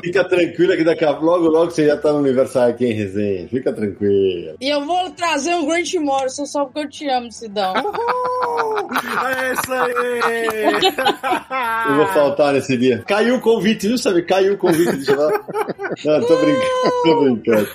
Fica 0.02 0.24
tranquila 0.24 0.76
que 0.76 0.84
daqui 0.84 1.04
a 1.04 1.10
logo, 1.10 1.48
logo 1.48 1.70
você 1.70 1.86
já 1.86 1.96
tá 1.96 2.12
no 2.12 2.18
aniversário 2.18 2.74
aqui 2.74 2.86
em 2.86 2.92
resenha. 2.92 3.48
Fica 3.48 3.72
tranquilo. 3.72 4.56
E 4.60 4.68
eu 4.68 4.84
vou 4.84 5.10
trazer 5.10 5.54
um 5.54 5.66
Grant 5.66 5.94
Morrison 5.94 6.46
só 6.46 6.64
porque 6.64 6.80
eu 6.80 6.88
te 6.88 7.08
amo, 7.08 7.30
Sidão. 7.32 7.74
é 9.36 9.52
isso 9.52 9.72
aí! 9.72 9.90
eu 11.90 11.96
vou 11.96 12.06
faltar 12.08 12.52
nesse 12.52 12.76
dia. 12.76 13.02
Caiu 13.06 13.36
o 13.36 13.40
convite, 13.40 13.88
viu, 13.88 13.98
sabe? 13.98 14.22
Caiu 14.22 14.54
o 14.54 14.58
convite. 14.58 14.96
Deixa 14.96 15.12
eu 15.12 15.30
Não, 16.04 16.20
tô 16.26 16.36
brincando, 16.36 16.66
tô 17.04 17.20
brincando. 17.22 17.68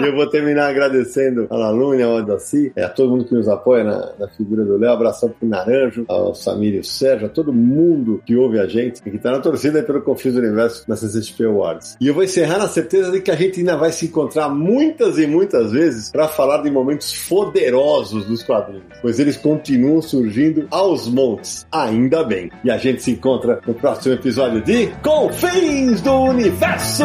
eu 0.00 0.14
vou 0.14 0.28
terminar 0.28 0.68
agradecendo 0.70 1.45
a 1.50 1.56
Lalune, 1.56 2.02
ao 2.02 2.16
Odaci, 2.16 2.72
a 2.76 2.88
todo 2.88 3.10
mundo 3.10 3.24
que 3.24 3.34
nos 3.34 3.48
apoia 3.48 3.84
na, 3.84 4.12
na 4.18 4.28
figura 4.28 4.64
do 4.64 4.76
Léo. 4.76 4.92
Abração 4.92 5.28
pro 5.28 5.48
Naranjo, 5.48 6.04
ao 6.08 6.34
Samir 6.34 6.74
e 6.74 6.78
o 6.78 6.84
Sérgio, 6.84 7.26
a 7.26 7.30
todo 7.30 7.52
mundo 7.52 8.22
que 8.24 8.36
ouve 8.36 8.58
a 8.58 8.66
gente 8.66 9.00
e 9.04 9.10
que 9.10 9.18
tá 9.18 9.30
na 9.30 9.40
torcida 9.40 9.82
pelo 9.82 10.02
Confis 10.02 10.34
do 10.34 10.40
Universo 10.40 10.84
na 10.88 10.96
CCXP 10.96 11.44
Awards. 11.44 11.96
E 12.00 12.08
eu 12.08 12.14
vou 12.14 12.24
encerrar 12.24 12.58
na 12.58 12.68
certeza 12.68 13.10
de 13.10 13.20
que 13.20 13.30
a 13.30 13.36
gente 13.36 13.60
ainda 13.60 13.76
vai 13.76 13.92
se 13.92 14.06
encontrar 14.06 14.48
muitas 14.48 15.18
e 15.18 15.26
muitas 15.26 15.72
vezes 15.72 16.10
para 16.10 16.28
falar 16.28 16.62
de 16.62 16.70
momentos 16.70 17.26
poderosos 17.28 18.24
dos 18.26 18.42
quadrinhos, 18.42 18.84
pois 19.00 19.18
eles 19.18 19.36
continuam 19.36 20.00
surgindo 20.00 20.66
aos 20.70 21.08
montes, 21.08 21.66
ainda 21.70 22.24
bem. 22.24 22.50
E 22.64 22.70
a 22.70 22.76
gente 22.76 23.02
se 23.02 23.12
encontra 23.12 23.60
no 23.66 23.74
próximo 23.74 24.14
episódio 24.14 24.62
de 24.62 24.88
Confins 25.02 26.00
do 26.00 26.12
Universo! 26.12 27.04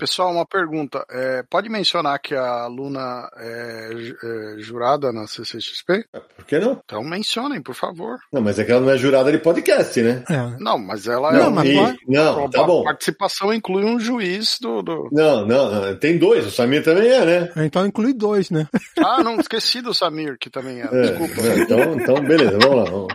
Pessoal, 0.00 0.32
uma 0.32 0.46
pergunta. 0.46 1.04
É, 1.10 1.42
pode 1.48 1.68
mencionar 1.68 2.18
que 2.18 2.34
a 2.34 2.66
Luna 2.66 3.28
é, 3.36 3.90
é, 4.24 4.58
jurada 4.58 5.12
na 5.12 5.26
CCXP? 5.26 6.06
Por 6.36 6.44
que 6.46 6.58
não? 6.58 6.80
Então 6.84 7.04
mencionem, 7.04 7.62
por 7.62 7.74
favor. 7.74 8.18
Não, 8.32 8.40
mas 8.40 8.58
é 8.58 8.64
que 8.64 8.72
ela 8.72 8.80
não 8.80 8.90
é 8.90 8.96
jurada 8.98 9.30
de 9.30 9.38
podcast, 9.38 10.00
né? 10.02 10.24
É. 10.28 10.56
Não, 10.58 10.78
mas 10.78 11.06
ela 11.06 11.30
Não, 11.32 11.46
é. 11.46 11.50
mas 11.50 11.68
E- 11.68 11.96
não, 12.08 12.48
tá 12.50 12.62
a 12.62 12.64
bom. 12.64 12.82
participação 12.82 13.52
inclui 13.52 13.84
um 13.84 14.00
juiz 14.00 14.58
do. 14.60 14.82
do- 14.82 15.08
Não, 15.12 15.46
não, 15.46 15.70
não, 15.70 15.96
tem 15.96 16.18
dois, 16.18 16.46
o 16.46 16.50
Samir 16.50 16.82
também 16.82 17.08
é, 17.10 17.24
né? 17.24 17.52
Então 17.58 17.86
inclui 17.86 18.14
dois, 18.14 18.50
né? 18.50 18.66
Ah, 18.98 19.22
não, 19.22 19.38
esqueci 19.40 19.80
do 19.82 19.92
Samir, 19.94 20.36
que 20.38 20.48
também 20.50 20.80
é. 20.80 20.84
É, 20.84 21.00
Desculpa. 21.02 21.40
é, 21.42 21.58
então, 21.60 21.94
então, 21.94 22.14
beleza, 22.24 22.58
vamos 22.58 22.76
lá, 22.76 22.84
vamos, 22.90 23.08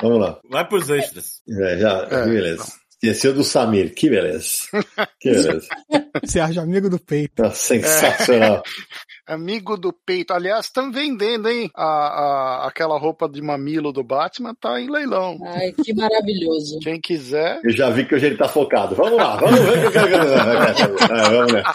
vamos 0.00 0.20
lá. 0.20 0.38
Vai 0.50 0.66
pros 0.68 0.88
extras. 0.90 1.40
É, 1.48 1.78
já, 1.78 2.06
É, 2.10 2.24
beleza. 2.24 2.64
Esqueceu 3.02 3.34
do 3.34 3.42
Samir, 3.42 3.92
que 3.94 4.08
beleza. 4.08 4.48
Que 5.20 5.30
beleza. 5.32 5.66
Sérgio, 6.24 6.62
amigo 6.62 6.88
do 6.90 6.98
peito. 6.98 7.42
Tá 7.42 7.50
sensacional. 7.50 8.62
Amigo 9.26 9.76
do 9.76 9.92
peito. 9.92 10.32
Aliás, 10.32 10.66
estão 10.66 10.90
vendendo, 10.90 11.48
hein? 11.48 11.70
A, 11.76 11.84
a- 11.84 12.66
aquela 12.68 12.98
roupa 12.98 13.28
de 13.28 13.40
mamilo 13.40 13.92
do 13.92 14.02
Batman 14.02 14.52
tá 14.60 14.80
em 14.80 14.90
leilão. 14.90 15.38
Ai, 15.46 15.72
que 15.72 15.94
maravilhoso. 15.94 16.78
Quem 16.80 17.00
quiser. 17.00 17.60
Eu 17.64 17.70
já 17.70 17.88
vi 17.88 18.04
que 18.04 18.14
hoje 18.16 18.26
ele 18.26 18.36
tá 18.36 18.48
focado. 18.48 18.94
Vamos 18.96 19.16
lá, 19.16 19.36
vamos 19.36 19.60
ver 19.60 19.86
o 19.86 19.90
que 19.92 19.98
eu 19.98 20.08
quero. 20.08 20.12
É, 21.14 21.30
vamos 21.30 21.52
nessa. 21.52 21.72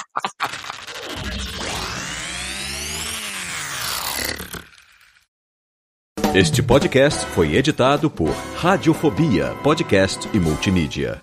Este 6.34 6.62
podcast 6.62 7.26
foi 7.28 7.56
editado 7.56 8.10
por 8.12 8.30
Radiofobia, 8.56 9.56
podcast 9.64 10.28
e 10.34 10.40
multimídia. 10.40 11.22